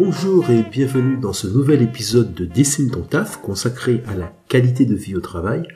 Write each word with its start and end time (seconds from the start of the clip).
Bonjour 0.00 0.48
et 0.48 0.62
bienvenue 0.62 1.16
dans 1.16 1.32
ce 1.32 1.48
nouvel 1.48 1.82
épisode 1.82 2.32
de 2.32 2.44
Dessine 2.44 2.88
ton 2.88 3.02
taf 3.02 3.42
consacré 3.42 4.04
à 4.06 4.14
la 4.14 4.32
qualité 4.48 4.86
de 4.86 4.94
vie 4.94 5.16
au 5.16 5.20
travail. 5.20 5.66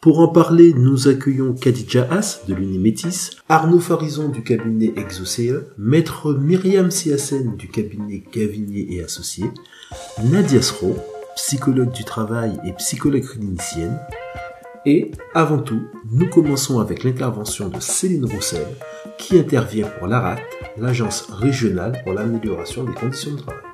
Pour 0.00 0.20
en 0.20 0.28
parler, 0.28 0.72
nous 0.74 1.08
accueillons 1.08 1.54
Khadija 1.54 2.06
As 2.08 2.46
de 2.46 2.54
l'Unimétis, 2.54 3.30
Arnaud 3.48 3.80
Farison 3.80 4.28
du 4.28 4.44
cabinet 4.44 4.92
Exocea, 4.96 5.54
Maître 5.76 6.34
Myriam 6.34 6.92
Siassen 6.92 7.56
du 7.56 7.66
cabinet 7.66 8.22
Gavinier 8.32 8.94
et 8.94 9.02
Associés, 9.02 9.50
Nadia 10.22 10.62
Sro, 10.62 10.96
psychologue 11.34 11.90
du 11.90 12.04
travail 12.04 12.60
et 12.64 12.72
psychologue 12.74 13.26
clinicienne. 13.26 13.98
Et 14.86 15.10
avant 15.34 15.58
tout, 15.58 15.82
nous 16.10 16.28
commençons 16.28 16.78
avec 16.80 17.04
l'intervention 17.04 17.68
de 17.68 17.80
Céline 17.80 18.24
Roussel, 18.24 18.66
qui 19.18 19.38
intervient 19.38 19.88
pour 19.98 20.06
l'ARAT, 20.06 20.38
l'Agence 20.76 21.26
régionale 21.30 22.00
pour 22.04 22.12
l'amélioration 22.14 22.84
des 22.84 22.94
conditions 22.94 23.32
de 23.32 23.40
travail. 23.40 23.67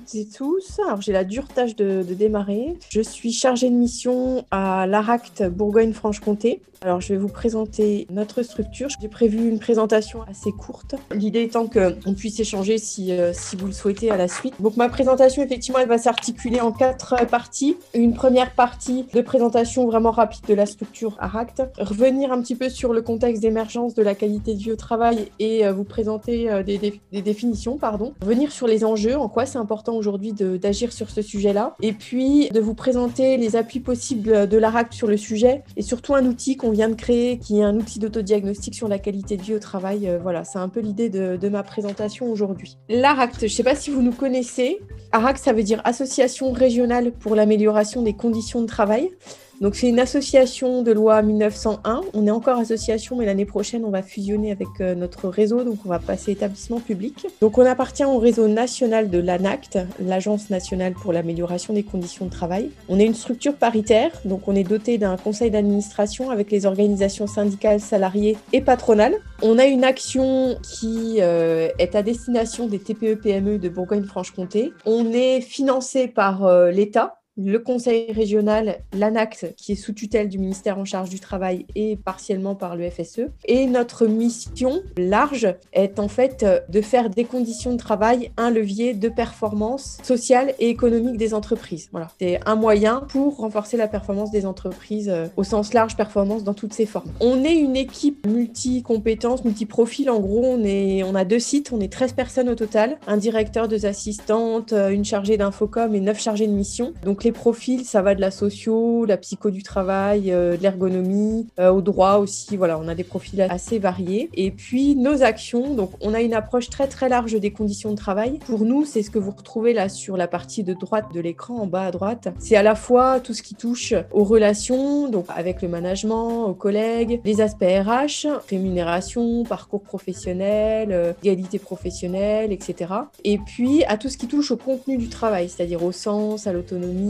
Toutes 0.00 0.14
et 0.14 0.26
tous. 0.26 0.80
Alors, 0.86 1.00
j'ai 1.00 1.12
la 1.12 1.24
dure 1.24 1.48
tâche 1.48 1.76
de, 1.76 2.02
démarrer. 2.02 2.76
Je 2.88 3.00
suis 3.00 3.32
chargée 3.32 3.70
de 3.70 3.74
mission 3.74 4.44
à 4.50 4.86
l'ARACT 4.86 5.44
Bourgogne-Franche-Comté. 5.48 6.60
Alors, 6.82 7.02
je 7.02 7.12
vais 7.12 7.18
vous 7.18 7.28
présenter 7.28 8.06
notre 8.10 8.42
structure. 8.42 8.88
J'ai 9.00 9.08
prévu 9.08 9.50
une 9.50 9.58
présentation 9.58 10.22
assez 10.22 10.50
courte. 10.50 10.94
L'idée 11.12 11.42
étant 11.42 11.66
qu'on 11.66 12.14
puisse 12.14 12.40
échanger 12.40 12.78
si, 12.78 13.12
euh, 13.12 13.32
si 13.34 13.54
vous 13.54 13.66
le 13.66 13.72
souhaitez 13.72 14.10
à 14.10 14.16
la 14.16 14.28
suite. 14.28 14.54
Donc, 14.60 14.78
ma 14.78 14.88
présentation, 14.88 15.42
effectivement, 15.42 15.78
elle 15.78 15.88
va 15.88 15.98
s'articuler 15.98 16.62
en 16.62 16.72
quatre 16.72 17.26
parties. 17.26 17.76
Une 17.94 18.14
première 18.14 18.54
partie 18.54 19.04
de 19.12 19.20
présentation 19.20 19.86
vraiment 19.86 20.10
rapide 20.10 20.46
de 20.48 20.54
la 20.54 20.64
structure 20.64 21.16
ARACT. 21.20 21.62
Revenir 21.78 22.32
un 22.32 22.40
petit 22.40 22.54
peu 22.54 22.70
sur 22.70 22.94
le 22.94 23.02
contexte 23.02 23.42
d'émergence 23.42 23.94
de 23.94 24.02
la 24.02 24.14
qualité 24.14 24.54
de 24.54 24.58
vie 24.58 24.72
au 24.72 24.76
travail 24.76 25.28
et 25.38 25.66
euh, 25.66 25.72
vous 25.74 25.84
présenter 25.84 26.50
euh, 26.50 26.62
des, 26.62 26.78
des 26.78 27.22
définitions, 27.22 27.76
pardon. 27.76 28.14
Revenir 28.22 28.52
sur 28.52 28.66
les 28.66 28.84
enjeux 28.84 29.18
en 29.18 29.28
quoi 29.28 29.44
c'est 29.44 29.58
important 29.58 29.89
aujourd'hui 29.92 30.32
d'agir 30.32 30.92
sur 30.92 31.10
ce 31.10 31.22
sujet-là, 31.22 31.74
et 31.82 31.92
puis 31.92 32.48
de 32.50 32.60
vous 32.60 32.74
présenter 32.74 33.36
les 33.36 33.56
appuis 33.56 33.80
possibles 33.80 34.48
de 34.48 34.58
l'ARACT 34.58 34.92
sur 34.92 35.08
le 35.08 35.16
sujet, 35.16 35.62
et 35.76 35.82
surtout 35.82 36.14
un 36.14 36.24
outil 36.26 36.56
qu'on 36.56 36.70
vient 36.70 36.88
de 36.88 36.94
créer, 36.94 37.38
qui 37.38 37.58
est 37.58 37.62
un 37.62 37.76
outil 37.76 37.98
d'autodiagnostic 37.98 38.74
sur 38.74 38.88
la 38.88 38.98
qualité 38.98 39.36
de 39.36 39.42
vie 39.42 39.54
au 39.54 39.58
travail. 39.58 40.08
Euh, 40.08 40.18
voilà, 40.20 40.44
c'est 40.44 40.58
un 40.58 40.68
peu 40.68 40.80
l'idée 40.80 41.08
de, 41.08 41.36
de, 41.36 41.48
ma 41.48 41.62
présentation 41.62 42.30
aujourd'hui. 42.30 42.76
L'ARACT, 42.88 43.40
je 43.40 43.44
ne 43.44 43.48
sais 43.48 43.62
pas 43.62 43.74
si 43.74 43.90
vous 43.90 44.02
nous 44.02 44.12
connaissez. 44.12 44.78
ARACT, 45.12 45.38
ça 45.38 45.52
veut 45.52 45.62
dire 45.62 45.80
Association 45.84 46.52
régionale 46.52 47.12
pour 47.12 47.34
l'amélioration 47.34 48.02
des 48.02 48.14
conditions 48.14 48.60
de 48.62 48.66
travail. 48.66 49.10
Donc 49.60 49.74
c'est 49.74 49.90
une 49.90 50.00
association 50.00 50.82
de 50.82 50.90
loi 50.90 51.20
1901. 51.20 52.00
On 52.14 52.26
est 52.26 52.30
encore 52.30 52.58
association, 52.58 53.16
mais 53.16 53.26
l'année 53.26 53.44
prochaine, 53.44 53.84
on 53.84 53.90
va 53.90 54.02
fusionner 54.02 54.52
avec 54.52 54.68
euh, 54.80 54.94
notre 54.94 55.28
réseau, 55.28 55.64
donc 55.64 55.80
on 55.84 55.90
va 55.90 55.98
passer 55.98 56.32
établissement 56.32 56.80
public. 56.80 57.26
Donc 57.42 57.58
on 57.58 57.66
appartient 57.66 58.06
au 58.06 58.18
réseau 58.18 58.48
national 58.48 59.10
de 59.10 59.18
l'ANACT, 59.18 59.78
l'Agence 60.00 60.48
nationale 60.48 60.94
pour 60.94 61.12
l'amélioration 61.12 61.74
des 61.74 61.82
conditions 61.82 62.24
de 62.24 62.30
travail. 62.30 62.70
On 62.88 62.98
est 62.98 63.04
une 63.04 63.14
structure 63.14 63.54
paritaire, 63.54 64.10
donc 64.24 64.48
on 64.48 64.54
est 64.54 64.64
doté 64.64 64.96
d'un 64.96 65.18
conseil 65.18 65.50
d'administration 65.50 66.30
avec 66.30 66.50
les 66.50 66.64
organisations 66.64 67.26
syndicales, 67.26 67.80
salariées 67.80 68.38
et 68.54 68.62
patronales. 68.62 69.16
On 69.42 69.58
a 69.58 69.66
une 69.66 69.84
action 69.84 70.56
qui 70.62 71.16
euh, 71.20 71.68
est 71.78 71.94
à 71.94 72.02
destination 72.02 72.66
des 72.66 72.78
TPE-PME 72.78 73.56
e 73.56 73.58
de 73.58 73.68
Bourgogne-Franche-Comté. 73.68 74.72
On 74.86 75.12
est 75.12 75.42
financé 75.42 76.08
par 76.08 76.46
euh, 76.46 76.70
l'État 76.70 77.19
le 77.36 77.58
conseil 77.58 78.12
régional, 78.12 78.80
l'ANACT, 78.92 79.54
qui 79.56 79.72
est 79.72 79.76
sous 79.76 79.92
tutelle 79.92 80.28
du 80.28 80.38
ministère 80.38 80.78
en 80.78 80.84
charge 80.84 81.10
du 81.10 81.20
travail 81.20 81.66
et 81.74 81.96
partiellement 81.96 82.54
par 82.54 82.76
le 82.76 82.90
FSE. 82.90 83.22
Et 83.44 83.66
notre 83.66 84.06
mission 84.06 84.82
large 84.96 85.54
est 85.72 85.98
en 85.98 86.08
fait 86.08 86.44
de 86.68 86.80
faire 86.80 87.08
des 87.08 87.24
conditions 87.24 87.72
de 87.72 87.78
travail 87.78 88.30
un 88.36 88.50
levier 88.50 88.94
de 88.94 89.08
performance 89.08 89.98
sociale 90.02 90.54
et 90.58 90.68
économique 90.68 91.16
des 91.16 91.34
entreprises. 91.34 91.88
Voilà, 91.92 92.08
c'est 92.20 92.40
un 92.46 92.56
moyen 92.56 93.02
pour 93.08 93.38
renforcer 93.38 93.76
la 93.76 93.88
performance 93.88 94.30
des 94.30 94.44
entreprises 94.44 95.08
euh, 95.08 95.26
au 95.36 95.44
sens 95.44 95.72
large, 95.72 95.96
performance 95.96 96.44
dans 96.44 96.54
toutes 96.54 96.72
ses 96.72 96.86
formes. 96.86 97.10
On 97.20 97.44
est 97.44 97.56
une 97.56 97.76
équipe 97.76 98.26
multi-compétences, 98.26 99.44
multi-profils. 99.44 100.10
En 100.10 100.20
gros, 100.20 100.44
on, 100.44 100.64
est, 100.64 101.02
on 101.04 101.14
a 101.14 101.24
deux 101.24 101.38
sites, 101.38 101.72
on 101.72 101.80
est 101.80 101.92
13 101.92 102.12
personnes 102.12 102.48
au 102.48 102.54
total, 102.54 102.98
un 103.06 103.16
directeur, 103.16 103.68
deux 103.68 103.86
assistantes, 103.86 104.72
euh, 104.72 104.90
une 104.90 105.04
chargée 105.04 105.36
d'infocom 105.36 105.94
et 105.94 106.00
neuf 106.00 106.20
chargés 106.20 106.46
de 106.46 106.52
mission. 106.52 106.92
Donc 107.04 107.19
les 107.24 107.32
profils, 107.32 107.84
ça 107.84 108.02
va 108.02 108.14
de 108.14 108.20
la 108.20 108.30
socio, 108.30 109.04
la 109.04 109.16
psycho 109.16 109.50
du 109.50 109.62
travail, 109.62 110.32
euh, 110.32 110.56
de 110.56 110.62
l'ergonomie, 110.62 111.46
euh, 111.58 111.70
au 111.70 111.80
droit 111.80 112.14
aussi. 112.14 112.56
Voilà, 112.56 112.78
on 112.78 112.88
a 112.88 112.94
des 112.94 113.04
profils 113.04 113.40
assez 113.42 113.78
variés. 113.78 114.30
Et 114.34 114.50
puis 114.50 114.96
nos 114.96 115.22
actions, 115.22 115.74
donc 115.74 115.90
on 116.00 116.14
a 116.14 116.20
une 116.20 116.34
approche 116.34 116.70
très 116.70 116.86
très 116.86 117.08
large 117.08 117.34
des 117.34 117.52
conditions 117.52 117.90
de 117.90 117.96
travail. 117.96 118.38
Pour 118.46 118.60
nous, 118.60 118.84
c'est 118.84 119.02
ce 119.02 119.10
que 119.10 119.18
vous 119.18 119.30
retrouvez 119.30 119.72
là 119.72 119.88
sur 119.88 120.16
la 120.16 120.28
partie 120.28 120.64
de 120.64 120.74
droite 120.74 121.06
de 121.14 121.20
l'écran, 121.20 121.58
en 121.58 121.66
bas 121.66 121.84
à 121.84 121.90
droite. 121.90 122.28
C'est 122.38 122.56
à 122.56 122.62
la 122.62 122.74
fois 122.74 123.20
tout 123.20 123.34
ce 123.34 123.42
qui 123.42 123.54
touche 123.54 123.94
aux 124.12 124.24
relations, 124.24 125.08
donc 125.08 125.26
avec 125.28 125.62
le 125.62 125.68
management, 125.68 126.46
aux 126.46 126.54
collègues, 126.54 127.20
les 127.24 127.40
aspects 127.40 127.64
RH, 127.64 128.26
rémunération, 128.48 129.44
parcours 129.44 129.82
professionnel, 129.82 130.88
euh, 130.92 131.12
égalité 131.22 131.58
professionnelle, 131.58 132.52
etc. 132.52 132.92
Et 133.24 133.38
puis 133.38 133.84
à 133.84 133.96
tout 133.96 134.08
ce 134.08 134.16
qui 134.16 134.26
touche 134.26 134.50
au 134.50 134.56
contenu 134.56 134.96
du 134.96 135.08
travail, 135.08 135.48
c'est-à-dire 135.48 135.82
au 135.84 135.92
sens, 135.92 136.46
à 136.46 136.52
l'autonomie, 136.52 137.09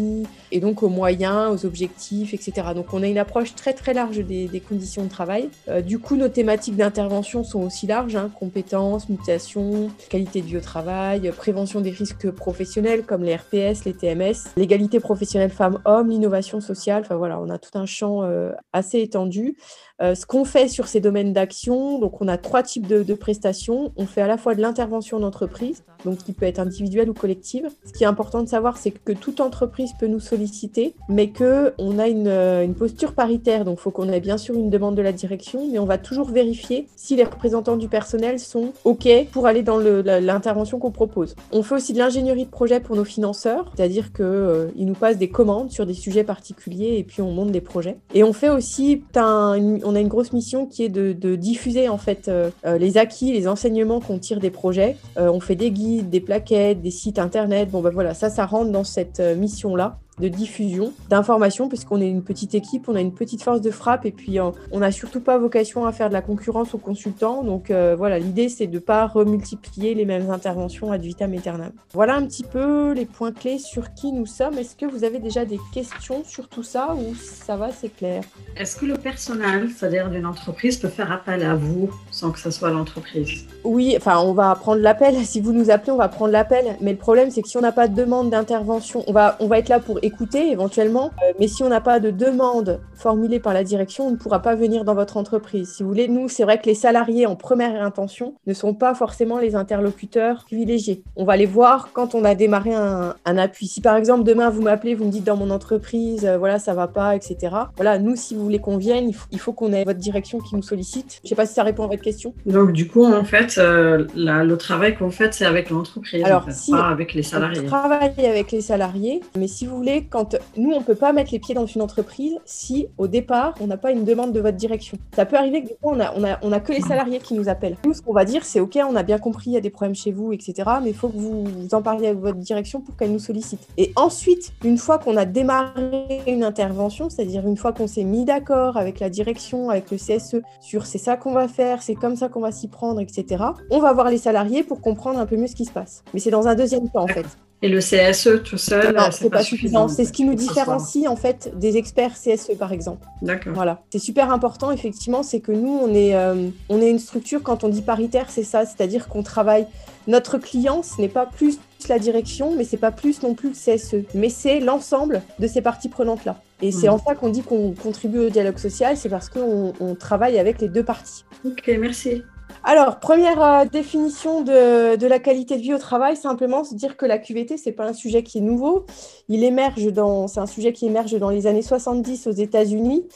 et 0.53 0.61
donc 0.61 0.83
aux 0.83 0.89
moyens, 0.89 1.53
aux 1.53 1.67
objectifs, 1.67 2.35
etc. 2.35 2.69
Donc 2.75 2.93
on 2.93 3.03
a 3.03 3.07
une 3.07 3.19
approche 3.19 3.55
très 3.55 3.73
très 3.73 3.95
large 3.95 4.19
des, 4.19 4.63
conditions 4.69 5.05
de 5.05 5.09
travail. 5.09 5.49
Euh, 5.69 5.81
du 5.81 5.99
coup, 5.99 6.17
nos 6.17 6.29
thématiques 6.29 6.77
d'intervention 6.77 7.45
sont 7.45 7.63
aussi 7.63 7.87
larges, 7.87 8.17
hein, 8.17 8.31
compétences, 8.39 9.09
mutation, 9.09 9.91
qualité 10.09 10.43
de 10.43 10.47
vie 10.47 10.57
au 10.59 10.61
travail, 10.61 11.31
prévention 11.37 11.81
des 11.81 11.91
risques 11.91 12.31
professionnels 12.31 13.05
comme 13.05 13.23
les 13.23 13.37
RPS, 13.37 13.85
les 13.85 13.95
TMS, 13.95 14.51
l'égalité 14.57 15.01
professionnelle 15.01 15.51
femmes-hommes, 15.51 16.11
l'innovation 16.11 16.61
sociale. 16.61 17.03
Enfin 17.05 17.17
voilà, 17.17 17.41
on 17.41 17.49
a 17.49 17.59
tout 17.59 17.79
un 17.79 17.87
champ 17.87 18.23
euh, 18.23 18.53
assez 18.73 19.01
étendu. 19.01 19.57
Euh, 20.03 20.15
ce 20.15 20.25
qu'on 20.25 20.45
fait 20.45 20.69
sur 20.69 20.87
ces 20.87 21.01
domaines 21.01 21.33
d'action, 21.33 21.99
donc 21.99 22.21
on 22.21 22.29
a 22.29 22.39
trois 22.39 22.63
types 22.63 22.87
de, 22.87 23.15
prestations. 23.15 23.93
On 23.97 24.07
fait 24.07 24.23
à 24.23 24.27
la 24.27 24.39
fois 24.39 24.55
de 24.55 24.63
l'intervention 24.63 25.21
d'entreprise, 25.21 25.83
donc 26.05 26.19
qui 26.19 26.33
peut 26.33 26.47
être 26.47 26.59
individuelle 26.59 27.11
ou 27.11 27.15
collective. 27.15 27.69
Ce 27.85 27.93
qui 27.93 28.05
est 28.05 28.07
important 28.07 28.43
de 28.43 28.49
savoir, 28.49 28.79
c'est 28.79 28.93
que 28.93 29.13
toute 29.13 29.41
entreprise 29.41 29.91
peut 29.99 30.07
nous 30.07 30.21
solliciter, 30.21 30.95
mais 31.09 31.29
que 31.31 31.75
on 31.77 31.99
a 31.99 32.09
une, 32.09 32.29
euh, 32.29 32.65
une 32.65 32.75
posture 32.75 33.13
paritaire. 33.13 33.65
Donc, 33.65 33.79
il 33.79 33.83
faut 33.83 33.91
qu'on 33.91 34.09
ait 34.09 34.21
bien 34.21 34.39
sûr 34.39 34.55
une 34.55 34.71
demande 34.71 34.95
de 34.95 35.03
la 35.03 35.13
direction, 35.13 35.67
mais 35.71 35.79
on 35.79 35.85
va 35.85 35.99
toujours 35.99 36.31
vérifier 36.31 36.87
si 36.97 37.17
les 37.17 37.25
représentants 37.25 37.77
du 37.77 37.89
personnel 37.89 38.39
sont 38.39 38.73
OK 38.85 39.09
pour 39.33 39.47
aller 39.47 39.63
dans 39.63 39.79
l'intervention 39.79 40.79
qu'on 40.79 40.91
propose. 40.91 41.35
On 41.53 41.63
fait 41.63 41.75
aussi 41.75 41.93
de 41.93 41.99
l'ingénierie 41.99 42.47
de 42.47 42.51
projet 42.51 42.81
pour 42.81 42.97
nos 42.97 43.05
financeurs, 43.05 43.71
c'est-à-dire 43.75 44.13
qu'ils 44.13 44.25
euh, 44.25 44.69
nous 44.77 44.95
passent 44.95 45.19
des 45.19 45.29
commandes 45.29 45.71
sur 45.71 45.85
des 45.85 45.95
sujets 45.95 46.25
particuliers 46.25 46.97
et 46.99 47.05
puis 47.05 47.23
on 47.23 47.33
monte 47.33 47.51
des 47.51 47.61
projets. 47.61 47.99
Et 48.15 48.25
on 48.25 48.33
fait 48.33 48.49
aussi 48.49 49.03
un, 49.17 49.90
on 49.91 49.97
a 49.97 50.01
une 50.01 50.09
grosse 50.09 50.33
mission 50.33 50.67
qui 50.67 50.85
est 50.85 50.89
de, 50.89 51.35
diffuser 51.35 51.89
en 51.89 51.99
fait 51.99 52.29
euh, 52.29 52.51
euh, 52.65 52.79
les 52.79 52.97
acquis, 52.97 53.33
les 53.33 53.49
enseignements 53.49 54.01
qu'on 54.01 54.19
tire 54.19 54.41
des 54.41 54.51
projets. 54.51 54.97
Euh, 55.19 55.31
on 55.31 55.41
fait 55.41 55.57
des 55.57 55.71
guides, 55.71 56.11
des 56.11 56.21
plaquettes, 56.21 56.81
des 56.81 56.91
sites 56.91 57.19
internet. 57.19 57.71
Bon 57.71 57.81
ben 57.81 57.91
voilà, 57.91 58.15
ça, 58.15 58.31
ça 58.31 58.47
rentre 58.47 58.71
dans 58.71 58.85
cette 58.85 59.21
mission 59.21 59.75
là 59.75 59.99
de 60.19 60.29
diffusion 60.29 60.93
d'informations, 61.09 61.69
puisqu'on 61.69 62.01
est 62.01 62.09
une 62.09 62.23
petite 62.23 62.55
équipe, 62.55 62.89
on 62.89 62.95
a 62.95 63.01
une 63.01 63.15
petite 63.15 63.43
force 63.43 63.61
de 63.61 63.71
frappe, 63.71 64.07
et 64.07 64.13
puis 64.13 64.39
euh, 64.39 64.51
on 64.71 64.81
n'a 64.81 64.93
surtout 64.93 65.21
pas 65.21 65.39
vocation 65.39 65.87
à 65.87 65.93
faire 65.93 66.09
de 66.09 66.13
la 66.13 66.23
concurrence 66.23 66.75
aux 66.75 66.79
consultants. 66.79 67.43
Donc 67.43 67.71
euh, 67.71 67.95
voilà, 67.97 68.19
l'idée 68.19 68.49
c'est 68.49 68.67
de 68.67 68.75
ne 68.75 68.79
pas 68.79 69.07
remultiplier 69.07 69.95
les 69.95 70.05
mêmes 70.05 70.31
interventions 70.31 70.93
ad 70.93 71.03
vitam 71.03 71.33
aeternam. 71.33 71.73
Voilà 71.93 72.17
un 72.17 72.27
petit 72.27 72.45
peu 72.45 72.93
les 72.93 73.07
points 73.07 73.33
clés 73.33 73.59
sur 73.59 73.95
qui 73.95 74.13
nous 74.13 74.27
sommes. 74.27 74.59
Est-ce 74.59 74.77
que 74.77 74.87
vous 74.87 75.05
avez 75.05 75.19
déjà 75.19 75.45
des 75.45 75.59
questions 75.73 76.23
sur 76.25 76.49
tout 76.49 76.63
ça 76.63 76.95
ou 76.95 77.15
ça 77.15 77.57
va, 77.57 77.71
c'est 77.73 77.95
clair? 77.95 78.23
Est-ce 78.57 78.77
que 78.77 78.87
le 78.87 78.95
personnel, 78.95 79.71
c'est-à-dire 79.71 80.11
d'une 80.11 80.27
entreprise, 80.27 80.77
peut 80.77 80.89
faire 80.89 81.11
appel 81.11 81.43
à 81.43 81.55
vous 81.55 81.91
sans 82.11 82.31
que 82.31 82.39
ce 82.39 82.51
soit 82.51 82.71
l'entreprise? 82.71 83.47
Oui, 83.65 83.95
enfin 83.97 84.19
on 84.19 84.33
va 84.33 84.55
prendre 84.55 84.81
l'appel. 84.81 85.15
Si 85.31 85.41
vous 85.41 85.53
nous 85.53 85.71
appelez, 85.71 85.93
on 85.93 85.97
va 85.97 86.09
prendre 86.09 86.33
l'appel. 86.33 86.77
Mais 86.81 86.91
le 86.91 86.99
problème 86.99 87.31
c'est 87.31 87.43
que 87.43 87.49
si 87.49 87.57
on 87.57 87.61
n'a 87.61 87.73
pas 87.73 87.87
de 87.87 87.95
demande 87.95 88.31
d'intervention, 88.31 89.05
on 89.07 89.13
va, 89.13 89.37
on 89.39 89.47
va 89.47 89.59
être 89.59 89.69
là 89.69 89.79
pour 89.79 90.01
écouter 90.11 90.51
éventuellement. 90.51 91.11
Euh, 91.23 91.33
mais 91.39 91.49
si 91.49 91.63
on 91.63 91.69
n'a 91.69 91.81
pas 91.81 92.01
de 92.01 92.11
demande 92.11 92.81
formulée 92.95 93.41
par 93.41 93.55
la 93.55 93.65
direction, 93.65 94.09
on 94.09 94.11
ne 94.11 94.17
pourra 94.17 94.41
pas 94.41 94.55
venir 94.55 94.85
dans 94.85 94.95
votre 94.95 95.17
entreprise. 95.17 95.73
Si 95.75 95.83
vous 95.83 95.89
voulez, 95.89 96.09
nous, 96.09 96.29
c'est 96.29 96.43
vrai 96.43 96.59
que 96.59 96.67
les 96.67 96.75
salariés 96.75 97.27
en 97.27 97.37
première 97.37 97.83
intention 97.83 98.35
ne 98.47 98.53
sont 98.53 98.75
pas 98.75 98.95
forcément 98.95 99.39
les 99.39 99.55
interlocuteurs 99.55 100.45
privilégiés. 100.45 101.03
On 101.17 101.25
va 101.25 101.37
les 101.37 101.47
voir 101.47 101.91
quand 101.93 102.15
on 102.15 102.25
a 102.25 102.35
démarré 102.35 102.75
un, 102.75 103.15
appui. 103.25 103.69
Si 103.69 103.81
par 103.81 103.97
exemple 103.97 104.25
demain 104.25 104.51
vous 104.51 104.61
m'appelez, 104.61 104.95
vous 104.95 105.05
me 105.05 105.11
dites 105.11 105.25
dans 105.25 105.37
mon 105.37 105.51
entreprise, 105.51 106.27
euh, 106.27 106.37
voilà, 106.37 106.59
ça 106.59 106.75
va 106.75 106.89
pas, 106.89 107.15
etc. 107.15 107.55
Voilà, 107.77 107.99
nous, 107.99 108.17
si 108.17 108.35
vous 108.35 108.43
voulez 108.43 108.59
qu'on 108.59 108.77
vienne, 108.77 109.11
il 109.31 109.39
faut, 109.39 109.53
qu'on 109.53 109.73
ait 109.73 109.85
votre 109.85 110.01
direction 110.01 110.41
qui 110.41 110.57
nous 110.57 110.63
sollicite. 110.63 111.21
Je 111.23 111.29
sais 111.29 111.35
pas 111.35 111.47
si 111.47 111.55
ça 111.55 111.63
répond 111.63 111.85
à 111.85 111.87
votre 111.87 112.03
question. 112.03 112.35
Donc 112.45 112.73
du 112.73 112.89
coup, 112.89 113.05
en 113.05 113.25
fait, 113.25 113.57
euh, 113.59 114.07
le 114.15 114.55
travail 114.57 114.97
qu'on 114.97 115.11
fait, 115.11 115.33
c'est 115.33 115.47
avec 115.47 115.71
l'entreprise, 115.71 116.25
Alors, 116.25 116.47
pas 116.71 116.89
avec 116.89 117.15
les 117.15 117.23
salariés. 117.23 117.61
On 117.65 117.67
travaille 117.67 118.27
avec 118.27 118.53
les 118.53 118.61
salariés, 118.61 119.21
mais 119.39 119.49
si 119.49 119.67
vous 119.67 119.77
voulez, 119.77 119.90
quand 119.99 120.37
nous, 120.57 120.73
on 120.73 120.83
peut 120.83 120.95
pas 120.95 121.13
mettre 121.13 121.33
les 121.33 121.39
pieds 121.39 121.55
dans 121.55 121.67
une 121.67 121.83
entreprise 121.83 122.37
si 122.45 122.89
au 122.99 123.07
départ, 123.07 123.55
on 123.61 123.67
n'a 123.67 123.77
pas 123.77 123.91
une 123.91 124.05
demande 124.05 124.33
de 124.33 124.41
votre 124.41 124.57
direction. 124.57 124.99
Ça 125.15 125.27
peut 125.27 125.37
arriver 125.37 125.63
que 125.63 125.69
du 125.69 125.75
coup, 125.75 125.91
on 125.91 126.01
a, 126.01 126.13
on 126.17 126.25
a, 126.25 126.39
on 126.43 126.53
a 126.53 126.61
que 126.61 126.73
les 126.73 126.81
salariés 126.81 127.19
qui 127.19 127.35
nous 127.35 127.49
appellent. 127.49 127.77
Nous, 127.85 127.95
ce 127.95 128.03
qu'on 128.03 128.13
va 128.13 128.25
dire, 128.25 128.45
c'est 128.45 128.61
OK, 128.61 128.79
on 128.89 128.97
a 128.97 129.03
bien 129.03 129.19
compris, 129.19 129.51
il 129.51 129.55
y 129.55 129.57
a 129.57 129.61
des 129.61 129.71
problèmes 129.71 129.95
chez 129.95 130.13
vous, 130.13 130.33
etc. 130.33 130.71
Mais 130.83 130.91
il 130.91 130.95
faut 130.95 131.09
que 131.09 131.17
vous, 131.17 131.45
vous 131.45 131.75
en 131.75 131.83
parliez 131.83 132.09
avec 132.09 132.21
votre 132.21 132.39
direction 132.39 132.81
pour 132.81 132.97
qu'elle 132.97 133.13
nous 133.13 133.19
sollicite. 133.19 133.61
Et 133.77 133.93
ensuite, 133.97 134.53
une 134.65 134.79
fois 134.79 134.99
qu'on 134.99 135.17
a 135.17 135.25
démarré 135.25 136.23
une 136.27 136.45
intervention, 136.45 137.11
c'est-à-dire 137.11 137.47
une 137.47 137.57
fois 137.57 137.73
qu'on 137.73 137.87
s'est 137.87 138.05
mis 138.05 138.25
d'accord 138.25 138.77
avec 138.77 139.01
la 139.01 139.11
direction, 139.11 139.71
avec 139.71 139.91
le 139.91 139.97
CSE, 139.97 140.43
sur 140.61 140.87
c'est 140.87 140.99
ça 140.99 141.17
qu'on 141.17 141.33
va 141.33 141.49
faire, 141.49 141.83
c'est 141.83 141.95
comme 141.95 142.17
ça 142.17 142.29
qu'on 142.29 142.41
va 142.41 142.53
s'y 142.53 142.69
prendre, 142.69 143.01
etc., 143.01 143.45
on 143.71 143.79
va 143.79 143.93
voir 143.93 144.11
les 144.11 144.19
salariés 144.19 144.63
pour 144.63 144.81
comprendre 144.81 145.19
un 145.19 145.27
peu 145.27 145.37
mieux 145.37 145.47
ce 145.47 145.57
qui 145.57 145.65
se 145.65 145.73
passe. 145.73 146.05
Mais 146.15 146.21
c'est 146.21 146.31
dans 146.31 146.47
un 146.47 146.55
deuxième 146.55 146.89
temps, 146.89 147.05
en 147.05 147.09
fait. 147.09 147.27
Et 147.63 147.69
le 147.69 147.79
CSE 147.79 148.43
tout 148.43 148.57
seul, 148.57 148.97
c'est 149.13 149.29
pas, 149.29 149.43
suffisant. 149.43 149.87
C'est 149.89 150.07
ce 150.07 150.13
qui 150.13 150.25
nous 150.25 150.35
différencie 150.35 151.07
en 151.07 151.17
fait 151.17 151.53
des 151.59 151.77
experts 151.77 152.15
CSE 152.15 152.57
par 152.59 152.73
exemple. 152.73 153.07
D'accord. 153.21 153.53
Voilà, 153.53 153.83
c'est 153.91 153.99
super 153.99 154.33
important 154.33 154.71
effectivement, 154.71 155.23
c'est 155.23 155.41
que 155.41 155.53
nous 155.53 155.79
on 155.83 155.95
est 155.95 156.15
euh, 156.15 156.49
on 156.71 156.81
est 156.81 156.91
une 156.91 156.99
structure 156.99 157.43
quand 157.43 157.63
on 157.63 157.69
dit 157.69 157.83
paritaire, 157.83 158.27
c'est 158.31 158.45
ça, 158.45 158.65
c'est-à-dire 158.65 159.09
qu'on 159.09 159.23
travaille. 159.23 159.67
Notre 160.07 160.39
client, 160.39 160.83
ce 160.83 161.01
n'est 161.01 161.09
pas 161.09 161.27
plus 161.27 161.59
la 161.89 161.99
direction, 161.99 162.55
mais 162.57 162.65
c'est 162.65 162.79
pas 162.79 162.91
plus 162.91 163.23
non 163.23 163.35
plus 163.35 163.51
le 163.51 163.55
CSE, 163.55 164.07
mais 164.15 164.31
c'est 164.31 164.61
l'ensemble 164.61 165.23
de 165.39 165.47
ces 165.47 165.61
parties 165.61 165.89
prenantes 165.89 166.25
là. 166.25 166.41
Et 166.63 166.73
c'est 166.73 166.89
hmm. 166.89 166.95
en 166.95 166.99
ça 166.99 167.15
qu'on 167.15 167.29
dit 167.29 167.43
qu'on 167.43 167.73
contribue 167.73 168.19
au 168.19 168.31
dialogue 168.31 168.59
social, 168.59 168.97
c'est 168.97 169.09
parce 169.09 169.29
qu'on 169.29 169.73
on 169.81 169.95
travaille 169.95 170.39
avec 170.39 170.61
les 170.61 170.69
deux 170.69 170.85
parties. 170.85 171.25
Ok, 171.45 171.71
merci. 171.79 172.23
Alors, 172.65 173.01
première 173.01 173.43
euh, 173.43 173.65
définition 173.65 174.43
de, 174.43 175.07
la 175.07 175.19
qualité 175.19 175.57
de 175.57 175.63
vie 175.63 175.75
au 175.75 175.79
travail, 175.79 176.17
simplement 176.17 176.65
se 176.65 176.75
dire 176.75 176.97
que 176.97 177.07
la 177.07 177.19
QVT, 177.19 177.57
c'est 177.57 177.73
pas 177.73 177.87
un 177.87 177.93
sujet 177.93 178.23
qui 178.23 178.39
est 178.39 178.43
nouveau. 178.43 178.87
Il 179.29 179.45
émerge 179.45 179.93
dans, 179.93 180.29
c'est 180.29 180.41
un 180.41 180.47
sujet 180.47 180.73
qui 180.73 180.87
émerge 180.87 181.13
dans 181.19 181.31
les 181.31 181.47
années 181.47 181.63
70 181.63 182.27
aux 182.27 182.33
États-Unis. 182.33 183.07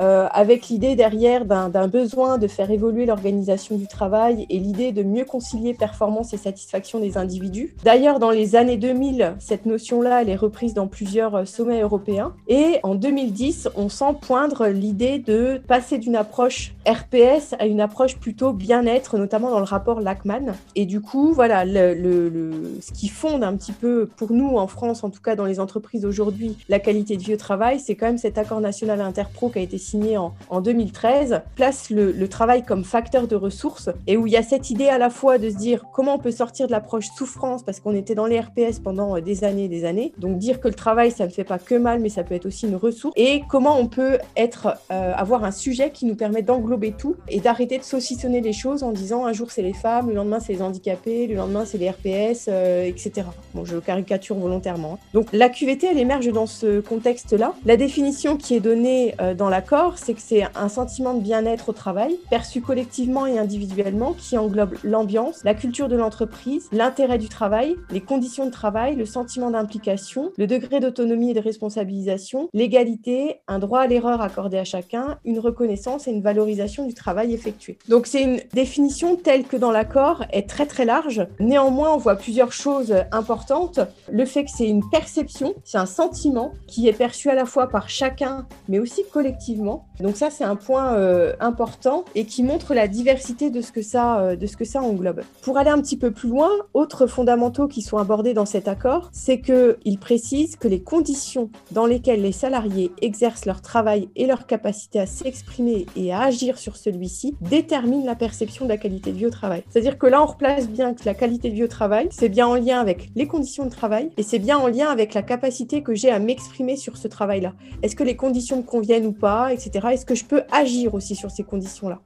Euh, 0.00 0.28
avec 0.32 0.68
l'idée 0.68 0.94
derrière 0.94 1.44
d'un 1.44 1.88
besoin 1.88 2.38
de 2.38 2.46
faire 2.46 2.70
évoluer 2.70 3.06
l'organisation 3.06 3.76
du 3.76 3.86
travail 3.86 4.46
et 4.48 4.58
l'idée 4.58 4.92
de 4.92 5.02
mieux 5.02 5.24
concilier 5.24 5.74
performance 5.74 6.32
et 6.32 6.36
satisfaction 6.36 7.00
des 7.00 7.18
individus. 7.18 7.74
D'ailleurs, 7.84 8.18
dans 8.18 8.30
les 8.30 8.54
années 8.54 8.76
2000, 8.76 9.34
cette 9.40 9.66
notion-là, 9.66 10.22
elle 10.22 10.28
est 10.28 10.36
reprise 10.36 10.74
dans 10.74 10.86
plusieurs 10.86 11.34
euh, 11.34 11.44
sommets 11.44 11.80
européens. 11.80 12.32
Et 12.46 12.78
en 12.82 12.94
2010, 12.94 13.70
on 13.76 13.88
sent 13.88 14.14
poindre 14.20 14.68
l'idée 14.68 15.18
de 15.18 15.60
passer 15.66 15.98
d'une 15.98 16.16
approche 16.16 16.74
RPS 16.86 17.54
à 17.58 17.66
une 17.66 17.80
approche 17.80 18.16
plutôt 18.16 18.52
bien-être, 18.52 19.18
notamment 19.18 19.50
dans 19.50 19.58
le 19.58 19.64
rapport 19.64 20.00
Lachman. 20.00 20.54
Et 20.76 20.86
du 20.86 21.00
coup, 21.00 21.32
voilà, 21.32 21.64
ce 21.66 22.92
qui 22.92 23.08
fonde 23.08 23.42
un 23.42 23.56
petit 23.56 23.72
peu, 23.72 24.08
pour 24.16 24.32
nous 24.32 24.56
en 24.56 24.66
France, 24.66 25.04
en 25.04 25.10
tout 25.10 25.20
cas 25.20 25.36
dans 25.36 25.44
les 25.44 25.60
entreprises 25.60 26.04
aujourd'hui, 26.04 26.56
la 26.68 26.78
qualité 26.78 27.16
de 27.16 27.22
vie 27.22 27.34
au 27.34 27.38
travail, 27.38 27.80
c'est 27.80 27.94
quand 27.94 28.06
même 28.06 28.18
cet 28.18 28.38
accord 28.38 28.60
national 28.60 29.00
interpro 29.00 29.48
qui 29.50 29.58
a 29.58 29.62
été 29.62 29.78
signé 29.88 30.18
en, 30.18 30.60
2013, 30.60 31.42
place 31.54 31.90
le, 31.90 32.28
travail 32.28 32.62
comme 32.62 32.84
facteur 32.84 33.26
de 33.26 33.36
ressources 33.36 33.88
et 34.06 34.16
où 34.16 34.26
il 34.26 34.32
y 34.32 34.36
a 34.36 34.42
cette 34.42 34.68
idée 34.70 34.88
à 34.88 34.98
la 34.98 35.08
fois 35.08 35.38
de 35.38 35.48
se 35.48 35.56
dire 35.56 35.84
comment 35.92 36.14
on 36.14 36.18
peut 36.18 36.30
sortir 36.30 36.66
de 36.66 36.72
l'approche 36.72 37.06
souffrance 37.16 37.62
parce 37.62 37.80
qu'on 37.80 37.94
était 37.94 38.14
dans 38.14 38.26
les 38.26 38.38
RPS 38.38 38.80
pendant 38.84 39.16
euh, 39.16 39.20
des 39.20 39.44
années 39.44 39.64
et 39.64 39.68
des 39.68 39.86
années. 39.86 40.12
Donc 40.18 40.38
dire 40.38 40.60
que 40.60 40.68
le 40.68 40.74
travail, 40.74 41.10
ça 41.10 41.24
ne 41.24 41.30
fait 41.30 41.44
pas 41.44 41.58
que 41.58 41.74
mal, 41.74 42.00
mais 42.00 42.10
ça 42.10 42.22
peut 42.22 42.34
être 42.34 42.46
aussi 42.46 42.66
une 42.66 42.76
ressource. 42.76 43.14
Et 43.16 43.42
comment 43.48 43.78
on 43.78 43.86
peut 43.86 44.18
être, 44.36 44.76
euh, 44.90 45.12
avoir 45.16 45.44
un 45.44 45.50
sujet 45.50 45.90
qui 45.90 46.04
nous 46.04 46.16
permet 46.16 46.42
d'englober 46.42 46.92
tout 46.92 47.16
et 47.28 47.40
d'arrêter 47.40 47.78
de 47.78 47.82
saucissonner 47.82 48.42
les 48.42 48.52
choses 48.52 48.82
en 48.82 48.92
disant 48.92 49.24
un 49.24 49.32
jour 49.32 49.50
c'est 49.50 49.62
les 49.62 49.72
femmes, 49.72 50.08
le 50.08 50.14
lendemain 50.14 50.40
c'est 50.40 50.52
les 50.52 50.62
handicapés, 50.62 51.26
le 51.26 51.34
lendemain 51.34 51.64
c'est 51.64 51.78
les 51.78 51.88
RPS, 51.88 52.48
euh, 52.48 52.84
etc. 52.84 53.26
Bon, 53.54 53.64
je 53.64 53.78
caricature 53.78 54.36
volontairement. 54.36 54.94
Hein. 54.94 55.08
Donc 55.14 55.28
la 55.32 55.48
QVT, 55.48 55.86
elle 55.90 55.98
émerge 55.98 56.28
dans 56.28 56.46
ce 56.46 56.80
contexte-là. 56.80 57.54
La 57.64 57.76
définition 57.76 58.36
qui 58.36 58.54
est 58.54 58.60
donnée 58.60 59.14
dans 59.36 59.48
l'accord 59.48 59.77
c'est 59.96 60.14
que 60.14 60.20
c'est 60.20 60.44
un 60.56 60.68
sentiment 60.68 61.14
de 61.14 61.20
bien-être 61.20 61.68
au 61.68 61.72
travail, 61.72 62.18
perçu 62.30 62.60
collectivement 62.60 63.26
et 63.26 63.38
individuellement, 63.38 64.14
qui 64.14 64.36
englobe 64.36 64.74
l'ambiance, 64.82 65.40
la 65.44 65.54
culture 65.54 65.88
de 65.88 65.96
l'entreprise, 65.96 66.68
l'intérêt 66.72 67.18
du 67.18 67.28
travail, 67.28 67.76
les 67.90 68.00
conditions 68.00 68.46
de 68.46 68.50
travail, 68.50 68.96
le 68.96 69.06
sentiment 69.06 69.50
d'implication, 69.50 70.32
le 70.36 70.46
degré 70.46 70.80
d'autonomie 70.80 71.30
et 71.30 71.34
de 71.34 71.40
responsabilisation, 71.40 72.48
l'égalité, 72.52 73.40
un 73.46 73.58
droit 73.58 73.80
à 73.80 73.86
l'erreur 73.86 74.20
accordé 74.20 74.58
à 74.58 74.64
chacun, 74.64 75.18
une 75.24 75.38
reconnaissance 75.38 76.08
et 76.08 76.10
une 76.10 76.22
valorisation 76.22 76.86
du 76.86 76.94
travail 76.94 77.32
effectué. 77.32 77.78
Donc 77.88 78.06
c'est 78.06 78.22
une 78.22 78.40
définition 78.52 79.16
telle 79.16 79.44
que 79.44 79.56
dans 79.56 79.70
l'accord 79.70 80.24
est 80.32 80.48
très 80.48 80.66
très 80.66 80.84
large. 80.84 81.26
Néanmoins, 81.38 81.94
on 81.94 81.98
voit 81.98 82.16
plusieurs 82.16 82.52
choses 82.52 82.94
importantes. 83.12 83.80
Le 84.10 84.24
fait 84.24 84.44
que 84.44 84.50
c'est 84.50 84.68
une 84.68 84.88
perception, 84.90 85.54
c'est 85.64 85.78
un 85.78 85.86
sentiment 85.86 86.52
qui 86.66 86.88
est 86.88 86.92
perçu 86.92 87.30
à 87.30 87.34
la 87.34 87.46
fois 87.46 87.68
par 87.68 87.88
chacun, 87.88 88.46
mais 88.68 88.78
aussi 88.78 89.02
collectivement 89.12 89.67
donc 90.00 90.16
ça, 90.16 90.30
c'est 90.30 90.44
un 90.44 90.56
point 90.56 90.94
euh, 90.94 91.32
important 91.40 92.04
et 92.14 92.24
qui 92.24 92.42
montre 92.42 92.74
la 92.74 92.88
diversité 92.88 93.50
de 93.50 93.60
ce, 93.60 93.72
que 93.72 93.82
ça, 93.82 94.20
euh, 94.20 94.36
de 94.36 94.46
ce 94.46 94.56
que 94.56 94.64
ça 94.64 94.80
englobe. 94.80 95.22
Pour 95.42 95.58
aller 95.58 95.70
un 95.70 95.80
petit 95.80 95.96
peu 95.96 96.10
plus 96.10 96.28
loin, 96.28 96.50
autres 96.74 97.06
fondamentaux 97.06 97.66
qui 97.66 97.82
sont 97.82 97.98
abordés 97.98 98.34
dans 98.34 98.46
cet 98.46 98.68
accord, 98.68 99.10
c'est 99.12 99.40
qu'il 99.40 99.98
précise 99.98 100.56
que 100.56 100.68
les 100.68 100.80
conditions 100.80 101.50
dans 101.72 101.86
lesquelles 101.86 102.22
les 102.22 102.32
salariés 102.32 102.92
exercent 103.02 103.46
leur 103.46 103.60
travail 103.60 104.08
et 104.16 104.26
leur 104.26 104.46
capacité 104.46 105.00
à 105.00 105.06
s'exprimer 105.06 105.86
et 105.96 106.12
à 106.12 106.20
agir 106.22 106.58
sur 106.58 106.76
celui-ci 106.76 107.34
déterminent 107.40 108.06
la 108.06 108.14
perception 108.14 108.64
de 108.64 108.70
la 108.70 108.76
qualité 108.76 109.12
de 109.12 109.16
vie 109.16 109.26
au 109.26 109.30
travail. 109.30 109.62
C'est-à-dire 109.68 109.98
que 109.98 110.06
là, 110.06 110.22
on 110.22 110.26
replace 110.26 110.68
bien 110.68 110.94
que 110.94 111.04
la 111.04 111.14
qualité 111.14 111.50
de 111.50 111.54
vie 111.54 111.64
au 111.64 111.68
travail, 111.68 112.08
c'est 112.10 112.28
bien 112.28 112.46
en 112.46 112.54
lien 112.54 112.80
avec 112.80 113.10
les 113.16 113.26
conditions 113.26 113.64
de 113.64 113.70
travail 113.70 114.10
et 114.16 114.22
c'est 114.22 114.38
bien 114.38 114.58
en 114.58 114.68
lien 114.68 114.88
avec 114.88 115.14
la 115.14 115.22
capacité 115.22 115.82
que 115.82 115.94
j'ai 115.94 116.10
à 116.10 116.18
m'exprimer 116.18 116.76
sur 116.76 116.96
ce 116.96 117.08
travail-là. 117.08 117.52
Est-ce 117.82 117.96
que 117.96 118.04
les 118.04 118.16
conditions 118.16 118.58
me 118.58 118.62
conviennent 118.62 119.06
ou 119.06 119.12
pas? 119.12 119.47
Etc. 119.52 119.88
Est-ce 119.92 120.06
que 120.06 120.14
je 120.14 120.24
peux 120.24 120.42
agir 120.50 120.94
aussi 120.94 121.14
sur 121.14 121.30
ces 121.30 121.44
conditions-là 121.44 122.00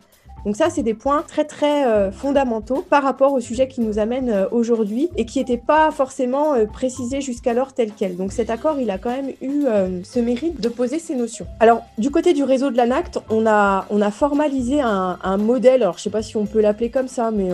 donc 0.45 0.57
ça, 0.57 0.71
c'est 0.71 0.83
des 0.83 0.95
points 0.95 1.23
très 1.23 1.45
très 1.45 1.87
euh, 1.87 2.11
fondamentaux 2.11 2.85
par 2.89 3.03
rapport 3.03 3.33
au 3.33 3.41
sujet 3.41 3.69
qui 3.69 3.81
nous 3.81 3.99
amène 3.99 4.29
euh, 4.29 4.47
aujourd'hui 4.51 5.09
et 5.17 5.25
qui 5.25 5.39
n'étaient 5.39 5.57
pas 5.57 5.91
forcément 5.91 6.55
euh, 6.55 6.67
précisés 6.67 7.21
jusqu'alors 7.21 7.73
tel 7.75 7.93
quel. 7.93 8.17
Donc 8.17 8.33
cet 8.33 8.51
accord, 8.51 8.81
il 8.81 8.91
a 8.91 8.99
quand 8.99 9.11
même 9.11 9.31
eu 9.41 9.65
ce 10.05 10.19
mérite 10.19 10.61
de 10.61 10.69
poser 10.69 10.99
ces 10.99 11.15
notions. 11.15 11.47
Alors 11.61 11.83
du 11.99 12.11
côté 12.11 12.33
du 12.33 12.43
réseau 12.43 12.71
de 12.71 12.77
l'ANACT, 12.77 13.21
on 13.31 13.47
a, 13.47 13.87
on 13.91 14.01
a 14.01 14.11
formalisé 14.11 14.81
un, 14.81 15.37
modèle, 15.37 15.83
alors 15.83 15.99
je 15.99 16.03
sais 16.03 16.11
pas 16.11 16.23
si 16.23 16.37
on 16.37 16.47
peut 16.47 16.61
l'appeler 16.61 16.91
comme 16.91 17.09
ça, 17.09 17.31
mais 17.31 17.49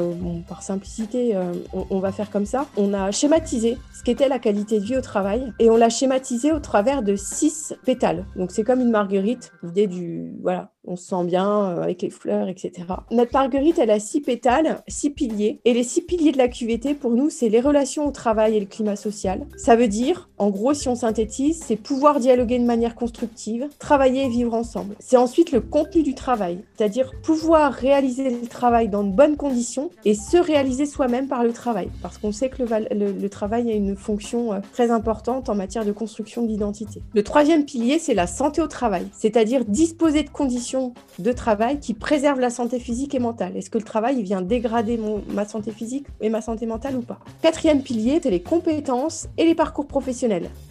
par 0.49 0.63
simplicité, 0.63 1.37
on, 1.73 1.87
on, 1.91 1.99
va 1.99 2.13
faire 2.13 2.31
comme 2.31 2.47
ça. 2.47 2.67
On 2.77 2.95
a 2.95 3.11
schématisé 3.11 3.79
ce 3.97 4.03
qu'était 4.03 4.29
la 4.29 4.39
qualité 4.39 4.81
de 4.81 4.85
vie 4.85 4.97
au 4.97 5.01
travail 5.01 5.53
et 5.59 5.71
on 5.71 5.77
l'a 5.77 5.91
schématisé 5.91 6.53
au 6.53 6.61
travers 6.61 7.03
de 7.03 7.17
six 7.17 7.75
pétales. 7.85 8.25
Donc 8.37 8.51
c'est 8.51 8.65
comme 8.65 8.81
une 8.81 8.91
marguerite, 8.91 9.53
l'idée 9.63 9.87
du... 9.87 10.33
Voilà, 10.43 10.71
on 10.89 10.97
se 10.97 11.09
sent 11.09 11.25
bien 11.25 11.49
euh, 11.49 11.83
avec 11.83 12.03
les 12.03 12.11
fleurs, 12.11 12.49
etc. 12.49 12.73
Notre 13.11 13.33
marguerite, 13.33 13.79
elle 13.79 13.91
a 13.91 14.01
six 14.01 14.21
pétales, 14.21 14.83
six 14.89 15.11
piliers. 15.11 15.61
Et 15.65 15.75
les 15.75 15.85
six 15.85 16.03
piliers 16.03 16.33
de 16.33 16.39
la 16.39 16.49
QVT, 16.49 16.95
pour 16.95 17.11
nous, 17.13 17.31
c'est 17.31 17.49
les 17.49 17.61
relations 17.61 18.07
au 18.07 18.11
travail 18.11 18.57
et 18.57 18.61
le 18.61 18.67
climat 18.67 18.97
social. 18.97 19.47
Ça 19.57 19.77
veut 19.77 19.89
dire, 19.89 20.28
en 20.39 20.51
gros, 20.51 20.75
si 20.75 20.89
on 20.89 20.95
synthétise, 20.95 21.61
c'est 21.65 21.77
pouvoir 21.77 22.21
dialoguer 22.21 22.59
de 22.59 22.65
manière 22.65 22.95
constructive, 22.95 23.69
travailler 23.79 24.25
et 24.25 24.29
vivre 24.29 24.55
ensemble. 24.55 24.95
C'est 25.01 25.17
ensuite 25.17 25.53
le 25.53 25.61
contenu 25.61 26.03
du 26.03 26.15
travail, 26.15 26.61
c'est-à-dire 26.77 27.13
pouvoir 27.23 27.73
réaliser 27.73 28.31
le 28.31 28.47
travail 28.47 28.89
dans 28.89 29.03
de 29.03 29.11
bonnes 29.11 29.37
conditions 29.37 29.91
et 30.05 30.15
se 30.15 30.37
réaliser 30.37 30.87
soi-même 30.87 31.29
par 31.29 31.43
le 31.43 31.53
travail. 31.53 31.91
Parce 32.03 32.19
qu'on 32.19 32.33
sait 32.33 32.49
que 32.49 32.63
le, 32.63 33.29
travail 33.29 33.71
a 33.71 33.75
une 33.75 33.97
fonction 33.97 34.53
euh, 34.53 34.61
très 34.73 34.91
importante 34.91 35.49
en 35.49 35.55
matière 35.55 35.85
de 35.85 35.93
construction 35.93 36.45
d'identité. 36.45 37.03
Le 37.15 37.23
troisième 37.23 37.65
pilier, 37.65 37.99
c'est 37.99 38.15
la 38.15 38.27
santé 38.27 38.63
au 38.63 38.69
travail, 38.69 39.07
c'est-à-dire 39.13 39.65
disposer 39.65 40.23
de 40.23 40.31
conditions 40.31 40.95
de 41.19 41.33
travail 41.33 41.81
qui 41.81 41.95
préserve 41.95 42.41
la 42.41 42.51
santé 42.51 42.79
physique 42.79 43.15
et 43.15 43.19
mentale. 43.19 43.57
Est-ce 43.57 43.71
que 43.71 43.79
le 43.79 43.85
travail 43.85 44.23
vient 44.23 44.41
dégrader 44.41 44.99
ma 45.31 45.45
santé 45.45 45.73
physique 45.73 46.07
et 46.21 46.29
ma 46.29 46.41
santé 46.41 46.67
mentale 46.67 46.97
ou 46.97 47.03
pas? 47.03 47.19
Quatrième 47.43 47.83
pilier, 47.83 48.21
c'est 48.23 48.31
les 48.31 48.43
compétences 48.43 49.29
et 49.37 49.45
les 49.45 49.55
parcours 49.55 49.87
professionnels 49.87 50.28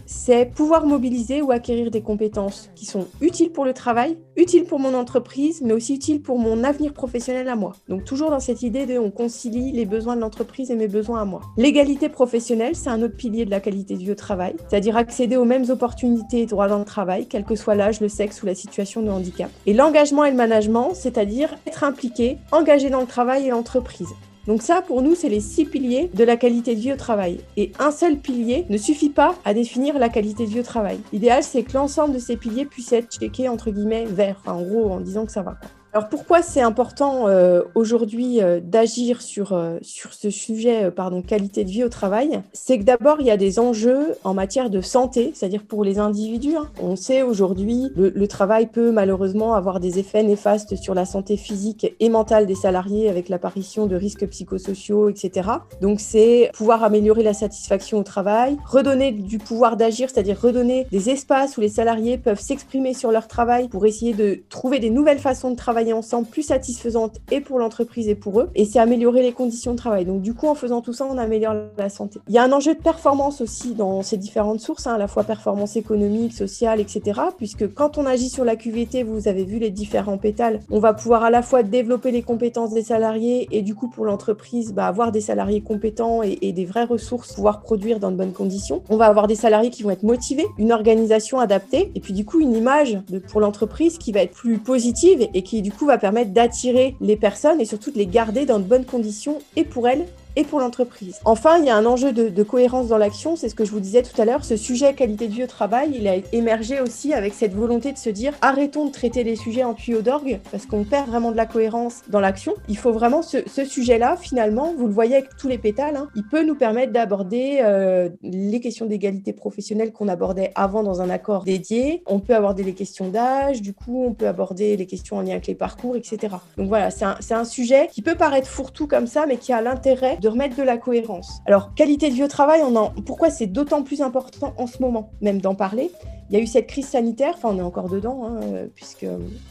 c'est 0.07 0.45
pouvoir 0.45 0.85
mobiliser 0.85 1.41
ou 1.41 1.51
acquérir 1.51 1.91
des 1.91 2.01
compétences 2.01 2.69
qui 2.75 2.85
sont 2.85 3.07
utiles 3.19 3.51
pour 3.51 3.65
le 3.65 3.73
travail, 3.73 4.17
utiles 4.37 4.63
pour 4.63 4.79
mon 4.79 4.93
entreprise, 4.93 5.61
mais 5.61 5.73
aussi 5.73 5.95
utiles 5.95 6.21
pour 6.21 6.39
mon 6.39 6.63
avenir 6.63 6.93
professionnel 6.93 7.49
à 7.49 7.55
moi. 7.55 7.73
Donc 7.89 8.05
toujours 8.05 8.29
dans 8.31 8.39
cette 8.39 8.61
idée 8.61 8.85
de 8.85 8.97
on 8.97 9.11
concilie 9.11 9.73
les 9.73 9.85
besoins 9.85 10.15
de 10.15 10.21
l'entreprise 10.21 10.71
et 10.71 10.75
mes 10.75 10.87
besoins 10.87 11.21
à 11.21 11.25
moi. 11.25 11.41
L'égalité 11.57 12.07
professionnelle, 12.07 12.75
c'est 12.75 12.89
un 12.89 13.01
autre 13.01 13.17
pilier 13.17 13.45
de 13.45 13.51
la 13.51 13.59
qualité 13.59 13.97
au 14.09 14.15
travail, 14.15 14.55
c'est-à-dire 14.69 14.95
accéder 14.95 15.35
aux 15.35 15.45
mêmes 15.45 15.69
opportunités 15.69 16.41
et 16.41 16.45
droits 16.45 16.67
dans 16.67 16.79
le 16.79 16.85
travail, 16.85 17.27
quel 17.27 17.43
que 17.43 17.55
soit 17.55 17.75
l'âge, 17.75 17.99
le 17.99 18.09
sexe 18.09 18.41
ou 18.41 18.45
la 18.45 18.55
situation 18.55 19.01
de 19.01 19.09
handicap. 19.09 19.51
Et 19.65 19.73
l'engagement 19.73 20.23
et 20.23 20.31
le 20.31 20.37
management, 20.37 20.93
c'est-à-dire 20.93 21.55
être 21.67 21.83
impliqué, 21.83 22.37
engagé 22.51 22.89
dans 22.89 23.01
le 23.01 23.07
travail 23.07 23.47
et 23.47 23.49
l'entreprise. 23.49 24.13
Donc 24.47 24.61
ça, 24.61 24.81
pour 24.81 25.01
nous, 25.01 25.13
c'est 25.13 25.29
les 25.29 25.41
six 25.41 25.65
piliers 25.65 26.09
de 26.13 26.23
la 26.23 26.37
qualité 26.37 26.73
de 26.73 26.79
vie 26.79 26.93
au 26.93 26.95
travail. 26.95 27.39
Et 27.57 27.73
un 27.79 27.91
seul 27.91 28.17
pilier 28.17 28.65
ne 28.69 28.77
suffit 28.77 29.09
pas 29.09 29.35
à 29.43 29.53
définir 29.53 29.99
la 29.99 30.07
qualité 30.07 30.45
de 30.45 30.49
vie 30.49 30.61
au 30.61 30.63
travail. 30.63 30.99
L'idéal, 31.11 31.43
c'est 31.43 31.63
que 31.63 31.73
l'ensemble 31.73 32.13
de 32.13 32.19
ces 32.19 32.37
piliers 32.37 32.65
puissent 32.65 32.93
être 32.93 33.11
checkés, 33.11 33.49
entre 33.49 33.71
guillemets, 33.71 34.05
vert, 34.05 34.41
en 34.45 34.61
gros, 34.61 34.89
en 34.89 35.01
disant 35.01 35.25
que 35.25 35.33
ça 35.33 35.41
va. 35.41 35.57
Alors 35.93 36.09
pourquoi 36.09 36.41
c'est 36.41 36.61
important 36.61 37.27
euh, 37.27 37.63
aujourd'hui 37.73 38.41
euh, 38.41 38.59
d'agir 38.61 39.21
sur, 39.21 39.53
euh, 39.53 39.77
sur 39.81 40.13
ce 40.13 40.29
sujet, 40.29 40.91
pardon, 40.91 41.21
qualité 41.21 41.63
de 41.63 41.69
vie 41.69 41.83
au 41.83 41.89
travail? 41.89 42.41
C'est 42.51 42.77
que 42.77 42.83
d'abord, 42.83 43.17
il 43.21 43.27
y 43.27 43.31
a 43.31 43.37
des 43.37 43.57
enjeux 43.57 44.15
en 44.23 44.33
matière 44.33 44.69
de 44.69 44.81
santé, 44.81 45.31
c'est-à-dire 45.33 45.63
pour 45.63 45.83
les 45.83 45.97
individus. 45.97 46.57
Hein. 46.57 46.67
On 46.81 46.95
sait 46.95 47.21
aujourd'hui, 47.21 47.91
le, 47.95 48.09
le, 48.09 48.27
travail 48.27 48.67
peut 48.67 48.91
malheureusement 48.91 49.53
avoir 49.53 49.79
des 49.79 49.97
effets 49.97 50.23
néfastes 50.23 50.75
sur 50.75 50.93
la 50.93 51.05
santé 51.05 51.37
physique 51.37 51.95
et 51.99 52.09
mentale 52.09 52.45
des 52.45 52.55
salariés 52.55 53.09
avec 53.09 53.29
l'apparition 53.29 53.85
de 53.85 53.95
risques 53.95 54.27
psychosociaux, 54.27 55.09
etc. 55.09 55.49
Donc 55.81 56.01
c'est 56.01 56.51
pouvoir 56.53 56.83
améliorer 56.83 57.23
la 57.23 57.33
satisfaction 57.33 57.99
au 57.99 58.03
travail, 58.03 58.57
redonner 58.65 59.13
du 59.13 59.37
pouvoir 59.37 59.77
d'agir, 59.77 60.09
c'est-à-dire 60.09 60.39
redonner 60.39 60.85
des 60.91 61.09
espaces 61.09 61.57
où 61.57 61.61
les 61.61 61.69
salariés 61.69 62.17
peuvent 62.17 62.41
s'exprimer 62.41 62.93
sur 62.93 63.11
leur 63.11 63.27
travail 63.29 63.69
pour 63.69 63.85
essayer 63.85 64.13
de 64.13 64.41
trouver 64.49 64.79
des 64.79 64.89
nouvelles 64.89 65.19
façons 65.19 65.51
de 65.51 65.55
travailler 65.55 65.76
ensemble 65.93 66.27
plus 66.27 66.43
satisfaisante 66.43 67.17
et 67.31 67.41
pour 67.41 67.59
l'entreprise 67.59 68.07
et 68.07 68.15
pour 68.15 68.39
eux. 68.39 68.49
Et 68.55 68.65
c'est 68.65 68.79
améliorer 68.79 69.21
les 69.21 69.31
conditions 69.31 69.71
de 69.71 69.77
travail. 69.77 70.05
Donc 70.05 70.21
du 70.21 70.33
coup, 70.33 70.47
en 70.47 70.55
faisant 70.55 70.81
tout 70.81 70.93
ça, 70.93 71.05
on 71.09 71.17
améliore 71.17 71.55
la 71.77 71.89
santé. 71.89 72.19
Il 72.27 72.33
y 72.33 72.37
a 72.37 72.43
un 72.43 72.51
enjeu 72.51 72.73
de 72.73 72.79
performance 72.79 73.41
aussi 73.41 73.73
dans 73.73 74.01
ces 74.01 74.17
différentes 74.17 74.59
sources, 74.59 74.87
hein, 74.87 74.95
à 74.95 74.97
la 74.97 75.07
fois 75.07 75.23
performance 75.23 75.75
économique, 75.75 76.33
sociale, 76.33 76.79
etc. 76.79 77.21
Puisque 77.37 77.73
quand 77.73 77.97
on 77.97 78.05
agit 78.05 78.29
sur 78.29 78.43
la 78.43 78.55
QVT, 78.55 79.03
vous 79.03 79.27
avez 79.27 79.43
vu 79.43 79.59
les 79.59 79.69
différents 79.69 80.17
pétales, 80.17 80.61
on 80.69 80.79
va 80.79 80.93
pouvoir 80.93 81.23
à 81.23 81.29
la 81.29 81.41
fois 81.41 81.63
développer 81.63 82.11
les 82.11 82.21
compétences 82.21 82.73
des 82.73 82.83
salariés 82.83 83.47
et 83.51 83.61
du 83.61 83.75
coup 83.75 83.89
pour 83.89 84.05
l'entreprise, 84.05 84.73
bah, 84.73 84.87
avoir 84.87 85.11
des 85.11 85.21
salariés 85.21 85.61
compétents 85.61 86.23
et, 86.23 86.51
des 86.51 86.65
vraies 86.65 86.85
ressources, 86.85 87.33
pouvoir 87.33 87.61
produire 87.61 87.99
dans 87.99 88.11
de 88.11 88.15
bonnes 88.15 88.33
conditions. 88.33 88.81
On 88.89 88.97
va 88.97 89.05
avoir 89.05 89.27
des 89.27 89.35
salariés 89.35 89.69
qui 89.69 89.83
vont 89.83 89.91
être 89.91 90.03
motivés, 90.03 90.45
une 90.57 90.71
organisation 90.71 91.39
adaptée 91.39 91.91
et 91.93 91.99
puis 91.99 92.13
du 92.13 92.25
coup 92.25 92.39
une 92.39 92.55
image 92.55 92.99
de, 93.09 93.19
pour 93.19 93.41
l'entreprise 93.41 93.97
qui 93.97 94.11
va 94.11 94.21
être 94.21 94.33
plus 94.33 94.57
positive 94.57 95.27
et 95.33 95.41
qui 95.43 95.61
du 95.67 95.73
coup 95.73 95.85
va 95.85 95.97
permettre 95.97 96.31
d'attirer 96.31 96.95
les 97.01 97.17
personnes 97.17 97.59
et 97.59 97.65
surtout 97.65 97.91
de 97.91 97.97
les 97.97 98.05
garder 98.05 98.45
dans 98.45 98.57
de 98.57 98.63
bonnes 98.63 98.85
conditions 98.85 99.39
et 99.57 99.65
pour 99.65 99.89
elles 99.89 100.05
et 100.37 100.43
pour 100.43 100.59
l'entreprise. 100.59 101.19
Enfin, 101.25 101.57
il 101.57 101.65
y 101.65 101.69
a 101.69 101.75
un 101.75 101.85
enjeu 101.85 102.13
de, 102.13 102.43
cohérence 102.43 102.87
dans 102.87 102.99
l'action, 102.99 103.35
c'est 103.35 103.49
ce 103.49 103.55
que 103.55 103.65
je 103.65 103.71
vous 103.71 103.79
disais 103.79 104.03
tout 104.03 104.21
à 104.21 104.23
l'heure, 104.23 104.45
ce 104.45 104.55
sujet 104.55 104.93
qualité 104.93 105.27
de 105.27 105.33
vie 105.33 105.43
au 105.43 105.47
travail, 105.47 105.91
il 105.95 106.07
a 106.07 106.15
émergé 106.31 106.79
aussi 106.79 107.11
avec 107.13 107.33
cette 107.33 107.53
volonté 107.53 107.91
de 107.91 107.97
se 107.97 108.09
dire 108.11 108.33
arrêtons 108.41 108.85
de 108.85 108.91
traiter 108.91 109.23
les 109.23 109.35
sujets 109.35 109.63
en 109.63 109.73
tuyau 109.73 110.01
d'orgue 110.01 110.39
parce 110.51 110.67
qu'on 110.67 110.83
perd 110.83 111.09
vraiment 111.09 111.31
de 111.31 111.37
la 111.37 111.47
cohérence 111.47 112.03
dans 112.07 112.19
l'action. 112.19 112.53
Il 112.69 112.77
faut 112.77 112.91
vraiment 112.91 113.21
ce, 113.23 113.39
sujet-là, 113.65 114.15
finalement, 114.15 114.73
vous 114.77 114.85
le 114.85 114.93
voyez 114.93 115.15
avec 115.15 115.35
tous 115.37 115.47
les 115.47 115.57
pétales, 115.57 115.95
hein, 115.95 116.07
il 116.15 116.23
peut 116.23 116.45
nous 116.45 116.55
permettre 116.55 116.93
d'aborder 116.93 117.59
euh, 117.63 118.09
les 118.21 118.59
questions 118.59 118.85
d'égalité 118.85 119.33
professionnelle 119.33 119.91
qu'on 119.91 120.07
abordait 120.07 120.51
avant 120.53 120.83
dans 120.83 121.01
un 121.01 121.09
accord 121.09 121.43
dédié. 121.43 122.03
On 122.05 122.19
peut 122.19 122.35
aborder 122.35 122.63
les 122.63 122.73
questions 122.73 123.09
d'âge, 123.09 123.63
du 123.63 123.73
coup, 123.73 124.05
on 124.05 124.13
peut 124.13 124.27
aborder 124.27 124.77
les 124.77 124.85
questions 124.85 125.17
en 125.17 125.21
lien 125.21 125.31
avec 125.31 125.47
les 125.47 125.55
parcours, 125.55 125.95
etc. 125.95 126.35
Donc 126.57 126.67
voilà, 126.67 126.91
c'est 126.91 127.05
un, 127.05 127.17
un 127.31 127.45
sujet 127.45 127.89
qui 127.91 128.03
peut 128.03 128.15
paraître 128.15 128.47
fourre-tout 128.47 128.85
comme 128.85 129.07
ça, 129.07 129.25
mais 129.25 129.37
qui 129.37 129.51
a 129.51 129.61
l'intérêt 129.61 130.17
de 130.17 130.26
remettre 130.27 130.55
de 130.55 130.63
la 130.63 130.77
cohérence. 130.77 131.41
Alors, 131.45 131.73
qualité 131.75 132.09
de 132.09 132.15
vie 132.15 132.23
au 132.23 132.27
travail, 132.27 132.61
on 132.63 132.75
en... 132.75 132.91
pourquoi 133.05 133.29
c'est 133.29 133.47
d'autant 133.47 133.83
plus 133.83 134.01
important 134.01 134.53
en 134.57 134.67
ce 134.67 134.81
moment, 134.81 135.11
même 135.21 135.41
d'en 135.41 135.55
parler 135.55 135.91
il 136.29 136.35
y 136.35 136.39
a 136.39 136.43
eu 136.43 136.47
cette 136.47 136.67
crise 136.67 136.87
sanitaire, 136.87 137.33
enfin 137.35 137.49
on 137.53 137.57
est 137.57 137.61
encore 137.61 137.87
dedans, 137.87 138.25
hein, 138.25 138.39
puisque 138.75 139.05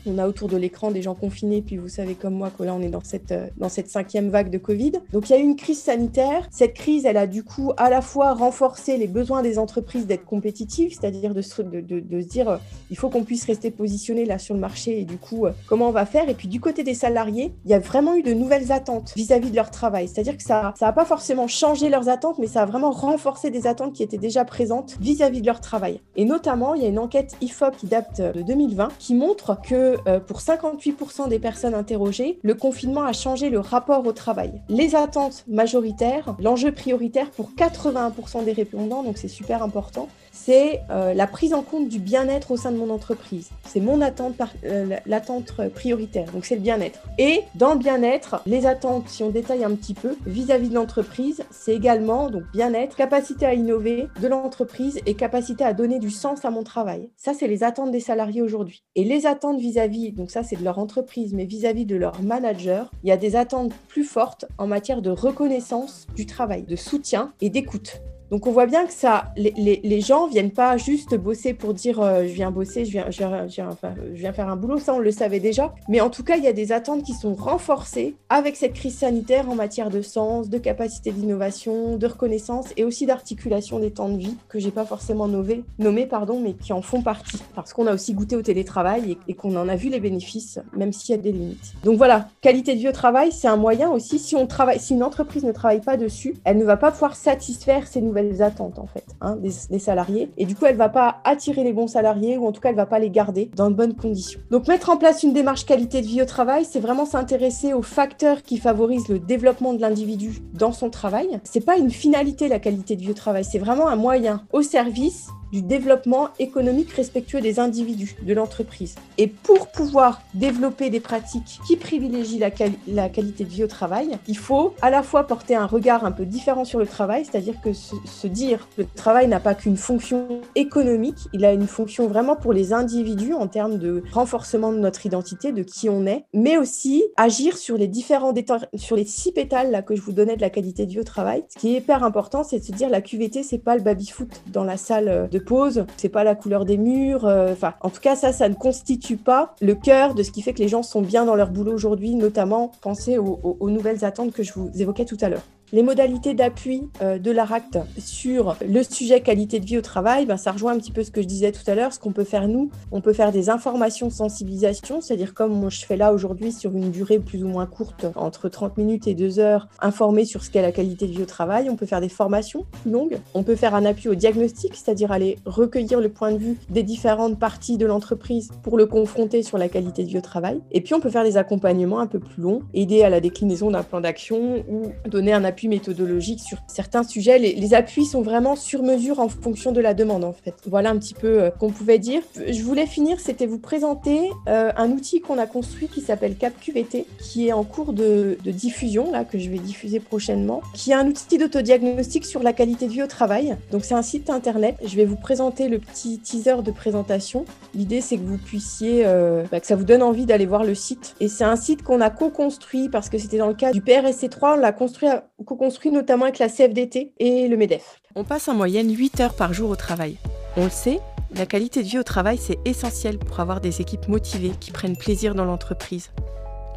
on 0.04 0.18
a 0.18 0.28
autour 0.28 0.48
de 0.48 0.58
l'écran 0.58 0.90
des 0.90 1.00
gens 1.00 1.14
confinés, 1.14 1.62
puis 1.62 1.78
vous 1.78 1.88
savez 1.88 2.14
comme 2.14 2.34
moi 2.34 2.50
que 2.50 2.62
là 2.62 2.74
on 2.74 2.82
est 2.82 2.90
dans 2.90 3.02
cette, 3.02 3.32
euh, 3.32 3.46
dans 3.56 3.70
cette 3.70 3.88
cinquième 3.88 4.28
vague 4.28 4.50
de 4.50 4.58
Covid. 4.58 4.92
Donc 5.12 5.30
il 5.30 5.32
y 5.32 5.36
a 5.36 5.38
eu 5.38 5.42
une 5.42 5.56
crise 5.56 5.80
sanitaire. 5.80 6.46
Cette 6.50 6.74
crise, 6.74 7.06
elle 7.06 7.16
a 7.16 7.26
du 7.26 7.44
coup 7.44 7.72
à 7.78 7.88
la 7.88 8.02
fois 8.02 8.34
renforcé 8.34 8.98
les 8.98 9.06
besoins 9.06 9.42
des 9.42 9.58
entreprises 9.58 10.06
d'être 10.06 10.26
compétitives, 10.26 10.92
c'est-à-dire 10.92 11.34
de, 11.34 11.40
se 11.40 11.62
dire 11.62 12.48
euh, 12.50 12.56
il 12.90 12.98
faut 12.98 13.08
qu'on 13.08 13.24
puisse 13.24 13.46
rester 13.46 13.70
positionné 13.70 14.26
là 14.26 14.38
sur 14.38 14.54
le 14.54 14.60
marché 14.60 15.00
et 15.00 15.04
du 15.04 15.16
coup 15.16 15.46
euh, 15.46 15.52
comment 15.66 15.88
on 15.88 15.92
va 15.92 16.04
faire? 16.04 16.28
Et 16.28 16.34
puis 16.34 16.48
du 16.48 16.60
côté 16.60 16.84
des 16.84 16.94
salariés, 16.94 17.54
il 17.64 17.70
y 17.70 17.74
a 17.74 17.78
vraiment 17.78 18.16
eu 18.16 18.22
de 18.22 18.34
nouvelles 18.34 18.70
attentes 18.70 19.14
vis-à-vis 19.16 19.50
de 19.50 19.56
leur 19.56 19.70
travail. 19.70 20.08
C'est-à-dire 20.08 20.36
que 20.36 20.42
ça 20.42 20.65
ça 20.76 20.86
n'a 20.86 20.92
pas 20.92 21.04
forcément 21.04 21.46
changé 21.46 21.88
leurs 21.88 22.08
attentes, 22.08 22.38
mais 22.38 22.46
ça 22.46 22.62
a 22.62 22.66
vraiment 22.66 22.90
renforcé 22.90 23.50
des 23.50 23.66
attentes 23.66 23.92
qui 23.92 24.02
étaient 24.02 24.18
déjà 24.18 24.44
présentes 24.44 24.96
vis-à-vis 25.00 25.38
-vis 25.38 25.42
de 25.42 25.46
leur 25.46 25.60
travail. 25.60 26.00
Et 26.16 26.24
notamment 26.24 26.74
il 26.74 26.82
y 26.82 26.86
a 26.86 26.88
une 26.88 26.98
enquête 26.98 27.36
IFOP 27.40 27.76
qui 27.76 27.86
date 27.86 28.20
de 28.20 28.42
2020 28.42 28.88
qui 28.98 29.14
montre 29.14 29.58
que 29.62 29.96
euh, 30.06 30.20
pour 30.20 30.40
58% 30.40 31.28
des 31.28 31.38
personnes 31.38 31.74
interrogées, 31.74 32.38
le 32.42 32.54
confinement 32.54 33.04
a 33.04 33.12
changé 33.12 33.50
le 33.50 33.60
rapport 33.60 34.06
au 34.06 34.12
travail. 34.12 34.52
Les 34.68 34.94
attentes 34.94 35.44
majoritaires, 35.48 36.34
l'enjeu 36.38 36.72
prioritaire 36.72 37.30
pour 37.30 37.50
81% 37.56 38.44
des 38.44 38.52
répondants, 38.52 39.02
donc 39.02 39.18
c'est 39.18 39.28
super 39.28 39.62
important, 39.62 40.08
c'est 40.36 40.82
euh, 40.90 41.14
la 41.14 41.26
prise 41.26 41.54
en 41.54 41.62
compte 41.62 41.88
du 41.88 41.98
bien-être 41.98 42.50
au 42.50 42.56
sein 42.56 42.70
de 42.70 42.76
mon 42.76 42.90
entreprise. 42.90 43.50
C'est 43.64 43.80
mon 43.80 44.00
attente, 44.00 44.34
euh, 44.64 44.96
l'attente 45.06 45.52
prioritaire, 45.74 46.30
donc 46.30 46.44
c'est 46.44 46.56
le 46.56 46.60
bien-être. 46.60 47.00
Et 47.18 47.40
dans 47.54 47.72
le 47.72 47.78
bien-être, 47.78 48.42
les 48.46 48.66
attentes, 48.66 49.08
si 49.08 49.22
on 49.22 49.30
détaille 49.30 49.64
un 49.64 49.74
petit 49.74 49.94
peu, 49.94 50.16
vis-à-vis 50.26 50.68
de 50.68 50.74
l'entreprise, 50.74 51.42
c'est 51.50 51.74
également 51.74 52.30
donc 52.30 52.44
bien-être, 52.52 52.96
capacité 52.96 53.46
à 53.46 53.54
innover 53.54 54.08
de 54.20 54.28
l'entreprise 54.28 55.00
et 55.06 55.14
capacité 55.14 55.64
à 55.64 55.72
donner 55.72 55.98
du 55.98 56.10
sens 56.10 56.44
à 56.44 56.50
mon 56.50 56.62
travail. 56.62 57.08
Ça, 57.16 57.32
c'est 57.34 57.48
les 57.48 57.64
attentes 57.64 57.90
des 57.90 58.00
salariés 58.00 58.42
aujourd'hui. 58.42 58.84
Et 58.94 59.04
les 59.04 59.26
attentes 59.26 59.58
vis-à-vis, 59.58 60.12
donc 60.12 60.30
ça 60.30 60.42
c'est 60.42 60.56
de 60.56 60.64
leur 60.64 60.78
entreprise, 60.78 61.32
mais 61.32 61.44
vis-à-vis 61.44 61.86
de 61.86 61.96
leur 61.96 62.22
manager, 62.22 62.90
il 63.02 63.08
y 63.08 63.12
a 63.12 63.16
des 63.16 63.36
attentes 63.36 63.72
plus 63.88 64.04
fortes 64.04 64.44
en 64.58 64.66
matière 64.66 65.02
de 65.02 65.10
reconnaissance 65.10 66.06
du 66.14 66.26
travail, 66.26 66.62
de 66.62 66.76
soutien 66.76 67.32
et 67.40 67.50
d'écoute. 67.50 68.02
Donc 68.30 68.46
on 68.46 68.52
voit 68.52 68.66
bien 68.66 68.86
que 68.86 68.92
ça, 68.92 69.26
les, 69.36 69.52
les, 69.56 69.80
les 69.84 70.00
gens 70.00 70.26
viennent 70.26 70.50
pas 70.50 70.76
juste 70.76 71.14
bosser 71.14 71.54
pour 71.54 71.74
dire 71.74 72.00
euh, 72.00 72.22
je 72.22 72.32
viens 72.32 72.50
bosser, 72.50 72.84
je 72.84 72.90
viens, 72.90 74.32
faire 74.32 74.48
un 74.48 74.56
boulot, 74.56 74.78
ça 74.78 74.94
on 74.94 74.98
le 74.98 75.10
savait 75.10 75.40
déjà. 75.40 75.74
Mais 75.88 76.00
en 76.00 76.10
tout 76.10 76.24
cas, 76.24 76.36
il 76.36 76.44
y 76.44 76.48
a 76.48 76.52
des 76.52 76.72
attentes 76.72 77.04
qui 77.04 77.12
sont 77.12 77.34
renforcées 77.34 78.16
avec 78.28 78.56
cette 78.56 78.72
crise 78.72 78.98
sanitaire 78.98 79.48
en 79.48 79.54
matière 79.54 79.90
de 79.90 80.02
sens, 80.02 80.48
de 80.48 80.58
capacité 80.58 81.12
d'innovation, 81.12 81.96
de 81.96 82.06
reconnaissance 82.06 82.66
et 82.76 82.84
aussi 82.84 83.06
d'articulation 83.06 83.78
des 83.78 83.92
temps 83.92 84.08
de 84.08 84.18
vie 84.18 84.36
que 84.48 84.58
j'ai 84.58 84.70
pas 84.72 84.84
forcément 84.84 85.28
nommé, 85.28 85.62
nommé 85.78 86.06
pardon, 86.06 86.40
mais 86.40 86.54
qui 86.54 86.72
en 86.72 86.82
font 86.82 87.02
partie 87.02 87.38
parce 87.54 87.72
qu'on 87.72 87.86
a 87.86 87.94
aussi 87.94 88.14
goûté 88.14 88.34
au 88.34 88.42
télétravail 88.42 89.12
et, 89.12 89.18
et 89.28 89.34
qu'on 89.34 89.54
en 89.56 89.68
a 89.68 89.76
vu 89.76 89.88
les 89.88 90.00
bénéfices, 90.00 90.58
même 90.76 90.92
s'il 90.92 91.14
y 91.14 91.18
a 91.18 91.22
des 91.22 91.32
limites. 91.32 91.74
Donc 91.84 91.96
voilà, 91.96 92.28
qualité 92.40 92.74
de 92.74 92.80
vie 92.80 92.88
au 92.88 92.92
travail, 92.92 93.30
c'est 93.30 93.48
un 93.48 93.56
moyen 93.56 93.90
aussi. 93.90 94.18
Si 94.18 94.34
on 94.34 94.46
travaille, 94.46 94.80
si 94.80 94.94
une 94.94 95.02
entreprise 95.02 95.44
ne 95.44 95.52
travaille 95.52 95.80
pas 95.80 95.96
dessus, 95.96 96.34
elle 96.44 96.58
ne 96.58 96.64
va 96.64 96.76
pas 96.76 96.90
pouvoir 96.90 97.14
satisfaire 97.14 97.86
ses 97.86 98.00
nouvelles 98.00 98.15
attentes 98.40 98.78
en 98.78 98.86
fait 98.86 99.04
hein, 99.20 99.36
des, 99.36 99.78
salariés 99.78 100.30
et 100.36 100.46
du 100.46 100.54
coup 100.54 100.66
elle 100.66 100.76
va 100.76 100.88
pas 100.88 101.20
attirer 101.24 101.64
les 101.64 101.72
bons 101.72 101.86
salariés 101.86 102.38
ou 102.38 102.46
en 102.46 102.52
tout 102.52 102.60
cas 102.60 102.70
elle 102.70 102.76
va 102.76 102.86
pas 102.86 102.98
les 102.98 103.10
garder 103.10 103.50
dans 103.56 103.70
de 103.70 103.74
bonnes 103.74 103.94
conditions. 103.94 104.40
Donc 104.50 104.68
mettre 104.68 104.90
en 104.90 104.96
place 104.96 105.22
une 105.22 105.32
démarche 105.32 105.64
qualité 105.64 106.00
de 106.00 106.06
vie 106.06 106.22
au 106.22 106.26
travail, 106.26 106.64
c'est 106.64 106.80
vraiment 106.80 107.06
s'intéresser 107.06 107.72
aux 107.72 107.82
facteurs 107.82 108.42
qui 108.42 108.58
favorisent 108.58 109.08
le 109.08 109.18
développement 109.18 109.74
de 109.74 109.80
l'individu 109.80 110.42
dans 110.54 110.72
son 110.72 110.90
travail. 110.90 111.40
C'est 111.44 111.64
pas 111.64 111.76
une 111.76 111.90
finalité 111.90 112.48
la 112.48 112.58
qualité 112.58 112.96
de 112.96 113.02
vie 113.02 113.10
au 113.10 113.14
travail, 113.14 113.44
c'est 113.44 113.58
vraiment 113.58 113.88
un 113.88 113.96
moyen 113.96 114.44
au 114.52 114.62
service 114.62 115.28
du 115.52 115.62
développement 115.62 116.28
économique 116.38 116.90
respectueux 116.92 117.40
des 117.40 117.60
individus, 117.60 118.16
de 118.22 118.34
l'entreprise. 118.34 118.94
Et 119.18 119.26
pour 119.26 119.68
pouvoir 119.68 120.22
développer 120.34 120.90
des 120.90 121.00
pratiques 121.00 121.60
qui 121.66 121.76
privilégient 121.76 122.38
la, 122.38 123.08
qualité 123.08 123.44
de 123.44 123.48
vie 123.48 123.64
au 123.64 123.68
travail, 123.68 124.10
il 124.26 124.36
faut 124.36 124.74
à 124.82 124.90
la 124.90 125.02
fois 125.02 125.26
porter 125.26 125.54
un 125.54 125.66
regard 125.66 126.04
un 126.04 126.12
peu 126.12 126.26
différent 126.26 126.64
sur 126.64 126.78
le 126.78 126.86
travail, 126.86 127.24
c'est-à-dire 127.24 127.60
que 127.62 127.72
se, 127.72 128.26
dire 128.26 128.68
que 128.76 128.82
le 128.82 128.88
travail 128.94 129.28
n'a 129.28 129.40
pas 129.40 129.54
qu'une 129.54 129.76
fonction 129.76 130.40
économique, 130.54 131.28
il 131.32 131.44
a 131.44 131.52
une 131.52 131.66
fonction 131.66 132.08
vraiment 132.08 132.36
pour 132.36 132.52
les 132.52 132.72
individus 132.72 133.34
en 133.34 133.46
termes 133.46 133.78
de 133.78 134.02
renforcement 134.12 134.72
de 134.72 134.78
notre 134.78 135.06
identité, 135.06 135.52
de 135.52 135.62
qui 135.62 135.88
on 135.88 136.06
est, 136.06 136.24
mais 136.34 136.58
aussi 136.58 137.04
agir 137.16 137.56
sur 137.56 137.76
les 137.76 137.86
différents 137.88 138.34
sur 138.74 138.96
les 138.96 139.04
six 139.04 139.32
pétales 139.32 139.70
là 139.70 139.82
que 139.82 139.94
je 139.94 140.00
vous 140.00 140.12
donnais 140.12 140.36
de 140.36 140.40
la 140.40 140.50
qualité 140.50 140.86
de 140.86 140.90
vie 140.90 141.00
au 141.00 141.04
travail. 141.04 141.44
Ce 141.48 141.58
qui 141.58 141.74
est 141.74 141.78
hyper 141.78 142.04
important, 142.04 142.42
c'est 142.42 142.58
de 142.58 142.64
se 142.64 142.72
dire 142.72 142.88
la 142.88 143.00
QVT, 143.00 143.42
c'est 143.42 143.58
pas 143.58 143.76
le 143.76 143.82
baby-foot 143.82 144.28
dans 144.52 144.64
la 144.64 144.76
salle 144.76 145.28
de 145.30 145.38
pause, 145.46 145.86
c'est 145.96 146.10
pas 146.10 146.24
la 146.24 146.34
couleur 146.34 146.66
des 146.66 146.76
murs. 146.76 147.24
Euh, 147.24 147.52
enfin, 147.52 147.72
en 147.80 147.88
tout 147.88 148.00
cas, 148.00 148.16
ça, 148.16 148.34
ça 148.34 148.50
ne 148.50 148.54
constitue 148.54 149.16
pas 149.16 149.54
le 149.62 149.74
cœur 149.74 150.14
de 150.14 150.22
ce 150.22 150.30
qui 150.30 150.42
fait 150.42 150.52
que 150.52 150.58
les 150.58 150.68
gens 150.68 150.82
sont 150.82 151.00
bien 151.00 151.24
dans 151.24 151.34
leur 151.34 151.48
boulot 151.48 151.72
aujourd'hui, 151.72 152.14
notamment 152.14 152.72
pensez 152.82 153.16
aux, 153.16 153.40
aux 153.58 153.70
nouvelles 153.70 154.04
attentes 154.04 154.32
que 154.32 154.42
je 154.42 154.52
vous 154.52 154.70
évoquais 154.78 155.06
tout 155.06 155.18
à 155.22 155.30
l'heure. 155.30 155.42
Les 155.72 155.82
modalités 155.82 156.34
d'appui 156.34 156.88
euh, 157.02 157.18
de 157.18 157.32
l'ARACT 157.32 157.78
sur 157.98 158.56
le 158.64 158.84
sujet 158.84 159.20
qualité 159.20 159.58
de 159.58 159.64
vie 159.64 159.78
au 159.78 159.82
travail, 159.82 160.24
ben, 160.24 160.36
ça 160.36 160.52
rejoint 160.52 160.72
un 160.72 160.78
petit 160.78 160.92
peu 160.92 161.02
ce 161.02 161.10
que 161.10 161.20
je 161.20 161.26
disais 161.26 161.50
tout 161.50 161.68
à 161.68 161.74
l'heure. 161.74 161.92
Ce 161.92 161.98
qu'on 161.98 162.12
peut 162.12 162.22
faire 162.22 162.46
nous, 162.46 162.70
on 162.92 163.00
peut 163.00 163.12
faire 163.12 163.32
des 163.32 163.50
informations 163.50 164.08
sensibilisation, 164.08 165.00
c'est-à-dire 165.00 165.34
comme 165.34 165.68
je 165.68 165.84
fais 165.84 165.96
là 165.96 166.12
aujourd'hui 166.12 166.52
sur 166.52 166.70
une 166.70 166.92
durée 166.92 167.18
plus 167.18 167.42
ou 167.42 167.48
moins 167.48 167.66
courte, 167.66 168.06
entre 168.14 168.48
30 168.48 168.78
minutes 168.78 169.08
et 169.08 169.14
2 169.14 169.40
heures, 169.40 169.66
informer 169.80 170.24
sur 170.24 170.44
ce 170.44 170.50
qu'est 170.50 170.62
la 170.62 170.70
qualité 170.70 171.08
de 171.08 171.12
vie 171.12 171.22
au 171.22 171.26
travail. 171.26 171.68
On 171.68 171.74
peut 171.74 171.86
faire 171.86 172.00
des 172.00 172.08
formations 172.08 172.64
plus 172.82 172.92
longues. 172.92 173.18
On 173.34 173.42
peut 173.42 173.56
faire 173.56 173.74
un 173.74 173.84
appui 173.84 174.08
au 174.08 174.14
diagnostic, 174.14 174.76
c'est-à-dire 174.76 175.10
aller 175.10 175.36
recueillir 175.46 176.00
le 176.00 176.10
point 176.10 176.30
de 176.30 176.38
vue 176.38 176.56
des 176.70 176.84
différentes 176.84 177.40
parties 177.40 177.76
de 177.76 177.86
l'entreprise 177.86 178.50
pour 178.62 178.78
le 178.78 178.86
confronter 178.86 179.42
sur 179.42 179.58
la 179.58 179.68
qualité 179.68 180.04
de 180.04 180.10
vie 180.10 180.18
au 180.18 180.22
travail. 180.22 180.60
Et 180.70 180.80
puis 180.80 180.94
on 180.94 181.00
peut 181.00 181.10
faire 181.10 181.24
des 181.24 181.36
accompagnements 181.36 181.98
un 181.98 182.06
peu 182.06 182.20
plus 182.20 182.40
longs, 182.40 182.62
aider 182.72 183.02
à 183.02 183.10
la 183.10 183.20
déclinaison 183.20 183.72
d'un 183.72 183.82
plan 183.82 184.00
d'action 184.00 184.64
ou 184.68 184.92
donner 185.08 185.32
un 185.32 185.42
appui 185.42 185.55
méthodologique 185.64 186.40
sur 186.40 186.58
certains 186.68 187.02
sujets. 187.02 187.38
Les, 187.38 187.74
appuis 187.74 188.04
sont 188.04 188.22
vraiment 188.22 188.54
sur 188.54 188.82
mesure 188.82 189.18
en 189.18 189.28
fonction 189.28 189.72
de 189.72 189.80
la 189.80 189.92
demande 189.92 190.24
en 190.24 190.32
fait. 190.32 190.54
Voilà 190.66 190.90
un 190.90 190.98
petit 190.98 191.14
peu 191.14 191.42
euh, 191.42 191.50
qu'on 191.50 191.70
pouvait 191.70 191.98
dire. 191.98 192.22
Je 192.36 192.62
voulais 192.62 192.86
finir, 192.86 193.18
c'était 193.18 193.46
vous 193.46 193.58
présenter 193.58 194.30
euh, 194.48 194.70
un 194.76 194.90
outil 194.90 195.20
qu'on 195.20 195.38
a 195.38 195.46
construit 195.46 195.88
qui 195.88 196.00
s'appelle 196.00 196.36
CapQVT, 196.36 197.06
qui 197.18 197.48
est 197.48 197.52
en 197.52 197.64
cours 197.64 197.92
de, 197.92 198.36
diffusion, 198.44 199.10
là, 199.10 199.24
que 199.24 199.38
je 199.38 199.50
vais 199.50 199.58
diffuser 199.58 200.00
prochainement, 200.00 200.62
qui 200.74 200.92
est 200.92 200.94
un 200.94 201.06
outil 201.06 201.38
d'autodiagnostic 201.38 202.24
sur 202.24 202.42
la 202.42 202.52
qualité 202.52 202.86
de 202.86 202.92
vie 202.92 203.02
au 203.02 203.06
travail. 203.06 203.56
Donc 203.72 203.84
c'est 203.84 203.94
un 203.94 204.02
site 204.02 204.30
internet. 204.30 204.76
Je 204.84 204.96
vais 204.96 205.04
vous 205.04 205.16
présenter 205.16 205.68
le 205.68 205.78
petit 205.78 206.18
teaser 206.18 206.62
de 206.62 206.70
présentation. 206.70 207.44
L'idée 207.74 208.00
c'est 208.00 208.16
que 208.16 208.24
vous 208.24 208.38
puissiez, 208.38 209.02
euh, 209.04 209.44
bah, 209.50 209.60
que 209.60 209.66
ça 209.66 209.76
vous 209.76 209.84
donne 209.84 210.02
envie 210.02 210.26
d'aller 210.26 210.46
voir 210.46 210.64
le 210.64 210.74
site. 210.74 211.14
Et 211.20 211.28
c'est 211.28 211.44
un 211.44 211.56
site 211.56 211.82
qu'on 211.82 212.00
a 212.00 212.10
co-construit 212.10 212.88
parce 212.88 213.08
que 213.08 213.18
c'était 213.18 213.38
dans 213.38 213.48
le 213.48 213.54
cadre 213.54 213.74
du 213.74 213.80
PRSC3, 213.80 214.54
on 214.54 214.56
l'a 214.56 214.72
construit, 214.72 215.08
co-construit 215.46 215.90
notamment 215.90 216.24
avec 216.24 216.38
la 216.38 216.48
CFDT 216.50 217.12
et 217.18 217.48
le 217.48 217.56
MEDEF. 217.56 218.02
On 218.14 218.24
passe 218.24 218.48
en 218.48 218.54
moyenne 218.54 218.94
8 218.94 219.20
heures 219.20 219.34
par 219.34 219.54
jour 219.54 219.70
au 219.70 219.76
travail. 219.76 220.16
On 220.58 220.64
le 220.64 220.70
sait, 220.70 221.00
la 221.34 221.46
qualité 221.46 221.82
de 221.82 221.88
vie 221.88 221.98
au 221.98 222.02
travail, 222.02 222.38
c'est 222.38 222.58
essentiel 222.66 223.18
pour 223.18 223.40
avoir 223.40 223.60
des 223.60 223.80
équipes 223.80 224.08
motivées 224.08 224.52
qui 224.60 224.70
prennent 224.70 224.96
plaisir 224.96 225.34
dans 225.34 225.44
l'entreprise. 225.44 226.10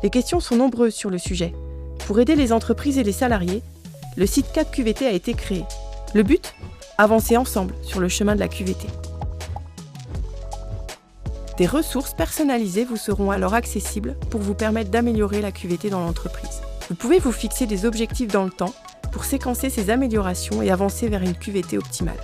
Les 0.03 0.09
questions 0.09 0.39
sont 0.39 0.55
nombreuses 0.55 0.93
sur 0.93 1.09
le 1.09 1.17
sujet. 1.17 1.53
Pour 2.05 2.19
aider 2.19 2.35
les 2.35 2.53
entreprises 2.53 2.97
et 2.97 3.03
les 3.03 3.11
salariés, 3.11 3.61
le 4.15 4.25
site 4.25 4.47
4QVT 4.53 5.05
a 5.05 5.11
été 5.11 5.33
créé. 5.33 5.65
Le 6.13 6.23
but 6.23 6.53
Avancer 6.97 7.37
ensemble 7.37 7.73
sur 7.81 8.01
le 8.01 8.09
chemin 8.09 8.35
de 8.35 8.41
la 8.41 8.49
QVT. 8.49 8.87
Des 11.57 11.65
ressources 11.65 12.13
personnalisées 12.13 12.83
vous 12.83 12.97
seront 12.97 13.31
alors 13.31 13.53
accessibles 13.53 14.17
pour 14.29 14.41
vous 14.41 14.53
permettre 14.53 14.91
d'améliorer 14.91 15.39
la 15.41 15.53
QVT 15.53 15.89
dans 15.89 16.01
l'entreprise. 16.01 16.61
Vous 16.89 16.95
pouvez 16.95 17.19
vous 17.19 17.31
fixer 17.31 17.67
des 17.67 17.85
objectifs 17.85 18.31
dans 18.31 18.45
le 18.45 18.49
temps 18.49 18.73
pour 19.11 19.23
séquencer 19.23 19.69
ces 19.69 19.91
améliorations 19.91 20.63
et 20.63 20.71
avancer 20.71 21.07
vers 21.07 21.21
une 21.21 21.35
QVT 21.35 21.77
optimale. 21.77 22.17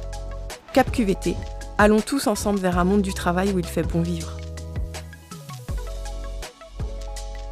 Cap 0.73 0.91
QVT, 0.91 1.35
allons 1.77 2.01
tous 2.01 2.25
ensemble 2.25 2.57
vers 2.57 2.79
un 2.79 2.83
monde 2.83 3.03
du 3.03 3.13
travail 3.13 3.51
où 3.51 3.59
il 3.59 3.65
fait 3.65 3.83
bon 3.83 4.01
vivre. 4.01 4.35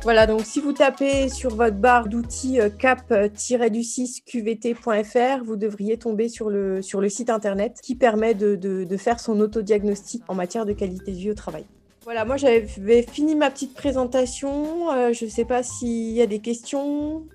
Voilà, 0.02 0.26
donc 0.26 0.42
si 0.44 0.60
vous 0.60 0.74
tapez 0.74 1.30
sur 1.30 1.56
votre 1.56 1.78
barre 1.78 2.08
d'outils 2.08 2.60
euh, 2.60 2.70
cap-du6qvt.fr, 2.70 5.44
vous 5.46 5.56
devriez 5.56 5.98
tomber 5.98 6.30
sur 6.30 6.50
le, 6.50 6.82
site 6.82 7.30
internet 7.30 7.78
qui 7.84 7.94
permet 7.94 8.34
de, 8.34 8.56
de 8.56 8.98
faire 8.98 9.20
son 9.20 9.40
autodiagnostic 9.40 10.24
en 10.28 10.34
matière 10.34 10.66
de 10.66 10.74
qualité 10.74 11.12
de 11.12 11.18
vie 11.18 11.30
au 11.30 11.36
travail. 11.36 11.68
Voilà, 12.04 12.26
moi 12.26 12.36
j'avais 12.36 13.04
fini 13.04 13.34
ma 13.34 13.50
petite 13.50 13.74
présentation. 13.74 14.92
Euh, 14.92 15.14
je 15.14 15.24
ne 15.24 15.30
sais 15.30 15.46
pas 15.46 15.64
s'il 15.64 16.12
y 16.12 16.22
a 16.22 16.28
des 16.28 16.40
questions. 16.40 17.26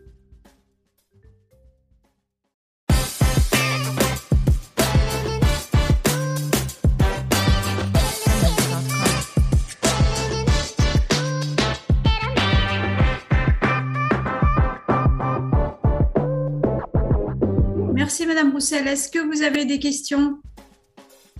Merci 17.94 18.26
Madame 18.26 18.52
Roussel. 18.52 18.86
Est-ce 18.86 19.10
que 19.10 19.18
vous 19.18 19.42
avez 19.42 19.64
des 19.64 19.78
questions? 19.78 20.38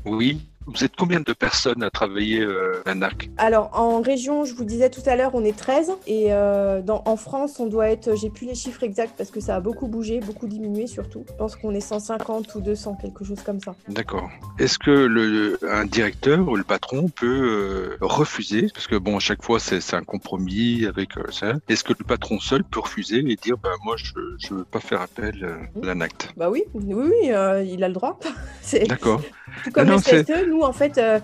Oui, 0.07 0.41
vous 0.75 0.85
êtes 0.85 0.97
combien 0.97 1.21
de 1.21 1.33
personnes 1.33 1.83
à 1.83 1.91
travailler 1.91 2.41
euh, 2.41 2.83
à 2.85 2.95
NAC? 2.95 3.31
Alors, 3.39 3.71
en 3.73 4.01
région, 4.01 4.45
je 4.45 4.55
vous 4.55 4.65
disais 4.65 4.91
tout 4.91 5.03
à 5.07 5.17
l'heure, 5.17 5.31
on 5.35 5.45
est 5.45 5.57
13. 5.57 5.93
Et 6.07 6.27
euh, 6.29 6.83
dans, 6.83 7.03
en 7.07 7.17
France, 7.17 7.59
on 7.59 7.67
doit 7.67 7.91
être, 7.91 8.15
j'ai 8.17 8.31
plus 8.31 8.47
les 8.47 8.55
chiffres 8.55 8.83
exacts 8.83 9.15
parce 9.17 9.31
que 9.31 9.41
ça 9.41 9.57
a 9.57 9.61
beaucoup 9.61 9.89
bougé, 9.89 10.21
beaucoup 10.21 10.47
diminué 10.47 10.87
surtout. 10.87 11.25
Je 11.29 11.35
pense 11.35 11.57
qu'on 11.57 11.75
est 11.75 11.81
150 11.81 12.55
ou 12.55 12.61
200, 12.61 12.99
quelque 13.01 13.25
chose 13.25 13.43
comme 13.43 13.61
ça. 13.61 13.75
D'accord. 13.89 14.29
Est-ce 14.59 14.79
que 14.79 14.91
le, 14.91 15.59
un 15.63 15.87
directeur 15.87 16.47
ou 16.49 16.57
le 16.57 16.65
patron 16.65 17.09
peut 17.09 17.27
euh, 17.27 17.97
refuser? 18.01 18.69
Parce 18.75 18.87
que, 18.87 18.97
bon, 18.97 19.17
à 19.17 19.21
chaque 19.21 19.43
fois, 19.43 19.59
c'est 19.59 19.95
un 19.95 20.05
compromis 20.05 20.85
avec 20.87 21.11
ça. 21.31 21.55
Est-ce 21.69 21.85
que 21.85 21.95
le 21.99 22.05
patron 22.05 22.41
seul 22.41 22.65
peut 22.65 22.81
refuser 22.81 23.19
et 23.19 23.37
dire, 23.37 23.57
bah, 23.57 23.71
moi, 23.85 23.97
je 23.97 24.13
ne 24.53 24.59
veux 24.59 24.65
pas 24.65 24.81
faire 24.81 25.01
appel 25.01 25.45
à 25.83 25.87
l'ANACT 25.87 26.35
Bah 26.37 26.51
oui, 26.51 26.65
oui, 26.75 26.95
oui 26.95 27.31
il 27.67 27.85
a 27.85 27.89
le 27.89 27.95
droit. 27.95 28.19
D'accord. 28.89 29.23
Tout 29.65 29.71
comme 29.71 29.89
le 29.89 29.97
CSE, 29.97 30.47
nous, 30.49 30.58
en 30.65 30.73
fait, 30.73 30.99
euh, 30.99 31.21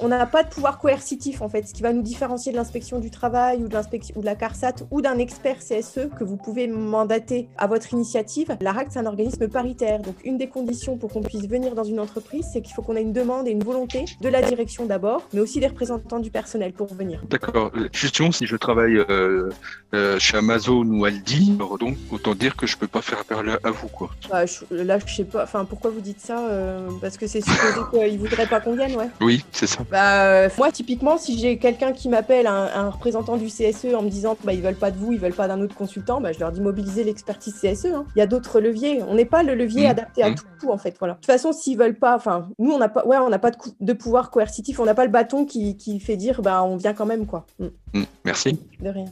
on 0.00 0.08
n'a 0.08 0.26
pas 0.26 0.42
de 0.42 0.48
pouvoir 0.48 0.78
coercitif 0.78 1.42
en 1.42 1.48
fait, 1.48 1.66
ce 1.66 1.74
qui 1.74 1.82
va 1.82 1.92
nous 1.92 2.02
différencier 2.02 2.52
de 2.52 2.56
l'inspection 2.56 2.98
du 2.98 3.10
travail 3.10 3.62
ou 3.62 3.68
de 3.68 3.74
l'inspection 3.74 4.14
ou 4.16 4.20
de 4.20 4.26
la 4.26 4.34
CARSAT 4.34 4.74
ou 4.90 5.00
d'un 5.00 5.18
expert 5.18 5.58
CSE 5.58 6.08
que 6.18 6.24
vous 6.24 6.36
pouvez 6.36 6.66
mandater 6.66 7.48
à 7.58 7.66
votre 7.66 7.92
initiative. 7.92 8.56
L'ARACT 8.60 8.92
c'est 8.92 8.98
un 8.98 9.06
organisme 9.06 9.48
paritaire, 9.48 10.00
donc 10.00 10.16
une 10.24 10.38
des 10.38 10.48
conditions 10.48 10.96
pour 10.96 11.10
qu'on 11.12 11.22
puisse 11.22 11.46
venir 11.46 11.74
dans 11.74 11.84
une 11.84 12.00
entreprise, 12.00 12.46
c'est 12.52 12.62
qu'il 12.62 12.74
faut 12.74 12.82
qu'on 12.82 12.96
ait 12.96 13.02
une 13.02 13.12
demande 13.12 13.48
et 13.48 13.50
une 13.50 13.64
volonté 13.64 14.04
de 14.20 14.28
la 14.28 14.42
direction 14.42 14.86
d'abord, 14.86 15.22
mais 15.32 15.40
aussi 15.40 15.60
des 15.60 15.68
représentants 15.68 16.20
du 16.20 16.30
personnel 16.30 16.72
pour 16.72 16.92
venir. 16.92 17.22
D'accord. 17.28 17.70
Justement, 17.92 18.32
si 18.32 18.46
je 18.46 18.56
travaille 18.56 18.96
euh, 18.96 19.50
euh, 19.94 20.18
chez 20.18 20.36
Amazon 20.36 20.84
ou 20.84 21.04
Aldi, 21.04 21.58
donc 21.80 21.96
autant 22.10 22.34
dire 22.34 22.56
que 22.56 22.66
je 22.66 22.76
peux 22.76 22.86
pas 22.86 23.02
faire 23.02 23.20
appel 23.20 23.58
à 23.62 23.70
vous 23.70 23.88
quoi. 23.88 24.10
Bah, 24.30 24.44
là, 24.70 24.98
je 25.04 25.14
sais 25.14 25.24
pas. 25.24 25.44
Enfin, 25.44 25.64
pourquoi 25.64 25.90
vous 25.90 26.00
dites 26.00 26.20
ça 26.20 26.48
euh, 26.48 26.88
Parce 27.00 27.16
que 27.16 27.26
c'est 27.26 27.40
supposé 27.40 27.80
qu'ils 28.08 28.18
voudraient 28.18 28.46
pas 28.46 28.60
qu'on 28.60 28.74
vienne, 28.74 28.96
ouais. 28.96 29.08
Oui, 29.20 29.44
c'est 29.52 29.66
bah, 29.90 30.24
euh, 30.24 30.48
moi, 30.58 30.70
typiquement, 30.70 31.18
si 31.18 31.38
j'ai 31.38 31.58
quelqu'un 31.58 31.92
qui 31.92 32.08
m'appelle, 32.08 32.46
un, 32.46 32.90
représentant 32.90 33.36
du 33.36 33.46
CSE, 33.46 33.94
en 33.94 34.02
me 34.02 34.08
disant 34.08 34.36
bah, 34.44 34.52
ils 34.52 34.62
veulent 34.62 34.74
pas 34.74 34.90
de 34.90 34.98
vous, 34.98 35.12
ils 35.12 35.18
veulent 35.18 35.34
pas 35.34 35.48
d'un 35.48 35.60
autre 35.60 35.74
consultant, 35.74 36.20
bah, 36.20 36.32
je 36.32 36.40
leur 36.40 36.52
dis 36.52 36.60
mobiliser 36.60 37.04
l'expertise 37.04 37.54
CSE. 37.54 37.86
Hein. 37.86 38.04
Il 38.16 38.18
y 38.18 38.22
a 38.22 38.26
d'autres 38.26 38.60
leviers. 38.60 39.02
On 39.02 39.14
n'est 39.14 39.24
pas 39.24 39.42
le 39.42 39.54
levier 39.54 39.86
mmh. 39.86 39.90
adapté 39.90 40.22
à 40.22 40.30
mmh. 40.30 40.36
tout, 40.60 40.70
en 40.70 40.78
fait. 40.78 40.96
Voilà. 40.98 41.14
De 41.14 41.18
toute 41.18 41.26
façon, 41.26 41.52
s'ils 41.52 41.78
veulent 41.78 41.98
pas, 41.98 42.16
enfin, 42.16 42.48
nous, 42.58 42.72
on 42.72 42.78
n'a 42.78 42.88
pas, 42.88 43.06
ouais, 43.06 43.18
on 43.18 43.28
n'a 43.28 43.38
pas 43.38 43.50
de, 43.80 43.92
pouvoir 43.92 44.30
coercitif, 44.30 44.80
on 44.80 44.84
n'a 44.84 44.94
pas 44.94 45.04
le 45.04 45.10
bâton 45.10 45.44
qui, 45.44 45.76
qui, 45.76 46.00
fait 46.00 46.16
dire 46.16 46.42
bah, 46.42 46.62
on 46.64 46.76
vient 46.76 46.94
quand 46.94 47.06
même, 47.06 47.26
quoi. 47.26 47.46
Mmh. 47.58 48.02
Merci. 48.24 48.58
De 48.80 48.88
rien. 48.88 49.06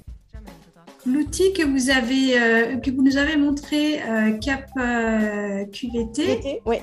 L'outil 1.07 1.55
que 1.55 1.63
vous 1.63 1.89
avez, 1.89 2.39
euh, 2.39 2.77
que 2.77 2.91
vous 2.91 3.03
nous 3.03 3.17
avez 3.17 3.37
montré, 3.37 4.03
euh, 4.03 4.33
Cap 4.39 4.67
QVT, 5.73 6.61
oui. 6.67 6.77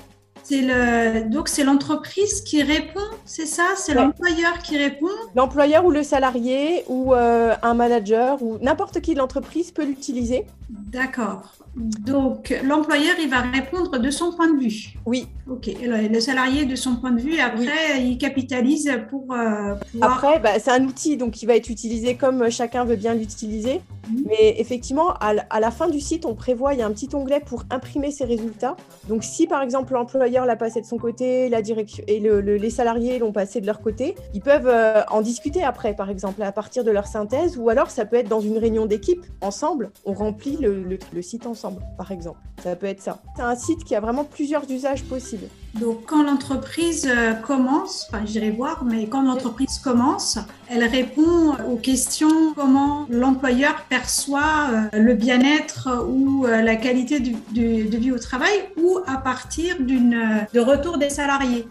C'est 0.50 0.62
le 0.62 1.30
donc 1.30 1.50
c'est 1.50 1.66
l'entreprise 1.66 2.40
qui 2.42 2.64
répond, 2.64 3.02
c'est 3.26 3.46
ça? 3.46 3.74
C'est 3.76 3.94
l'employeur 3.94 4.60
qui 4.60 4.78
répond? 4.78 5.10
L'employeur 5.36 5.84
ou 5.84 5.92
le 5.92 6.04
salarié 6.04 6.86
ou 6.88 7.14
euh, 7.14 7.54
un 7.62 7.74
manager 7.74 8.42
ou 8.42 8.58
n'importe 8.62 9.02
qui 9.02 9.14
de 9.14 9.20
l'entreprise 9.20 9.72
peut 9.72 9.84
l'utiliser. 9.84 10.46
D'accord. 10.70 11.58
Donc, 11.78 12.60
l'employeur, 12.64 13.16
il 13.22 13.30
va 13.30 13.42
répondre 13.42 14.00
de 14.00 14.10
son 14.10 14.32
point 14.32 14.52
de 14.52 14.60
vue. 14.60 14.96
Oui. 15.06 15.28
OK. 15.48 15.70
Le, 15.80 16.20
salarié, 16.20 16.66
de 16.66 16.76
son 16.76 16.96
point 16.96 17.12
de 17.12 17.22
vue, 17.22 17.40
après, 17.40 18.02
il 18.02 18.18
capitalise 18.18 18.92
pour. 19.10 19.32
Euh, 19.32 19.76
après, 20.02 20.40
bah, 20.40 20.60
c'est 20.60 20.72
un 20.72 20.84
outil, 20.84 21.18
donc 21.18 21.42
il 21.44 21.46
va 21.46 21.56
être 21.56 21.70
utilisé 21.70 22.16
comme 22.16 22.50
chacun 22.50 22.84
veut 22.84 22.96
bien 22.96 23.14
l'utiliser. 23.14 23.82
Mhm. 24.10 24.24
Mais 24.26 24.56
effectivement, 24.58 25.14
à, 25.14 25.60
la 25.60 25.72
fin 25.72 25.88
du 25.88 26.00
site, 26.00 26.26
on 26.26 26.34
prévoit, 26.34 26.74
il 26.74 26.80
y 26.80 26.82
a 26.82 26.88
un 26.88 26.92
petit 26.92 27.10
onglet 27.14 27.42
pour 27.46 27.64
imprimer 27.70 28.10
ses 28.10 28.26
résultats. 28.26 28.76
Donc, 29.08 29.24
si 29.24 29.46
par 29.46 29.62
exemple 29.62 29.94
l'employeur 29.94 30.37
l'a 30.46 30.56
passé 30.56 30.82
de 30.82 30.86
son 30.86 30.98
côté, 30.98 31.50
la 31.50 31.62
direction 31.62 32.04
et 32.08 32.20
les 32.20 32.70
salariés 32.70 33.20
l'ont 33.20 33.32
passé 33.32 33.62
de 33.62 33.66
leur 33.66 33.82
côté, 33.82 34.16
ils 34.34 34.42
peuvent 34.42 34.68
euh, 34.68 35.04
en 35.10 35.22
discuter 35.22 35.64
après, 35.64 35.94
par 35.96 36.10
exemple, 36.10 36.42
à 36.44 36.52
partir 36.52 36.84
de 36.84 36.92
leur 36.92 37.08
synthèse. 37.08 37.58
Ou 37.58 37.70
alors, 37.70 37.90
ça 37.90 38.06
peut 38.06 38.18
être 38.18 38.30
dans 38.30 38.42
une 38.42 38.58
réunion 38.58 38.86
d'équipe, 38.86 39.26
ensemble, 39.42 39.92
on 40.06 40.14
remplit 40.14 40.58
le 40.58 41.22
site 41.22 41.46
ensemble 41.46 41.82
par 41.98 42.12
exemple. 42.12 42.40
Ça 42.64 42.76
peut 42.76 42.88
être 42.88 43.02
ça. 43.02 43.20
C'est 43.36 43.42
un 43.42 43.56
site 43.56 43.84
qui 43.84 43.96
a 43.96 44.00
vraiment 44.00 44.24
plusieurs 44.24 44.70
usages 44.70 45.04
possibles. 45.04 45.48
Donc, 45.80 46.06
quand 46.06 46.24
l'entreprise 46.24 47.08
euh, 47.08 47.34
commence, 47.34 48.08
enfin, 48.10 48.24
j'irai 48.26 48.52
voir, 48.52 48.84
mais 48.84 49.08
quand 49.08 49.22
l'entreprise 49.22 49.80
commence, 49.80 50.40
elle 50.70 50.84
répond 50.84 51.54
aux 51.70 51.76
questions 51.76 52.54
comment 52.56 53.06
l'employeur 53.10 53.86
perçoit 53.90 54.70
euh, 54.72 55.00
le 55.00 55.14
bien-être 55.14 56.06
ou 56.10 56.46
euh, 56.46 56.62
la 56.62 56.76
qualité 56.76 57.20
de 57.20 57.98
vie 57.98 58.12
au 58.12 58.20
travail 58.20 58.54
ou 58.82 59.00
à 59.06 59.18
partir 59.18 59.76
d'une, 59.80 60.48
de 60.54 60.60
retour 60.60 60.98
des 60.98 61.10
salariés. 61.10 61.68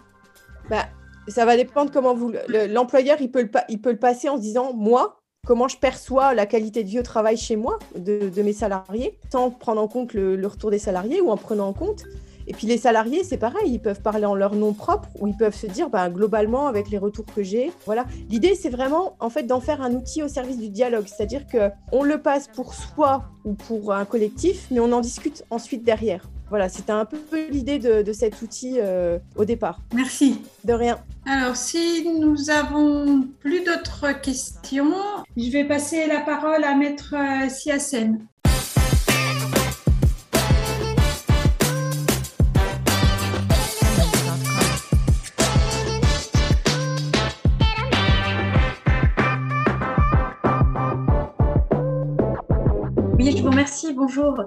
Bah, 0.69 0.85
ça 1.27 1.45
va 1.45 1.57
dépendre 1.57 1.91
comment 1.91 2.13
vous. 2.13 2.33
L'employeur, 2.69 3.17
il, 3.19 3.31
peut 3.31 3.41
le, 3.41 3.49
il 3.69 3.81
peut 3.81 3.91
le 3.91 3.99
passer 3.99 4.29
en 4.29 4.37
se 4.37 4.41
disant 4.41 4.73
Moi, 4.73 5.17
comment 5.45 5.67
je 5.67 5.77
perçois 5.77 6.33
la 6.33 6.45
qualité 6.45 6.83
de 6.83 6.89
vie 6.89 6.99
au 6.99 7.03
travail 7.03 7.37
chez 7.37 7.55
moi 7.55 7.79
de, 7.95 8.41
mes 8.41 8.53
salariés, 8.53 9.17
sans 9.31 9.49
prendre 9.49 9.81
en 9.81 9.87
compte 9.87 10.13
le, 10.13 10.45
retour 10.45 10.71
des 10.71 10.79
salariés 10.79 11.21
ou 11.21 11.29
en 11.31 11.37
prenant 11.37 11.67
en 11.67 11.73
compte. 11.73 12.03
Et 12.47 12.53
puis 12.53 12.65
les 12.65 12.77
salariés, 12.77 13.23
c'est 13.23 13.37
pareil, 13.37 13.71
ils 13.73 13.79
peuvent 13.79 14.01
parler 14.01 14.25
en 14.25 14.33
leur 14.33 14.55
nom 14.55 14.73
propre 14.73 15.09
ou 15.19 15.27
ils 15.27 15.35
peuvent 15.35 15.55
se 15.55 15.67
dire, 15.67 15.89
ben, 15.89 16.09
globalement, 16.09 16.67
avec 16.67 16.89
les 16.89 16.97
retours 16.97 17.25
que 17.25 17.43
j'ai, 17.43 17.71
voilà. 17.85 18.05
L'idée, 18.29 18.55
c'est 18.55 18.69
vraiment, 18.69 19.15
en 19.19 19.29
fait, 19.29 19.43
d'en 19.43 19.59
faire 19.59 19.81
un 19.81 19.93
outil 19.93 20.23
au 20.23 20.27
service 20.27 20.57
du 20.57 20.69
dialogue, 20.69 21.05
c'est-à-dire 21.07 21.45
que 21.45 21.69
on 21.91 22.03
le 22.03 22.21
passe 22.21 22.47
pour 22.47 22.73
soi 22.73 23.25
ou 23.43 23.53
pour 23.53 23.93
un 23.93 24.05
collectif, 24.05 24.67
mais 24.71 24.79
on 24.79 24.91
en 24.93 25.01
discute 25.01 25.43
ensuite 25.49 25.83
derrière. 25.83 26.29
Voilà, 26.49 26.69
c'était 26.69 26.93
un 26.93 27.03
peu 27.03 27.17
l'idée 27.49 27.77
de, 27.77 28.13
cet 28.13 28.41
outil 28.41 28.77
euh, 28.79 29.19
au 29.35 29.43
départ. 29.43 29.81
Merci. 29.93 30.41
De 30.63 30.71
rien. 30.71 30.97
Alors, 31.25 31.57
si 31.57 32.07
nous 32.19 32.49
avons 32.49 33.27
plus 33.39 33.65
d'autres 33.65 34.13
questions, 34.21 34.93
je 35.35 35.51
vais 35.51 35.65
passer 35.65 36.07
la 36.07 36.21
parole 36.21 36.63
à 36.63 36.73
Maître 36.75 37.13
euh, 37.13 37.49
Merci, 53.67 53.91
bonjour. 53.91 54.45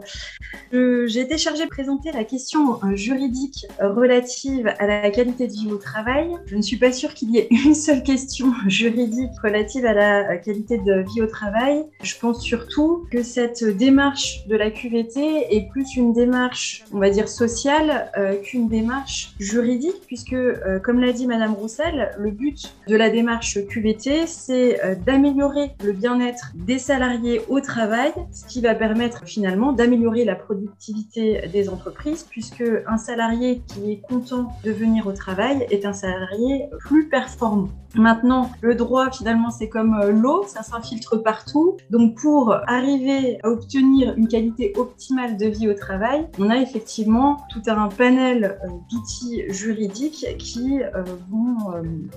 J'ai 0.73 1.21
été 1.21 1.37
chargée 1.37 1.65
de 1.65 1.69
présenter 1.69 2.11
la 2.11 2.25
question 2.25 2.83
euh, 2.83 2.97
juridique 2.97 3.67
relative 3.79 4.73
à 4.79 4.87
la 4.87 5.11
qualité 5.11 5.47
de 5.47 5.53
vie 5.53 5.71
au 5.71 5.77
travail. 5.77 6.31
Je 6.47 6.57
ne 6.57 6.63
suis 6.63 6.79
pas 6.79 6.91
sûre 6.91 7.13
qu'il 7.13 7.31
y 7.31 7.37
ait 7.37 7.49
une 7.51 7.75
seule 7.75 8.03
question 8.03 8.55
juridique 8.67 9.31
relative 9.43 9.85
à 9.85 9.93
la 9.93 10.39
qualité 10.39 10.79
de 10.79 11.05
vie 11.13 11.21
au 11.21 11.27
travail. 11.27 11.85
Je 12.03 12.15
pense 12.19 12.43
surtout 12.43 13.07
que 13.11 13.23
cette 13.23 13.63
démarche 13.63 14.47
de 14.47 14.57
la 14.57 14.71
QVT 14.71 15.55
est 15.55 15.69
plus 15.71 15.97
une 15.97 16.15
démarche, 16.15 16.85
on 16.91 16.99
va 16.99 17.11
dire, 17.11 17.29
sociale 17.29 18.11
euh, 18.17 18.41
qu'une 18.41 18.69
démarche 18.69 19.35
juridique, 19.39 20.01
puisque, 20.07 20.33
euh, 20.33 20.79
comme 20.79 20.99
l'a 20.99 21.13
dit 21.13 21.27
Madame 21.27 21.53
Roussel, 21.53 22.13
le 22.17 22.31
but 22.31 22.73
de 22.89 22.97
la 22.97 23.11
démarche 23.11 23.59
QVT, 23.69 24.27
c'est 24.27 24.81
d'améliorer 25.05 25.73
le 25.85 25.93
bien-être 25.93 26.53
des 26.55 26.79
salariés 26.79 27.43
au 27.49 27.61
travail, 27.61 28.13
ce 28.33 28.47
qui 28.47 28.63
va 28.63 28.75
permettre 28.75 29.10
finalement 29.27 29.73
d'améliorer 29.73 30.25
la 30.25 30.35
productivité 30.35 31.49
des 31.53 31.68
entreprises 31.68 32.27
puisque 32.29 32.64
un 32.87 32.99
salarié 32.99 33.62
qui 33.66 33.92
est 33.92 34.01
content 34.01 34.53
de 34.64 34.70
venir 34.70 35.07
au 35.07 35.12
travail 35.12 35.66
est 35.70 35.85
un 35.85 35.92
salarié 35.92 36.68
plus 36.79 37.09
performant. 37.09 37.68
Maintenant, 37.96 38.51
le 38.61 38.77
droit 38.77 39.11
finalement 39.11 39.51
c'est 39.51 39.68
comme 39.68 39.94
euh, 39.94 40.12
l'eau, 40.12 40.44
ça 40.46 40.62
s'infiltre 40.62 41.20
partout. 41.23 41.77
Donc 41.90 42.16
pour 42.20 42.55
arriver 42.66 43.38
à 43.42 43.49
obtenir 43.49 44.14
une 44.16 44.29
qualité 44.29 44.73
optimale 44.77 45.37
de 45.37 45.46
vie 45.46 45.68
au 45.68 45.75
travail, 45.75 46.29
on 46.38 46.51
a 46.51 46.59
effectivement 46.59 47.38
tout 47.51 47.62
un 47.66 47.88
panel 47.88 48.57
euh, 48.64 48.68
d'outils 48.90 49.42
juridiques 49.49 50.27
qui 50.38 50.81
euh, 50.83 51.03
vont 51.31 51.49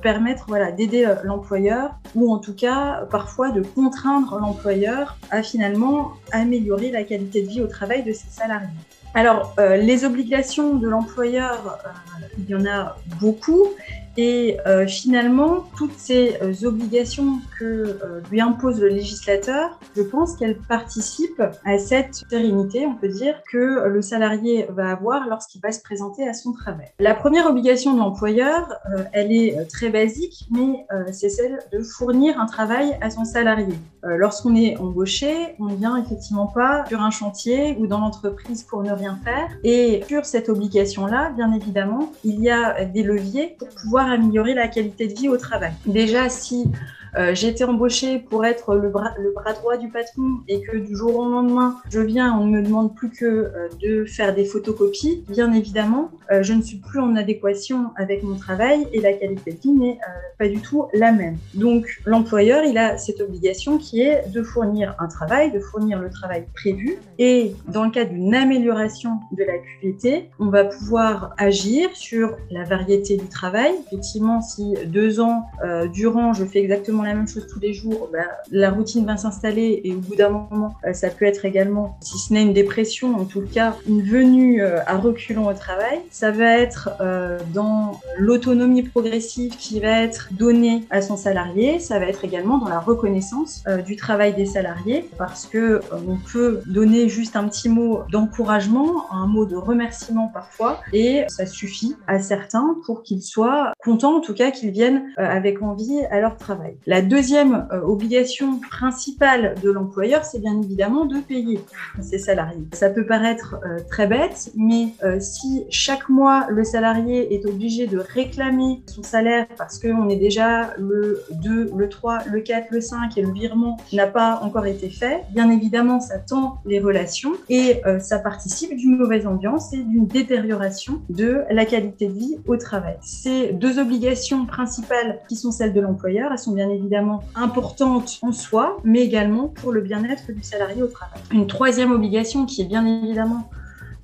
permettre 0.01 0.45
voilà, 0.47 0.71
d'aider 0.71 1.12
l'employeur 1.23 1.95
ou 2.15 2.32
en 2.32 2.38
tout 2.38 2.53
cas 2.53 3.06
parfois 3.10 3.51
de 3.51 3.62
contraindre 3.62 4.38
l'employeur 4.39 5.17
à 5.32 5.41
finalement 5.43 6.12
améliorer 6.32 6.83
la 6.91 7.04
qualité 7.04 7.41
de 7.41 7.48
vie 7.48 7.62
au 7.62 7.67
travail 7.67 8.04
de 8.04 8.13
ses 8.13 8.30
salariés. 8.30 8.67
Alors, 9.13 9.54
euh, 9.60 9.78
les 9.78 10.06
obligations 10.06 10.76
de 10.76 10.88
l'employeur, 10.88 11.80
euh, 11.86 12.26
il 12.39 12.50
y 12.50 12.56
en 12.56 12.65
a 12.65 12.98
beaucoup. 13.19 13.69
Et 14.15 14.58
euh, 14.67 14.86
finalement, 14.86 15.65
toutes 15.76 15.97
ces 15.97 16.38
euh, 16.41 16.67
obligations 16.67 17.39
que 17.60 17.65
euh, 17.65 18.21
lui 18.32 18.41
impose 18.41 18.80
le 18.80 18.89
législateur, 18.89 19.80
je 19.95 20.04
pense 20.04 20.36
qu'elles 20.36 20.58
participent 20.58 21.43
à 21.65 21.78
cette 21.80 22.23
sérénité, 22.30 22.86
on 22.86 22.95
peut 22.95 23.08
dire, 23.08 23.41
que 23.52 23.88
le 23.88 24.02
salarié 24.02 24.67
va 24.69 24.91
avoir 24.91 25.28
lorsqu'il 25.28 25.62
va 25.62 25.71
se 25.71 25.82
présenter 25.82 26.28
à 26.28 26.34
son 26.34 26.54
travail. 26.54 26.88
La 26.99 27.15
première 27.15 27.47
obligation 27.47 27.93
de 27.93 27.99
l'employeur, 27.99 28.73
elle 29.12 29.32
est 29.32 29.67
très 29.69 29.89
basique, 29.89 30.47
mais 30.52 30.86
c'est 31.12 31.30
celle 31.30 31.60
de 31.71 31.82
fournir 31.82 32.39
un 32.39 32.45
travail 32.45 32.97
à 33.02 33.10
son 33.10 33.26
salarié. 33.26 33.73
Lorsqu'on 34.04 34.56
est 34.56 34.78
embauché, 34.78 35.56
on 35.60 35.65
ne 35.65 35.76
vient 35.76 35.97
effectivement 35.97 36.47
pas 36.47 36.86
sur 36.88 37.02
un 37.02 37.12
chantier 37.12 37.78
ou 37.80 37.88
dans 37.88 37.99
l'entreprise 37.99 38.63
pour 38.63 38.84
ne 38.84 38.91
rien 38.91 39.17
faire. 39.23 39.49
Et 39.63 40.04
sur 40.08 40.26
cette 40.26 40.49
obligation-là, 40.49 41.32
bien 41.32 41.54
évidemment, 41.54 42.12
il 42.23 42.41
y 42.41 42.49
a 42.49 42.86
des 42.86 43.04
leviers 43.04 43.56
pour 43.58 43.69
pouvoir 43.69 44.03
améliorer 44.12 44.54
la 44.54 44.68
qualité 44.68 45.08
de 45.08 45.13
vie 45.13 45.30
au 45.30 45.38
travail. 45.38 45.74
Déjà, 45.86 46.30
si 46.30 46.66
euh, 47.15 47.36
j'ai 47.36 47.49
été 47.49 47.63
embauchée 47.63 48.19
pour 48.19 48.45
être 48.45 48.76
le 48.76 48.89
bras, 48.89 49.13
le 49.19 49.32
bras 49.32 49.54
droit 49.54 49.78
du 49.78 49.89
patron 49.89 50.39
et 50.47 50.62
que 50.62 50.78
du 50.78 50.95
jour 50.95 51.15
au 51.15 51.30
lendemain, 51.30 51.78
je 51.89 51.99
viens, 51.99 52.38
on 52.38 52.45
ne 52.45 52.58
me 52.58 52.63
demande 52.63 52.95
plus 52.95 53.10
que 53.10 53.26
euh, 53.26 53.69
de 53.82 54.06
faire 54.06 54.34
des 54.34 54.45
photocopies. 54.45 55.23
Bien 55.30 55.54
évidemment, 55.54 56.10
euh, 56.32 56.41
je 56.41 56.54
ne 56.54 56.62
suis 56.62 56.78
plus 56.78 56.99
en 56.99 57.15
adéquation 57.15 57.91
avec 57.97 58.23
mon 58.23 58.36
travail 58.36 58.88
et 58.93 59.02
la 59.02 59.13
qualité 59.13 59.52
de 59.52 59.58
vie 59.60 59.71
n'est 59.71 59.99
pas 60.39 60.47
du 60.47 60.60
tout 60.60 60.88
la 60.93 61.12
même. 61.12 61.38
Donc, 61.54 61.99
l'employeur, 62.06 62.63
il 62.63 62.78
a 62.78 62.97
cette 62.97 63.21
obligation 63.21 63.78
qui 63.78 64.02
est 64.02 64.28
de 64.32 64.41
fournir 64.41 64.95
un 64.99 65.08
travail, 65.08 65.52
de 65.52 65.60
fournir 65.60 65.99
le 65.99 66.10
travail 66.10 66.45
prévu. 66.56 66.97
Et 67.19 67.56
dans 67.67 67.86
le 67.86 67.91
cas 67.91 68.06
d'une 68.06 68.34
amélioration 68.34 69.19
de 69.38 69.43
la 69.43 69.54
QVT, 69.58 70.30
on 70.39 70.47
va 70.47 70.65
pouvoir 70.65 71.34
agir 71.38 71.89
sur 71.93 72.36
la 72.49 72.63
variété 72.63 73.17
du 73.17 73.28
travail. 73.28 73.71
Effectivement, 73.88 74.41
si 74.41 74.73
deux 74.88 75.19
ans 75.19 75.45
durant, 75.93 76.34
je 76.34 76.45
fais 76.45 76.60
exactement 76.60 77.03
la 77.04 77.13
même 77.13 77.28
chose 77.28 77.48
tous 77.48 77.60
les 77.60 77.74
jours, 77.74 78.10
bah, 78.12 78.26
la 78.52 78.72
routine 78.72 79.06
va 79.06 79.18
s'installer 79.18 79.82
et 79.84 79.94
au 79.94 80.00
bout 80.00 80.16
d'un 80.16 80.30
moment, 80.30 80.76
euh, 80.86 80.94
ça 80.94 81.10
peut 81.10 81.26
être 81.26 81.46
également, 81.46 81.98
si 82.02 82.18
ce 82.18 82.34
n'est 82.34 82.42
une 82.42 82.54
dépression, 82.54 83.16
en 83.16 83.26
tout 83.26 83.42
cas 83.42 83.76
une 83.88 84.02
venue 84.02 84.62
euh, 84.62 84.80
à 84.86 84.98
reculons 84.98 85.48
au 85.48 85.54
travail. 85.54 86.00
Ça 86.12 86.32
va 86.32 86.58
être 86.58 86.92
euh, 87.02 87.39
dans 87.54 88.00
l'autonomie 88.18 88.84
progressive 88.84 89.56
qui 89.58 89.80
va 89.80 90.02
être 90.02 90.30
donnée 90.32 90.86
à 90.89 91.02
son 91.02 91.18
salarié. 91.18 91.80
Ça 91.80 92.00
va 92.00 92.06
être 92.06 92.26
également 92.26 92.58
dans 92.58 92.70
la 92.70 92.80
reconnaissance 92.80 93.63
du 93.86 93.96
travail 93.96 94.34
des 94.34 94.46
salariés 94.46 95.10
parce 95.18 95.46
que 95.46 95.82
on 95.92 96.18
peut 96.32 96.62
donner 96.66 97.10
juste 97.10 97.36
un 97.36 97.48
petit 97.48 97.70
mot 97.70 98.02
d'encouragement, 98.12 99.12
un 99.12 99.28
mot 99.28 99.46
de 99.46 99.56
remerciement 99.56 100.30
parfois 100.34 100.80
et 100.92 101.26
ça 101.28 101.46
suffit 101.46 101.96
à 102.08 102.20
certains 102.20 102.76
pour 102.86 103.04
qu'ils 103.04 103.22
soient 103.22 103.74
contents, 103.84 104.18
en 104.18 104.22
tout 104.22 104.34
cas 104.34 104.52
qu'ils 104.52 104.72
viennent 104.72 105.12
avec 105.18 105.62
envie 105.62 106.04
à 106.12 106.20
leur 106.20 106.38
travail. 106.38 106.78
La 106.93 107.01
deuxième 107.01 107.65
euh, 107.71 107.82
obligation 107.82 108.60
principale 108.60 109.56
de 109.63 109.71
l'employeur, 109.71 110.25
c'est 110.25 110.38
bien 110.38 110.62
évidemment 110.62 111.06
de 111.06 111.17
payer 111.17 111.60
ses 111.99 112.19
salariés. 112.19 112.67
Ça 112.71 112.91
peut 112.91 113.08
paraître 113.08 113.56
euh, 113.65 113.79
très 113.89 114.06
bête, 114.06 114.51
mais 114.56 114.89
euh, 115.03 115.19
si 115.19 115.63
chaque 115.71 116.08
mois 116.08 116.45
le 116.51 116.63
salarié 116.63 117.34
est 117.34 117.47
obligé 117.47 117.88
de 117.88 117.97
réclamer 117.97 118.84
son 118.86 119.01
salaire 119.01 119.47
parce 119.58 119.79
qu'on 119.79 120.08
est 120.08 120.17
déjà 120.17 120.75
le 120.77 121.23
2, 121.32 121.71
le 121.75 121.89
3, 121.89 122.25
le 122.32 122.41
4, 122.41 122.67
le 122.69 122.79
5 122.79 123.17
et 123.17 123.23
le 123.23 123.32
virement 123.32 123.77
n'a 123.91 124.06
pas 124.06 124.41
encore 124.43 124.67
été 124.67 124.91
fait, 124.91 125.23
bien 125.32 125.49
évidemment 125.49 125.99
ça 125.99 126.19
tend 126.19 126.60
les 126.63 126.79
relations 126.79 127.32
et 127.49 127.82
ça 127.99 128.19
participe 128.19 128.75
d'une 128.75 128.97
mauvaise 128.97 129.25
ambiance 129.25 129.73
et 129.73 129.77
d'une 129.77 130.06
détérioration 130.06 131.01
de 131.10 131.41
la 131.49 131.65
qualité 131.65 132.08
de 132.08 132.13
vie 132.13 132.38
au 132.45 132.56
travail. 132.56 132.97
Ces 133.01 133.51
deux 133.51 133.79
obligations 133.79 134.45
principales 134.45 135.21
qui 135.27 135.36
sont 135.36 135.51
celles 135.51 135.73
de 135.73 135.82
l'employeur, 135.82 136.32
elles 136.32 136.38
sont 136.38 136.53
bien 136.53 136.69
évidemment 136.69 136.83
évidemment 136.84 137.24
importante 137.36 138.19
en 138.22 138.32
soi, 138.32 138.78
mais 138.84 139.02
également 139.02 139.48
pour 139.48 139.72
le 139.72 139.82
bien-être 139.82 140.32
du 140.32 140.43
salarié 140.43 140.84
au 140.84 140.88
travail. 140.88 141.19
Une 141.32 141.48
troisième 141.48 141.91
obligation 141.91 142.46
qui 142.46 142.62
est 142.62 142.65
bien 142.65 142.86
évidemment 142.86 143.50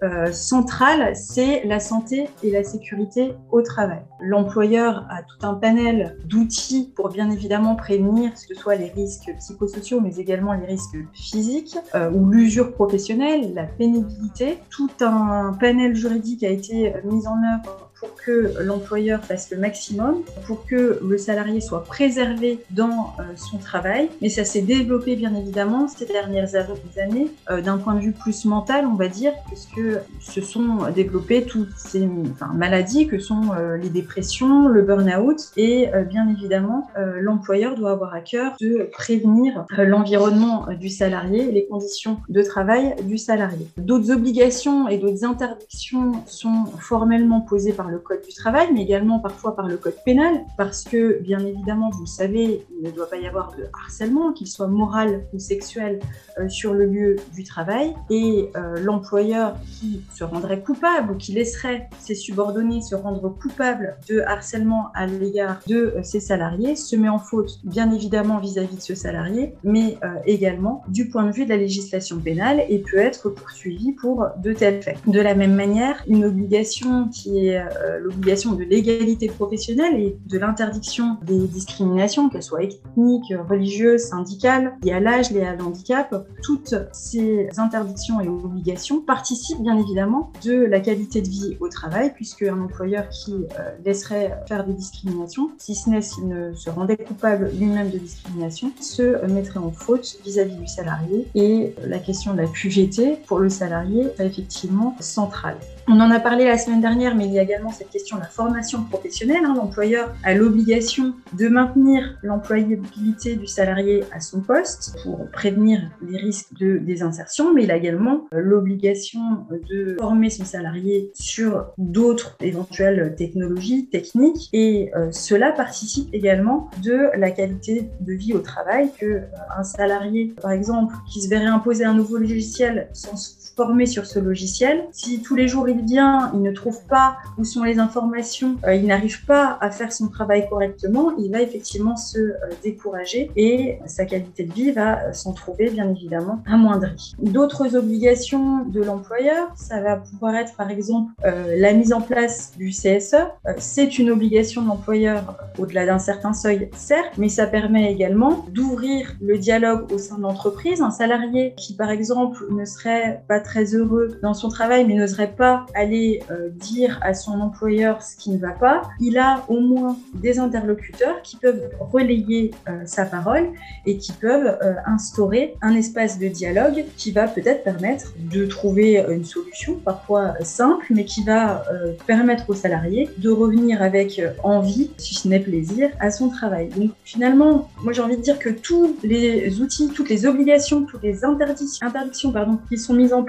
euh, 0.02 0.32
centrale, 0.32 1.14
c'est 1.14 1.66
la 1.66 1.82
santé 1.82 2.30
et 2.42 2.52
la 2.52 2.64
sécurité 2.64 3.34
au 3.52 3.62
travail. 3.62 4.00
L'employeur 4.22 5.06
a 5.10 5.24
tout 5.24 5.46
un 5.46 5.56
panel 5.56 6.16
d'outils 6.26 6.94
pour 6.96 7.10
bien 7.10 7.30
évidemment 7.30 7.76
prévenir 7.76 8.32
ce 8.38 8.48
que 8.48 8.56
soit 8.56 8.76
les 8.76 8.88
risques 8.92 9.30
psychosociaux, 9.40 10.00
mais 10.00 10.16
également 10.16 10.54
les 10.54 10.66
risques 10.66 10.96
physiques 11.12 11.78
euh, 11.96 12.10
ou 12.12 12.30
l'usure 12.30 12.72
professionnelle, 12.72 13.54
la 13.54 13.66
pénibilité. 13.66 14.60
Tout 14.70 14.90
un 15.02 15.52
panel 15.60 15.96
juridique 15.96 16.46
a 16.46 16.50
été 16.50 16.94
mis 17.04 17.28
en 17.28 17.36
œuvre 17.36 17.89
pour 18.00 18.16
que 18.16 18.54
l'employeur 18.62 19.24
fasse 19.24 19.52
le 19.52 19.58
maximum, 19.58 20.24
pour 20.48 20.66
que 20.66 21.00
le 21.04 21.18
salarié 21.18 21.62
soit 21.62 21.84
préservé 21.84 22.60
dans 22.72 23.14
euh, 23.20 23.24
son 23.36 23.58
travail. 23.58 24.10
Mais 24.22 24.30
ça 24.30 24.46
s'est 24.46 24.62
développé 24.62 25.16
bien 25.16 25.36
évidemment 25.36 25.88
ces 25.88 26.06
dernières 26.06 26.56
années 26.56 27.28
euh, 27.50 27.62
d'un 27.62 27.78
point 27.78 27.96
de 27.96 28.00
vue 28.00 28.14
plus 28.14 28.46
mental, 28.46 28.86
on 28.86 28.96
va 28.96 29.08
dire, 29.08 29.34
puisque 29.48 29.82
se 30.20 30.42
sont 30.42 30.90
développées 30.96 31.44
toutes 31.44 31.76
ces 31.78 32.08
maladies 32.54 33.08
que 33.08 33.20
sont 33.20 33.52
euh, 33.58 33.78
les 33.78 33.90
dépressions, 33.90 34.68
le 34.68 34.82
burn-out, 34.82 35.52
et 35.58 35.90
bien 36.10 36.28
évidemment, 36.30 36.90
l'employeur 36.96 37.76
doit 37.76 37.92
avoir 37.92 38.14
à 38.14 38.22
cœur 38.22 38.56
de 38.60 38.90
prévenir 38.92 39.66
l'environnement 39.78 40.68
du 40.80 40.90
salarié, 40.90 41.52
les 41.52 41.66
conditions 41.66 42.20
de 42.30 42.42
travail 42.42 42.96
du 43.04 43.18
salarié. 43.18 43.68
D'autres 43.78 44.12
obligations 44.12 44.88
et 44.88 44.98
d'autres 44.98 45.26
interdictions 45.26 46.12
sont 46.26 46.66
formellement 46.80 47.42
posées 47.42 47.74
par 47.74 47.89
le 47.90 48.00
Code 48.00 48.22
du 48.22 48.34
travail, 48.34 48.70
mais 48.74 48.82
également 48.82 49.20
parfois 49.20 49.56
par 49.56 49.68
le 49.68 49.78
Code 49.78 49.98
pénal, 50.06 50.46
parce 50.58 50.84
que, 50.84 51.20
bien 51.22 51.40
évidemment, 51.40 51.90
vous 51.90 52.02
le 52.02 52.08
savez, 52.08 52.66
il 52.80 52.88
ne 52.88 52.92
doit 52.92 53.10
pas 53.10 53.18
y 53.18 53.28
avoir 53.28 53.56
de 53.56 53.66
harcèlement, 53.74 54.34
qu'il 54.34 54.48
soit 54.48 54.68
moral 54.68 55.24
ou 55.34 55.40
sexuel, 55.40 56.00
euh, 56.40 56.50
sur 56.50 56.74
le 56.74 56.86
lieu 56.86 57.16
du 57.34 57.44
travail. 57.44 57.94
Et 58.10 58.50
euh, 58.56 58.78
l'employeur 58.82 59.56
qui 59.66 60.02
se 60.16 60.24
rendrait 60.24 60.62
coupable 60.62 61.12
ou 61.12 61.16
qui 61.16 61.34
laisserait 61.34 61.90
ses 62.00 62.16
subordonnés 62.16 62.82
se 62.82 62.96
rendre 62.96 63.30
coupables 63.30 63.98
de 64.08 64.22
harcèlement 64.22 64.92
à 64.94 65.06
l'égard 65.06 65.60
de 65.68 65.76
euh, 65.76 66.04
ses 66.04 66.20
salariés 66.20 66.76
se 66.76 66.96
met 66.96 67.10
en 67.10 67.20
faute, 67.20 67.60
bien 67.64 67.92
évidemment, 67.92 68.40
vis-à-vis 68.40 68.78
de 68.78 68.82
ce 68.82 68.96
salarié, 68.96 69.56
mais 69.64 69.98
également 70.26 70.84
du 70.88 71.10
point 71.10 71.26
de 71.26 71.32
vue 71.32 71.46
de 71.46 71.50
la 71.50 71.58
législation 71.58 72.20
pénale 72.20 72.64
et 72.70 72.80
peut 72.80 72.98
être 72.98 73.30
poursuivi 73.30 73.92
pour 73.94 74.26
de 74.38 74.54
tels 74.54 74.82
faits. 74.82 74.98
De 75.08 75.20
la 75.20 75.36
même 75.36 75.56
manière, 75.56 76.04
une 76.08 76.26
obligation 76.26 77.08
qui 77.10 77.48
est 77.48 77.64
l'obligation 78.02 78.54
de 78.54 78.64
l'égalité 78.64 79.28
professionnelle 79.28 80.00
et 80.00 80.18
de 80.26 80.38
l'interdiction 80.38 81.18
des 81.24 81.48
discriminations, 81.48 82.30
qu'elles 82.30 82.44
soient 82.44 82.64
ethniques, 82.64 83.34
religieuses, 83.48 84.02
syndicales, 84.02 84.78
liées 84.84 84.94
à 84.94 85.00
l'âge, 85.00 85.32
liées 85.32 85.44
à 85.44 85.56
l'handicap, 85.56 86.28
toutes 86.44 86.76
ces 86.92 87.48
interdictions 87.58 88.22
et 88.22 88.28
obligations 88.28 89.02
participent 89.02 89.62
bien 89.62 89.78
évidemment 89.78 90.32
de 90.44 90.54
la 90.54 90.80
qualité 90.80 91.22
de 91.22 91.28
vie 91.28 91.58
au 91.60 91.70
travail, 91.70 92.14
puisque 92.14 92.44
un 92.44 92.62
employeur 92.62 93.10
qui 93.10 93.34
euh, 93.34 93.72
laisserait 93.86 94.38
faire 94.48 94.66
des 94.66 94.74
discriminations, 94.74 95.52
si 95.58 95.76
ce 95.76 95.90
n'est 95.90 96.02
s'il 96.02 96.28
ne 96.28 96.54
se 96.54 96.70
rendait 96.70 96.98
coupable 96.98 97.52
lui-même 97.58 97.90
de 97.90 97.98
discrimination, 97.98 98.72
se 98.80 99.26
mettrait 99.28 99.60
en 99.60 99.72
faute 99.72 100.18
vis-à-vis 100.24 100.56
du 100.56 100.68
salarié. 100.68 101.28
Et 101.36 101.74
la 101.86 102.00
question 102.00 102.34
de 102.34 102.38
la 102.38 102.48
QGT 102.48 103.20
pour 103.28 103.40
le 103.40 103.50
salarié 103.50 104.08
est 104.18 104.26
effectivement 104.26 104.96
centrale. 105.00 105.58
On 105.92 106.00
en 106.02 106.12
a 106.12 106.20
parlé 106.20 106.46
la 106.46 106.60
semaine 106.60 106.82
dernière, 106.82 107.16
mais 107.16 107.26
il 107.26 107.34
y 107.34 107.40
a 107.40 107.42
également 107.42 107.72
cette 107.72 107.90
question 107.90 108.18
de 108.18 108.22
la 108.22 108.28
formation 108.28 108.84
professionnelle. 108.84 109.44
Hein. 109.44 109.56
L'employeur 109.58 110.14
a 110.24 110.36
l'obligation 110.36 111.16
de 111.34 111.48
maintenir 111.48 112.16
l'employabilité 112.22 113.36
du 113.36 113.48
salarié 113.48 114.04
à 114.14 114.20
son 114.20 114.42
poste 114.42 114.96
pour 115.02 115.28
prévenir 115.32 115.82
les 116.08 116.20
risques 116.20 116.54
de 116.60 116.78
désinsertion, 116.78 117.56
mais 117.56 117.64
il 117.64 117.72
a 117.72 117.76
également 117.76 118.28
euh, 118.36 118.40
l'obligation 118.40 119.48
de 119.50 119.96
former 120.00 120.30
son 120.30 120.46
salarié 120.46 121.10
sur 121.16 121.66
d'autres 121.80 122.38
éventuelles 122.40 123.16
technologies, 123.18 123.88
techniques, 123.88 124.48
et 124.54 124.92
euh, 124.96 125.12
cela 125.12 125.52
participe 125.52 126.14
également 126.14 126.70
de 126.84 127.10
la 127.18 127.32
qualité 127.32 127.90
de 128.00 128.14
vie 128.14 128.36
au 128.36 128.42
travail 128.42 128.92
que 129.00 129.06
euh, 129.08 129.22
un 129.58 129.64
salarié, 129.64 130.36
par 130.40 130.52
exemple, 130.52 130.94
qui 131.12 131.24
se 131.24 131.30
verrait 131.30 131.48
imposer 131.48 131.84
un 131.84 131.96
nouveau 131.96 132.18
logiciel 132.18 132.90
sans 132.94 133.39
formé 133.60 133.86
sur 133.86 134.06
ce 134.06 134.20
logiciel. 134.20 134.88
Si 134.94 135.22
tous 135.22 135.36
les 135.36 135.50
jours 135.50 135.68
il 135.68 135.84
vient, 135.84 136.32
il 136.34 136.42
ne 136.42 136.54
trouve 136.54 136.82
pas 136.86 137.18
où 137.38 137.44
sont 137.44 137.66
les 137.66 137.78
informations, 137.78 138.56
euh, 138.66 138.74
il 138.74 138.86
n'arrive 138.88 139.26
pas 139.26 139.58
à 139.60 139.70
faire 139.70 139.92
son 139.92 140.08
travail 140.08 140.48
correctement, 140.48 141.12
il 141.18 141.30
va 141.30 141.42
effectivement 141.42 141.98
se 141.98 142.20
euh, 142.20 142.36
décourager 142.64 143.30
et 143.36 143.80
sa 143.86 144.06
qualité 144.06 144.46
de 144.46 144.54
vie 144.54 144.72
va 144.72 144.92
euh, 145.02 145.12
s'en 145.12 145.34
trouver 145.34 145.72
bien 145.72 145.90
évidemment 145.90 146.42
amoindrie. 146.48 147.16
D'autres 147.22 147.76
obligations 147.76 148.64
de 148.64 148.82
l'employeur, 148.82 149.50
ça 149.58 149.82
va 149.82 149.98
pouvoir 149.98 150.36
être 150.36 150.56
par 150.56 150.72
exemple 150.72 151.12
la 151.24 151.74
mise 151.74 151.92
en 151.92 152.00
place 152.00 152.54
du 152.58 152.70
CSE. 152.70 153.24
C'est 153.58 154.00
une 154.00 154.10
obligation 154.10 154.62
de 154.62 154.68
l'employeur 154.68 155.36
au-delà 155.58 155.86
d'un 155.86 156.00
certain 156.00 156.32
seuil, 156.32 156.70
certes, 156.78 157.18
mais 157.18 157.28
ça 157.28 157.46
permet 157.46 157.92
également 157.92 158.46
d'ouvrir 158.52 159.16
le 159.20 159.38
dialogue 159.38 159.92
au 159.92 159.98
sein 159.98 160.18
de 160.18 160.22
l'entreprise. 160.22 160.82
Un 160.82 160.92
salarié 160.92 161.54
qui 161.58 161.76
par 161.76 161.90
exemple 161.90 162.46
ne 162.52 162.64
serait 162.64 163.24
pas 163.28 163.42
très 163.50 163.74
heureux 163.74 164.20
dans 164.22 164.36
son 164.36 164.50
travail 164.50 164.86
mais 164.86 164.94
n'oserait 164.94 165.34
pas 165.36 165.66
aller 165.74 166.22
euh, 166.30 166.50
dire 166.54 167.00
à 167.02 167.16
son 167.16 167.40
employeur 167.42 168.04
ce 168.04 168.16
qui 168.16 168.30
ne 168.30 168.38
va 168.38 168.52
pas, 168.52 168.84
il 169.00 169.18
a 169.18 169.44
au 169.48 169.60
moins 169.60 169.98
des 170.14 170.38
interlocuteurs 170.38 171.24
qui 171.24 171.36
peuvent 171.38 171.64
relayer 171.80 172.52
euh, 172.68 172.82
sa 172.86 173.06
parole 173.06 173.48
et 173.88 173.98
qui 173.98 174.12
peuvent 174.12 174.56
euh, 174.62 174.76
instaurer 174.86 175.56
un 175.64 175.74
espace 175.74 176.20
de 176.20 176.28
dialogue 176.28 176.86
qui 176.96 177.12
va 177.12 177.28
peut-être 177.28 177.64
permettre 177.64 178.14
de 178.20 178.46
trouver 178.46 179.04
une 179.10 179.26
solution, 179.26 179.76
parfois 179.84 180.36
simple, 180.42 180.86
mais 180.92 181.06
qui 181.06 181.24
va 181.24 181.64
permettre 182.06 182.50
aux 182.50 182.54
salariés 182.54 183.10
de 183.18 183.30
revenir 183.30 183.82
avec 183.82 184.22
envie, 184.44 184.92
si 184.98 185.16
ce 185.16 185.28
n'est 185.28 185.40
plaisir, 185.40 185.90
à 186.00 186.12
son 186.12 186.30
travail. 186.30 186.70
Donc 186.76 186.92
finalement, 187.04 187.70
moi 187.84 187.94
j'ai 187.94 188.02
envie 188.02 188.18
de 188.18 188.22
dire 188.22 188.38
que 188.40 188.50
tous 188.50 188.96
les 189.04 189.60
outils, 189.62 189.90
toutes 189.90 190.10
les 190.10 190.26
obligations, 190.26 190.84
toutes 190.84 191.04
les 191.04 191.26
interdictions, 191.26 191.88
interdictions 191.88 192.32
pardon, 192.32 192.60
qui 192.70 192.78
sont 192.78 192.94
mises 192.94 193.14
en 193.14 193.24
place 193.24 193.29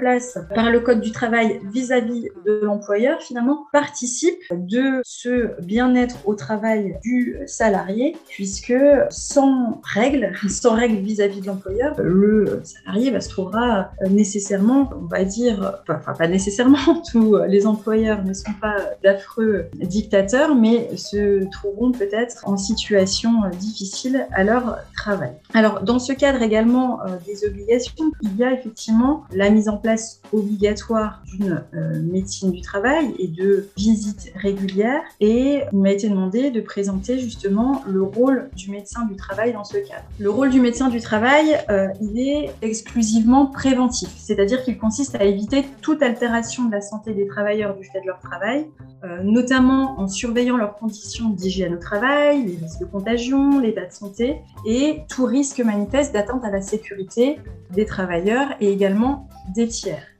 par 0.53 0.69
le 0.69 0.79
Code 0.79 1.01
du 1.01 1.11
travail 1.11 1.61
vis-à-vis 1.71 2.29
de 2.45 2.61
l'employeur, 2.63 3.21
finalement, 3.21 3.67
participe 3.71 4.39
de 4.51 5.01
ce 5.03 5.61
bien-être 5.61 6.17
au 6.25 6.35
travail 6.35 6.97
du 7.03 7.37
salarié, 7.45 8.17
puisque 8.27 8.73
sans 9.09 9.81
règles, 9.83 10.31
sans 10.49 10.75
règles 10.75 10.97
vis-à-vis 10.97 11.41
de 11.41 11.47
l'employeur, 11.47 11.95
le 11.99 12.61
salarié 12.63 13.11
va 13.11 13.21
se 13.21 13.29
trouvera 13.29 13.91
nécessairement, 14.09 14.89
on 15.01 15.05
va 15.05 15.23
dire, 15.23 15.81
enfin 15.89 16.13
pas 16.13 16.27
nécessairement, 16.27 17.01
tous 17.11 17.37
les 17.47 17.67
employeurs 17.67 18.23
ne 18.23 18.33
sont 18.33 18.53
pas 18.59 18.77
d'affreux 19.03 19.65
dictateurs, 19.75 20.55
mais 20.55 20.95
se 20.97 21.49
trouveront 21.51 21.91
peut-être 21.91 22.47
en 22.47 22.57
situation 22.57 23.31
difficile 23.59 24.27
à 24.33 24.43
leur 24.43 24.79
travail. 24.95 25.33
Alors, 25.53 25.81
dans 25.81 25.99
ce 25.99 26.13
cadre 26.13 26.41
également 26.41 27.01
euh, 27.01 27.17
des 27.25 27.45
obligations, 27.45 28.11
il 28.21 28.35
y 28.37 28.43
a 28.43 28.53
effectivement 28.53 29.23
la 29.33 29.49
mise 29.49 29.69
en 29.69 29.77
place 29.77 29.90
obligatoire 30.31 31.23
d'une 31.25 31.63
euh, 31.73 32.01
médecine 32.01 32.51
du 32.51 32.61
travail 32.61 33.13
et 33.19 33.27
de 33.27 33.67
visites 33.77 34.31
régulières. 34.35 35.01
Et 35.19 35.61
il 35.71 35.79
m'a 35.79 35.91
été 35.91 36.09
demandé 36.09 36.51
de 36.51 36.61
présenter 36.61 37.19
justement 37.19 37.83
le 37.87 38.03
rôle 38.03 38.49
du 38.55 38.71
médecin 38.71 39.05
du 39.05 39.15
travail 39.15 39.53
dans 39.53 39.63
ce 39.63 39.77
cadre. 39.77 40.03
Le 40.19 40.29
rôle 40.29 40.49
du 40.49 40.59
médecin 40.59 40.89
du 40.89 40.99
travail, 40.99 41.57
euh, 41.69 41.87
est 42.17 42.51
exclusivement 42.61 43.45
préventif, 43.45 44.09
c'est-à-dire 44.17 44.63
qu'il 44.63 44.77
consiste 44.77 45.15
à 45.15 45.23
éviter 45.23 45.65
toute 45.81 46.01
altération 46.01 46.65
de 46.65 46.71
la 46.71 46.81
santé 46.81 47.13
des 47.13 47.27
travailleurs 47.27 47.75
du 47.75 47.83
fait 47.83 48.01
de 48.01 48.07
leur 48.07 48.19
travail, 48.19 48.67
euh, 49.03 49.21
notamment 49.23 49.99
en 49.99 50.07
surveillant 50.07 50.57
leurs 50.57 50.75
conditions 50.75 51.29
d'hygiène 51.29 51.73
au 51.75 51.77
travail, 51.77 52.43
les 52.43 52.57
risques 52.57 52.79
de 52.79 52.85
contagion, 52.85 53.59
l'état 53.59 53.85
de 53.85 53.91
santé 53.91 54.37
et 54.65 55.01
tout 55.09 55.25
risque 55.25 55.59
manifeste 55.59 56.13
d'atteinte 56.13 56.43
à 56.43 56.51
la 56.51 56.61
sécurité 56.61 57.39
des 57.71 57.85
travailleurs 57.85 58.49
et 58.59 58.71
également 58.71 59.27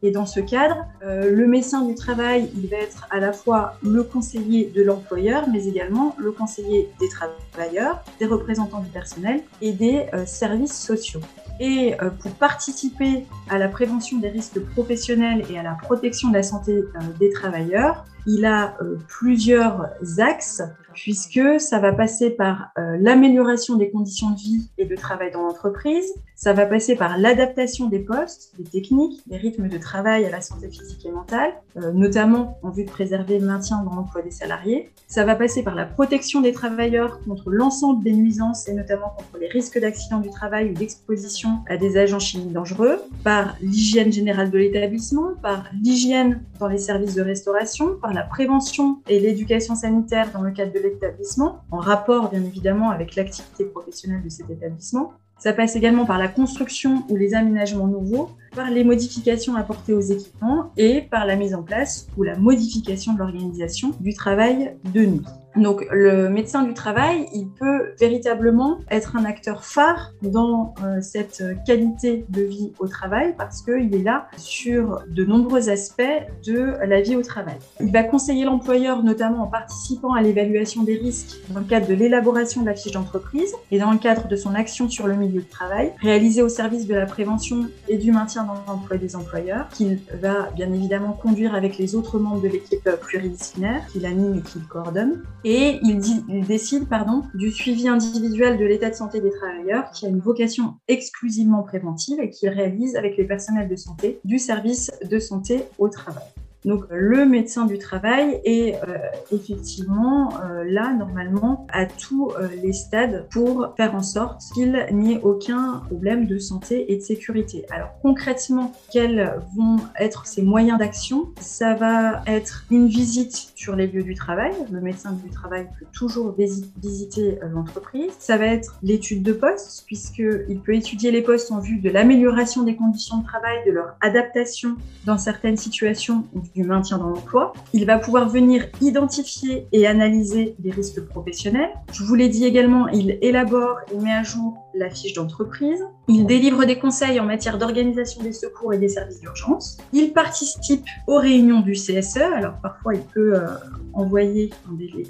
Et 0.04 0.12
dans 0.12 0.26
ce 0.26 0.40
cadre, 0.40 0.86
euh, 1.04 1.32
le 1.32 1.48
médecin 1.48 1.86
du 1.86 1.96
travail, 1.96 2.50
il 2.56 2.70
va 2.70 2.78
être 2.78 3.08
à 3.10 3.20
la 3.20 3.34
fois 3.34 3.76
le 3.84 4.04
conseiller 4.04 4.72
de 4.76 4.84
l'employeur, 4.84 5.48
mais 5.52 5.68
également 5.68 6.16
le 6.18 6.32
conseiller 6.32 6.90
des 7.00 7.08
travailleurs, 7.10 8.04
des 8.20 8.26
représentants 8.26 8.82
du 8.82 8.90
personnel 8.90 9.42
et 9.62 9.72
des 9.72 10.08
euh, 10.14 10.26
services 10.26 10.78
sociaux. 10.78 11.22
Et 11.60 11.94
euh, 12.02 12.10
pour 12.10 12.32
participer 12.32 13.26
à 13.50 13.58
la 13.58 13.68
prévention 13.68 14.18
des 14.18 14.30
risques 14.30 14.60
professionnels 14.60 15.44
et 15.50 15.58
à 15.58 15.64
la 15.64 15.78
protection 15.82 16.30
de 16.30 16.34
la 16.34 16.44
santé 16.44 16.84
des 17.20 17.30
travailleurs, 17.30 18.06
il 18.28 18.46
a 18.46 18.78
plusieurs 19.08 19.88
axes 20.20 20.62
puisque 20.94 21.60
ça 21.60 21.80
va 21.80 21.92
passer 21.92 22.30
par 22.30 22.70
l'amélioration 22.78 23.78
des 23.78 23.90
conditions 23.90 24.30
de 24.30 24.40
vie 24.40 24.70
et 24.78 24.86
de 24.86 24.96
travail 24.96 25.32
dans 25.32 25.42
l'entreprise, 25.42 26.14
ça 26.42 26.54
va 26.54 26.66
passer 26.66 26.96
par 26.96 27.20
l'adaptation 27.20 27.88
des 27.88 28.00
postes, 28.00 28.56
des 28.58 28.64
techniques, 28.64 29.22
des 29.28 29.38
rythmes 29.38 29.68
de 29.68 29.78
travail 29.78 30.26
à 30.26 30.32
la 30.32 30.42
santé 30.42 30.70
physique 30.70 31.06
et 31.06 31.12
mentale, 31.12 31.54
euh, 31.78 31.92
notamment 31.92 32.58
en 32.64 32.72
vue 32.72 32.84
de 32.84 32.90
préserver 32.90 33.38
le 33.38 33.46
maintien 33.46 33.84
dans 33.84 33.94
l'emploi 33.94 34.24
des 34.24 34.32
salariés. 34.32 34.90
Ça 35.08 35.24
va 35.24 35.36
passer 35.36 35.62
par 35.62 35.76
la 35.76 35.86
protection 35.86 36.42
des 36.42 36.52
travailleurs 36.52 37.20
contre 37.28 37.52
l'ensemble 37.52 38.04
des 38.04 38.14
nuisances 38.14 38.68
et 38.68 38.74
notamment 38.74 39.10
contre 39.16 39.38
les 39.40 39.50
risques 39.50 39.80
d'accident 39.80 40.18
du 40.18 40.32
travail 40.32 40.72
ou 40.72 40.74
d'exposition 40.74 41.60
à 41.70 41.78
des 41.78 41.96
agents 41.96 42.18
chimiques 42.18 42.54
dangereux, 42.54 43.00
par 43.24 43.56
l'hygiène 43.62 44.12
générale 44.12 44.50
de 44.50 44.58
l'établissement, 44.58 45.36
par 45.44 45.66
l'hygiène 45.80 46.42
dans 46.60 46.68
les 46.68 46.80
services 46.80 47.14
de 47.14 47.22
restauration, 47.22 48.00
par 48.02 48.14
la 48.14 48.24
prévention 48.24 48.98
et 49.08 49.20
l'éducation 49.20 49.76
sanitaire 49.76 50.32
dans 50.34 50.42
le 50.42 50.50
cadre 50.50 50.74
de 50.74 50.80
l'établissement, 50.80 51.60
en 51.70 51.78
rapport 51.78 52.32
bien 52.32 52.44
évidemment 52.44 52.90
avec 52.90 53.14
l'activité 53.16 53.64
professionnelle 53.66 54.24
de 54.24 54.30
cet 54.30 54.50
établissement. 54.50 55.14
Ça 55.42 55.54
passe 55.54 55.76
également 55.76 56.06
par 56.06 56.20
la 56.20 56.28
construction 56.28 57.04
ou 57.10 57.16
les 57.16 57.34
aménagements 57.34 57.88
nouveaux, 57.88 58.30
par 58.56 58.70
les 58.70 58.84
modifications 58.84 59.56
apportées 59.56 59.96
aux 59.96 60.00
équipements 60.00 60.72
et 60.78 61.02
par 61.02 61.26
la 61.26 61.36
mise 61.36 61.56
en 61.56 61.64
place 61.64 62.06
ou 62.16 62.22
la 62.22 62.38
modification 62.38 63.14
de 63.14 63.18
l'organisation 63.18 63.92
du 64.00 64.14
travail 64.14 64.76
de 64.94 65.04
nuit. 65.04 65.26
Donc 65.56 65.86
le 65.92 66.30
médecin 66.30 66.64
du 66.64 66.74
travail, 66.74 67.28
il 67.34 67.48
peut 67.50 67.94
véritablement 68.00 68.80
être 68.90 69.16
un 69.16 69.26
acteur 69.26 69.66
phare 69.66 70.14
dans 70.22 70.74
euh, 70.84 71.02
cette 71.02 71.44
qualité 71.66 72.26
de 72.30 72.42
vie 72.42 72.72
au 72.80 72.88
travail 72.88 73.36
parce 73.38 73.62
qu'il 73.62 73.94
est 73.94 74.04
là 74.04 74.28
sur 74.38 75.04
de 75.08 75.26
nombreux 75.26 75.70
aspects 75.70 76.02
de 76.46 76.76
la 76.86 77.02
vie 77.02 77.16
au 77.16 77.22
travail. 77.22 77.58
Il 77.80 77.92
va 77.92 78.04
conseiller 78.04 78.46
l'employeur 78.46 79.04
notamment 79.04 79.44
en 79.44 79.48
participant 79.48 80.14
à 80.14 80.22
l'évaluation 80.22 80.84
des 80.84 80.96
risques 80.96 81.38
dans 81.50 81.60
le 81.60 81.66
cadre 81.66 81.88
de 81.88 81.94
l'élaboration 81.94 82.62
de 82.62 82.68
la 82.68 82.76
fiche 82.76 82.94
d'entreprise 82.94 83.54
et 83.72 83.80
dans 83.80 83.92
le 83.92 83.98
cadre 83.98 84.28
de 84.28 84.36
son 84.36 84.56
action 84.56 84.90
sur 84.90 85.08
le 85.08 85.16
milieu 85.16 85.42
de 85.42 85.50
travail, 85.50 85.92
réalisée 86.02 86.42
au 86.42 86.50
service 86.50 86.88
de 86.88 86.96
la 86.96 87.06
prévention 87.06 87.68
et 87.88 87.98
du 87.98 88.12
maintien 88.12 88.44
dans 88.44 88.56
l'emploi 88.72 88.98
des 88.98 89.16
employeurs, 89.16 89.68
qu'il 89.70 90.00
va 90.22 90.50
bien 90.56 90.72
évidemment 90.72 91.14
conduire 91.14 91.56
avec 91.56 91.78
les 91.78 91.96
autres 91.96 92.20
membres 92.20 92.42
de 92.42 92.48
l'équipe 92.48 92.90
pluridisciplinaire, 93.02 93.86
qu'il 93.92 94.06
anime 94.06 94.40
et 94.40 94.42
qu'il 94.42 94.64
coordonne. 94.64 95.24
Et 95.44 95.80
il, 95.82 96.46
décide 96.46 96.88
pardon, 96.88 97.24
du 97.34 97.52
suivi 97.52 97.88
individuel 97.88 98.60
de 98.60 98.66
l'état 98.66 98.90
de 98.90 98.96
santé 98.96 99.22
des 99.22 99.32
travailleurs 99.32 99.90
qui 99.92 100.06
a 100.06 100.10
une 100.10 100.20
vocation 100.20 100.76
exclusivement 100.88 101.64
préventive 101.64 102.20
et 102.20 102.30
qu'il 102.30 102.50
réalise 102.50 102.96
avec 102.96 103.18
les 103.18 103.26
personnels 103.26 103.68
de 103.68 103.76
santé 103.76 104.20
du 104.24 104.38
service 104.38 104.92
de 105.04 105.20
santé 105.20 105.64
au 105.80 105.90
travail. 105.90 106.24
Donc 106.64 106.86
le 106.92 107.26
médecin 107.26 107.66
du 107.66 107.80
travail 107.80 108.40
est 108.46 108.76
euh, 108.76 108.98
effectivement 109.32 110.30
euh, 110.44 110.64
là 110.64 110.94
normalement 110.94 111.66
à 111.74 111.88
tous 111.88 112.32
euh, 112.32 112.48
les 112.62 112.74
stades 112.74 113.28
pour 113.32 113.74
faire 113.78 113.96
en 113.96 114.04
sorte 114.04 114.42
qu'il 114.54 114.88
n'y 114.92 115.14
ait 115.14 115.22
aucun 115.24 115.82
problème 115.88 116.28
de 116.28 116.38
santé 116.38 116.92
et 116.92 116.98
de 116.98 117.02
sécurité. 117.02 117.66
Alors 117.72 117.90
concrètement, 118.04 118.74
quels 118.92 119.42
vont 119.56 119.78
être 120.00 120.28
ses 120.28 120.44
moyens 120.44 120.78
d'action? 120.78 121.30
Ça 121.40 121.74
va 121.74 122.22
être 122.28 122.66
une 122.70 122.88
visite 122.88 123.54
sur 123.56 123.76
les 123.76 123.88
lieux 123.88 124.04
du 124.04 124.14
travail. 124.14 124.54
Le 124.72 124.82
médecin 124.82 125.14
du 125.14 125.30
travail 125.32 125.68
peut 125.80 125.88
toujours 125.92 126.36
visiter 126.78 127.40
l'entreprise. 127.52 128.12
Ça 128.20 128.38
va 128.38 128.46
être 128.46 128.78
l'étude 128.84 129.24
de 129.24 129.34
poste 129.34 129.84
puisqu'il 129.88 130.60
peut 130.64 130.76
étudier 130.76 131.10
les 131.10 131.24
postes 131.24 131.52
en 131.52 131.60
vue 131.60 131.80
de 131.80 131.90
l'amélioration 131.90 132.64
des 132.64 132.76
conditions 132.76 133.18
de 133.18 133.26
travail, 133.26 133.58
de 133.66 133.72
leur 133.72 133.96
adaptation 134.02 134.76
dans 135.06 135.18
certaines 135.18 135.58
situations 135.58 136.26
du 136.54 136.64
maintien 136.64 136.98
dans 136.98 137.10
l'emploi. 137.10 137.54
Il 137.74 137.86
va 137.86 137.98
pouvoir 137.98 138.30
venir 138.30 138.66
identifier 138.82 139.68
et 139.72 139.88
analyser 139.88 140.56
les 140.64 140.72
risques 140.72 141.02
professionnels. 141.06 141.72
Je 141.92 142.04
vous 142.04 142.16
l'ai 142.16 142.30
dit 142.30 142.46
également, 142.46 142.88
il 142.90 143.18
élabore 143.22 143.78
et 143.94 143.98
met 143.98 144.14
à 144.14 144.24
jour 144.24 144.58
la 144.74 144.90
fiche 144.90 145.14
d'entreprise. 145.14 145.84
Il 146.08 146.26
délivre 146.26 146.66
des 146.66 146.78
conseils 146.78 147.20
en 147.20 147.26
matière 147.26 147.58
d'organisation 147.58 148.24
des 148.24 148.34
secours 148.34 148.74
et 148.74 148.78
des 148.78 148.90
services 148.90 149.20
d'urgence. 149.20 149.78
Il 149.94 150.14
participe 150.14 150.86
aux 151.08 151.18
réunions 151.18 151.62
du 151.62 151.74
CSE. 151.74 152.18
Alors 152.18 152.56
parfois, 152.62 152.96
il 152.96 153.02
peut 153.02 153.36
euh, 153.36 153.48
envoyer 153.94 154.52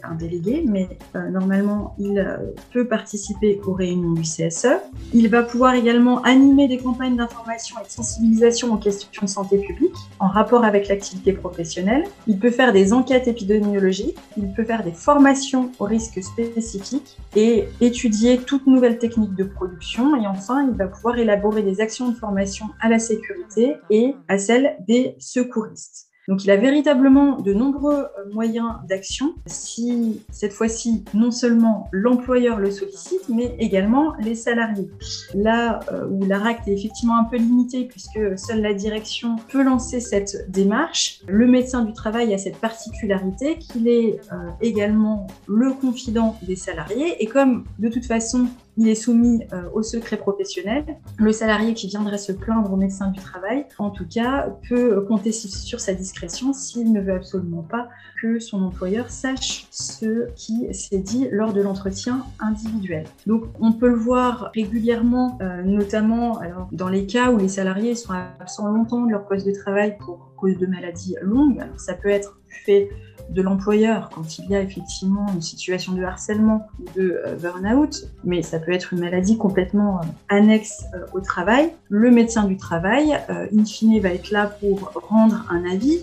un, 0.04 0.15
délégué, 0.15 0.63
mais 0.67 0.89
euh, 1.15 1.30
normalement, 1.30 1.95
il 2.00 2.19
euh, 2.19 2.38
peut 2.74 2.88
participer 2.88 3.60
aux 3.65 3.74
réunions 3.74 4.13
du 4.13 4.24
CSE. 4.24 4.67
Il 5.13 5.30
va 5.30 5.43
pouvoir 5.43 5.76
également 5.76 6.21
animer 6.24 6.67
des 6.67 6.78
campagnes 6.78 7.15
d'information 7.15 7.78
et 7.80 7.86
de 7.86 7.91
sensibilisation 7.91 8.74
aux 8.74 8.78
questions 8.78 9.26
de 9.26 9.30
santé 9.30 9.58
publique 9.58 9.95
en 10.19 10.28
rapport 10.28 10.63
avec 10.63 10.88
l'activité 10.88 11.34
professionnelle. 11.34 12.04
Il 12.28 12.39
peut 12.39 12.52
faire 12.52 12.74
des 12.74 12.93
enquêtes 12.93 13.28
épidémiologiques. 13.28 14.17
Il 14.38 14.52
peut 14.54 14.63
faire 14.63 14.84
des 14.84 14.91
formations 14.91 15.71
aux 15.80 15.86
risques 15.86 16.21
spécifiques 16.24 17.17
et 17.36 17.65
étudier 17.80 18.39
toute 18.39 18.67
nouvelle 18.67 18.97
technique 18.97 19.36
de 19.36 19.43
production. 19.54 20.16
Et 20.16 20.28
enfin, 20.28 20.68
il 20.68 20.76
va 20.76 20.88
pouvoir 20.88 21.18
élaborer 21.18 21.64
des 21.64 21.82
actions 21.82 22.10
de 22.10 22.16
formation 22.16 22.68
à 22.80 22.90
la 22.90 23.00
sécurité 23.00 23.76
et 23.90 24.16
à 24.28 24.38
celle 24.38 24.78
des 24.88 25.16
secouristes. 25.20 26.12
Donc 26.28 26.46
il 26.46 26.52
a 26.52 26.56
véritablement 26.56 27.42
de 27.42 27.52
nombreux 27.52 28.04
euh, 28.04 28.32
moyens 28.32 28.76
d'action 28.88 29.34
si 29.48 30.22
cette 30.32 30.54
fois-ci 30.54 31.04
non 31.14 31.32
seulement 31.32 31.90
l'employeur 31.92 32.60
le 32.60 32.70
sollicite, 32.70 33.28
mais 33.28 33.56
également 33.60 34.14
les 34.18 34.36
salariés. 34.36 34.90
Là 35.34 35.80
euh, 35.92 36.08
où 36.08 36.24
la 36.26 36.38
RACT 36.38 36.68
est 36.68 36.74
effectivement 36.74 37.18
un 37.18 37.24
peu 37.24 37.38
limitée 37.38 37.86
puisque 37.86 38.38
seule 38.38 38.62
la 38.62 38.74
direction 38.74 39.36
peut 39.50 39.64
lancer 39.64 40.00
cette 40.00 40.50
démarche, 40.50 41.22
le 41.28 41.48
médecin 41.48 41.84
du 41.84 41.94
travail 41.94 42.34
a 42.34 42.38
cette 42.38 42.58
particularité 42.58 43.58
qu'il 43.58 43.88
est 43.88 44.22
euh, 44.32 44.36
également 44.62 45.26
le 45.48 45.74
confident 45.74 46.38
des 46.44 46.56
salariés 46.56 47.16
et 47.22 47.26
comme 47.26 47.66
de 47.80 47.90
toute 47.90 48.06
façon 48.06 48.48
il 48.78 48.88
est 48.88 48.96
soumis 48.96 49.44
euh, 49.54 49.64
au 49.74 49.82
secret 49.84 50.18
professionnel. 50.18 50.86
Le 51.18 51.32
salarié 51.32 51.74
qui 51.74 51.88
viendrait 51.88 52.18
se 52.18 52.32
plaindre 52.32 52.72
au 52.72 52.78
médecin 52.78 53.12
du 53.12 53.20
travail, 53.20 53.66
en 53.78 53.90
tout 53.90 54.08
cas, 54.08 54.50
peut 54.68 55.02
compter 55.02 55.32
sur 55.32 55.80
sa 55.80 55.94
discrétion 55.94 56.54
s'il 56.54 56.92
ne 56.92 57.02
veut 57.02 57.14
absolument 57.14 57.64
pas 57.64 57.90
que 58.22 58.40
son 58.40 58.62
employeur 58.64 59.10
sache 59.10 59.68
ce 59.72 60.32
qui 60.36 60.74
s'est 60.74 61.00
dit 61.00 61.28
lors 61.32 61.54
de 61.54 61.62
l'entretien 61.62 62.26
individuel. 62.40 63.06
Donc 63.26 63.46
on 63.60 63.72
peut 63.72 63.90
le 63.90 63.96
voir 63.96 64.52
régulièrement, 64.54 65.38
euh, 65.42 65.64
notamment 65.64 66.40
dans 66.72 66.90
les 66.90 67.06
cas 67.06 67.32
où 67.32 67.38
les 67.38 67.48
salariés 67.48 67.96
sont 67.96 68.14
absents 68.40 68.68
longtemps 68.68 69.06
de 69.06 69.12
leur 69.12 69.26
poste 69.26 69.46
de 69.46 69.52
travail 69.52 69.98
pour 69.98 70.32
cause 70.38 70.58
de 70.58 70.68
maladies 70.68 71.16
longues. 71.22 71.60
Alors 71.60 71.80
ça 71.80 71.94
peut 71.94 72.10
être 72.10 72.40
fait 72.66 72.90
de 73.32 73.41
l'employeur 73.41 74.10
quand 74.13 74.38
il 74.38 74.50
y 74.50 74.56
a 74.56 74.62
effectivement 74.62 75.28
une 75.34 75.41
situation 75.41 75.94
de 75.94 76.04
harcèlement 76.04 76.67
ou 76.80 77.00
de 77.00 77.22
euh, 77.26 77.36
burn-out, 77.36 78.08
mais 78.24 78.41
ça 78.41 78.60
peut 78.60 78.74
être 78.74 78.94
une 78.94 79.00
maladie 79.00 79.38
complètement 79.38 80.00
euh, 80.00 80.04
annexe 80.30 80.84
euh, 80.94 81.06
au 81.13 81.22
travail. 81.22 81.72
Le 81.89 82.12
médecin 82.12 82.44
du 82.44 82.58
travail, 82.58 83.17
in 83.30 83.65
fine, 83.65 84.00
va 84.00 84.10
être 84.10 84.32
là 84.32 84.46
pour 84.46 84.91
rendre 85.10 85.46
un 85.50 85.70
avis, 85.70 86.00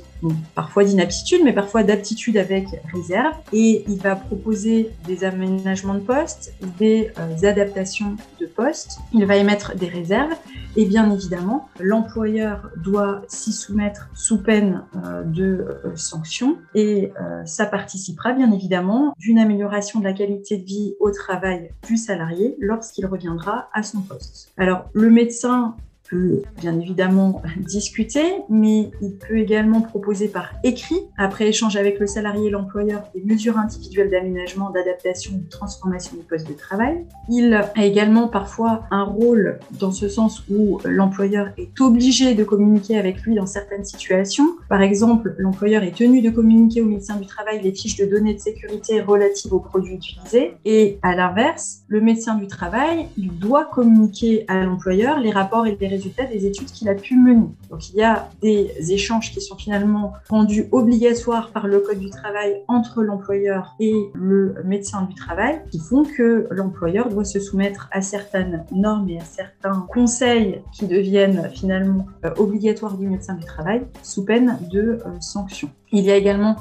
parfois 0.54 0.84
d'inaptitude, 0.84 1.40
mais 1.44 1.52
parfois 1.52 1.82
d'aptitude 1.82 2.36
avec 2.36 2.66
réserve, 2.92 3.34
et 3.52 3.84
il 3.88 3.98
va 3.98 4.16
proposer 4.16 4.90
des 5.06 5.24
aménagements 5.24 5.94
de 5.94 6.00
poste, 6.00 6.54
des 6.78 7.10
adaptations 7.42 8.16
de 8.40 8.46
poste, 8.46 8.98
il 9.14 9.24
va 9.24 9.36
émettre 9.36 9.76
des 9.76 9.86
réserves, 9.86 10.34
et 10.76 10.84
bien 10.84 11.10
évidemment, 11.10 11.68
l'employeur 11.80 12.68
doit 12.76 13.22
s'y 13.28 13.52
soumettre 13.52 14.10
sous 14.14 14.42
peine 14.42 14.82
de 15.24 15.78
sanctions, 15.94 16.58
et 16.74 17.12
euh, 17.20 17.44
ça 17.44 17.66
participera 17.66 18.32
bien 18.32 18.52
évidemment 18.52 19.14
d'une 19.18 19.38
amélioration 19.38 19.98
de 19.98 20.04
la 20.04 20.12
qualité 20.12 20.56
de 20.56 20.64
vie 20.64 20.94
au 21.00 21.10
travail 21.10 21.70
du 21.86 21.96
salarié 21.96 22.56
lorsqu'il 22.58 23.06
reviendra 23.06 23.68
à 23.72 23.82
son 23.82 24.00
poste. 24.00 24.52
Alors 24.56 24.84
le 24.92 25.10
médecin 25.10 25.76
peut 26.08 26.42
bien 26.60 26.78
évidemment 26.78 27.42
discuter, 27.58 28.22
mais 28.48 28.90
il 29.02 29.16
peut 29.16 29.38
également 29.38 29.80
proposer 29.80 30.28
par 30.28 30.52
écrit, 30.64 31.00
après 31.16 31.48
échange 31.48 31.76
avec 31.76 31.98
le 31.98 32.06
salarié 32.06 32.48
et 32.48 32.50
l'employeur, 32.50 33.02
des 33.14 33.22
mesures 33.22 33.58
individuelles 33.58 34.10
d'aménagement, 34.10 34.70
d'adaptation, 34.70 35.32
de 35.34 35.48
transformation 35.48 36.16
du 36.16 36.22
poste 36.22 36.48
de 36.48 36.54
travail. 36.54 37.04
Il 37.28 37.52
a 37.54 37.72
également 37.76 38.28
parfois 38.28 38.84
un 38.90 39.04
rôle 39.04 39.58
dans 39.78 39.92
ce 39.92 40.08
sens 40.08 40.42
où 40.50 40.78
l'employeur 40.84 41.48
est 41.58 41.80
obligé 41.80 42.34
de 42.34 42.44
communiquer 42.44 42.98
avec 42.98 43.22
lui 43.22 43.34
dans 43.34 43.46
certaines 43.46 43.84
situations. 43.84 44.56
Par 44.68 44.82
exemple, 44.82 45.34
l'employeur 45.38 45.82
est 45.82 45.96
tenu 45.96 46.22
de 46.22 46.30
communiquer 46.30 46.80
au 46.80 46.86
médecin 46.86 47.16
du 47.16 47.26
travail 47.26 47.60
les 47.62 47.72
fiches 47.72 47.96
de 47.96 48.06
données 48.06 48.34
de 48.34 48.40
sécurité 48.40 49.00
relatives 49.00 49.52
aux 49.52 49.60
produits 49.60 49.94
utilisés. 49.94 50.54
Et 50.64 50.98
à 51.02 51.14
l'inverse, 51.14 51.82
le 51.88 52.00
médecin 52.00 52.36
du 52.36 52.46
travail, 52.46 53.08
il 53.16 53.30
doit 53.38 53.66
communiquer 53.66 54.44
à 54.48 54.64
l'employeur 54.64 55.20
les 55.20 55.30
rapports 55.30 55.66
et 55.66 55.76
les 55.78 55.86
résultats 55.86 55.97
des 55.98 56.46
études 56.46 56.70
qu'il 56.70 56.88
a 56.88 56.94
pu 56.94 57.16
mener. 57.16 57.48
Donc 57.70 57.90
il 57.90 57.96
y 57.96 58.02
a 58.02 58.28
des 58.42 58.92
échanges 58.92 59.32
qui 59.32 59.40
sont 59.40 59.56
finalement 59.56 60.14
rendus 60.28 60.66
obligatoires 60.72 61.50
par 61.50 61.66
le 61.66 61.80
Code 61.80 61.98
du 61.98 62.10
travail 62.10 62.62
entre 62.68 63.02
l'employeur 63.02 63.74
et 63.80 63.94
le 64.14 64.54
médecin 64.64 65.02
du 65.02 65.14
travail 65.14 65.60
qui 65.70 65.78
font 65.78 66.04
que 66.04 66.46
l'employeur 66.50 67.08
doit 67.08 67.24
se 67.24 67.40
soumettre 67.40 67.88
à 67.92 68.02
certaines 68.02 68.64
normes 68.72 69.08
et 69.08 69.18
à 69.18 69.24
certains 69.24 69.86
conseils 69.92 70.62
qui 70.72 70.86
deviennent 70.86 71.50
finalement 71.54 72.06
euh, 72.24 72.30
obligatoires 72.36 72.96
du 72.96 73.08
médecin 73.08 73.34
du 73.34 73.44
travail 73.44 73.82
sous 74.02 74.24
peine 74.24 74.58
de 74.70 74.80
euh, 74.80 75.20
sanctions. 75.20 75.70
Il 75.90 76.04
y 76.04 76.10
a 76.10 76.16
également 76.16 76.56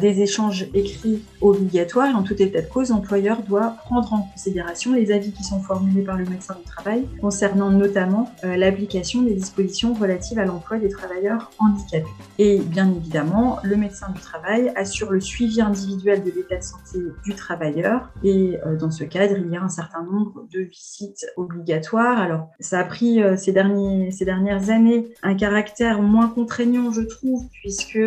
des 0.00 0.22
échanges 0.22 0.66
écrits 0.74 1.24
obligatoires 1.40 2.08
et 2.10 2.14
en 2.14 2.22
tout 2.22 2.40
état 2.40 2.60
de 2.60 2.66
cause, 2.66 2.90
l'employeur 2.90 3.42
doit 3.42 3.76
prendre 3.84 4.12
en 4.12 4.22
considération 4.22 4.92
les 4.92 5.10
avis 5.10 5.32
qui 5.32 5.42
sont 5.42 5.60
formulés 5.60 6.02
par 6.02 6.16
le 6.16 6.24
médecin 6.24 6.54
du 6.54 6.64
travail 6.64 7.06
concernant 7.20 7.70
notamment 7.70 8.30
euh, 8.44 8.56
l'application 8.56 9.22
des 9.22 9.34
dispositions 9.34 9.92
relatives 9.94 10.38
à 10.38 10.44
l'emploi 10.44 10.78
des 10.78 10.88
travailleurs 10.88 11.50
handicapés. 11.58 12.06
Et 12.38 12.60
bien 12.60 12.90
évidemment, 12.90 13.58
le 13.64 13.76
médecin 13.76 14.08
du 14.10 14.20
travail 14.20 14.72
assure 14.76 15.10
le 15.10 15.20
suivi 15.20 15.60
individuel 15.60 16.22
de 16.22 16.30
l'état 16.30 16.58
de 16.58 16.62
santé 16.62 16.98
du 17.24 17.34
travailleur 17.34 18.10
et 18.22 18.58
euh, 18.64 18.76
dans 18.76 18.90
ce 18.90 19.04
cadre, 19.04 19.34
il 19.36 19.50
y 19.50 19.56
a 19.56 19.62
un 19.62 19.68
certain 19.68 20.04
nombre 20.04 20.46
de 20.52 20.60
visites 20.60 21.26
obligatoires. 21.36 22.20
Alors, 22.20 22.48
ça 22.60 22.78
a 22.78 22.84
pris 22.84 23.20
ces, 23.36 23.52
ces 24.10 24.24
dernières 24.24 24.70
années 24.70 25.12
un 25.22 25.34
caractère 25.34 26.02
moins 26.02 26.28
contraignant, 26.28 26.92
je 26.92 27.02
trouve, 27.02 27.48
puisque 27.52 27.98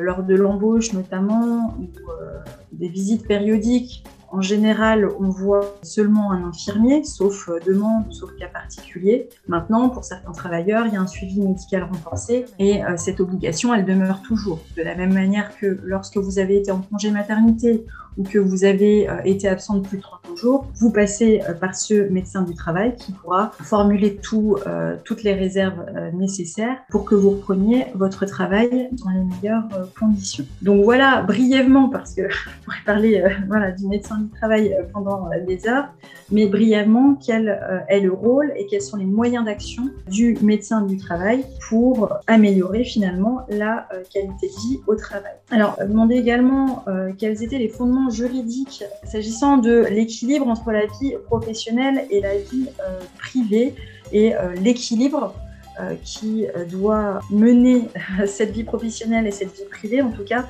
lors 0.00 0.22
de 0.22 0.34
l'embauche 0.34 0.92
notamment, 0.92 1.23
ou 1.28 1.84
euh, 2.10 2.38
des 2.72 2.88
visites 2.88 3.26
périodiques, 3.26 4.04
en 4.34 4.42
général, 4.42 5.08
on 5.20 5.28
voit 5.28 5.76
seulement 5.84 6.32
un 6.32 6.42
infirmier, 6.42 7.04
sauf 7.04 7.48
euh, 7.48 7.60
demande, 7.64 8.12
sauf 8.12 8.34
cas 8.34 8.48
particulier. 8.48 9.28
Maintenant, 9.46 9.88
pour 9.88 10.02
certains 10.02 10.32
travailleurs, 10.32 10.88
il 10.88 10.92
y 10.92 10.96
a 10.96 11.00
un 11.00 11.06
suivi 11.06 11.40
médical 11.40 11.84
renforcé 11.84 12.46
et 12.58 12.84
euh, 12.84 12.96
cette 12.96 13.20
obligation, 13.20 13.72
elle 13.72 13.84
demeure 13.84 14.22
toujours. 14.22 14.58
De 14.76 14.82
la 14.82 14.96
même 14.96 15.12
manière 15.12 15.56
que 15.56 15.78
lorsque 15.84 16.16
vous 16.16 16.40
avez 16.40 16.58
été 16.58 16.72
en 16.72 16.80
congé 16.80 17.12
maternité 17.12 17.86
ou 18.16 18.22
que 18.22 18.38
vous 18.38 18.64
avez 18.64 19.08
euh, 19.08 19.20
été 19.24 19.48
absent 19.48 19.78
de 19.78 19.86
plus 19.86 19.98
de 19.98 20.02
30 20.02 20.36
jours, 20.36 20.66
vous 20.76 20.90
passez 20.90 21.42
euh, 21.48 21.54
par 21.54 21.74
ce 21.74 22.08
médecin 22.08 22.42
du 22.42 22.54
travail 22.54 22.94
qui 22.96 23.12
pourra 23.12 23.52
formuler 23.62 24.18
euh, 24.66 24.96
toutes 25.04 25.22
les 25.22 25.34
réserves 25.34 25.84
nécessaires 26.12 26.76
pour 26.90 27.04
que 27.04 27.14
vous 27.14 27.30
repreniez 27.30 27.86
votre 27.94 28.26
travail 28.26 28.88
dans 28.92 29.10
les 29.10 29.24
meilleures 29.24 29.68
conditions. 29.98 30.44
Donc 30.62 30.84
voilà, 30.84 31.22
brièvement, 31.22 31.88
parce 31.88 32.14
que 32.14 32.22
je 32.28 32.48
pourrais 32.64 32.76
parler 32.84 33.22
voilà, 33.48 33.72
du 33.72 33.86
médecin 33.86 34.18
du 34.18 34.30
travail 34.30 34.76
pendant 34.92 35.28
des 35.46 35.66
heures, 35.68 35.88
mais 36.30 36.46
brièvement, 36.46 37.16
quel 37.24 37.60
est 37.88 38.00
le 38.00 38.12
rôle 38.12 38.52
et 38.56 38.66
quels 38.66 38.82
sont 38.82 38.96
les 38.96 39.04
moyens 39.04 39.44
d'action 39.44 39.84
du 40.10 40.36
médecin 40.42 40.82
du 40.82 40.96
travail 40.96 41.44
pour 41.68 42.12
améliorer 42.26 42.84
finalement 42.84 43.46
la 43.48 43.88
qualité 44.12 44.48
de 44.48 44.52
vie 44.52 44.80
au 44.86 44.94
travail? 44.94 45.32
Alors, 45.50 45.78
demandez 45.86 46.16
également 46.16 46.84
quels 47.18 47.42
étaient 47.42 47.58
les 47.58 47.68
fondements 47.68 48.03
juridiques 48.10 48.84
s'agissant 49.04 49.56
de 49.56 49.86
l'équilibre 49.90 50.48
entre 50.48 50.70
la 50.72 50.86
vie 50.86 51.14
professionnelle 51.26 52.06
et 52.10 52.20
la 52.20 52.36
vie 52.38 52.66
euh, 52.80 53.00
privée 53.18 53.74
et 54.12 54.34
euh, 54.34 54.54
l'équilibre 54.54 55.34
euh, 55.80 55.94
qui 56.04 56.46
doit 56.70 57.20
mener 57.30 57.88
cette 58.26 58.52
vie 58.52 58.64
professionnelle 58.64 59.26
et 59.26 59.32
cette 59.32 59.54
vie 59.54 59.68
privée, 59.70 60.02
en 60.02 60.10
tout 60.10 60.24
cas, 60.24 60.46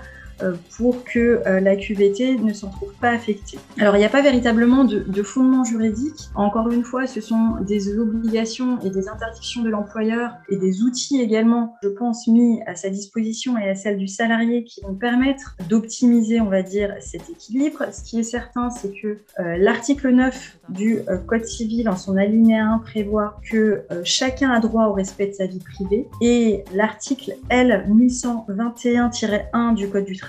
pour 0.77 1.05
que 1.05 1.41
euh, 1.47 1.61
la 1.61 1.77
QVT 1.77 2.39
ne 2.39 2.53
s'en 2.53 2.69
trouve 2.69 2.93
pas 3.01 3.11
affectée. 3.11 3.59
Alors 3.79 3.97
il 3.97 4.01
n'y 4.01 4.05
a 4.05 4.11
pas 4.11 4.23
véritablement 4.23 4.85
de, 4.85 5.01
de, 5.01 5.23
fondement 5.23 5.65
juridique. 5.65 6.29
Encore 6.35 6.71
une 6.71 6.85
fois, 6.85 7.07
ce 7.07 7.21
sont 7.21 7.57
des 7.61 7.97
obligations 7.99 8.81
et 8.81 8.91
des 8.91 9.09
interdictions 9.09 9.63
de 9.63 9.71
l'employeur 9.71 10.33
et 10.49 10.57
des 10.57 10.83
outils 10.83 11.21
également, 11.21 11.77
je 11.83 11.89
pense, 11.89 12.27
mis 12.27 12.61
à 12.67 12.75
sa 12.75 12.91
disposition 12.91 13.57
et 13.59 13.69
à 13.69 13.75
celle 13.75 13.97
du 13.97 14.09
salarié 14.09 14.65
qui 14.65 14.81
vont 14.83 14.95
permettre 14.95 15.57
d'optimiser, 15.69 16.41
on 16.41 16.49
va 16.49 16.63
dire, 16.63 16.95
cet 17.01 17.31
équilibre. 17.31 17.85
Ce 17.93 18.03
qui 18.03 18.19
est 18.19 18.25
certain, 18.25 18.71
c'est 18.71 18.93
que 18.93 19.19
euh, 19.39 19.57
l'article 19.59 20.11
9 20.11 20.59
du 20.71 21.01
Code 21.27 21.45
civil, 21.45 21.89
en 21.89 21.97
son 21.97 22.17
alinéa 22.17 22.65
1, 22.65 22.79
prévoit 22.79 23.39
que 23.49 23.83
chacun 24.03 24.51
a 24.51 24.61
droit 24.61 24.87
au 24.87 24.93
respect 24.93 25.29
de 25.29 25.33
sa 25.33 25.47
vie 25.47 25.61
privée 25.61 26.09
et 26.21 26.65
l'article 26.75 27.35
L 27.51 27.87
1121-1 27.89 29.75
du 29.75 29.89
Code 29.89 30.05
du 30.05 30.17
travail 30.17 30.24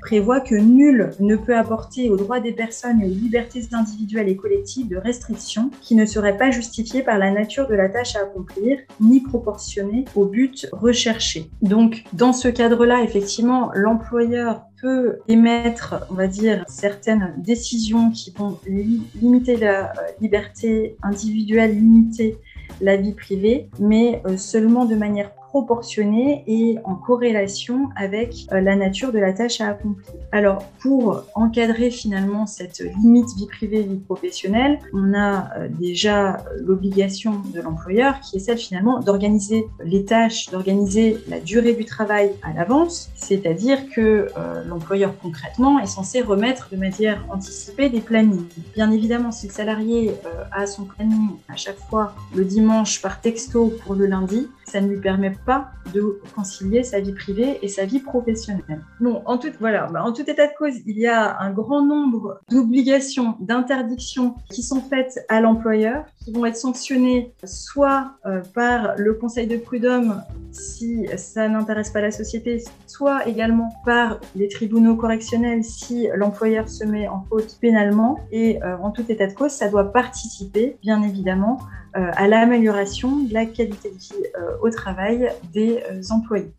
prévoit 0.00 0.40
que 0.40 0.54
nul 0.54 1.10
ne 1.20 1.36
peut 1.36 1.56
apporter 1.56 2.10
aux 2.10 2.16
droits 2.16 2.40
des 2.40 2.52
personnes 2.52 3.00
et 3.00 3.06
aux 3.06 3.14
libertés 3.14 3.62
individuelles 3.72 4.28
et 4.28 4.36
collectives 4.36 4.88
de 4.88 4.96
restrictions 4.96 5.70
qui 5.80 5.94
ne 5.94 6.06
seraient 6.06 6.36
pas 6.36 6.50
justifiées 6.50 7.02
par 7.02 7.18
la 7.18 7.30
nature 7.30 7.68
de 7.68 7.74
la 7.74 7.88
tâche 7.88 8.16
à 8.16 8.20
accomplir 8.20 8.78
ni 9.00 9.20
proportionnées 9.20 10.04
au 10.14 10.26
but 10.26 10.68
recherché. 10.72 11.50
Donc, 11.62 12.04
dans 12.12 12.32
ce 12.32 12.48
cadre-là, 12.48 13.02
effectivement, 13.02 13.70
l'employeur 13.74 14.62
peut 14.80 15.18
émettre, 15.28 16.06
on 16.10 16.14
va 16.14 16.26
dire, 16.26 16.64
certaines 16.68 17.34
décisions 17.38 18.10
qui 18.10 18.32
vont 18.36 18.58
limiter 18.66 19.56
la 19.56 19.90
euh, 19.90 19.92
liberté 20.20 20.96
individuelle, 21.02 21.74
limiter 21.74 22.38
la 22.80 22.96
vie 22.96 23.12
privée, 23.12 23.68
mais 23.78 24.22
euh, 24.26 24.36
seulement 24.36 24.84
de 24.84 24.94
manière 24.94 25.30
proportionnée 25.54 26.42
et 26.48 26.78
en 26.82 26.96
corrélation 26.96 27.88
avec 27.94 28.34
euh, 28.50 28.60
la 28.60 28.74
nature 28.74 29.12
de 29.12 29.20
la 29.20 29.32
tâche 29.32 29.60
à 29.60 29.68
accomplir. 29.68 30.16
Alors, 30.32 30.64
pour 30.80 31.22
encadrer 31.36 31.92
finalement 31.92 32.44
cette 32.46 32.80
limite 32.80 33.28
vie 33.36 33.46
privée, 33.46 33.82
vie 33.82 34.00
professionnelle, 34.00 34.80
on 34.92 35.14
a 35.14 35.56
euh, 35.56 35.68
déjà 35.68 36.38
l'obligation 36.56 37.40
de 37.54 37.60
l'employeur 37.60 38.18
qui 38.18 38.38
est 38.38 38.40
celle 38.40 38.58
finalement 38.58 38.98
d'organiser 38.98 39.64
les 39.84 40.04
tâches, 40.04 40.50
d'organiser 40.50 41.18
la 41.28 41.38
durée 41.38 41.74
du 41.74 41.84
travail 41.84 42.32
à 42.42 42.52
l'avance, 42.52 43.10
c'est-à-dire 43.14 43.78
que 43.90 44.00
euh, 44.36 44.64
l'employeur 44.64 45.14
concrètement 45.22 45.78
est 45.78 45.86
censé 45.86 46.20
remettre 46.20 46.68
de 46.72 46.76
manière 46.76 47.24
anticipée 47.30 47.90
des 47.90 48.00
plannings. 48.00 48.48
Bien 48.74 48.90
évidemment, 48.90 49.30
si 49.30 49.46
le 49.46 49.52
salarié 49.52 50.14
a 50.50 50.66
son 50.66 50.82
planning 50.82 51.28
à 51.48 51.54
chaque 51.54 51.78
fois 51.88 52.12
le 52.34 52.44
dimanche 52.44 53.00
par 53.00 53.20
texto 53.20 53.72
pour 53.84 53.94
le 53.94 54.06
lundi, 54.06 54.48
ça 54.74 54.80
ne 54.80 54.88
lui 54.88 55.00
permet 55.00 55.30
pas 55.46 55.68
de 55.94 56.20
concilier 56.34 56.82
sa 56.82 56.98
vie 56.98 57.12
privée 57.12 57.60
et 57.62 57.68
sa 57.68 57.84
vie 57.84 58.00
professionnelle. 58.00 58.84
Non, 59.00 59.22
en 59.24 59.38
tout, 59.38 59.52
voilà, 59.60 59.86
bah, 59.86 60.02
en 60.02 60.12
tout 60.12 60.28
état 60.28 60.48
de 60.48 60.52
cause, 60.58 60.74
il 60.84 60.98
y 60.98 61.06
a 61.06 61.38
un 61.38 61.52
grand 61.52 61.86
nombre 61.86 62.40
d'obligations, 62.50 63.36
d'interdictions 63.38 64.34
qui 64.50 64.64
sont 64.64 64.80
faites 64.80 65.24
à 65.28 65.40
l'employeur, 65.40 66.06
qui 66.24 66.32
vont 66.32 66.46
être 66.46 66.56
sanctionnées 66.56 67.32
soit 67.44 68.12
euh, 68.24 68.40
par 68.54 68.94
le 68.96 69.14
Conseil 69.14 69.46
de 69.46 69.58
prud'homme 69.58 70.22
si 70.52 71.06
ça 71.16 71.48
n'intéresse 71.48 71.90
pas 71.90 72.00
la 72.00 72.10
société, 72.10 72.62
soit 72.86 73.28
également 73.28 73.70
par 73.84 74.20
les 74.34 74.48
tribunaux 74.48 74.96
correctionnels 74.96 75.64
si 75.64 76.08
l'employeur 76.14 76.68
se 76.68 76.84
met 76.84 77.08
en 77.08 77.24
faute 77.28 77.58
pénalement. 77.60 78.20
Et 78.32 78.62
euh, 78.62 78.76
en 78.78 78.90
tout 78.90 79.04
état 79.08 79.26
de 79.26 79.34
cause, 79.34 79.50
ça 79.50 79.68
doit 79.68 79.92
participer, 79.92 80.76
bien 80.82 81.02
évidemment, 81.02 81.58
euh, 81.96 82.10
à 82.14 82.26
l'amélioration 82.26 83.16
de 83.16 83.34
la 83.34 83.46
qualité 83.46 83.90
de 83.90 83.96
vie 83.96 84.26
au 84.62 84.70
travail 84.70 85.30
des 85.52 85.82
employés. 86.10 86.52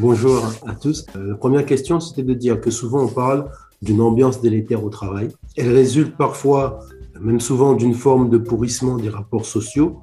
Bonjour 0.00 0.44
à 0.64 0.76
tous. 0.76 1.06
La 1.16 1.34
première 1.34 1.66
question, 1.66 1.98
c'était 1.98 2.22
de 2.22 2.32
dire 2.32 2.60
que 2.60 2.70
souvent 2.70 3.02
on 3.02 3.08
parle 3.08 3.50
d'une 3.82 4.00
ambiance 4.00 4.40
délétère 4.40 4.84
au 4.84 4.90
travail. 4.90 5.30
Elle 5.56 5.72
résulte 5.72 6.16
parfois 6.16 6.78
même 7.20 7.40
souvent 7.40 7.74
d'une 7.74 7.94
forme 7.94 8.30
de 8.30 8.38
pourrissement 8.38 8.96
des 8.96 9.08
rapports 9.08 9.44
sociaux, 9.44 10.00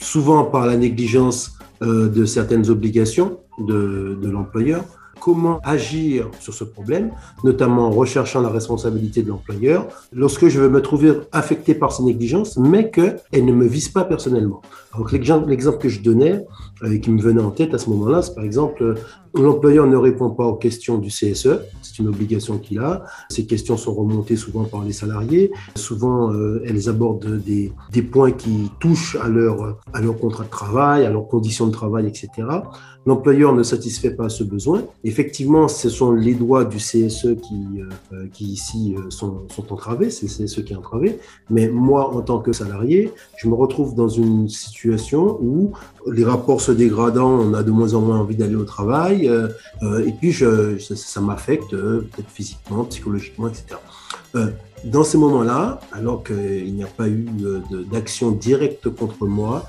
souvent 0.00 0.44
par 0.44 0.64
la 0.64 0.78
négligence 0.78 1.58
euh, 1.82 2.08
de 2.08 2.24
certaines 2.24 2.70
obligations 2.70 3.40
de, 3.58 4.18
de 4.18 4.30
l'employeur. 4.30 4.82
Comment 5.20 5.60
agir 5.62 6.30
sur 6.40 6.54
ce 6.54 6.64
problème, 6.64 7.10
notamment 7.44 7.88
en 7.88 7.90
recherchant 7.90 8.40
la 8.40 8.48
responsabilité 8.48 9.22
de 9.22 9.28
l'employeur, 9.28 9.88
lorsque 10.10 10.48
je 10.48 10.58
veux 10.58 10.70
me 10.70 10.80
trouver 10.80 11.12
affecté 11.32 11.74
par 11.74 11.92
ces 11.92 12.02
négligences, 12.02 12.56
mais 12.56 12.90
qu'elles 12.90 13.20
ne 13.44 13.52
me 13.52 13.66
visent 13.66 13.90
pas 13.90 14.04
personnellement? 14.04 14.62
L'exemple 15.46 15.78
que 15.78 15.88
je 15.88 16.00
donnais, 16.00 16.44
euh, 16.82 16.92
et 16.92 17.00
qui 17.00 17.10
me 17.10 17.20
venait 17.20 17.42
en 17.42 17.50
tête 17.50 17.74
à 17.74 17.78
ce 17.78 17.90
moment-là, 17.90 18.22
c'est 18.22 18.34
par 18.34 18.44
exemple 18.44 18.96
L'employeur 19.36 19.88
ne 19.88 19.96
répond 19.96 20.30
pas 20.30 20.46
aux 20.46 20.54
questions 20.54 20.96
du 20.96 21.08
CSE, 21.08 21.58
c'est 21.82 21.98
une 21.98 22.06
obligation 22.06 22.58
qu'il 22.58 22.78
a. 22.78 23.04
Ces 23.28 23.46
questions 23.46 23.76
sont 23.76 23.92
remontées 23.92 24.36
souvent 24.36 24.62
par 24.62 24.84
les 24.84 24.92
salariés. 24.92 25.50
Souvent, 25.74 26.32
euh, 26.32 26.62
elles 26.64 26.88
abordent 26.88 27.42
des, 27.42 27.72
points 28.02 28.30
qui 28.30 28.70
touchent 28.78 29.16
à 29.20 29.28
leur, 29.28 29.80
contrat 30.20 30.44
de 30.44 30.50
travail, 30.50 31.04
à 31.04 31.10
leurs 31.10 31.26
conditions 31.26 31.66
de 31.66 31.72
travail, 31.72 32.06
etc. 32.06 32.30
L'employeur 33.06 33.54
ne 33.54 33.64
satisfait 33.64 34.12
pas 34.12 34.28
ce 34.28 34.44
besoin. 34.44 34.84
Effectivement, 35.02 35.66
ce 35.66 35.90
sont 35.90 36.12
les 36.12 36.34
droits 36.34 36.64
du 36.64 36.76
CSE 36.76 37.36
qui, 37.42 37.80
euh, 38.12 38.28
ici 38.38 38.94
euh, 38.96 39.10
sont, 39.10 39.42
sont 39.50 39.72
entravés, 39.72 40.10
c'est 40.10 40.26
le 40.26 40.46
CSE 40.46 40.64
qui 40.64 40.74
est 40.74 40.76
entravé. 40.76 41.18
Mais 41.50 41.68
moi, 41.68 42.14
en 42.14 42.20
tant 42.20 42.38
que 42.38 42.52
salarié, 42.52 43.12
je 43.36 43.48
me 43.48 43.54
retrouve 43.54 43.96
dans 43.96 44.08
une 44.08 44.48
situation 44.48 44.83
où 45.40 45.72
les 46.10 46.24
rapports 46.24 46.60
se 46.60 46.72
dégradant, 46.72 47.30
on 47.30 47.54
a 47.54 47.62
de 47.62 47.70
moins 47.70 47.94
en 47.94 48.00
moins 48.00 48.18
envie 48.18 48.36
d'aller 48.36 48.56
au 48.56 48.64
travail, 48.64 49.28
euh, 49.28 49.48
euh, 49.82 50.06
et 50.06 50.12
puis 50.12 50.32
ça, 50.32 51.20
m'affecte 51.20 51.72
euh, 51.74 52.08
peut-être 52.12 52.30
physiquement, 52.30 52.84
psychologiquement, 52.84 53.48
etc. 53.48 53.80
dans 54.84 55.04
ces 55.04 55.18
moments-là, 55.18 55.80
alors 55.92 56.22
qu'il 56.24 56.74
n'y 56.74 56.84
a 56.84 56.88
pas 56.88 57.08
eu 57.08 57.26
d'action 57.90 58.32
directe 58.32 58.88
contre 58.90 59.26
moi, 59.26 59.64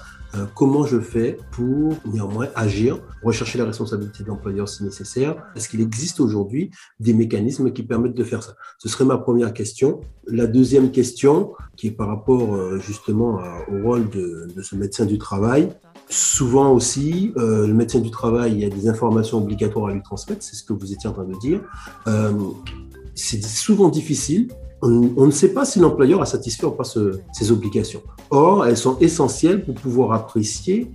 comment 0.53 0.85
je 0.85 0.99
fais 0.99 1.37
pour 1.51 1.95
néanmoins 2.05 2.47
agir, 2.55 2.99
rechercher 3.23 3.57
la 3.57 3.65
responsabilité 3.65 4.23
de 4.23 4.27
l'employeur 4.27 4.69
si 4.69 4.83
nécessaire? 4.83 5.35
Est-ce 5.55 5.69
qu'il 5.69 5.81
existe 5.81 6.19
aujourd'hui 6.19 6.71
des 6.99 7.13
mécanismes 7.13 7.71
qui 7.71 7.83
permettent 7.83 8.15
de 8.15 8.23
faire 8.23 8.43
ça? 8.43 8.55
Ce 8.77 8.89
serait 8.89 9.05
ma 9.05 9.17
première 9.17 9.53
question. 9.53 10.01
La 10.27 10.47
deuxième 10.47 10.91
question, 10.91 11.53
qui 11.75 11.87
est 11.87 11.91
par 11.91 12.07
rapport 12.07 12.77
justement 12.79 13.39
au 13.71 13.81
rôle 13.83 14.09
de, 14.09 14.47
ce 14.61 14.75
médecin 14.75 15.05
du 15.05 15.17
travail, 15.17 15.69
Souvent 16.07 16.71
aussi, 16.71 17.33
euh, 17.35 17.65
le 17.65 17.73
médecin 17.73 17.99
du 17.99 18.11
travail, 18.11 18.63
a 18.63 18.69
des 18.69 18.87
informations 18.87 19.39
obligatoires 19.39 19.87
à 19.87 19.93
lui 19.93 20.03
transmettre, 20.03 20.43
c'est 20.43 20.55
ce 20.55 20.63
que 20.63 20.73
vous 20.73 20.93
étiez 20.93 21.09
en 21.09 21.13
train 21.13 21.25
de 21.25 21.37
dire. 21.39 21.61
Euh, 22.07 22.31
c'est 23.15 23.43
souvent 23.43 23.89
difficile. 23.89 24.49
On, 24.87 25.25
ne 25.25 25.31
sait 25.31 25.51
pas 25.51 25.65
si 25.65 25.79
l'employeur 25.79 26.21
a 26.21 26.25
satisfait 26.25 26.65
ou 26.67 26.71
pas 26.71 26.83
ces 26.83 27.51
obligations. 27.51 28.03
Or, 28.29 28.67
elles 28.67 28.77
sont 28.77 28.97
essentielles 28.99 29.65
pour 29.65 29.73
pouvoir 29.73 30.11
apprécier 30.11 30.91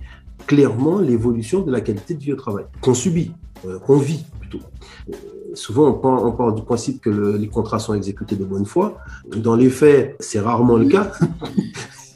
clairement 0.47 0.99
l'évolution 0.99 1.61
de 1.61 1.71
la 1.71 1.81
qualité 1.81 2.13
de 2.13 2.19
vie 2.19 2.31
au 2.31 2.37
travail, 2.37 2.65
qu'on 2.79 2.93
subit, 2.93 3.33
euh, 3.67 3.79
qu'on 3.79 3.97
vit 3.97 4.23
plutôt. 4.39 4.59
Euh, 5.09 5.13
souvent, 5.55 5.89
on 5.89 5.93
part, 5.93 6.23
on 6.23 6.31
part, 6.31 6.53
du 6.53 6.63
principe 6.63 7.01
que 7.01 7.09
le, 7.09 7.35
les 7.35 7.47
contrats 7.47 7.79
sont 7.79 7.93
exécutés 7.93 8.37
de 8.37 8.45
bonne 8.45 8.65
foi. 8.65 8.97
Dans 9.35 9.55
les 9.55 9.69
faits, 9.69 10.15
c'est 10.21 10.39
rarement 10.39 10.77
le 10.77 10.87
cas. 10.87 11.11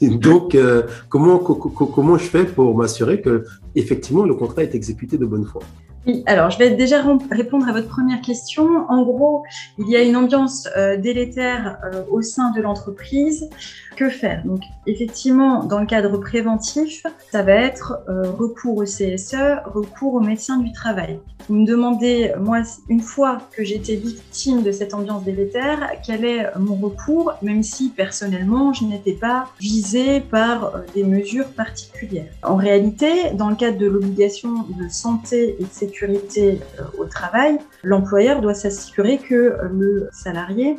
Donc, 0.02 0.54
euh, 0.54 0.82
comment, 1.10 1.38
comment 1.38 2.18
je 2.18 2.24
fais 2.24 2.44
pour 2.44 2.76
m'assurer 2.76 3.20
que 3.20 3.44
effectivement 3.74 4.24
le 4.24 4.34
contrat 4.34 4.62
est 4.62 4.74
exécuté 4.74 5.18
de 5.18 5.26
bonne 5.26 5.44
foi? 5.44 5.62
Oui, 6.06 6.22
alors 6.26 6.50
je 6.50 6.58
vais 6.58 6.70
déjà 6.70 7.02
répondre 7.32 7.68
à 7.68 7.72
votre 7.72 7.88
première 7.88 8.20
question. 8.20 8.86
En 8.88 9.02
gros, 9.02 9.42
il 9.78 9.88
y 9.90 9.96
a 9.96 10.02
une 10.02 10.14
ambiance 10.14 10.68
euh, 10.76 10.96
délétère 10.96 11.78
euh, 11.84 12.04
au 12.10 12.22
sein 12.22 12.52
de 12.52 12.60
l'entreprise. 12.60 13.50
Que 13.96 14.10
faire 14.10 14.42
Donc, 14.44 14.60
effectivement, 14.86 15.64
dans 15.64 15.80
le 15.80 15.86
cadre 15.86 16.18
préventif, 16.18 17.02
ça 17.32 17.42
va 17.42 17.52
être 17.52 17.98
euh, 18.08 18.30
recours 18.30 18.76
au 18.76 18.84
CSE, 18.84 19.36
recours 19.64 20.14
au 20.14 20.20
médecin 20.20 20.58
du 20.58 20.70
travail. 20.72 21.18
Vous 21.48 21.54
me 21.54 21.66
demandez, 21.66 22.32
moi, 22.38 22.58
une 22.88 23.00
fois 23.00 23.38
que 23.52 23.64
j'étais 23.64 23.94
victime 23.94 24.62
de 24.62 24.72
cette 24.72 24.92
ambiance 24.92 25.24
délétère, 25.24 25.90
quel 26.04 26.24
est 26.24 26.46
mon 26.58 26.74
recours, 26.74 27.32
même 27.40 27.62
si 27.62 27.88
personnellement, 27.88 28.72
je 28.72 28.84
n'étais 28.84 29.14
pas 29.14 29.46
visée 29.60 30.20
par 30.20 30.74
des 30.94 31.04
mesures 31.04 31.48
particulières. 31.48 32.32
En 32.42 32.56
réalité, 32.56 33.30
dans 33.34 33.48
le 33.48 33.56
cadre 33.56 33.78
de 33.78 33.86
l'obligation 33.86 34.66
de 34.78 34.88
santé 34.88 35.56
et 35.58 35.64
de 35.64 35.68
sécurité, 35.70 35.96
sécurité 35.96 36.60
euh, 36.80 36.84
au 36.98 37.04
travail, 37.04 37.58
l'employeur 37.82 38.40
doit 38.40 38.54
s'assurer 38.54 39.18
que 39.18 39.56
le 39.70 40.08
salarié, 40.12 40.78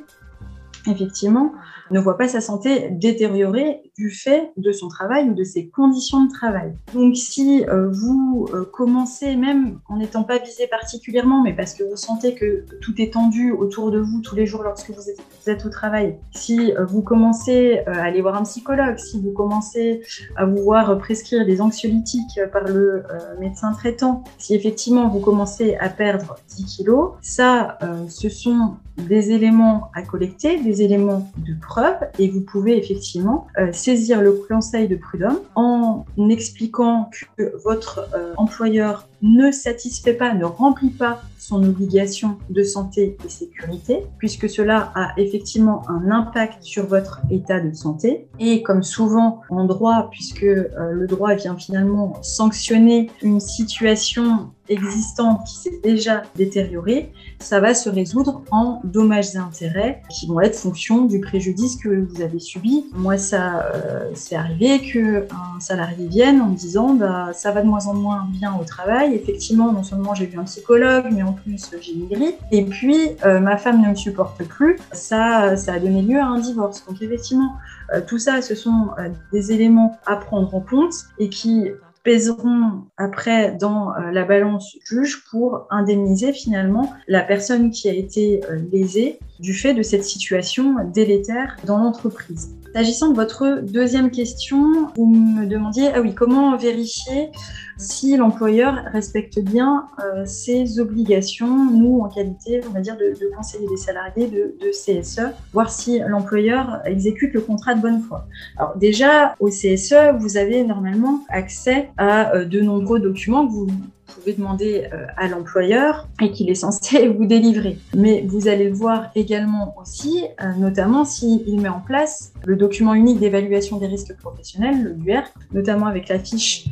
effectivement, 0.87 1.53
ne 1.91 1.99
voit 1.99 2.17
pas 2.17 2.27
sa 2.27 2.41
santé 2.41 2.89
détériorée 2.91 3.81
du 3.97 4.09
fait 4.09 4.51
de 4.57 4.71
son 4.71 4.87
travail 4.87 5.29
ou 5.29 5.33
de 5.33 5.43
ses 5.43 5.67
conditions 5.67 6.25
de 6.25 6.31
travail. 6.31 6.73
Donc 6.93 7.15
si 7.15 7.63
euh, 7.67 7.89
vous 7.91 8.47
euh, 8.53 8.65
commencez, 8.65 9.35
même 9.35 9.79
en 9.87 9.97
n'étant 9.97 10.23
pas 10.23 10.37
visé 10.37 10.67
particulièrement, 10.67 11.43
mais 11.43 11.53
parce 11.53 11.73
que 11.73 11.83
vous 11.83 11.95
sentez 11.95 12.35
que 12.35 12.65
tout 12.81 12.93
est 12.99 13.13
tendu 13.13 13.51
autour 13.51 13.91
de 13.91 13.99
vous 13.99 14.21
tous 14.21 14.35
les 14.35 14.45
jours 14.45 14.63
lorsque 14.63 14.91
vous 14.91 15.09
êtes, 15.09 15.65
au 15.65 15.69
travail, 15.69 16.17
si 16.35 16.73
euh, 16.73 16.85
vous 16.85 17.01
commencez 17.01 17.79
à 17.87 18.03
aller 18.03 18.21
voir 18.21 18.35
un 18.35 18.43
psychologue, 18.43 18.97
si 18.97 19.21
vous 19.21 19.31
commencez 19.31 20.01
à 20.35 20.45
vous 20.45 20.61
voir 20.61 20.97
prescrire 20.97 21.45
des 21.45 21.61
anxiolytiques 21.61 22.39
par 22.51 22.63
le 22.65 23.03
médecin 23.39 23.71
traitant, 23.71 24.23
si 24.37 24.55
effectivement 24.55 25.07
vous 25.07 25.19
commencez 25.19 25.75
à 25.77 25.89
perdre 25.89 26.35
10 26.49 26.65
kilos, 26.65 27.11
ça, 27.21 27.77
ce 28.09 28.27
sont 28.29 28.75
des 28.97 29.31
éléments 29.31 29.89
à 29.93 30.01
collecter, 30.01 30.59
des 30.59 30.81
éléments 30.81 31.31
de 31.37 31.53
preuve, 31.59 31.97
et 32.19 32.29
vous 32.29 32.41
pouvez 32.41 32.77
effectivement 32.77 33.47
saisir 33.71 34.21
le 34.21 34.33
conseil 34.47 34.87
de 34.87 34.95
prud'homme 34.95 35.39
en 35.55 36.05
expliquant 36.29 37.09
que 37.37 37.53
votre 37.63 38.07
euh, 38.15 38.33
employeur 38.37 39.07
ne 39.21 39.51
satisfait 39.51 40.13
pas, 40.13 40.33
ne 40.33 40.45
remplit 40.45 40.89
pas 40.89 41.21
son 41.37 41.63
obligation 41.63 42.37
de 42.49 42.63
santé 42.63 43.17
et 43.25 43.29
sécurité, 43.29 44.03
puisque 44.17 44.49
cela 44.49 44.91
a 44.95 45.13
effectivement 45.17 45.83
un 45.89 46.11
impact 46.11 46.61
sur 46.63 46.85
votre 46.87 47.21
état 47.31 47.59
de 47.59 47.73
santé. 47.73 48.27
Et 48.39 48.61
comme 48.63 48.83
souvent 48.83 49.41
en 49.49 49.65
droit, 49.65 50.09
puisque 50.11 50.43
euh, 50.43 50.67
le 50.91 51.07
droit 51.07 51.35
vient 51.35 51.55
finalement 51.55 52.21
sanctionner 52.21 53.09
une 53.21 53.39
situation 53.39 54.51
existante 54.69 55.45
qui 55.45 55.55
s'est 55.55 55.79
déjà 55.83 56.23
détériorée, 56.35 57.13
ça 57.39 57.59
va 57.59 57.73
se 57.73 57.89
résoudre 57.89 58.41
en 58.51 58.81
dommages 58.83 59.35
et 59.35 59.37
intérêts 59.37 60.01
qui 60.09 60.27
vont 60.27 60.41
être 60.41 60.55
fonction 60.55 61.05
du 61.05 61.19
préjudice 61.19 61.77
que 61.77 61.89
vous 61.89 62.21
avez 62.21 62.39
subi. 62.39 62.85
Moi, 62.93 63.17
ça, 63.17 63.65
euh, 63.73 64.11
c'est 64.13 64.35
arrivé 64.35 64.79
qu'un 64.79 65.59
salarié 65.59 66.07
vienne 66.07 66.41
en 66.41 66.47
me 66.47 66.55
disant 66.55 66.93
bah, 66.95 67.31
ça 67.33 67.51
va 67.51 67.61
de 67.61 67.67
moins 67.67 67.87
en 67.87 67.93
moins 67.93 68.27
bien 68.31 68.57
au 68.59 68.63
travail, 68.63 69.06
Effectivement, 69.13 69.71
non 69.71 69.83
seulement 69.83 70.13
j'ai 70.13 70.25
vu 70.25 70.37
un 70.37 70.43
psychologue, 70.43 71.05
mais 71.11 71.23
en 71.23 71.33
plus 71.33 71.69
j'ai 71.81 71.95
grippe. 72.09 72.37
Et 72.51 72.63
puis, 72.63 72.97
euh, 73.25 73.39
ma 73.39 73.57
femme 73.57 73.81
ne 73.81 73.89
me 73.89 73.95
supporte 73.95 74.43
plus. 74.43 74.77
Ça, 74.91 75.55
ça 75.57 75.73
a 75.73 75.79
donné 75.79 76.01
lieu 76.01 76.19
à 76.19 76.25
un 76.25 76.39
divorce. 76.39 76.85
Donc, 76.87 77.01
effectivement, 77.01 77.53
euh, 77.93 78.01
tout 78.05 78.19
ça, 78.19 78.41
ce 78.41 78.55
sont 78.55 78.89
euh, 78.99 79.09
des 79.31 79.51
éléments 79.51 79.97
à 80.05 80.15
prendre 80.15 80.53
en 80.53 80.61
compte 80.61 80.93
et 81.19 81.29
qui 81.29 81.69
pèseront 82.07 82.83
après 82.95 83.51
dans 83.51 83.91
la 84.13 84.23
balance 84.23 84.77
juge 84.85 85.25
pour 85.29 85.67
indemniser 85.69 86.31
finalement 86.31 86.93
la 87.09 87.21
personne 87.21 87.69
qui 87.69 87.89
a 87.89 87.93
été 87.93 88.39
lésée 88.71 89.19
du 89.41 89.53
fait 89.53 89.73
de 89.73 89.83
cette 89.83 90.05
situation 90.05 90.75
délétère 90.93 91.57
dans 91.65 91.79
l'entreprise. 91.79 92.55
S'agissant 92.73 93.09
de 93.09 93.15
votre 93.15 93.61
deuxième 93.61 94.09
question, 94.09 94.87
vous 94.95 95.05
me 95.05 95.47
demandiez, 95.47 95.89
ah 95.93 95.99
oui, 95.99 96.13
comment 96.13 96.55
vérifier 96.55 97.31
si 97.77 98.17
l'employeur 98.17 98.85
respecte 98.91 99.39
bien 99.39 99.87
euh, 100.03 100.25
ses 100.25 100.79
obligations, 100.79 101.71
nous, 101.71 101.99
en 101.99 102.09
qualité, 102.09 102.61
on 102.67 102.73
va 102.73 102.81
dire, 102.81 102.97
de, 102.97 103.13
conseiller 103.35 103.67
des 103.67 103.77
salariés 103.77 104.27
de, 104.27 104.55
de, 104.59 104.71
CSE, 104.71 105.21
voir 105.53 105.69
si 105.69 105.99
l'employeur 105.99 106.81
exécute 106.85 107.33
le 107.33 107.41
contrat 107.41 107.75
de 107.75 107.81
bonne 107.81 108.01
foi. 108.01 108.25
Alors 108.57 108.75
déjà, 108.77 109.35
au 109.39 109.49
CSE, 109.49 110.15
vous 110.19 110.37
avez 110.37 110.63
normalement 110.63 111.21
accès 111.29 111.89
à 111.97 112.33
euh, 112.35 112.45
de 112.45 112.61
nombreux 112.61 112.99
documents 112.99 113.47
que 113.47 113.51
vous 113.51 113.67
pouvez 114.07 114.33
demander 114.33 114.87
euh, 114.93 115.05
à 115.17 115.27
l'employeur 115.27 116.07
et 116.21 116.31
qu'il 116.31 116.49
est 116.49 116.55
censé 116.55 117.07
vous 117.17 117.25
délivrer. 117.25 117.77
Mais 117.95 118.23
vous 118.27 118.47
allez 118.47 118.69
le 118.69 118.75
voir 118.75 119.09
également 119.15 119.75
aussi, 119.79 120.23
euh, 120.41 120.53
notamment 120.57 121.05
s'il 121.05 121.59
met 121.59 121.69
en 121.69 121.79
place 121.79 122.33
le 122.45 122.55
document 122.55 122.93
unique 122.93 123.19
d'évaluation 123.19 123.77
des 123.77 123.87
risques 123.87 124.15
professionnels, 124.17 124.83
le 124.83 125.11
UR, 125.11 125.23
notamment 125.53 125.87
avec 125.87 126.07
la 126.07 126.19
fiche 126.19 126.65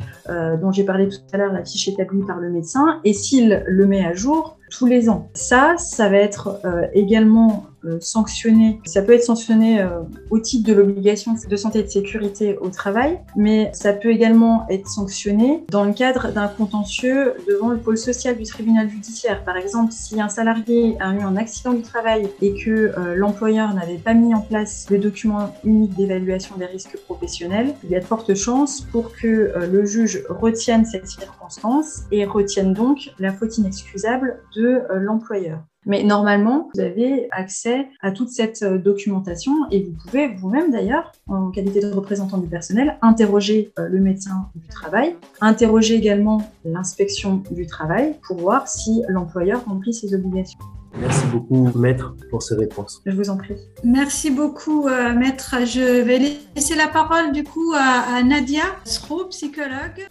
dont 0.60 0.72
j'ai 0.72 0.82
parlé 0.82 1.08
tout 1.08 1.18
à 1.32 1.36
l'heure, 1.36 1.52
la 1.52 1.64
fiche 1.64 1.86
établie 1.86 2.22
par 2.26 2.38
le 2.38 2.50
médecin, 2.50 3.00
et 3.04 3.12
s'il 3.12 3.62
le 3.64 3.86
met 3.86 4.04
à 4.04 4.12
jour 4.12 4.58
tous 4.76 4.86
les 4.86 5.08
ans. 5.08 5.28
Ça, 5.34 5.76
ça 5.78 6.08
va 6.08 6.16
être 6.16 6.60
également 6.94 7.66
sanctionné. 8.00 8.80
Ça 8.84 9.02
peut 9.02 9.12
être 9.12 9.24
sanctionné 9.24 9.80
euh, 9.80 10.00
au 10.30 10.38
titre 10.38 10.68
de 10.68 10.74
l'obligation 10.74 11.34
de 11.48 11.56
santé 11.56 11.80
et 11.80 11.82
de 11.82 11.88
sécurité 11.88 12.56
au 12.58 12.68
travail, 12.68 13.20
mais 13.36 13.70
ça 13.72 13.92
peut 13.92 14.10
également 14.10 14.66
être 14.68 14.88
sanctionné 14.88 15.64
dans 15.70 15.84
le 15.84 15.92
cadre 15.92 16.32
d'un 16.32 16.48
contentieux 16.48 17.34
devant 17.48 17.70
le 17.70 17.78
pôle 17.78 17.98
social 17.98 18.36
du 18.36 18.44
tribunal 18.44 18.88
judiciaire. 18.88 19.44
Par 19.44 19.56
exemple, 19.56 19.92
si 19.92 20.20
un 20.20 20.28
salarié 20.28 20.96
a 21.00 21.14
eu 21.14 21.20
un 21.20 21.36
accident 21.36 21.72
du 21.72 21.82
travail 21.82 22.28
et 22.40 22.54
que 22.54 22.70
euh, 22.70 23.14
l'employeur 23.14 23.74
n'avait 23.74 23.98
pas 23.98 24.14
mis 24.14 24.34
en 24.34 24.40
place 24.40 24.86
le 24.90 24.98
document 24.98 25.54
unique 25.64 25.94
d'évaluation 25.94 26.56
des 26.56 26.66
risques 26.66 26.96
professionnels, 27.04 27.74
il 27.84 27.90
y 27.90 27.96
a 27.96 28.00
de 28.00 28.04
fortes 28.04 28.34
chances 28.34 28.80
pour 28.80 29.12
que 29.12 29.52
le 29.70 29.84
juge 29.84 30.24
retienne 30.28 30.84
cette 30.84 31.08
circonstance 31.08 32.02
et 32.10 32.24
retienne 32.24 32.72
donc 32.72 33.10
la 33.18 33.32
faute 33.32 33.58
inexcusable 33.58 34.40
de 34.54 34.82
l'employeur. 34.94 35.60
Mais 35.86 36.02
normalement, 36.02 36.68
vous 36.74 36.80
avez 36.80 37.28
accès 37.30 37.88
à 38.02 38.10
toute 38.10 38.28
cette 38.30 38.62
euh, 38.62 38.76
documentation 38.76 39.52
et 39.70 39.84
vous 39.84 39.92
pouvez 39.92 40.34
vous-même 40.34 40.72
d'ailleurs, 40.72 41.12
en 41.28 41.50
qualité 41.50 41.80
de 41.80 41.92
représentant 41.92 42.38
du 42.38 42.48
personnel, 42.48 42.98
interroger 43.02 43.72
euh, 43.78 43.88
le 43.88 44.00
médecin 44.00 44.50
du 44.56 44.66
travail, 44.68 45.16
interroger 45.40 45.94
également 45.94 46.42
l'inspection 46.64 47.42
du 47.52 47.66
travail 47.66 48.16
pour 48.26 48.38
voir 48.38 48.66
si 48.66 49.02
l'employeur 49.08 49.64
remplit 49.64 49.94
ses 49.94 50.12
obligations. 50.12 50.58
Merci 50.98 51.26
beaucoup, 51.26 51.70
maître, 51.78 52.14
pour 52.30 52.42
ces 52.42 52.54
réponses. 52.54 53.02
Je 53.04 53.12
vous 53.12 53.28
en 53.28 53.36
prie. 53.36 53.56
Merci 53.84 54.30
beaucoup, 54.30 54.88
euh, 54.88 55.14
maître. 55.14 55.56
Je 55.66 56.02
vais 56.02 56.18
laisser 56.54 56.74
la 56.74 56.88
parole 56.88 57.32
du 57.32 57.44
coup 57.44 57.72
à, 57.76 58.22
Nadia 58.22 58.64
Sro, 58.84 59.26
psychologue. 59.26 60.08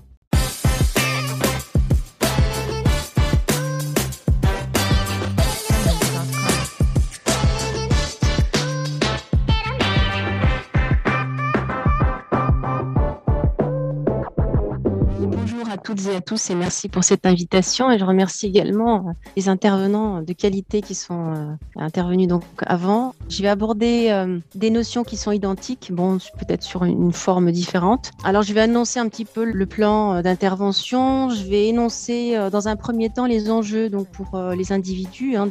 Toutes 15.86 16.08
et 16.08 16.16
à 16.16 16.22
tous 16.22 16.50
et 16.50 16.56
merci 16.56 16.90
pour 16.90 17.04
cette 17.04 17.28
invitation. 17.28 17.92
Et 17.92 18.00
je 18.00 18.06
remercie 18.06 18.48
également 18.48 19.08
euh, 19.08 19.12
les 19.38 19.50
intervenants 19.50 20.24
de 20.24 20.34
qualité 20.34 20.82
qui 20.82 20.96
sont 20.96 21.34
euh, 21.36 21.54
intervenus 21.76 22.28
donc 22.28 22.44
avant. 22.66 23.14
Je 23.30 23.44
vais 23.44 23.50
aborder 23.50 24.08
euh, 24.10 24.40
des 24.56 24.72
notions 24.72 25.04
qui 25.04 25.16
sont 25.16 25.32
identiques, 25.32 25.92
bon, 25.94 26.18
peut-être 26.40 26.64
sur 26.64 26.86
une 26.86 27.14
forme 27.14 27.52
différente. 27.52 28.10
Alors, 28.24 28.42
je 28.42 28.54
vais 28.54 28.62
annoncer 28.62 29.00
un 29.00 29.08
petit 29.08 29.26
peu 29.26 29.46
le 29.46 29.66
plan 29.68 30.24
d'intervention. 30.24 31.30
Je 31.30 31.44
vais 31.44 31.68
énoncer 31.68 32.36
dans 32.52 32.68
un 32.68 32.76
premier 32.76 33.12
temps 33.12 33.28
les 33.28 33.52
enjeux 33.52 33.90
donc 33.90 34.08
pour 34.08 34.40
les 34.58 34.72
individus 34.72 35.36
hein, 35.36 35.48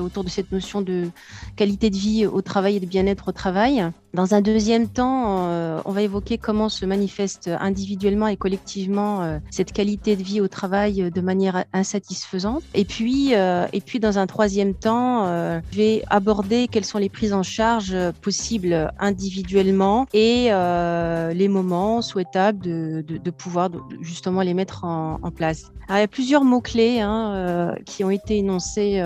autour 0.00 0.24
de 0.24 0.28
cette 0.28 0.50
notion 0.50 0.82
de 0.82 1.10
qualité 1.54 1.90
de 1.90 1.96
vie 1.96 2.26
au 2.26 2.42
travail 2.42 2.76
et 2.76 2.80
de 2.80 2.86
bien-être 2.86 3.28
au 3.28 3.32
travail. 3.32 3.88
Dans 4.16 4.32
un 4.32 4.40
deuxième 4.40 4.88
temps, 4.88 5.50
euh, 5.50 5.78
on 5.84 5.92
va 5.92 6.00
évoquer 6.00 6.38
comment 6.38 6.70
se 6.70 6.86
manifeste 6.86 7.50
individuellement 7.60 8.28
et 8.28 8.38
collectivement 8.38 9.22
euh, 9.22 9.38
cette 9.50 9.74
qualité 9.74 10.16
de 10.16 10.22
vie 10.22 10.40
au 10.40 10.48
travail 10.48 11.10
de 11.10 11.20
manière 11.20 11.66
insatisfaisante. 11.74 12.62
Et 12.72 12.86
puis, 12.86 13.34
euh, 13.34 13.66
et 13.74 13.82
puis 13.82 14.00
dans 14.00 14.18
un 14.18 14.26
troisième 14.26 14.72
temps, 14.72 15.26
je 15.70 15.76
vais 15.76 16.02
aborder 16.08 16.66
quelles 16.66 16.86
sont 16.86 16.96
les 16.96 17.10
prises 17.10 17.34
en 17.34 17.42
charge 17.42 17.94
possibles 18.22 18.90
individuellement 18.98 20.06
et 20.14 20.48
les 20.48 21.48
moments 21.48 22.00
souhaitables 22.00 22.60
de, 22.60 23.30
pouvoir 23.30 23.68
justement 24.00 24.40
les 24.40 24.54
mettre 24.54 24.84
en, 24.84 25.30
place. 25.30 25.70
Il 25.90 25.96
y 25.96 26.00
a 26.00 26.08
plusieurs 26.08 26.44
mots-clés 26.44 27.00
hein, 27.00 27.74
qui 27.84 28.02
ont 28.02 28.10
été 28.10 28.38
énoncés 28.38 29.02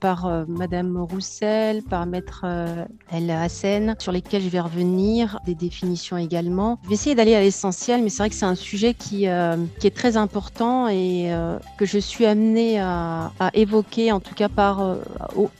par 0.00 0.44
Madame 0.46 0.96
Roussel, 0.98 1.82
par 1.82 2.06
Maître 2.06 2.44
El 3.10 3.30
Hassen, 3.30 3.96
sur 3.98 4.12
lesquels 4.12 4.42
je 4.42 4.51
vais 4.52 4.60
revenir, 4.60 5.38
des 5.46 5.54
définitions 5.54 6.16
également. 6.16 6.78
Je 6.84 6.88
vais 6.88 6.94
essayer 6.94 7.14
d'aller 7.14 7.34
à 7.34 7.40
l'essentiel, 7.40 8.02
mais 8.02 8.08
c'est 8.08 8.18
vrai 8.18 8.30
que 8.30 8.34
c'est 8.34 8.46
un 8.46 8.54
sujet 8.54 8.94
qui, 8.94 9.26
euh, 9.28 9.56
qui 9.80 9.86
est 9.86 9.96
très 9.96 10.16
important 10.16 10.88
et 10.88 11.32
euh, 11.32 11.58
que 11.78 11.86
je 11.86 11.98
suis 11.98 12.26
amenée 12.26 12.80
à, 12.80 13.30
évoquer, 13.54 14.12
en 14.12 14.20
tout 14.20 14.34
cas 14.34 14.48
par, 14.48 14.80
euh, 14.80 14.96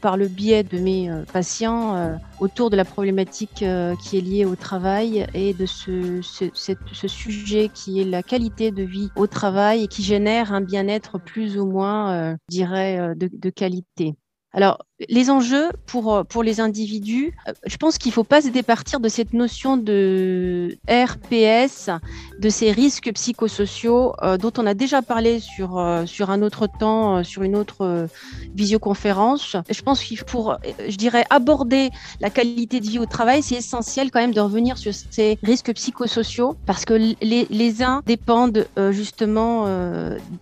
par 0.01 0.17
le 0.17 0.29
biais 0.29 0.63
de 0.63 0.79
mes 0.79 1.11
patients, 1.33 2.19
autour 2.41 2.71
de 2.71 2.77
la 2.77 2.85
problématique 2.85 3.65
qui 4.03 4.19
est 4.19 4.21
liée 4.21 4.45
au 4.45 4.57
travail 4.57 5.27
et 5.35 5.55
de 5.55 5.67
ce, 5.67 6.21
ce, 6.23 6.45
ce, 6.55 7.09
sujet 7.09 7.71
qui 7.73 8.01
est 8.01 8.05
la 8.05 8.23
qualité 8.23 8.71
de 8.71 8.83
vie 8.83 9.11
au 9.17 9.27
travail 9.27 9.85
et 9.85 9.89
qui 9.89 10.03
génère 10.03 10.53
un 10.53 10.61
bien-être 10.61 11.19
plus 11.19 11.59
ou 11.59 11.67
moins, 11.67 12.37
je 12.49 12.57
dirais, 12.57 13.15
de, 13.17 13.29
de 13.33 13.51
qualité. 13.51 14.15
Alors, 14.55 14.85
les 15.09 15.31
enjeux 15.31 15.71
pour, 15.87 16.15
euh, 16.15 16.25
pour 16.25 16.43
les 16.43 16.61
individus, 16.61 17.35
euh, 17.49 17.53
je 17.67 17.77
pense 17.77 17.99
qu'il 17.99 18.11
ne 18.11 18.15
faut 18.15 18.25
pas 18.25 18.43
se 18.43 18.49
départir 18.49 19.01
de 19.01 19.09
cette 19.09 19.33
notion 19.33 19.77
de 19.77 20.77
RPS, 20.89 21.91
de 22.39 22.49
ces 22.49 22.73
risques 22.73 23.13
psychosociaux 23.13 24.15
euh, 24.23 24.37
dont 24.37 24.53
on 24.59 24.67
a 24.67 24.75
déjà 24.75 25.03
parlé 25.03 25.41
sur, 25.41 26.03
sur 26.07 26.31
un 26.31 26.43
autre 26.43 26.69
temps, 26.79 27.25
sur 27.25 27.43
une 27.43 27.57
autre 27.57 28.07
visioconférence. 28.55 29.57
Je 29.71 29.83
pense 29.83 30.03
qu'il 30.03 30.23
pour, 30.25 30.57
je 30.89 30.97
dirais, 30.97 31.25
aborder 31.31 31.91
la 32.21 32.31
qualité 32.31 32.81
de 32.81 32.87
vie 32.87 32.99
au 32.99 33.07
travail, 33.07 33.43
c'est 33.43 33.57
essentiel 33.57 34.11
quand 34.11 34.21
même 34.21 34.33
de 34.33 34.41
revenir 34.41 34.79
sur 34.79 34.93
ces 34.95 35.39
risques 35.43 35.73
psychosociaux 35.75 36.57
parce 36.67 36.85
que 36.85 36.95
les, 36.95 37.47
les 37.51 37.83
uns 37.83 38.03
dépendent 38.07 38.67
justement 38.91 39.67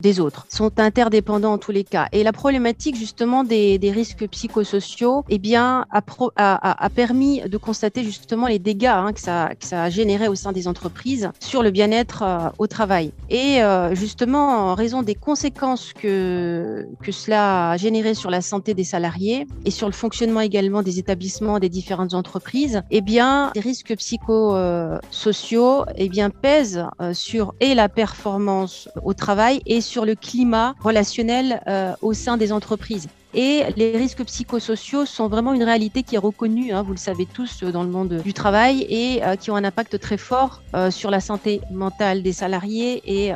des 0.00 0.20
autres, 0.20 0.46
sont 0.48 0.78
interdépendants 0.78 1.54
en 1.54 1.58
tous 1.58 1.72
les 1.72 1.84
cas. 1.84 2.08
Et 2.12 2.22
la 2.22 2.32
problématique 2.32 2.96
justement 2.96 3.44
des, 3.44 3.78
des 3.78 3.90
risques 3.90 4.26
psychosociaux 4.28 4.49
psychosociaux, 4.50 5.24
eh 5.28 5.38
bien, 5.38 5.86
a, 5.90 6.90
permis 6.90 7.40
de 7.42 7.56
constater 7.56 8.02
justement 8.02 8.48
les 8.48 8.58
dégâts 8.58 8.86
hein, 8.86 9.12
que, 9.12 9.20
ça, 9.20 9.50
que 9.58 9.64
ça 9.64 9.84
a 9.84 9.90
généré 9.90 10.26
au 10.28 10.34
sein 10.34 10.52
des 10.52 10.66
entreprises 10.66 11.30
sur 11.38 11.62
le 11.62 11.70
bien-être 11.70 12.22
euh, 12.22 12.48
au 12.58 12.66
travail. 12.66 13.12
Et 13.28 13.62
euh, 13.62 13.94
justement, 13.94 14.70
en 14.70 14.74
raison 14.74 15.02
des 15.02 15.14
conséquences 15.14 15.92
que, 15.92 16.86
que 17.02 17.12
cela 17.12 17.70
a 17.70 17.76
généré 17.76 18.14
sur 18.14 18.30
la 18.30 18.40
santé 18.40 18.74
des 18.74 18.84
salariés 18.84 19.46
et 19.64 19.70
sur 19.70 19.86
le 19.86 19.92
fonctionnement 19.92 20.40
également 20.40 20.82
des 20.82 20.98
établissements 20.98 21.60
des 21.60 21.68
différentes 21.68 22.14
entreprises, 22.14 22.82
eh 22.90 23.00
bien, 23.00 23.52
les 23.54 23.60
risques 23.60 23.94
psychosociaux 23.96 25.84
eh 25.96 26.08
bien, 26.08 26.30
pèsent 26.30 26.84
euh, 27.00 27.14
sur 27.14 27.54
et 27.60 27.74
la 27.74 27.88
performance 27.88 28.88
au 29.04 29.14
travail 29.14 29.60
et 29.66 29.80
sur 29.80 30.04
le 30.04 30.14
climat 30.16 30.74
relationnel 30.80 31.62
au 32.02 32.12
sein 32.14 32.36
des 32.36 32.52
entreprises. 32.52 33.08
Et 33.32 33.62
les 33.76 33.96
risques 33.96 34.24
psychosociaux 34.24 35.06
sont 35.06 35.28
vraiment 35.28 35.52
une 35.52 35.62
réalité 35.62 36.02
qui 36.02 36.16
est 36.16 36.18
reconnue, 36.18 36.72
hein, 36.72 36.82
vous 36.82 36.90
le 36.90 36.98
savez 36.98 37.26
tous, 37.26 37.62
euh, 37.62 37.70
dans 37.70 37.84
le 37.84 37.88
monde 37.88 38.20
du 38.24 38.34
travail 38.34 38.84
et 38.88 39.22
euh, 39.22 39.36
qui 39.36 39.52
ont 39.52 39.56
un 39.56 39.62
impact 39.62 40.00
très 40.00 40.16
fort 40.16 40.62
euh, 40.74 40.90
sur 40.90 41.12
la 41.12 41.20
santé 41.20 41.60
mentale 41.70 42.24
des 42.24 42.32
salariés 42.32 43.02
et 43.06 43.32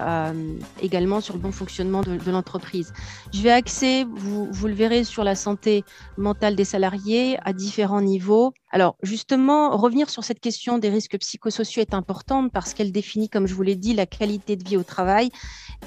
également 0.82 1.20
sur 1.20 1.34
le 1.34 1.40
bon 1.40 1.53
fonctionnement 1.53 2.03
de, 2.03 2.16
de 2.16 2.30
l'entreprise. 2.30 2.92
Je 3.32 3.40
vais 3.42 3.53
axer, 3.53 4.05
vous, 4.09 4.49
vous 4.51 4.66
le 4.66 4.74
verrez, 4.74 5.05
sur 5.05 5.22
la 5.22 5.36
santé 5.36 5.84
mentale 6.16 6.57
des 6.57 6.64
salariés 6.64 7.38
à 7.45 7.53
différents 7.53 8.01
niveaux. 8.01 8.53
Alors 8.70 8.97
justement, 9.03 9.76
revenir 9.76 10.11
sur 10.11 10.24
cette 10.24 10.40
question 10.40 10.78
des 10.78 10.88
risques 10.88 11.18
psychosociaux 11.18 11.82
est 11.82 11.95
importante 11.95 12.51
parce 12.53 12.74
qu'elle 12.74 12.90
définit, 12.90 13.28
comme 13.28 13.47
je 13.47 13.55
vous 13.55 13.62
l'ai 13.62 13.76
dit, 13.76 13.95
la 13.95 14.07
qualité 14.07 14.57
de 14.57 14.68
vie 14.68 14.76
au 14.76 14.82
travail 14.82 15.30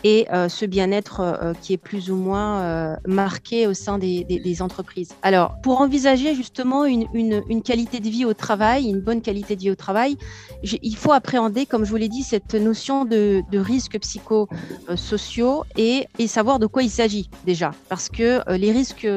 et 0.03 0.27
euh, 0.31 0.49
ce 0.49 0.65
bien-être 0.65 1.19
euh, 1.19 1.53
qui 1.61 1.73
est 1.73 1.77
plus 1.77 2.11
ou 2.11 2.15
moins 2.15 2.61
euh, 2.61 2.95
marqué 3.07 3.67
au 3.67 3.73
sein 3.73 3.97
des, 3.97 4.25
entreprises. 4.59 5.09
Alors 5.21 5.55
pour 5.61 5.81
envisager 5.81 6.33
justement 6.33 6.85
une, 6.85 7.61
qualité 7.63 7.99
de 7.99 8.09
vie 8.09 8.25
au 8.25 8.33
travail, 8.33 8.85
une 8.85 9.01
bonne 9.01 9.21
qualité 9.21 9.55
de 9.55 9.61
vie 9.61 9.71
au 9.71 9.75
travail, 9.75 10.17
il 10.63 10.95
faut 10.95 11.11
appréhender, 11.11 11.65
comme 11.65 11.85
je 11.85 11.91
vous 11.91 11.97
l'ai 11.97 12.09
dit, 12.09 12.23
cette 12.23 12.55
notion 12.55 13.05
de, 13.05 13.41
de 13.51 13.59
risques 13.59 13.99
psychosociaux 13.99 15.63
et, 15.75 16.07
savoir 16.27 16.59
de 16.59 16.65
quoi 16.65 16.83
il 16.83 16.89
s'agit 16.89 17.29
déjà. 17.45 17.71
Parce 17.89 18.09
que 18.09 18.41
les 18.55 18.71
risques 18.71 19.07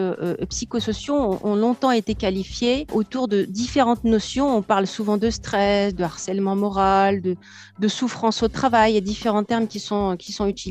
psychosociaux 0.48 1.14
ont, 1.14 1.38
ont 1.42 1.54
longtemps 1.54 1.90
été 1.90 2.14
qualifiés 2.14 2.86
autour 2.92 3.28
de 3.28 3.44
différentes 3.44 4.04
notions. 4.04 4.56
On 4.56 4.62
parle 4.62 4.86
souvent 4.86 5.16
de 5.16 5.30
stress, 5.30 5.94
de 5.94 6.04
harcèlement 6.04 6.56
moral, 6.56 7.22
de, 7.22 7.36
de 7.78 7.88
souffrance 7.88 8.42
au 8.42 8.48
travail. 8.48 8.92
Il 8.92 8.94
y 8.96 8.98
a 8.98 9.02
différents 9.02 9.44
termes 9.44 9.66
qui 9.66 9.80
sont, 9.80 10.16
qui 10.18 10.32
sont 10.32 10.46
utilisés. 10.46 10.69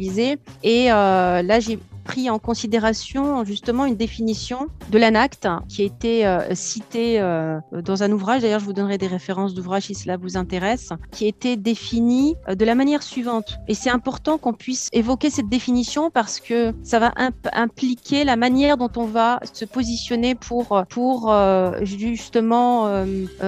Et 0.63 0.91
euh, 0.91 1.41
là, 1.41 1.59
j'ai 1.59 1.79
pris 2.09 2.29
en 2.31 2.39
considération 2.39 3.45
justement 3.45 3.85
une 3.85 3.95
définition 3.95 4.67
de 4.89 4.97
l'ANACT 4.97 5.47
qui 5.67 5.83
a 5.83 5.85
été 5.85 6.25
euh, 6.25 6.55
citée 6.55 7.19
euh, 7.19 7.59
dans 7.71 8.01
un 8.01 8.11
ouvrage, 8.11 8.41
d'ailleurs 8.41 8.61
je 8.61 8.65
vous 8.65 8.73
donnerai 8.73 8.97
des 8.97 9.05
références 9.05 9.53
d'ouvrage 9.53 9.83
si 9.83 9.93
cela 9.93 10.17
vous 10.17 10.35
intéresse, 10.35 10.89
qui 11.11 11.25
a 11.25 11.27
été 11.27 11.55
définie 11.55 12.35
de 12.51 12.65
la 12.65 12.73
manière 12.73 13.03
suivante. 13.03 13.59
Et 13.67 13.75
c'est 13.75 13.91
important 13.91 14.39
qu'on 14.39 14.53
puisse 14.53 14.89
évoquer 14.91 15.29
cette 15.29 15.49
définition 15.49 16.09
parce 16.09 16.39
que 16.39 16.73
ça 16.81 16.97
va 16.97 17.13
impliquer 17.53 18.23
la 18.23 18.35
manière 18.35 18.77
dont 18.77 18.89
on 18.95 19.05
va 19.05 19.39
se 19.53 19.65
positionner 19.65 20.33
pour, 20.33 20.83
pour 20.89 21.31
justement 21.83 22.87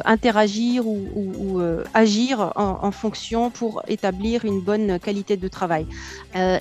interagir 0.05 0.85
ou, 0.85 1.61
agir 1.95 2.53
en, 2.55 2.91
fonction 2.91 3.49
pour 3.49 3.81
établir 3.87 4.45
une 4.45 4.61
bonne 4.61 4.99
qualité 4.99 5.35
de 5.35 5.47
travail. 5.47 5.87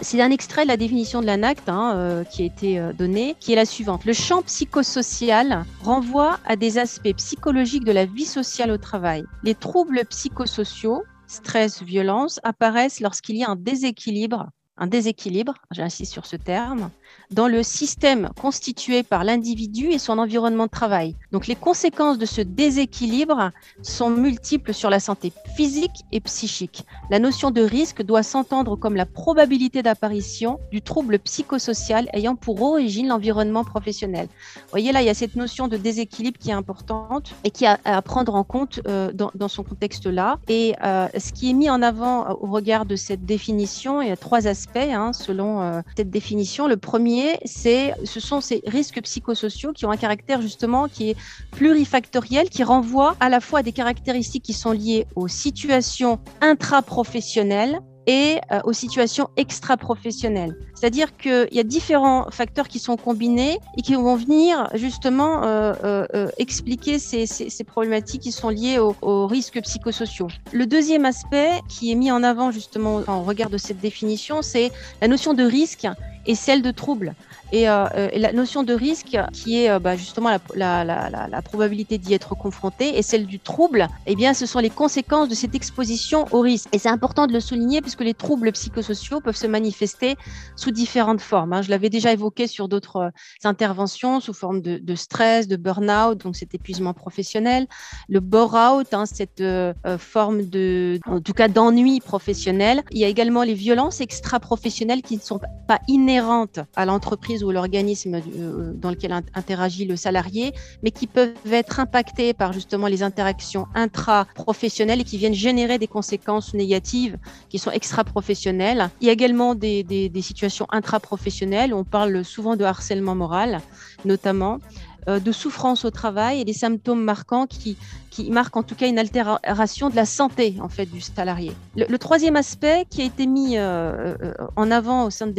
C'est 0.02 0.20
un 0.20 0.30
extrait 0.30 0.62
de 0.62 0.68
la 0.68 0.76
définition 0.76 1.20
de 1.20 1.26
l'ANACT. 1.26 1.68
Hein, 1.68 1.94
euh, 2.10 2.24
qui 2.24 2.42
a 2.42 2.44
été 2.44 2.78
euh, 2.78 2.92
donnée, 2.92 3.36
qui 3.40 3.52
est 3.52 3.56
la 3.56 3.64
suivante. 3.64 4.04
Le 4.04 4.12
champ 4.12 4.42
psychosocial 4.42 5.64
renvoie 5.82 6.38
à 6.44 6.56
des 6.56 6.78
aspects 6.78 7.12
psychologiques 7.16 7.84
de 7.84 7.92
la 7.92 8.06
vie 8.06 8.24
sociale 8.24 8.70
au 8.70 8.78
travail. 8.78 9.24
Les 9.44 9.54
troubles 9.54 10.04
psychosociaux, 10.08 11.04
stress, 11.26 11.82
violence, 11.82 12.40
apparaissent 12.42 13.00
lorsqu'il 13.00 13.36
y 13.36 13.44
a 13.44 13.50
un 13.50 13.56
déséquilibre 13.56 14.48
un 14.80 14.86
déséquilibre, 14.86 15.54
j'insiste 15.70 16.12
sur 16.12 16.26
ce 16.26 16.36
terme, 16.36 16.90
dans 17.30 17.46
le 17.46 17.62
système 17.62 18.30
constitué 18.40 19.02
par 19.02 19.24
l'individu 19.24 19.86
et 19.90 19.98
son 19.98 20.18
environnement 20.18 20.64
de 20.64 20.70
travail. 20.70 21.14
Donc 21.32 21.46
les 21.46 21.54
conséquences 21.54 22.18
de 22.18 22.26
ce 22.26 22.40
déséquilibre 22.40 23.50
sont 23.82 24.10
multiples 24.10 24.74
sur 24.74 24.90
la 24.90 24.98
santé 24.98 25.32
physique 25.54 26.04
et 26.12 26.20
psychique. 26.20 26.84
La 27.10 27.18
notion 27.18 27.50
de 27.50 27.60
risque 27.60 28.02
doit 28.02 28.22
s'entendre 28.22 28.74
comme 28.76 28.96
la 28.96 29.06
probabilité 29.06 29.82
d'apparition 29.82 30.58
du 30.72 30.82
trouble 30.82 31.18
psychosocial 31.18 32.08
ayant 32.12 32.34
pour 32.34 32.60
origine 32.62 33.08
l'environnement 33.08 33.64
professionnel. 33.64 34.28
Vous 34.56 34.70
voyez 34.70 34.92
là, 34.92 35.02
il 35.02 35.06
y 35.06 35.10
a 35.10 35.14
cette 35.14 35.36
notion 35.36 35.68
de 35.68 35.76
déséquilibre 35.76 36.38
qui 36.38 36.50
est 36.50 36.54
importante 36.54 37.34
et 37.44 37.50
qui 37.50 37.66
a 37.66 37.78
à 37.84 38.02
prendre 38.02 38.34
en 38.34 38.44
compte 38.44 38.80
euh, 38.86 39.12
dans, 39.12 39.48
son 39.48 39.62
contexte-là. 39.62 40.38
Et 40.48 40.74
euh, 40.82 41.08
ce 41.18 41.32
qui 41.32 41.50
est 41.50 41.52
mis 41.52 41.68
en 41.68 41.82
avant 41.82 42.24
euh, 42.24 42.32
au 42.40 42.46
regard 42.46 42.86
de 42.86 42.96
cette 42.96 43.24
définition, 43.26 44.00
il 44.00 44.08
y 44.08 44.12
a 44.12 44.16
trois 44.16 44.46
aspects 44.46 44.69
hein, 44.76 45.12
selon 45.12 45.62
euh, 45.62 45.80
cette 45.96 46.10
définition. 46.10 46.68
Le 46.68 46.76
premier 46.76 47.38
c'est, 47.44 47.94
ce 48.04 48.20
sont 48.20 48.40
ces 48.40 48.62
risques 48.66 49.00
psychosociaux 49.02 49.72
qui 49.72 49.86
ont 49.86 49.90
un 49.90 49.96
caractère 49.96 50.40
justement 50.40 50.88
qui 50.88 51.10
est 51.10 51.16
plurifactoriel, 51.52 52.48
qui 52.48 52.62
renvoie 52.62 53.16
à 53.20 53.28
la 53.28 53.40
fois 53.40 53.60
à 53.60 53.62
des 53.62 53.72
caractéristiques 53.72 54.44
qui 54.44 54.52
sont 54.52 54.72
liées 54.72 55.06
aux 55.16 55.28
situations 55.28 56.20
intraprofessionnelles 56.40 57.80
et 58.06 58.38
euh, 58.50 58.60
aux 58.64 58.72
situations 58.72 59.28
extra-professionnelles. 59.36 60.56
C'est-à-dire 60.74 61.16
qu'il 61.16 61.48
y 61.52 61.60
a 61.60 61.62
différents 61.62 62.30
facteurs 62.30 62.68
qui 62.68 62.78
sont 62.78 62.96
combinés 62.96 63.58
et 63.76 63.82
qui 63.82 63.94
vont 63.94 64.16
venir 64.16 64.68
justement 64.74 65.44
euh, 65.44 65.74
euh, 65.84 66.28
expliquer 66.38 66.98
ces, 66.98 67.26
problématiques 67.64 68.22
qui 68.22 68.32
sont 68.32 68.48
liées 68.48 68.78
aux, 68.78 69.26
risques 69.26 69.60
psychosociaux. 69.62 70.28
Le 70.52 70.66
deuxième 70.66 71.04
aspect 71.04 71.50
qui 71.68 71.92
est 71.92 71.94
mis 71.94 72.10
en 72.10 72.22
avant 72.22 72.50
justement 72.50 73.02
en 73.06 73.22
regard 73.22 73.50
de 73.50 73.58
cette 73.58 73.80
définition, 73.80 74.42
c'est 74.42 74.72
la 75.00 75.08
notion 75.08 75.34
de 75.34 75.44
risque 75.44 75.86
et 76.26 76.34
celle 76.34 76.62
de 76.62 76.70
trouble. 76.70 77.14
Et, 77.52 77.68
euh, 77.68 77.86
et, 78.12 78.18
la 78.18 78.32
notion 78.32 78.62
de 78.62 78.72
risque, 78.72 79.18
qui 79.32 79.62
est 79.62 79.70
euh, 79.70 79.78
bah, 79.78 79.96
justement 79.96 80.30
la, 80.30 80.84
la, 80.84 80.84
la, 80.84 81.28
la 81.28 81.42
probabilité 81.42 81.98
d'y 81.98 82.14
être 82.14 82.36
confronté, 82.36 82.96
et 82.96 83.02
celle 83.02 83.26
du 83.26 83.40
trouble, 83.40 83.88
eh 84.06 84.14
bien, 84.14 84.34
ce 84.34 84.46
sont 84.46 84.60
les 84.60 84.70
conséquences 84.70 85.28
de 85.28 85.34
cette 85.34 85.54
exposition 85.54 86.26
au 86.30 86.40
risque. 86.40 86.68
Et 86.72 86.78
c'est 86.78 86.88
important 86.88 87.26
de 87.26 87.32
le 87.32 87.40
souligner 87.40 87.80
puisque 87.80 88.02
les 88.02 88.14
troubles 88.14 88.52
psychosociaux 88.52 89.20
peuvent 89.20 89.36
se 89.36 89.48
manifester 89.48 90.16
sous 90.54 90.70
différentes 90.70 91.20
formes. 91.20 91.52
Hein. 91.52 91.62
Je 91.62 91.70
l'avais 91.70 91.90
déjà 91.90 92.12
évoqué 92.12 92.46
sur 92.46 92.68
d'autres 92.68 92.96
euh, 92.96 93.10
interventions, 93.44 94.20
sous 94.20 94.32
forme 94.32 94.60
de, 94.60 94.94
stress, 94.94 95.48
de 95.48 95.56
burn-out, 95.56 96.18
donc 96.18 96.36
cet 96.36 96.54
épuisement 96.54 96.94
professionnel, 96.94 97.66
le 98.08 98.20
bore-out, 98.20 98.92
hein, 98.92 99.06
cette 99.06 99.40
euh, 99.40 99.72
forme 99.98 100.42
de, 100.42 101.00
en 101.06 101.20
tout 101.20 101.32
cas, 101.32 101.48
d'ennui 101.48 102.00
professionnel. 102.00 102.82
Il 102.90 102.98
y 102.98 103.04
a 103.04 103.08
également 103.08 103.42
les 103.42 103.54
violences 103.54 104.00
extra-professionnelles 104.00 105.02
qui 105.02 105.16
ne 105.16 105.22
sont 105.22 105.40
pas 105.66 105.80
inhérentes 106.10 106.60
à 106.74 106.84
l'entreprise 106.84 107.44
ou 107.44 107.50
l'organisme 107.50 108.14
euh, 108.16 108.72
dans 108.74 108.90
lequel 108.90 109.12
interagit 109.12 109.84
le 109.84 109.96
salarié, 109.96 110.52
mais 110.82 110.90
qui 110.90 111.06
peuvent 111.06 111.52
être 111.52 111.78
impactés 111.78 112.34
par 112.34 112.52
justement 112.52 112.88
les 112.88 113.02
interactions 113.02 113.66
intra-professionnelles 113.74 115.00
et 115.00 115.04
qui 115.04 115.18
viennent 115.18 115.34
générer 115.34 115.78
des 115.78 115.86
conséquences 115.86 116.52
négatives 116.54 117.16
qui 117.48 117.58
sont 117.58 117.70
extra-professionnelles. 117.70 118.90
Il 119.00 119.06
y 119.06 119.10
a 119.10 119.12
également 119.12 119.54
des, 119.54 119.82
des 119.84 120.22
situations 120.22 120.66
intra-professionnelles, 120.70 121.72
on 121.72 121.84
parle 121.84 122.24
souvent 122.24 122.56
de 122.56 122.64
harcèlement 122.64 123.14
moral, 123.14 123.60
notamment. 124.04 124.58
De 125.06 125.32
souffrance 125.32 125.84
au 125.84 125.90
travail 125.90 126.40
et 126.40 126.44
des 126.44 126.52
symptômes 126.52 127.02
marquants 127.02 127.46
qui, 127.46 127.76
qui 128.10 128.30
marquent 128.30 128.56
en 128.56 128.62
tout 128.62 128.74
cas 128.74 128.88
une 128.88 128.98
altération 128.98 129.90
de 129.90 129.96
la 129.96 130.04
santé 130.04 130.56
en 130.60 130.68
fait 130.68 130.86
du 130.86 131.00
salarié. 131.00 131.52
Le, 131.76 131.98
troisième 131.98 132.36
aspect 132.36 132.86
qui 132.88 133.02
a 133.02 133.04
été 133.04 133.26
mis 133.26 133.58
en 133.58 134.70
avant 134.70 135.04
au 135.04 135.10
sein 135.10 135.26
de 135.26 135.34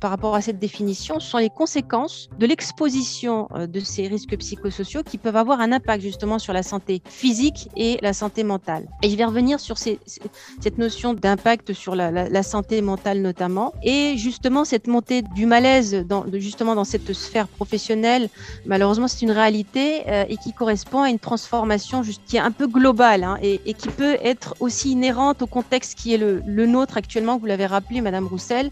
par 0.00 0.10
rapport 0.10 0.34
à 0.34 0.40
cette 0.40 0.58
définition 0.58 1.20
sont 1.20 1.38
les 1.38 1.50
conséquences 1.50 2.28
de 2.38 2.46
l'exposition 2.46 3.48
de 3.54 3.80
ces 3.80 4.08
risques 4.08 4.36
psychosociaux 4.36 5.02
qui 5.02 5.18
peuvent 5.18 5.36
avoir 5.36 5.60
un 5.60 5.72
impact 5.72 6.02
justement 6.02 6.38
sur 6.38 6.52
la 6.52 6.62
santé 6.62 7.02
physique 7.04 7.68
et 7.76 7.98
la 8.02 8.12
santé 8.12 8.44
mentale. 8.44 8.88
Et 9.02 9.10
je 9.10 9.16
vais 9.16 9.24
revenir 9.24 9.60
sur 9.60 9.78
cette 9.78 10.78
notion 10.78 11.14
d'impact 11.14 11.72
sur 11.72 11.94
la, 11.94 12.42
santé 12.42 12.82
mentale 12.82 13.20
notamment 13.20 13.72
et 13.84 14.16
justement 14.16 14.64
cette 14.64 14.88
montée 14.88 15.22
du 15.22 15.46
malaise 15.46 16.04
justement 16.34 16.74
dans 16.74 16.84
cette 16.84 17.12
sphère 17.12 17.46
professionnelle. 17.46 18.28
Malheureusement, 18.66 19.01
c'est 19.08 19.22
une 19.22 19.30
réalité 19.30 20.02
euh, 20.08 20.24
et 20.28 20.36
qui 20.36 20.52
correspond 20.52 21.02
à 21.02 21.10
une 21.10 21.18
transformation 21.18 22.02
qui 22.26 22.36
est 22.36 22.40
un 22.40 22.50
peu 22.50 22.66
globale 22.66 23.24
hein, 23.24 23.38
et, 23.42 23.74
qui 23.74 23.88
peut 23.88 24.16
être 24.22 24.54
aussi 24.60 24.92
inhérente 24.92 25.42
au 25.42 25.46
contexte 25.46 25.94
qui 25.94 26.14
est 26.14 26.18
le 26.18 26.66
nôtre 26.66 26.96
actuellement. 26.96 27.38
Vous 27.38 27.46
l'avez 27.46 27.66
rappelé, 27.66 28.00
Madame 28.00 28.26
Roussel, 28.26 28.70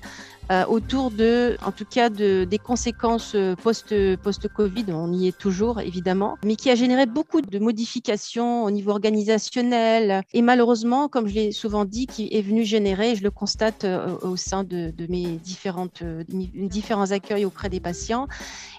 euh, 0.50 0.64
autour 0.66 1.10
de, 1.10 1.56
en 1.64 1.72
tout 1.72 1.84
cas, 1.84 2.08
de, 2.08 2.44
des 2.44 2.58
conséquences 2.58 3.32
euh, 3.34 3.54
post, 3.56 3.94
post-Covid. 4.16 4.86
On 4.88 5.12
y 5.12 5.28
est 5.28 5.36
toujours, 5.38 5.80
évidemment, 5.80 6.36
mais 6.44 6.56
qui 6.56 6.70
a 6.70 6.74
généré 6.74 7.06
beaucoup 7.06 7.40
de 7.40 7.58
modifications 7.58 8.64
au 8.64 8.70
niveau 8.70 8.90
organisationnel 8.90 10.22
et 10.32 10.42
malheureusement, 10.42 11.08
comme 11.08 11.28
je 11.28 11.34
l'ai 11.34 11.52
souvent 11.52 11.84
dit, 11.84 12.06
qui 12.06 12.28
est 12.32 12.42
venu 12.42 12.64
générer, 12.64 13.14
je 13.14 13.22
le 13.22 13.30
constate 13.30 13.84
euh, 13.84 14.16
au 14.22 14.36
sein 14.36 14.64
de, 14.64 14.92
mes 15.08 15.36
différentes, 15.38 16.02
différents 16.28 17.10
accueils 17.10 17.44
auprès 17.44 17.68
des 17.68 17.80
patients, 17.80 18.26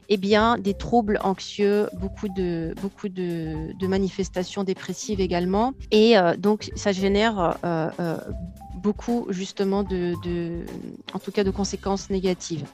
eh 0.09 0.17
bien, 0.17 0.57
des 0.57 0.74
troubles 0.74 1.19
anxieux, 1.24 1.88
beaucoup 1.93 2.28
de, 2.28 2.74
beaucoup 2.82 3.09
de, 3.09 3.88
manifestations 3.88 4.63
dépressives 4.63 5.19
également. 5.19 5.74
Et 5.91 6.15
donc, 6.38 6.72
ça 6.76 6.91
génère 6.91 7.57
euh, 7.65 7.89
beaucoup 8.82 9.28
justement 9.30 9.84
de, 9.84 10.14
en 11.14 11.20
tout 11.20 11.32
cas 11.32 11.44
de 11.44 11.52
conséquences 11.52 12.10
négatives. 12.10 12.66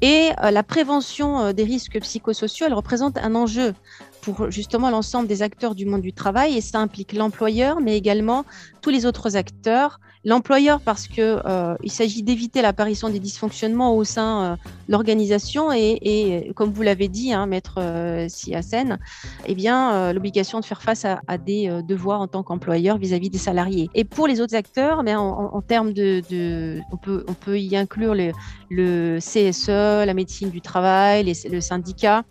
Et 0.00 0.30
euh, 0.42 0.50
la 0.50 0.62
prévention 0.62 1.40
euh, 1.40 1.52
des 1.52 1.64
risques 1.64 2.00
psychosociaux, 2.00 2.66
elle 2.66 2.74
représente 2.74 3.18
un 3.18 3.34
enjeu 3.34 3.74
pour 4.20 4.50
justement 4.50 4.90
l'ensemble 4.90 5.28
des 5.28 5.42
acteurs 5.42 5.74
du 5.74 5.84
monde 5.86 6.00
du 6.00 6.12
travail 6.12 6.56
et 6.56 6.60
ça 6.60 6.78
implique 6.78 7.12
l'employeur, 7.12 7.80
mais 7.80 7.96
également 7.96 8.44
tous 8.80 8.90
les 8.90 9.04
autres 9.04 9.36
acteurs. 9.36 10.00
L'employeur 10.24 10.80
parce 10.80 11.08
que 11.08 11.40
euh, 11.44 11.74
il 11.82 11.90
s'agit 11.90 12.22
d'éviter 12.22 12.62
l'apparition 12.62 13.08
des 13.08 13.18
dysfonctionnements 13.18 13.96
au 13.96 14.04
sein 14.04 14.42
euh, 14.42 14.56
de 14.86 14.92
l'organisation 14.92 15.72
et, 15.72 16.52
comme 16.54 16.72
vous 16.72 16.82
l'avez 16.82 17.08
dit, 17.08 17.32
hein, 17.32 17.46
maître 17.46 17.74
euh, 17.78 18.28
Siasen, 18.28 18.98
eh 19.46 19.54
bien 19.54 19.92
euh, 19.92 20.12
l'obligation 20.12 20.60
de 20.60 20.64
faire 20.64 20.80
face 20.80 21.04
à, 21.04 21.38
des 21.38 21.80
devoirs 21.88 22.20
en 22.20 22.28
tant 22.28 22.42
qu'employeur 22.44 22.98
vis-à-vis 22.98 23.30
des 23.30 23.38
salariés. 23.38 23.90
Et 23.94 24.04
pour 24.04 24.28
les 24.28 24.40
autres 24.40 24.54
acteurs, 24.54 25.02
mais 25.02 25.14
en, 25.16 25.26
en, 25.26 25.60
termes 25.62 25.92
de, 25.92 26.80
on 26.92 26.96
peut 26.96 27.24
on 27.26 27.34
peut 27.34 27.58
y 27.58 27.76
inclure 27.76 28.14
les, 28.14 28.32
le 28.70 29.18
CSE, 29.18 30.06
la 30.06 30.14
médecine 30.14 30.50
du 30.50 30.60
travail, 30.60 31.24
les, 31.24 31.48
le 31.50 31.60
syndicat. 31.60 32.22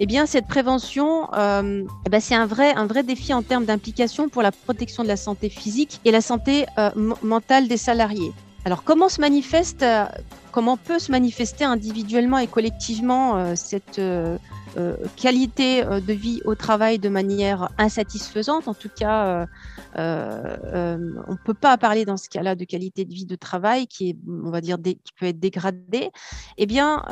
Eh 0.00 0.06
bien 0.06 0.26
cette 0.26 0.46
prévention 0.48 1.28
eh 1.32 2.20
c'est 2.20 2.34
un 2.34 2.46
vrai, 2.46 2.74
un 2.74 2.86
vrai 2.86 3.02
défi 3.02 3.32
en 3.34 3.42
termes 3.42 3.66
d'implication 3.66 4.28
pour 4.28 4.42
la 4.42 4.52
protection 4.52 5.02
de 5.02 5.08
la 5.08 5.16
santé 5.16 5.48
physique 5.48 6.00
et 6.04 6.10
la 6.10 6.20
santé 6.20 6.66
euh, 6.78 6.90
des 7.40 7.76
salariés. 7.76 8.32
Alors 8.64 8.82
comment 8.82 9.08
se 9.08 9.20
manifeste, 9.20 9.82
euh, 9.82 10.06
comment 10.52 10.76
peut 10.76 10.98
se 10.98 11.12
manifester 11.12 11.64
individuellement 11.64 12.38
et 12.38 12.46
collectivement 12.46 13.36
euh, 13.36 13.52
cette 13.54 13.98
euh, 13.98 14.38
qualité 15.16 15.84
de 15.84 16.12
vie 16.12 16.40
au 16.44 16.54
travail 16.54 16.98
de 16.98 17.08
manière 17.08 17.70
insatisfaisante 17.78 18.68
En 18.68 18.74
tout 18.74 18.90
cas, 18.94 19.46
on 19.96 20.00
ne 20.00 21.44
peut 21.44 21.54
pas 21.54 21.76
parler 21.78 22.04
dans 22.04 22.16
ce 22.16 22.28
cas-là 22.28 22.54
de 22.54 22.64
qualité 22.64 23.04
de 23.04 23.12
vie 23.12 23.26
de 23.26 23.36
travail 23.36 23.86
qui 23.86 24.10
est, 24.10 24.16
on 24.28 24.50
va 24.50 24.60
dire, 24.60 24.76
qui 24.82 25.12
peut 25.18 25.26
être 25.26 25.40
dégradée. 25.40 26.10
Eh 26.58 26.66
bien, 26.66 27.02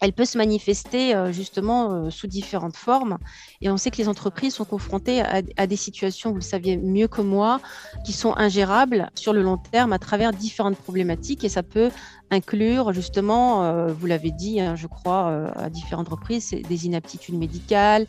elle 0.00 0.12
peut 0.12 0.24
se 0.24 0.38
manifester 0.38 1.14
justement 1.32 2.10
sous 2.10 2.26
différentes 2.26 2.76
formes. 2.76 3.18
Et 3.60 3.70
on 3.70 3.76
sait 3.76 3.90
que 3.90 3.98
les 3.98 4.08
entreprises 4.08 4.54
sont 4.54 4.64
confrontées 4.64 5.20
à, 5.20 5.42
à, 5.56 5.66
des 5.66 5.76
situations, 5.76 6.30
vous 6.30 6.36
le 6.36 6.40
saviez 6.42 6.76
mieux 6.76 7.08
que 7.08 7.22
moi, 7.22 7.60
qui 8.04 8.12
sont 8.12 8.34
ingérables 8.36 9.10
sur 9.14 9.32
le 9.32 9.42
long 9.42 9.56
terme 9.56 9.92
à 9.92 9.98
travers 9.98 10.32
différentes 10.32 10.76
problématiques. 10.76 11.44
Et 11.44 11.48
ça 11.48 11.62
peut 11.62 11.90
inclure 12.32 12.92
justement, 12.92 13.64
euh, 13.64 13.92
vous 13.92 14.06
l'avez 14.06 14.30
dit, 14.30 14.58
hein, 14.58 14.74
je 14.74 14.86
crois, 14.86 15.28
euh, 15.28 15.50
à 15.54 15.68
différentes 15.68 16.08
reprises, 16.08 16.50
des 16.50 16.86
inaptitudes 16.86 17.36
médicales, 17.36 18.06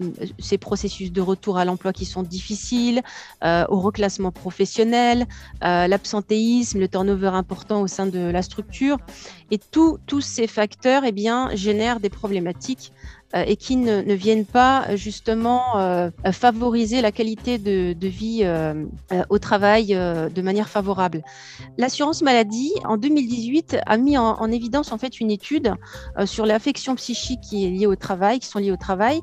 euh, 0.00 0.10
ces 0.38 0.58
processus 0.58 1.10
de 1.10 1.20
retour 1.20 1.56
à 1.56 1.64
l'emploi 1.64 1.92
qui 1.92 2.04
sont 2.04 2.22
difficiles, 2.22 3.02
au 3.42 3.80
reclassement 3.80 4.30
professionnel, 4.30 5.26
l'absentéisme, 5.60 6.78
le 6.78 6.88
turnover 6.88 7.28
important 7.28 7.80
au 7.80 7.86
sein 7.86 8.06
de 8.06 8.18
la 8.18 8.42
structure. 8.42 8.98
Et 9.50 9.58
tous 9.58 10.20
ces 10.20 10.46
facteurs 10.46 11.04
eh 11.04 11.12
bien, 11.12 11.50
génèrent 11.54 12.00
des 12.00 12.10
problématiques 12.10 12.92
et 13.34 13.56
qui 13.56 13.76
ne, 13.76 14.02
ne, 14.02 14.14
viennent 14.14 14.44
pas 14.44 14.86
euh, 14.88 14.96
justement 14.96 15.78
euh, 15.78 16.10
favoriser 16.32 17.00
la 17.00 17.12
qualité 17.12 17.58
de, 17.58 17.94
vie 18.06 18.44
au 19.30 19.38
travail 19.38 19.88
de 19.88 20.42
manière 20.42 20.68
favorable. 20.68 21.22
L'assurance 21.78 22.22
maladie 22.22 22.72
en 22.84 22.96
2018 22.96 23.78
a 23.86 23.96
mis 23.96 24.18
en, 24.18 24.40
en, 24.40 24.50
évidence 24.50 24.92
en 24.92 24.98
fait 24.98 25.20
une 25.20 25.30
étude 25.30 25.74
sur 26.26 26.46
l'affection 26.46 26.94
psychique 26.96 27.40
qui 27.40 27.64
est 27.64 27.70
liée 27.70 27.86
au 27.86 27.96
travail, 27.96 28.40
qui 28.40 28.48
sont 28.48 28.58
liées 28.58 28.72
au 28.72 28.76
travail, 28.76 29.20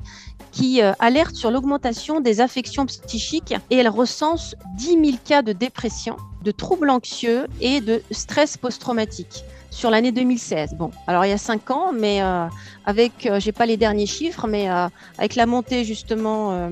qui 0.50 0.80
alerte 0.80 1.34
sur 1.34 1.50
l'augmentation 1.50 2.20
des 2.20 2.40
affections 2.40 2.86
psychiques 2.86 3.54
et 3.70 3.76
elle 3.76 3.88
recense 3.88 4.56
10 4.76 4.86
000 4.86 5.00
cas 5.24 5.42
de 5.42 5.52
dépression, 5.52 6.16
de 6.42 6.50
troubles 6.50 6.90
anxieux 6.90 7.46
et 7.60 7.80
de 7.80 8.02
stress 8.10 8.56
post-traumatique 8.56 9.44
sur 9.70 9.90
l'année 9.90 10.12
2016. 10.12 10.74
Bon, 10.74 10.90
alors 11.06 11.24
il 11.24 11.28
y 11.28 11.32
a 11.32 11.38
cinq 11.38 11.70
ans, 11.70 11.92
mais 11.92 12.22
euh, 12.22 12.46
avec, 12.84 13.26
euh, 13.26 13.40
j'ai 13.40 13.52
pas 13.52 13.66
les 13.66 13.76
derniers 13.76 14.06
chiffres, 14.06 14.46
mais 14.46 14.70
euh, 14.70 14.88
avec 15.18 15.36
la 15.36 15.46
montée 15.46 15.84
justement 15.84 16.52
euh, 16.52 16.68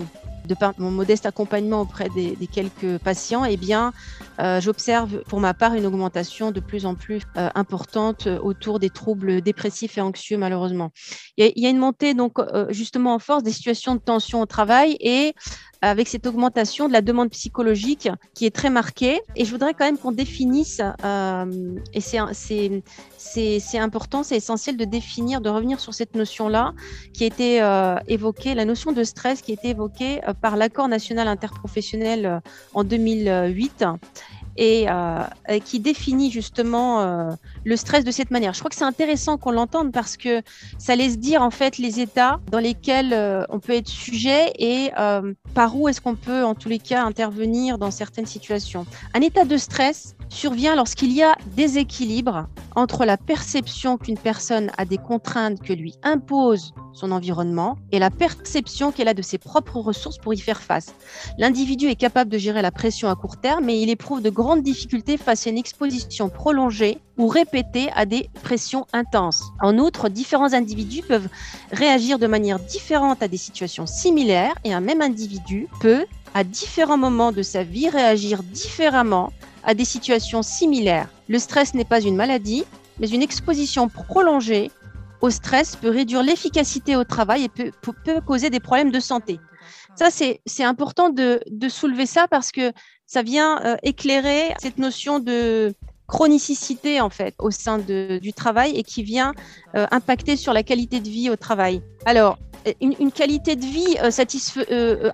de 0.46 0.56
mon 0.78 0.90
modeste 0.90 1.26
accompagnement 1.26 1.82
auprès 1.82 2.08
des, 2.08 2.34
des 2.36 2.46
quelques 2.46 2.98
patients, 2.98 3.44
eh 3.44 3.56
bien, 3.56 3.92
euh, 4.40 4.60
j'observe 4.60 5.22
pour 5.24 5.40
ma 5.40 5.54
part 5.54 5.74
une 5.74 5.86
augmentation 5.86 6.50
de 6.50 6.60
plus 6.60 6.86
en 6.86 6.94
plus 6.94 7.22
euh, 7.36 7.48
importante 7.54 8.26
autour 8.26 8.78
des 8.78 8.90
troubles 8.90 9.40
dépressifs 9.40 9.98
et 9.98 10.00
anxieux, 10.00 10.36
malheureusement. 10.36 10.90
Il 11.36 11.52
y 11.56 11.66
a, 11.66 11.70
une 11.70 11.78
montée 11.78 12.14
donc 12.14 12.38
justement 12.70 13.14
en 13.14 13.18
force 13.18 13.42
des 13.42 13.52
situations 13.52 13.94
de 13.94 14.00
tension 14.00 14.40
au 14.40 14.46
travail 14.46 14.96
et 15.00 15.34
avec 15.82 16.08
cette 16.08 16.26
augmentation 16.26 16.88
de 16.88 16.92
la 16.92 17.02
demande 17.02 17.30
psychologique 17.30 18.08
qui 18.34 18.46
est 18.46 18.54
très 18.54 18.70
marquée. 18.70 19.20
Et 19.36 19.44
je 19.44 19.50
voudrais 19.50 19.74
quand 19.74 19.84
même 19.84 19.98
qu'on 19.98 20.12
définisse, 20.12 20.80
euh, 21.04 21.74
et 21.94 22.00
c'est 22.00 23.78
important, 23.78 24.22
c'est 24.22 24.36
essentiel 24.36 24.76
de 24.76 24.84
définir, 24.84 25.40
de 25.40 25.48
revenir 25.48 25.80
sur 25.80 25.94
cette 25.94 26.14
notion-là 26.14 26.72
qui 27.12 27.24
a 27.24 27.26
été 27.26 27.62
euh, 27.62 27.96
évoquée, 28.08 28.54
la 28.54 28.64
notion 28.64 28.92
de 28.92 29.04
stress 29.04 29.42
qui 29.42 29.52
a 29.52 29.54
été 29.54 29.68
évoquée 29.68 30.20
euh, 30.26 30.34
par 30.34 30.56
l'accord 30.56 30.88
national 30.88 31.28
interprofessionnel 31.28 32.26
euh, 32.26 32.40
en 32.74 32.84
2008 32.84 33.84
et 34.58 34.86
euh, 34.90 35.22
qui 35.64 35.78
définit 35.78 36.32
justement 36.32 37.00
euh, 37.00 37.30
le 37.64 37.76
stress 37.76 38.04
de 38.04 38.10
cette 38.10 38.32
manière. 38.32 38.52
Je 38.52 38.58
crois 38.58 38.68
que 38.68 38.76
c'est 38.76 38.84
intéressant 38.84 39.38
qu'on 39.38 39.52
l'entende 39.52 39.92
parce 39.92 40.16
que 40.16 40.42
ça 40.78 40.96
laisse 40.96 41.18
dire 41.18 41.42
en 41.42 41.50
fait 41.50 41.78
les 41.78 42.00
états 42.00 42.40
dans 42.50 42.58
lesquels 42.58 43.12
euh, 43.12 43.44
on 43.50 43.60
peut 43.60 43.72
être 43.72 43.88
sujet 43.88 44.52
et 44.58 44.90
par 45.54 45.76
où 45.76 45.88
est-ce 45.88 46.00
qu'on 46.00 46.16
peut 46.16 46.44
en 46.44 46.54
tous 46.54 46.68
les 46.68 46.80
cas 46.80 47.04
intervenir 47.04 47.78
dans 47.78 47.92
certaines 47.92 48.26
situations. 48.26 48.84
Un 49.14 49.20
état 49.20 49.44
de 49.44 49.56
stress 49.56 50.16
survient 50.28 50.76
lorsqu'il 50.76 51.12
y 51.12 51.22
a 51.22 51.36
déséquilibre 51.56 52.46
entre 52.74 53.04
la 53.04 53.16
perception 53.16 53.96
qu'une 53.96 54.18
personne 54.18 54.70
a 54.78 54.84
des 54.84 54.98
contraintes 54.98 55.60
que 55.60 55.72
lui 55.72 55.94
impose 56.02 56.72
son 56.92 57.12
environnement 57.12 57.76
et 57.92 57.98
la 57.98 58.10
perception 58.10 58.92
qu'elle 58.92 59.08
a 59.08 59.14
de 59.14 59.22
ses 59.22 59.38
propres 59.38 59.78
ressources 59.78 60.18
pour 60.18 60.34
y 60.34 60.38
faire 60.38 60.60
face. 60.60 60.94
L'individu 61.38 61.86
est 61.86 61.96
capable 61.96 62.30
de 62.30 62.38
gérer 62.38 62.62
la 62.62 62.70
pression 62.70 63.08
à 63.08 63.14
court 63.14 63.36
terme, 63.36 63.64
mais 63.64 63.80
il 63.80 63.90
éprouve 63.90 64.22
de 64.22 64.30
grandes 64.30 64.62
difficultés 64.62 65.16
face 65.16 65.46
à 65.46 65.50
une 65.50 65.58
exposition 65.58 66.28
prolongée 66.28 66.98
ou 67.16 67.26
répétée 67.26 67.88
à 67.94 68.06
des 68.06 68.30
pressions 68.42 68.86
intenses. 68.92 69.42
En 69.60 69.78
outre, 69.78 70.08
différents 70.08 70.52
individus 70.52 71.02
peuvent 71.02 71.28
réagir 71.72 72.18
de 72.18 72.26
manière 72.26 72.58
différente 72.58 73.22
à 73.22 73.28
des 73.28 73.36
situations 73.36 73.86
similaires 73.86 74.54
et 74.64 74.72
un 74.72 74.80
même 74.80 75.02
individu 75.02 75.68
peut, 75.80 76.06
à 76.34 76.44
différents 76.44 76.98
moments 76.98 77.32
de 77.32 77.42
sa 77.42 77.62
vie, 77.62 77.88
réagir 77.88 78.42
différemment 78.42 79.32
à 79.68 79.74
des 79.74 79.84
situations 79.84 80.42
similaires. 80.42 81.08
Le 81.28 81.38
stress 81.38 81.74
n'est 81.74 81.84
pas 81.84 82.00
une 82.00 82.16
maladie, 82.16 82.64
mais 82.98 83.08
une 83.10 83.22
exposition 83.22 83.90
prolongée 83.90 84.70
au 85.20 85.28
stress 85.28 85.76
peut 85.76 85.90
réduire 85.90 86.22
l'efficacité 86.22 86.96
au 86.96 87.04
travail 87.04 87.44
et 87.44 87.48
peut, 87.50 87.70
causer 88.26 88.48
des 88.48 88.60
problèmes 88.60 88.90
de 88.90 88.98
santé. 88.98 89.38
Ça, 89.94 90.08
c'est 90.10 90.64
important 90.64 91.10
de, 91.10 91.40
soulever 91.68 92.06
ça 92.06 92.26
parce 92.28 92.50
que 92.50 92.72
ça 93.04 93.22
vient 93.22 93.60
euh, 93.62 93.76
éclairer 93.82 94.54
cette 94.58 94.78
notion 94.78 95.18
de 95.18 95.74
chronicité 96.06 97.02
en 97.02 97.10
fait 97.10 97.34
au 97.38 97.50
sein 97.50 97.78
du 97.78 98.32
travail 98.32 98.74
et 98.74 98.82
qui 98.82 99.02
vient 99.02 99.34
euh, 99.76 99.86
impacter 99.90 100.36
sur 100.36 100.54
la 100.54 100.62
qualité 100.62 101.00
de 101.00 101.08
vie 101.10 101.28
au 101.28 101.36
travail. 101.36 101.82
Alors, 102.06 102.38
une, 102.80 103.12
qualité 103.12 103.56
de 103.56 103.64
vie 103.64 103.96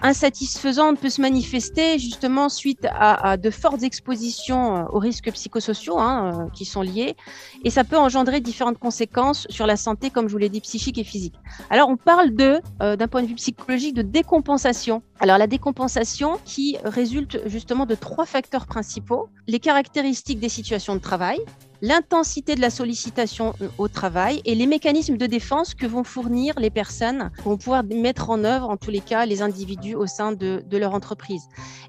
insatisfaisante 0.03 0.99
peut 1.01 1.09
se 1.09 1.21
manifester 1.21 1.99
justement 1.99 2.49
suite 2.49 2.87
à, 2.91 3.37
de 3.37 3.51
fortes 3.51 3.83
expositions 3.83 4.87
aux 4.93 4.99
risques 4.99 5.31
psychosociaux 5.33 5.99
hein, 5.99 6.49
qui 6.55 6.65
sont 6.65 6.83
liés, 6.83 7.17
et 7.65 7.71
ça 7.71 7.85
peut 7.85 7.99
engendrer 7.99 8.41
différentes 8.41 8.79
conséquences 8.79 9.47
sur 9.51 9.67
la 9.67 9.77
santé, 9.77 10.11
comme 10.11 10.29
je 10.29 10.33
vous 10.33 10.39
l'ai 10.39 10.49
dit, 10.49 10.61
psychique 10.61 10.99
et 10.99 11.05
physique. 11.05 11.35
Alors, 11.71 11.89
on 11.89 11.97
parle 11.97 12.35
de, 12.35 12.61
d'un 12.81 13.09
point 13.09 13.23
de 13.23 13.29
vue 13.29 13.35
psychologique, 13.35 13.95
de 13.95 14.03
décompensation. 14.03 15.03
Alors, 15.21 15.39
la 15.39 15.47
décompensation 15.47 16.39
qui 16.45 16.77
résulte 16.85 17.41
justement 17.47 17.87
de 17.87 17.95
trois 17.95 18.27
facteurs 18.27 18.67
principaux 18.67 19.29
les 19.47 19.59
caractéristiques 19.59 20.41
des 20.41 20.49
situations 20.49 20.95
de 20.95 21.01
travail, 21.01 21.41
l'intensité 21.83 22.55
de 22.55 22.61
la 22.61 22.71
sollicitation 22.71 23.55
euh, 23.61 23.69
au 23.79 23.89
travail 23.89 24.41
et 24.45 24.55
les 24.55 24.67
mécanismes 24.67 25.17
de 25.17 25.27
défense 25.27 25.75
que 25.75 25.87
vont 25.87 26.05
fournir 26.05 26.55
les 26.59 26.71
personnes, 26.71 27.31
vont 27.45 27.57
pouvoir 27.57 27.85
mettre 27.85 28.31
en 28.31 28.45
œuvre, 28.45 28.69
en 28.69 28.77
tous 28.77 28.91
les 28.91 29.01
cas, 29.01 29.27
les 29.27 29.43
individus 29.43 29.95
au 29.95 30.07
sein 30.07 30.33
de, 30.33 30.63
leur 30.73 30.95
entreprise. 30.95 31.43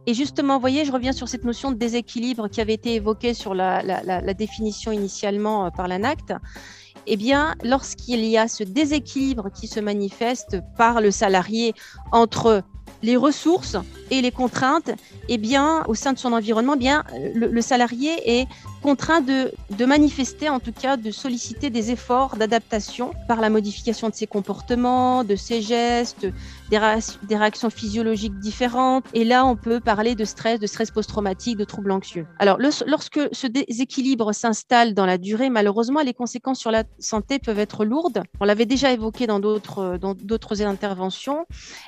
Et 0.06 0.14
justement, 0.14 0.56
vous 0.56 0.62
voyez, 0.62 0.86
je 0.86 0.92
reviens 0.92 1.14
sur 1.14 1.28
cette 1.28 1.44
notion 1.44 1.72
de 1.72 1.78
déséquilibre 1.78 2.50
qui 2.50 2.62
avait 2.62 2.74
été 2.74 2.96
évoquée 2.96 3.34
sur 3.34 3.54
la, 3.54 4.34
définition 4.34 4.92
initialement 4.92 5.66
euh, 5.66 5.70
par 5.70 5.88
l'ANACT 5.88 6.34
eh 7.08 7.18
bien, 7.18 7.54
lorsqu'il 7.64 8.26
y 8.26 8.38
a 8.38 8.48
ce 8.48 8.64
déséquilibre 8.64 9.52
qui 9.52 9.68
se 9.68 9.80
manifeste 9.80 10.58
par 10.76 11.02
le 11.02 11.12
salarié 11.12 11.74
entre 12.12 12.64
les 13.04 13.18
ressources 13.18 13.78
et 14.10 14.22
les 14.22 14.32
contraintes, 14.32 14.92
eh 15.30 15.38
bien, 15.38 15.84
au 15.88 15.96
sein 15.96 16.14
de 16.14 16.20
son 16.20 16.34
environnement, 16.34 16.74
eh 16.76 16.80
bien, 16.80 17.04
le, 17.34 17.62
salarié 17.62 18.40
est 18.40 18.48
contraint 18.86 19.22
de, 19.22 19.52
de, 19.72 19.86
manifester, 19.86 20.48
en 20.48 20.60
tout 20.60 20.72
cas, 20.72 20.96
de 20.96 21.10
solliciter 21.10 21.72
des 21.72 21.90
efforts 21.90 22.36
d'adaptation 22.36 23.14
par 23.28 23.42
la 23.42 23.50
modification 23.50 24.10
de 24.10 24.14
ses 24.14 24.28
comportements, 24.28 25.24
de 25.24 25.36
ses 25.36 25.64
gestes, 25.64 26.28
des, 26.70 26.80
des, 27.24 27.36
réactions 27.36 27.72
physiologiques 27.72 28.38
différentes. 28.38 29.04
Et 29.16 29.26
là, 29.26 29.44
on 29.44 29.56
peut 29.56 29.80
parler 29.80 30.14
de 30.14 30.24
stress, 30.24 30.60
de 30.60 30.68
stress 30.68 30.92
post-traumatique, 30.92 31.58
de 31.58 31.64
troubles 31.64 31.90
anxieux. 31.90 32.28
Alors, 32.38 32.60
lorsque 32.60 33.22
ce 33.32 33.48
déséquilibre 33.48 34.36
s'installe 34.36 34.94
dans 34.94 35.08
la 35.08 35.18
durée, 35.18 35.50
malheureusement, 35.50 36.02
les 36.02 36.14
conséquences 36.14 36.60
sur 36.60 36.70
la 36.70 36.84
santé 37.00 37.40
peuvent 37.40 37.58
être 37.58 37.86
lourdes. 37.86 38.22
On 38.40 38.46
l'avait 38.46 38.68
déjà 38.68 38.92
évoqué 38.92 39.26
dans 39.26 39.40
d'autres 39.40 40.62
interventions. 40.62 41.48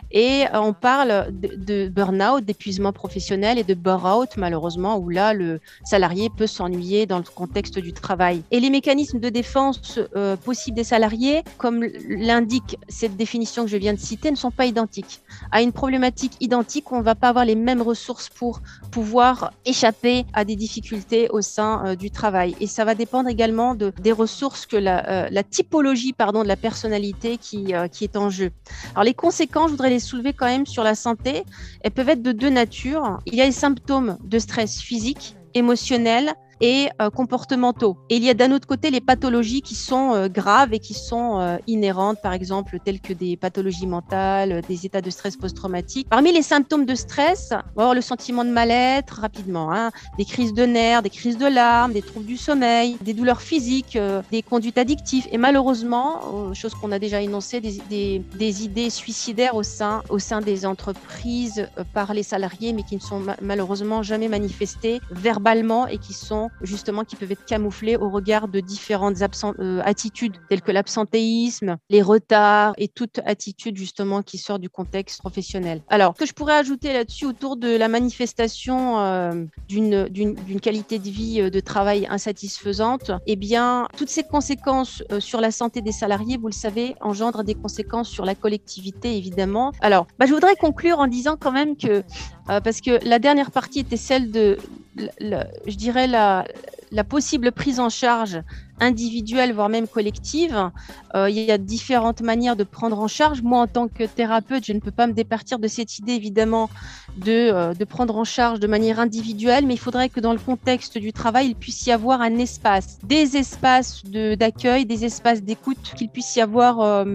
Et 0.10 0.46
on 0.52 0.74
parle 0.74 1.28
de, 1.32 1.50
de 1.64 1.90
burn-out, 1.90 2.44
d'épuisement 2.44 2.92
professionnel 2.92 3.60
et 3.60 3.64
de 3.64 3.76
bore-out, 3.76 4.36
malheureusement, 4.36 4.98
où 4.98 5.10
là, 5.10 5.36
le 5.36 5.60
salarié 5.84 6.32
peut 6.36 6.48
s'ennuyer 6.48 6.87
dans 7.06 7.18
le 7.18 7.24
contexte 7.24 7.80
du 7.80 7.94
travail. 7.94 8.44
Et 8.52 8.60
les 8.60 8.70
mécanismes 8.70 9.20
de 9.20 9.30
défense 9.30 10.00
euh, 10.16 10.36
possibles 10.36 10.78
des 10.78 10.84
salariés, 10.84 11.44
comme 11.58 11.84
l'indique 12.08 12.78
cette 12.88 13.16
définition 13.18 13.64
que 13.66 13.70
je 13.70 13.78
viens 13.78 13.94
de 13.94 14.00
citer, 14.00 14.32
ne 14.32 14.36
sont 14.36 14.52
pas 14.52 14.66
identiques. 14.66 15.22
À 15.52 15.62
une 15.62 15.72
problématique 15.72 16.34
identique, 16.40 16.92
on 16.92 17.00
ne 17.00 17.04
va 17.04 17.16
pas 17.16 17.30
avoir 17.30 17.46
les 17.46 17.56
mêmes 17.56 17.82
ressources 17.82 18.30
pour 18.30 18.62
pouvoir 18.92 19.52
échapper 19.66 20.26
à 20.34 20.46
des 20.46 20.56
difficultés 20.56 21.30
au 21.30 21.42
sein 21.42 21.84
euh, 21.86 21.96
du 21.96 22.10
travail. 22.12 22.56
Et 22.62 22.68
ça 22.68 22.86
va 22.86 22.96
dépendre 22.96 23.30
également 23.30 23.76
de, 23.76 23.92
des 24.02 24.12
ressources 24.12 24.66
que 24.66 24.78
la, 24.78 25.08
euh, 25.10 25.28
la 25.30 25.44
typologie 25.44 26.14
pardon, 26.14 26.44
de 26.44 26.48
la 26.48 26.56
personnalité 26.56 27.38
qui, 27.38 27.74
qui 27.92 28.04
est 28.04 28.16
en 28.16 28.30
jeu. 28.30 28.52
Alors 28.94 29.04
les 29.04 29.14
conséquences, 29.14 29.68
je 29.68 29.72
voudrais 29.72 29.90
les 29.90 30.00
soulever 30.00 30.34
quand 30.34 30.46
même 30.46 30.66
sur 30.66 30.84
la 30.84 30.96
santé. 30.96 31.44
Elles 31.82 31.92
peuvent 31.92 32.10
être 32.10 32.22
de 32.22 32.32
deux 32.32 32.50
natures. 32.50 33.20
Il 33.26 33.36
y 33.36 33.42
a 33.42 33.46
les 33.46 33.52
symptômes 33.52 34.18
de 34.24 34.40
stress 34.40 34.80
physique, 34.82 35.36
émotionnel 35.54 36.34
et 36.62 36.90
euh, 37.02 37.10
comportementaux. 37.10 37.98
Et 38.10 38.18
il 38.18 38.24
y 38.24 38.30
a 38.30 38.34
d'un 38.34 38.52
autre 38.52 38.68
côté 38.68 38.90
les 38.90 39.02
pathologies 39.02 39.62
qui 39.62 39.76
sont 39.76 40.14
euh, 40.14 40.28
graves 40.28 40.74
et 40.74 40.80
qui 40.80 40.94
sont 40.94 41.40
euh, 41.40 41.58
inhérentes, 41.68 42.20
par 42.22 42.34
exemple, 42.34 42.80
telles 42.84 43.02
que 43.02 43.14
des 43.14 43.38
pathologies 43.38 43.88
mentales, 43.88 44.62
des 44.68 44.86
états 44.86 45.02
de 45.02 45.10
stress 45.10 45.38
post-traumatique. 45.38 46.08
Parmi 46.10 46.32
les 46.32 46.42
symptômes 46.42 46.86
de 46.86 46.96
stress, 46.96 47.50
on 47.52 47.56
va 47.56 47.84
avoir 47.84 47.94
le 47.94 48.02
sentiment 48.02 48.44
de 48.44 48.50
mal-être 48.50 49.20
rapidement, 49.22 49.72
hein, 49.72 49.92
des 50.18 50.26
crises 50.26 50.54
de 50.54 50.66
nerfs, 50.66 51.02
des 51.02 51.10
crises 51.10 51.38
de 51.38 51.48
larmes, 51.48 51.94
des 51.94 52.02
troubles 52.02 52.26
du 52.26 52.38
sommeil, 52.38 52.98
des 53.02 53.14
douleurs 53.14 53.42
physiques, 53.42 53.98
des 54.32 54.42
conduites 54.42 54.78
addictives 54.78 55.28
et 55.32 55.38
malheureusement, 55.38 56.54
chose 56.54 56.74
qu'on 56.74 56.92
a 56.92 57.00
déjà 57.00 57.22
énoncée, 57.22 57.62
des, 57.62 57.80
des, 57.90 58.22
des, 58.36 58.64
idées 58.64 58.90
suicidaires 58.90 59.56
au 59.56 59.64
sein, 59.64 60.04
au 60.10 60.20
sein 60.20 60.42
des 60.42 60.66
entreprises 60.66 61.68
par 61.94 62.14
les 62.14 62.24
salariés, 62.24 62.74
mais 62.74 62.84
qui 62.84 62.96
ne 62.96 63.02
sont 63.02 63.22
malheureusement 63.42 64.04
jamais 64.04 64.28
manifestées 64.28 65.00
verbalement 65.12 65.88
et 65.88 65.98
qui 65.98 66.14
sont 66.14 66.47
justement 66.62 67.04
qui 67.04 67.16
peuvent 67.16 67.32
être 67.32 67.46
camouflés 67.46 67.98
au 67.98 68.10
regard 68.10 68.48
de 68.48 68.60
différentes 68.60 69.16
euh, 69.60 69.82
attitudes 69.84 70.36
telles 70.50 70.62
que 70.62 70.72
l'absentéisme, 70.72 71.78
les 71.90 72.02
retards 72.02 72.74
et 72.78 72.88
toute 72.88 73.20
attitude 73.26 73.78
justement 73.78 74.22
qui 74.22 74.38
sort 74.38 74.60
du 74.60 74.70
contexte 74.70 75.20
professionnel. 75.20 75.82
Alors, 75.90 76.14
ce 76.16 76.20
que 76.20 76.26
je 76.26 76.34
pourrais 76.34 76.56
ajouter 76.56 76.94
là-dessus 76.94 77.26
autour 77.26 77.58
de 77.58 77.76
la 77.76 77.88
manifestation 77.88 79.00
euh, 79.00 79.46
d'une 79.68 80.60
qualité 80.62 81.00
de 81.00 81.10
vie 81.10 81.42
euh, 81.42 81.50
de 81.50 81.60
travail 81.60 82.08
insatisfaisante, 82.10 83.12
eh 83.26 83.36
bien, 83.36 83.88
toutes 83.98 84.10
ces 84.10 84.24
conséquences 84.24 85.04
sur 85.20 85.42
la 85.42 85.52
santé 85.52 85.82
des 85.82 85.92
salariés, 85.92 86.38
vous 86.38 86.48
le 86.48 86.54
savez, 86.54 86.96
engendrent 87.02 87.44
des 87.44 87.56
conséquences 87.56 88.10
sur 88.10 88.26
la 88.26 88.36
collectivité, 88.36 89.18
évidemment. 89.18 89.72
Alors, 89.82 90.08
bah, 90.20 90.26
je 90.26 90.34
voudrais 90.34 90.56
conclure 90.56 91.00
en 91.00 91.08
disant 91.08 91.36
quand 91.40 91.52
même 91.52 91.78
que, 91.78 92.04
parce 92.48 92.82
que 92.82 93.06
la 93.06 93.20
dernière 93.20 93.52
partie 93.52 93.80
était 93.80 93.98
celle 93.98 94.32
de, 94.32 94.58
je 94.98 95.76
dirais, 95.76 96.08
la, 96.08 96.46
la, 96.92 97.04
possible 97.04 97.52
prise 97.52 97.80
en 97.80 97.90
charge 97.90 98.42
individuelle, 98.80 99.54
voire 99.54 99.70
même 99.70 99.88
collective. 99.88 100.72
Euh, 101.16 101.30
il 101.30 101.38
y 101.38 101.52
a 101.52 101.58
différentes 101.58 102.22
manières 102.22 102.56
de 102.56 102.64
prendre 102.64 103.00
en 103.00 103.08
charge. 103.08 103.42
Moi, 103.42 103.60
en 103.60 103.68
tant 103.68 103.88
que 103.88 104.04
thérapeute, 104.04 104.66
je 104.66 104.74
ne 104.74 104.80
peux 104.80 104.92
pas 104.92 105.08
me 105.08 105.14
départir 105.14 105.60
de 105.60 105.68
cette 105.68 106.00
idée, 106.00 106.14
évidemment, 106.14 106.70
de, 107.18 107.32
euh, 107.32 107.74
de 107.74 107.86
prendre 107.86 108.16
en 108.18 108.24
charge 108.24 108.60
de 108.60 108.68
manière 108.68 109.00
individuelle, 109.00 109.66
mais 109.66 109.74
il 109.74 109.80
faudrait 109.80 110.10
que 110.10 110.20
dans 110.20 110.34
le 110.34 110.40
contexte 110.40 110.98
du 110.98 111.14
travail, 111.14 111.48
il 111.48 111.56
puisse 111.56 111.86
y 111.86 111.92
avoir 111.92 112.22
un 112.22 112.38
espace, 112.38 113.00
des 113.04 113.38
espaces 113.38 114.04
d'accueil, 114.06 114.86
des 114.86 115.06
espaces 115.06 115.44
d'écoute, 115.44 115.94
qu'il 115.96 116.10
puisse 116.10 116.36
y 116.36 116.42
avoir... 116.42 117.06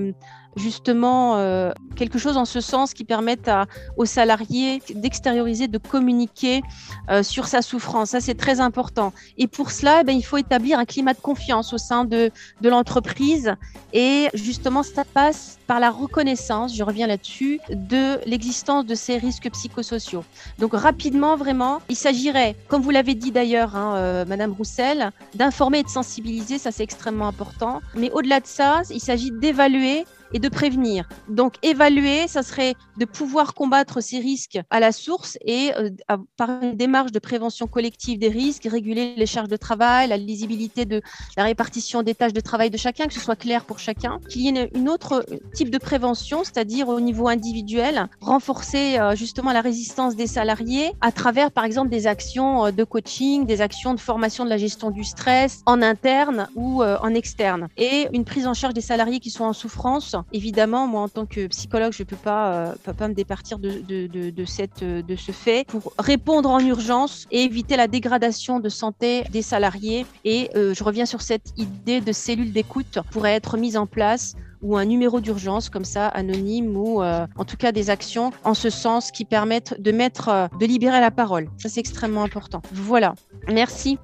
Justement 0.57 1.37
euh, 1.37 1.73
quelque 1.97 2.19
chose 2.19 2.37
en 2.37 2.45
ce 2.45 2.61
sens 2.61 2.93
qui 2.95 3.05
permette 3.05 3.51
aux 3.97 4.05
salariés 4.05 4.83
d'extérioriser, 4.95 5.69
de 5.69 5.79
communiquer 5.79 6.63
euh, 7.11 7.23
sur 7.23 7.47
sa 7.47 7.63
souffrance. 7.63 8.11
Ça, 8.11 8.21
c'est 8.21 8.35
très 8.35 8.61
important. 8.61 9.13
Et 9.39 9.47
pour 9.47 9.71
cela, 9.71 10.01
eh 10.01 10.05
ben, 10.05 10.17
il 10.17 10.23
faut 10.23 10.37
établir 10.37 10.79
un 10.79 10.85
climat 10.85 11.15
de 11.15 11.21
confiance 11.21 11.73
au 11.73 11.79
sein 11.79 12.05
de, 12.05 12.31
de 12.61 12.69
l'entreprise. 12.69 13.55
Et 13.93 14.29
justement, 14.35 14.83
ça 14.83 15.05
passe 15.05 15.59
par 15.67 15.81
la 15.81 15.91
reconnaissance, 15.91 16.75
je 16.75 16.83
reviens 16.83 17.07
là-dessus, 17.07 17.61
de 17.71 18.19
l'existence 18.27 18.85
de 18.87 18.95
ces 18.95 19.17
risques 19.17 19.51
psychosociaux. 19.51 20.25
Donc 20.59 20.75
rapidement, 20.75 21.37
vraiment, 21.37 21.81
il 21.89 21.97
s'agirait, 21.97 22.57
comme 22.69 22.83
vous 22.83 22.91
l'avez 22.91 23.15
dit 23.15 23.31
d'ailleurs, 23.31 23.77
hein, 23.77 23.95
euh, 23.97 24.25
Madame 24.27 24.53
Roussel, 24.53 25.13
d'informer 25.35 25.79
et 25.79 25.83
de 25.83 25.89
sensibiliser, 25.89 26.59
ça 26.59 26.71
c'est 26.73 26.83
extrêmement 26.83 27.29
important. 27.29 27.81
Mais 27.95 28.11
au-delà 28.11 28.41
de 28.41 28.47
ça, 28.47 28.83
il 28.91 29.01
s'agit 29.01 29.31
d'évaluer 29.31 30.05
et 30.35 30.39
de 30.39 30.49
prévenir. 30.49 31.09
Donc 31.29 31.55
évaluer, 31.63 32.29
ça 32.29 32.43
serait 32.43 32.75
de 32.97 33.05
pouvoir 33.05 33.55
combattre 33.55 34.01
ces 34.01 34.19
risques 34.19 34.59
à 34.71 34.81
la 34.81 34.93
source 34.93 35.39
et 35.45 35.73
euh, 35.77 35.91
par 36.37 36.63
une 36.63 36.77
démarche 36.77 37.13
de 37.13 37.19
prévention 37.19 37.67
collective 37.67 38.19
des 38.19 38.29
risques, 38.29 38.67
réguler 38.71 39.15
les 39.17 39.27
charges 39.27 39.49
de 39.49 39.57
travail, 39.57 40.09
la 40.09 40.17
lisibilité 40.17 40.85
de 40.85 41.03
la 41.37 41.45
répartition 41.45 42.03
des 42.03 42.15
tâches 42.15 42.33
de 42.33 42.41
travail 42.41 42.71
de 42.71 42.77
chacun, 42.77 43.07
que 43.07 43.15
ce 43.15 43.21
soit 43.21 43.37
clair 43.37 43.65
pour 43.65 43.79
chacun, 43.79 44.19
qu'il 44.29 44.43
y 44.43 44.49
ait 44.49 44.71
une, 44.75 44.89
autre 44.89 45.25
type 45.55 45.71
de 45.71 45.79
prévention, 45.79 46.45
c'est-à-dire 46.45 46.89
au 46.89 47.01
niveau 47.01 47.29
individuel, 47.29 48.09
renforcer 48.21 48.99
euh, 48.99 49.15
justement 49.15 49.53
la 49.53 49.61
résistance 49.61 50.17
des 50.17 50.27
salariés 50.27 50.93
à 51.01 51.13
travers 51.13 51.51
par 51.51 51.65
exemple 51.65 51.89
des 51.89 52.07
actions 52.07 52.67
euh, 52.67 52.71
de 52.71 52.85
coaching, 52.85 53.47
des 53.47 53.61
actions 53.61 53.95
de 53.95 54.01
formation 54.01 54.45
de 54.45 54.51
la 54.51 54.59
gestion 54.59 54.91
du 54.91 55.05
stress 55.05 55.63
en 55.67 55.83
interne 55.83 56.49
ou 56.55 56.83
en 56.83 57.15
externe 57.15 57.69
et 57.77 58.09
une 58.13 58.25
prise 58.25 58.47
en 58.47 58.55
charge 58.55 58.75
des 58.75 58.81
salariés 58.81 59.21
qui 59.21 59.31
sont 59.31 59.45
en 59.45 59.53
souffrance 59.53 60.17
Évidemment, 60.33 60.87
moi, 60.87 61.03
en 61.03 61.09
tant 61.09 61.27
que 61.27 61.47
psychologue, 61.49 61.93
je 61.93 62.03
ne 62.03 62.07
peux 62.07 62.17
pas, 62.17 62.53
euh, 62.53 62.93
pas 62.97 63.09
me 63.09 63.15
départir 63.15 63.59
de, 63.59 63.81
de, 63.81 64.45
cette, 64.45 64.85
de 64.85 65.17
ce 65.17 65.33
fait 65.33 65.67
pour 65.67 65.93
répondre 65.99 66.51
en 66.51 66.61
urgence 66.61 67.27
et 67.31 67.43
éviter 67.43 67.77
la 67.77 67.89
dégradation 67.89 68.61
de 68.61 68.69
santé 68.69 69.25
des 69.31 69.43
salariés. 69.43 70.07
Et 70.25 70.51
euh, 70.57 70.75
je 70.75 70.85
reviens 70.85 71.07
sur 71.07 71.23
cette 71.23 71.53
idée 71.57 72.01
de 72.01 72.13
cellules 72.13 72.53
d'écoute 72.53 72.99
pourrait 73.11 73.35
être 73.35 73.57
mise 73.57 73.77
en 73.77 73.87
place 73.87 74.35
ou 74.63 74.77
un 74.77 74.85
numéro 74.85 75.21
d'urgence 75.21 75.69
comme 75.69 75.85
ça 75.85 76.07
anonyme 76.09 76.77
ou 76.77 77.03
euh, 77.03 77.27
en 77.37 77.45
tout 77.45 77.57
cas 77.57 77.73
des 77.73 77.91
actions 77.91 78.31
en 78.45 78.55
ce 78.55 78.71
sens 78.71 79.11
qui 79.11 79.25
permettent 79.25 79.81
de 79.81 79.91
mettre 79.91 80.49
de 80.61 80.67
libérer 80.67 81.01
la 81.01 81.11
parole. 81.11 81.49
Ça 81.59 81.69
c'est 81.69 81.81
extrêmement 81.81 82.23
important. 82.23 82.63
Voilà. 82.73 83.15
Merci. 83.49 83.99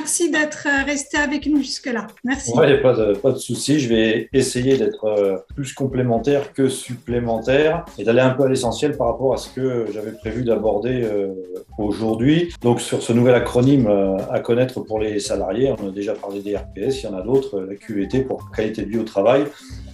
Merci 0.00 0.30
d'être 0.30 0.66
resté 0.86 1.18
avec 1.18 1.46
nous 1.46 1.58
jusque-là. 1.58 2.06
Merci. 2.24 2.52
Ouais, 2.52 2.80
pas 2.80 2.94
de, 2.94 3.12
pas 3.14 3.32
de 3.32 3.38
souci. 3.38 3.78
Je 3.78 3.88
vais 3.88 4.28
essayer 4.32 4.78
d'être 4.78 5.44
plus 5.54 5.74
complémentaire 5.74 6.52
que 6.52 6.68
supplémentaire 6.68 7.84
et 7.98 8.04
d'aller 8.04 8.20
un 8.20 8.30
peu 8.30 8.44
à 8.44 8.48
l'essentiel 8.48 8.96
par 8.96 9.08
rapport 9.08 9.34
à 9.34 9.36
ce 9.36 9.50
que 9.50 9.86
j'avais 9.92 10.12
prévu 10.12 10.42
d'aborder 10.42 11.06
aujourd'hui. 11.78 12.52
Donc, 12.62 12.80
sur 12.80 13.02
ce 13.02 13.12
nouvel 13.12 13.34
acronyme 13.34 13.88
à 14.30 14.40
connaître 14.40 14.80
pour 14.80 14.98
les 14.98 15.20
salariés, 15.20 15.72
on 15.78 15.88
a 15.88 15.92
déjà 15.92 16.14
parlé 16.14 16.40
des 16.40 16.56
RPS, 16.56 17.02
il 17.02 17.04
y 17.04 17.06
en 17.06 17.16
a 17.16 17.22
d'autres, 17.22 17.60
la 17.60 17.74
QVT 17.74 18.22
pour 18.22 18.50
qualité 18.50 18.82
de 18.82 18.88
vie 18.88 18.98
au 18.98 19.04
travail, 19.04 19.44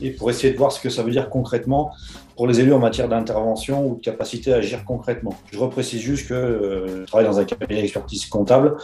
et 0.01 0.11
pour 0.11 0.31
essayer 0.31 0.53
de 0.53 0.59
voir 0.59 0.73
ce 0.73 0.81
que 0.81 0.91
ça 0.91 1.03
veut 1.03 1.11
dire 1.11 1.29
concrètement 1.31 1.91
pour 2.37 2.47
les 2.47 2.61
élus 2.61 2.75
en 2.75 2.79
matière 2.79 3.09
d'intervention 3.09 3.87
ou 3.87 3.97
de 3.97 4.03
capacité 4.03 4.53
à 4.53 4.57
agir 4.57 4.85
concrètement. 4.85 5.35
Je 5.51 5.59
reprécise 5.59 6.01
juste 6.03 6.29
que 6.29 6.35
euh, 6.35 7.01
je 7.01 7.05
travaille 7.07 7.27
dans 7.27 7.39
un 7.39 7.45
cabinet 7.45 7.81
d'expertise 7.81 8.27
comptable 8.27 8.77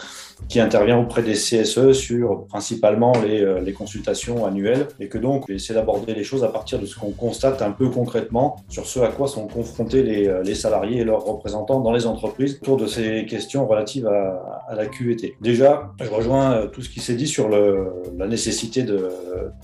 qui 0.49 0.59
intervient 0.59 0.99
auprès 0.99 1.23
des 1.23 1.35
CSE 1.35 1.93
sur 1.93 2.47
principalement 2.47 3.13
les, 3.25 3.43
euh, 3.43 3.61
les 3.61 3.73
consultations 3.73 4.47
annuelles 4.47 4.89
et 4.99 5.09
que 5.09 5.19
donc 5.19 5.51
essayer 5.51 5.75
d'aborder 5.75 6.15
les 6.15 6.25
choses 6.25 6.45
à 6.45 6.49
partir 6.49 6.79
de 6.79 6.87
ce 6.87 6.99
qu'on 6.99 7.11
constate 7.11 7.61
un 7.63 7.71
peu 7.71 7.89
concrètement 7.91 8.57
sur 8.69 8.87
ce 8.87 9.01
à 9.01 9.09
quoi 9.09 9.29
sont 9.29 9.47
confrontés 9.47 10.03
les, 10.03 10.29
euh, 10.29 10.55
salariés 10.55 11.01
et 11.01 11.05
leurs 11.05 11.25
représentants 11.25 11.81
dans 11.81 11.93
les 11.93 12.07
entreprises 12.07 12.59
autour 12.63 12.77
de 12.77 12.87
ces 12.87 13.27
questions 13.27 13.67
relatives 13.67 14.07
à, 14.07 14.75
la 14.75 14.87
QVT. 14.87 15.35
Déjà, 15.41 15.91
je 16.01 16.09
rejoins 16.11 16.67
tout 16.73 16.83
ce 16.83 16.89
qui 16.89 17.01
s'est 17.01 17.15
dit 17.15 17.27
sur 17.27 17.49
la 17.49 18.27
nécessité 18.27 18.85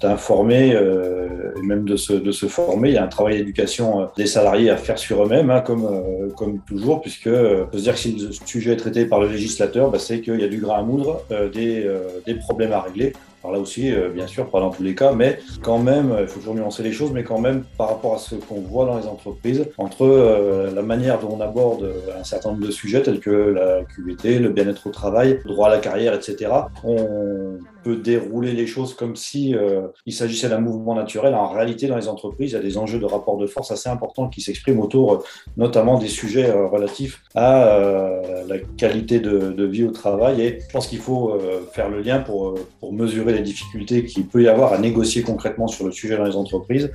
d'informer 0.01 0.71
et 0.71 1.67
même 1.67 1.85
de 1.85 1.97
se 1.97 2.47
former. 2.47 2.89
Il 2.89 2.95
y 2.95 2.99
a 2.99 3.05
un 3.05 3.09
travail 3.09 3.37
d'éducation 3.37 3.78
euh, 3.81 4.07
des 4.17 4.27
salariés 4.27 4.71
à 4.71 4.77
faire 4.77 4.99
sur 4.99 5.25
eux-mêmes, 5.25 5.51
hein, 5.51 5.61
comme, 5.61 5.85
euh, 5.85 6.31
comme 6.37 6.61
toujours, 6.61 7.01
puisque 7.01 7.27
euh, 7.27 7.65
peut 7.65 7.79
se 7.79 7.85
dire 7.85 7.95
que 7.95 8.01
si 8.01 8.13
le 8.13 8.33
sujet 8.33 8.73
est 8.73 8.77
traité 8.77 9.07
par 9.07 9.21
le 9.21 9.29
législateur, 9.29 9.91
bah, 9.91 9.99
c'est 9.99 10.21
qu'il 10.21 10.41
y 10.41 10.45
a 10.45 10.49
du 10.49 10.59
grain 10.59 10.79
à 10.79 10.83
moudre, 10.83 11.23
des, 11.53 11.89
des 12.27 12.35
problèmes 12.35 12.73
à 12.73 12.81
régler. 12.81 13.13
Alors 13.43 13.55
là 13.55 13.61
aussi, 13.61 13.93
bien 14.15 14.27
sûr, 14.27 14.51
pas 14.51 14.61
dans 14.61 14.71
tous 14.71 14.83
les 14.83 14.95
cas, 14.95 15.13
mais 15.13 15.39
quand 15.63 15.79
même, 15.79 16.17
il 16.21 16.27
faut 16.27 16.41
toujours 16.41 16.55
nuancer 16.55 16.83
les 16.83 16.93
choses, 16.93 17.13
mais 17.13 17.23
quand 17.23 17.39
même, 17.39 17.63
par 17.77 17.89
rapport 17.89 18.15
à 18.15 18.19
ce 18.19 18.35
qu'on 18.35 18.61
voit 18.61 18.85
dans 18.85 18.99
les 18.99 19.07
entreprises, 19.07 19.65
entre 19.79 20.71
la 20.75 20.83
manière 20.83 21.21
dont 21.21 21.37
on 21.37 21.41
aborde 21.41 21.89
un 22.19 22.25
certain 22.25 22.51
nombre 22.51 22.67
de 22.67 22.71
sujets 22.71 23.03
tels 23.03 23.21
que 23.21 23.31
la 23.31 23.85
QVT, 23.85 24.41
le 24.41 24.51
bien-être 24.51 24.87
au 24.87 24.91
travail, 24.91 25.41
le 25.45 25.51
droit 25.51 25.69
à 25.69 25.71
la 25.71 25.79
carrière, 25.79 26.15
etc., 26.15 26.51
on 26.85 27.59
peut 27.83 27.97
dérouler 27.97 28.53
les 28.53 28.67
choses 28.67 28.95
comme 28.95 29.17
si 29.17 29.55
euh, 29.55 29.89
il 30.07 30.13
s'agissait 30.13 30.49
d'un 30.49 30.61
mouvement 30.61 30.95
naturel. 30.95 31.35
En 31.35 31.49
réalité, 31.49 31.87
dans 31.87 31.97
les 31.97 32.09
entreprises, 32.09 32.51
il 32.53 32.55
y 32.55 32.59
a 32.59 32.63
des 32.63 32.79
enjeux 32.79 32.99
de 32.99 33.05
rapport 33.05 33.39
de 33.39 33.47
force 33.47 33.71
assez 33.71 33.89
importants 33.89 34.29
qui 34.29 34.41
s'expriment 34.41 34.81
autour 34.81 35.13
euh, 35.13 35.19
notamment 35.57 35.99
des 35.99 36.09
sujets 36.09 36.51
euh, 36.51 36.67
relatifs 36.67 37.23
à 37.35 38.19
la 38.49 38.59
qualité 38.77 39.21
de, 39.21 39.65
vie 39.65 39.85
au 39.85 39.91
travail. 39.91 40.41
Et 40.43 40.59
je 40.61 40.73
pense 40.73 40.87
qu'il 40.87 40.99
faut 40.99 41.39
faire 41.73 41.89
le 41.89 42.01
lien 42.01 42.21
pour, 42.21 42.55
mesurer 42.91 43.33
les 43.33 43.43
difficultés 43.43 44.05
qu'il 44.05 44.27
peut 44.27 44.43
y 44.43 44.49
avoir 44.49 44.73
à 44.73 44.79
négocier 44.79 45.23
concrètement 45.23 45.69
sur 45.69 45.85
le 45.85 45.93
sujet 45.93 46.17
dans 46.17 46.25
les 46.25 46.37
entreprises, 46.37 46.91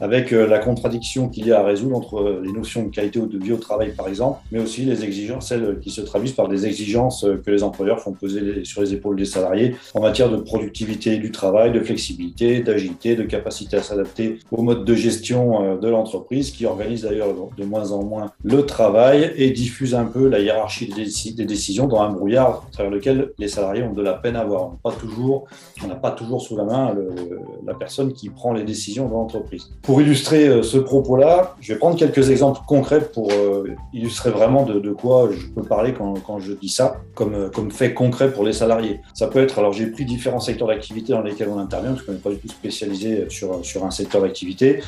avec 0.00 0.30
la 0.30 0.58
contradiction 0.58 1.28
qu'il 1.28 1.46
y 1.46 1.52
a 1.52 1.60
à 1.60 1.62
résoudre 1.64 1.96
entre 1.96 2.40
les 2.42 2.52
notions 2.52 2.84
de 2.84 2.90
qualité 2.90 3.20
de 3.20 3.38
vie 3.38 3.52
au 3.52 3.56
travail, 3.56 3.92
par 3.94 4.08
exemple, 4.08 4.40
mais 4.50 4.60
aussi 4.60 4.82
les 4.82 5.04
exigences, 5.04 5.48
celles 5.48 5.78
qui 5.80 5.90
se 5.90 6.00
traduisent 6.00 6.32
par 6.32 6.48
des 6.48 6.64
exigences 6.66 7.26
que 7.44 7.50
les 7.50 7.62
employeurs 7.62 8.00
font 8.00 8.12
peser 8.12 8.64
sur 8.64 8.82
les 8.82 8.92
épaules 8.92 9.16
des 9.16 9.24
salariés 9.24 9.74
en 9.94 10.00
matière 10.00 10.21
de 10.30 10.36
productivité 10.36 11.18
du 11.18 11.30
travail, 11.30 11.72
de 11.72 11.80
flexibilité, 11.80 12.60
d'agilité, 12.60 13.16
de 13.16 13.22
capacité 13.24 13.76
à 13.76 13.82
s'adapter 13.82 14.38
au 14.50 14.62
mode 14.62 14.84
de 14.84 14.94
gestion 14.94 15.62
euh, 15.62 15.76
de 15.76 15.88
l'entreprise, 15.88 16.50
qui 16.50 16.66
organise 16.66 17.02
d'ailleurs 17.02 17.34
de 17.56 17.64
moins 17.64 17.92
en 17.92 18.04
moins 18.04 18.32
le 18.44 18.64
travail 18.66 19.32
et 19.36 19.50
diffuse 19.50 19.94
un 19.94 20.04
peu 20.04 20.28
la 20.28 20.40
hiérarchie 20.40 20.88
des 20.88 21.44
décisions 21.44 21.86
dans 21.86 22.00
un 22.00 22.10
brouillard 22.10 22.64
à 22.68 22.72
travers 22.72 22.92
lequel 22.92 23.32
les 23.38 23.48
salariés 23.48 23.82
ont 23.82 23.92
de 23.92 24.02
la 24.02 24.14
peine 24.14 24.36
à 24.36 24.44
voir. 24.44 24.66
On 24.66 24.70
n'a 24.70 24.78
pas 24.82 24.92
toujours, 24.92 25.46
on 25.82 25.86
n'a 25.86 25.94
pas 25.94 26.10
toujours 26.10 26.42
sous 26.42 26.56
la 26.56 26.64
main 26.64 26.94
la 27.66 27.74
personne 27.74 28.12
qui 28.12 28.28
prend 28.28 28.52
les 28.52 28.64
décisions 28.64 29.08
dans 29.08 29.18
l'entreprise. 29.18 29.70
Pour 29.82 30.00
illustrer 30.00 30.48
euh, 30.48 30.62
ce 30.62 30.78
propos-là, 30.78 31.56
je 31.60 31.72
vais 31.72 31.78
prendre 31.78 31.96
quelques 31.96 32.30
exemples 32.30 32.60
concrets 32.66 33.00
pour 33.00 33.30
euh, 33.32 33.74
illustrer 33.92 34.30
vraiment 34.30 34.64
de, 34.64 34.92
quoi 34.92 35.30
je 35.30 35.46
peux 35.46 35.62
parler 35.62 35.92
quand, 35.92 36.14
quand 36.26 36.38
je 36.38 36.52
dis 36.52 36.68
ça, 36.68 36.96
comme, 37.14 37.50
comme 37.50 37.70
fait 37.70 37.94
concret 37.94 38.32
pour 38.32 38.44
les 38.44 38.52
salariés. 38.52 39.00
Ça 39.14 39.26
peut 39.26 39.40
être, 39.40 39.58
alors 39.58 39.72
j'ai 39.72 39.86
pris 39.86 40.04
différents 40.12 40.40
secteurs 40.40 40.68
d'activité 40.68 41.12
dans 41.12 41.22
lesquels 41.22 41.48
on 41.48 41.58
intervient, 41.58 41.92
parce 41.92 42.02
qu'on 42.02 42.12
n'est 42.12 42.18
pas 42.18 42.30
du 42.30 42.38
tout 42.38 42.48
spécialisé 42.48 43.26
sur, 43.28 43.64
sur 43.64 43.84
un 43.84 43.90
secteur 43.90 44.22
d'activité 44.22 44.80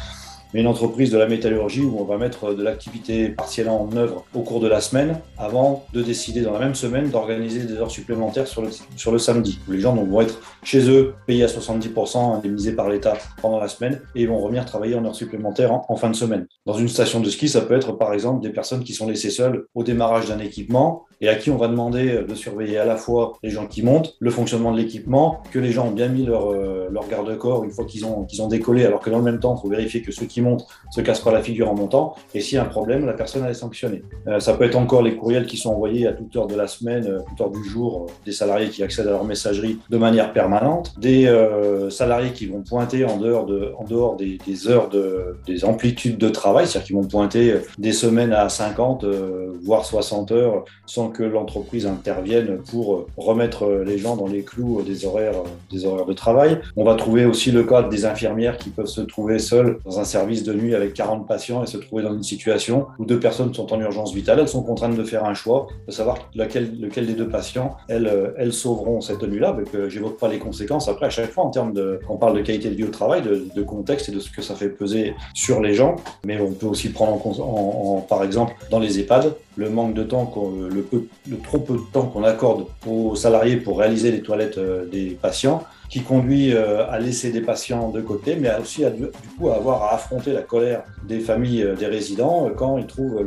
mais 0.55 0.61
une 0.61 0.69
entreprise 0.69 1.11
de 1.11 1.19
la 1.19 1.27
métallurgie 1.27 1.83
où 1.83 1.99
on 1.99 2.05
va 2.05 2.17
mettre 2.17 2.55
de 2.55 2.63
l'activité 2.63 3.29
partielle 3.29 3.69
en 3.69 3.89
œuvre 3.97 4.25
au 4.35 4.43
cours 4.43 4.61
de 4.61 4.69
la 4.69 4.81
semaine 4.81 5.19
avant 5.37 5.85
de 5.93 6.01
décider 6.01 6.43
dans 6.43 6.53
la 6.53 6.61
même 6.61 6.77
semaine 6.77 7.11
d'organiser 7.11 7.65
des 7.65 7.75
heures 7.75 7.91
supplémentaires 7.91 8.47
sur 8.47 8.63
le, 8.63 8.69
sur 8.97 9.11
le 9.11 9.19
samedi. 9.19 9.59
Les 9.69 9.81
gens 9.81 9.95
vont 9.97 10.21
être 10.21 10.41
chez 10.63 10.89
eux, 10.89 11.15
payés 11.27 11.43
à 11.43 11.49
70%, 11.49 12.37
indemnisés 12.37 12.73
par 12.73 12.89
l'État 12.89 13.19
pendant 13.43 13.59
la 13.59 13.67
semaine 13.67 14.01
et 14.15 14.23
ils 14.23 14.29
vont 14.29 14.39
revenir 14.39 14.65
travailler 14.65 14.95
en 14.95 15.05
heures 15.05 15.17
supplémentaires 15.17 15.73
en, 15.73 15.85
en 15.89 15.97
fin 15.97 16.09
de 16.09 16.17
semaine. 16.17 16.47
Dans 16.67 16.75
une 16.75 16.89
station 16.89 17.19
de 17.19 17.29
ski, 17.29 17.49
ça 17.49 17.61
peut 17.61 17.75
être 17.75 17.91
par 17.93 18.15
exemple 18.15 18.41
des 18.41 18.51
personnes 18.51 18.85
qui 18.85 18.93
sont 18.95 19.09
laissées 19.09 19.31
seules 19.31 19.67
au 19.75 19.83
démarrage 19.83 20.29
d'un 20.29 20.39
équipement 20.39 21.05
et 21.25 21.29
à 21.29 21.37
qui 21.37 21.51
on 21.51 21.57
va 21.57 21.69
demander 21.69 22.23
de 22.29 22.35
surveiller 22.35 22.79
à 22.79 22.85
la 22.85 22.97
fois 22.97 23.39
les 23.43 23.51
gens 23.51 23.67
qui 23.67 23.83
montent, 23.83 24.15
le 24.19 24.31
fonctionnement 24.31 24.73
de 24.73 24.77
l'équipement, 24.77 25.43
que 25.51 25.59
les 25.59 25.73
gens 25.73 25.89
ont 25.89 25.93
bien 25.93 26.09
mis 26.09 26.27
leur, 26.27 26.53
euh, 26.53 26.89
leur 26.91 27.09
garde-corps 27.09 27.65
une 27.65 27.71
fois 27.71 27.87
qu'ils 27.87 28.05
ont, 28.05 28.25
qu'ils 28.25 28.43
ont 28.43 28.49
décollé, 28.49 28.85
alors 28.85 29.01
que 29.01 29.09
dans 29.09 29.19
le 29.19 29.25
même 29.25 29.41
temps, 29.41 29.57
il 29.57 29.63
faut 29.63 29.69
vérifier 29.69 30.03
que 30.03 30.13
ceux 30.13 30.27
qui 30.27 30.43
montent 30.43 30.67
se 30.91 31.01
cassent 31.01 31.21
pas 31.21 31.33
la 31.33 31.43
figure 31.43 31.71
en 31.71 31.75
montant, 31.75 32.15
et 32.35 32.41
s'il 32.41 32.57
y 32.57 32.59
a 32.59 32.63
un 32.63 32.67
problème, 32.67 33.07
la 33.07 33.15
personne 33.15 33.45
est 33.47 33.55
sanctionnée. 33.55 34.03
Euh, 34.29 34.41
ça 34.41 34.55
peut 34.55 34.65
être 34.65 34.77
encore 34.77 35.03
les 35.03 35.17
courriels 35.17 35.47
qui 35.47 35.57
sont 35.57 35.71
envoyés 35.71 36.07
à 36.07 36.13
toute 36.13 36.35
heure 36.37 36.47
de 36.47 36.55
la 36.55 36.67
semaine, 36.67 37.07
euh, 37.07 37.21
toute 37.29 37.41
heure 37.41 37.51
du 37.51 37.65
jour, 37.65 38.07
des 38.27 38.33
salariés 38.33 38.69
qui 38.69 38.83
accèdent 38.83 39.07
à 39.07 39.13
leur 39.13 39.25
messagerie 39.25 39.79
de 39.89 39.97
manière 39.97 40.33
permanente, 40.33 40.95
des 40.99 41.25
salariés 41.91 42.33
qui 42.33 42.47
vont 42.47 42.63
pointer 42.63 43.05
en 43.05 43.17
dehors, 43.17 43.47
de, 43.47 43.73
en 43.79 43.85
dehors 43.85 44.17
des, 44.17 44.39
des 44.47 44.69
heures 44.69 44.89
de, 44.89 45.37
des 45.47 45.65
amplitudes 45.65 46.19
de 46.19 46.29
travail, 46.29 46.67
c'est-à-dire 46.67 46.87
qu'ils 46.87 46.97
vont 46.97 47.05
pointer 47.05 47.55
des 47.79 47.93
semaines 47.93 48.33
à 48.33 48.49
50, 48.49 49.05
voire 49.63 49.85
60 49.85 50.33
heures 50.33 50.65
sans 50.87 51.09
que 51.15 51.23
l'entreprise 51.23 51.87
intervienne 51.87 52.59
pour 52.71 53.07
remettre 53.17 53.83
les 53.87 53.99
gens 53.99 54.17
dans 54.17 54.27
les 54.27 54.43
clous 54.43 54.83
des 54.83 55.07
horaires, 55.07 55.43
des 55.71 55.87
horaires 55.87 56.07
de 56.07 56.13
travail. 56.13 56.61
On 56.77 56.85
va 56.85 56.95
trouver 56.97 57.25
aussi 57.25 57.51
le 57.53 57.65
cas 57.65 57.83
des 57.83 58.05
infirmières 58.05 58.59
qui 58.59 58.71
peuvent 58.71 58.87
se 58.87 59.01
trouver 59.01 59.39
seules 59.39 59.79
dans 59.85 60.01
un 60.01 60.05
service 60.05 60.43
de 60.43 60.53
nuit 60.53 60.75
avec 60.75 60.93
40 60.95 61.27
patients 61.27 61.63
et 61.63 61.67
se 61.67 61.79
trouver 61.79 62.03
dans 62.03 62.15
une 62.15 62.23
situation 62.23 62.87
où 62.99 63.05
deux 63.05 63.21
personnes 63.21 63.55
sont 63.55 63.73
en 63.73 63.81
urgence 63.81 64.13
vitale. 64.13 64.41
Elles 64.41 64.49
sont 64.49 64.63
contraintes 64.63 64.97
de 64.97 65.05
faire 65.05 65.25
un 65.25 65.35
choix, 65.35 65.69
de 65.87 65.93
savoir 65.93 66.19
lequel, 66.35 67.07
des 67.07 67.15
deux 67.15 67.29
patients 67.29 67.77
elles, 67.89 68.35
elles 68.37 68.53
sauveront 68.53 69.01
cette 69.01 69.23
nuit-là. 69.23 69.57
Je 69.73 69.89
j'évoque 69.89 70.19
pas 70.19 70.29
les 70.29 70.39
conséquences. 70.39 70.89
Après, 70.89 71.07
à 71.07 71.11
chaque 71.11 71.31
fois, 71.31 71.45
en 71.45 71.51
termes 71.51 71.73
de, 71.73 72.01
on 72.09 72.17
parle 72.17 72.37
de 72.37 72.43
qualité 72.43 72.69
de 72.69 72.75
vie 72.75 72.85
au 72.85 72.89
travail, 72.89 73.23
de, 73.23 73.63
contexte 73.63 74.09
et 74.09 74.13
de 74.13 74.21
ce 74.21 74.31
que 74.31 74.43
ça 74.43 74.55
fait 74.55 74.69
peser 74.69 75.15
sur 75.33 75.61
les 75.61 75.75
gens. 75.75 75.97
Mais 76.27 76.41
on 76.41 76.53
peut 76.53 76.67
aussi 76.67 76.91
prendre 76.91 77.25
en, 77.27 77.97
en 77.97 78.01
par 78.01 78.23
exemple, 78.23 78.55
dans 78.71 78.79
les 78.79 78.99
EHPAD, 79.01 79.35
le 79.57 79.71
manque 79.71 79.95
de 79.95 80.03
temps, 80.03 80.33
le, 80.71 80.83
peu, 80.83 81.04
le 81.29 81.39
trop 81.39 81.59
peu 81.59 81.75
de 81.75 81.93
temps 81.93 82.07
qu'on 82.07 82.25
accorde 82.25 82.67
aux 82.87 83.15
salariés 83.15 83.57
pour 83.57 83.79
réaliser 83.79 84.11
les 84.11 84.23
toilettes 84.23 84.59
euh, 84.59 84.87
des 84.87 85.11
patients, 85.21 85.65
qui 85.91 86.03
conduit 86.03 86.53
euh, 86.53 86.89
à 86.89 86.99
laisser 86.99 87.31
des 87.31 87.41
patients 87.41 87.91
de 87.91 88.01
côté, 88.01 88.37
mais 88.37 88.51
aussi 88.61 88.85
à, 88.85 88.91
du 88.91 89.07
coup 89.39 89.49
à 89.49 89.57
avoir 89.57 89.85
à 89.85 89.95
affronter 89.95 90.33
la 90.33 90.43
colère 90.43 90.85
des 91.07 91.21
familles 91.21 91.63
euh, 91.63 91.77
des 91.77 91.87
résidents 91.87 92.51
quand 92.57 92.79
ils 92.79 92.87
trouvent 92.87 93.25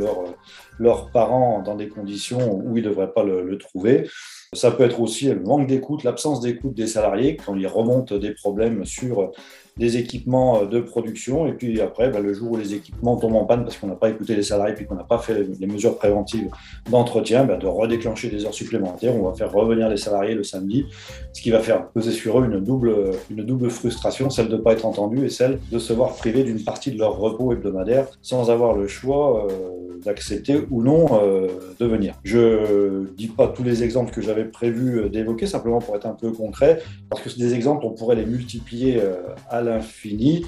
leurs 0.79 1.11
parents 1.11 1.61
dans 1.61 1.75
des 1.75 1.87
conditions 1.87 2.53
où 2.53 2.77
ils 2.77 2.83
ne 2.83 2.89
devraient 2.89 3.11
pas 3.11 3.23
le, 3.23 3.43
le 3.43 3.57
trouver. 3.57 4.09
Ça 4.53 4.71
peut 4.71 4.83
être 4.83 4.99
aussi 5.01 5.27
le 5.27 5.41
manque 5.41 5.67
d'écoute, 5.67 6.03
l'absence 6.03 6.39
d'écoute 6.39 6.73
des 6.73 6.87
salariés 6.87 7.37
quand 7.37 7.55
ils 7.55 7.67
remontent 7.67 8.17
des 8.17 8.31
problèmes 8.31 8.85
sur 8.85 9.31
des 9.77 9.97
équipements 9.97 10.61
euh, 10.61 10.65
de 10.65 10.79
production. 10.79 11.47
Et 11.47 11.53
puis 11.53 11.79
après, 11.81 12.09
bah, 12.09 12.19
le 12.19 12.33
jour 12.33 12.51
où 12.51 12.57
les 12.57 12.73
équipements 12.73 13.17
tombent 13.17 13.35
en 13.35 13.45
panne 13.45 13.63
parce 13.63 13.77
qu'on 13.77 13.87
n'a 13.87 13.95
pas 13.95 14.09
écouté 14.09 14.35
les 14.35 14.43
salariés 14.43 14.75
puis 14.75 14.85
qu'on 14.85 14.95
n'a 14.95 15.03
pas 15.03 15.19
fait 15.19 15.45
les 15.59 15.67
mesures 15.67 15.97
préventives 15.97 16.49
d'entretien, 16.89 17.45
bah, 17.45 17.57
de 17.57 17.67
redéclencher 17.67 18.29
des 18.29 18.45
heures 18.45 18.53
supplémentaires. 18.53 19.15
On 19.15 19.29
va 19.29 19.33
faire 19.35 19.51
revenir 19.51 19.89
les 19.89 19.97
salariés 19.97 20.35
le 20.35 20.43
samedi, 20.43 20.85
ce 21.33 21.41
qui 21.41 21.51
va 21.51 21.59
faire 21.59 21.87
peser 21.89 22.11
sur 22.11 22.39
eux 22.39 22.45
une 22.45 22.59
double, 22.59 22.93
une 23.29 23.43
double 23.43 23.69
frustration, 23.69 24.29
celle 24.29 24.49
de 24.49 24.57
ne 24.57 24.61
pas 24.61 24.73
être 24.73 24.85
entendu 24.85 25.25
et 25.25 25.29
celle 25.29 25.59
de 25.71 25.79
se 25.79 25.93
voir 25.93 26.15
privés 26.15 26.43
d'une 26.43 26.63
partie 26.63 26.91
de 26.91 26.97
leur 26.97 27.17
repos 27.17 27.51
hebdomadaire 27.51 28.07
sans 28.21 28.49
avoir 28.49 28.75
le 28.75 28.87
choix 28.87 29.47
euh, 29.47 29.99
d'accepter 30.03 30.61
ou 30.69 30.81
non 30.81 31.07
euh, 31.11 31.47
de 31.79 31.85
venir. 31.85 32.15
Je 32.23 33.05
dis 33.15 33.27
pas 33.27 33.47
tous 33.47 33.63
les 33.63 33.83
exemples 33.83 34.11
que 34.11 34.21
j'avais 34.21 34.45
prévu 34.45 35.09
d'évoquer, 35.09 35.45
simplement 35.45 35.79
pour 35.79 35.95
être 35.95 36.05
un 36.05 36.13
peu 36.13 36.31
concret, 36.31 36.81
parce 37.09 37.21
que 37.21 37.37
des 37.37 37.53
exemples, 37.53 37.85
on 37.85 37.91
pourrait 37.91 38.15
les 38.15 38.25
multiplier 38.25 39.01
à 39.49 39.61
l'infini. 39.67 40.45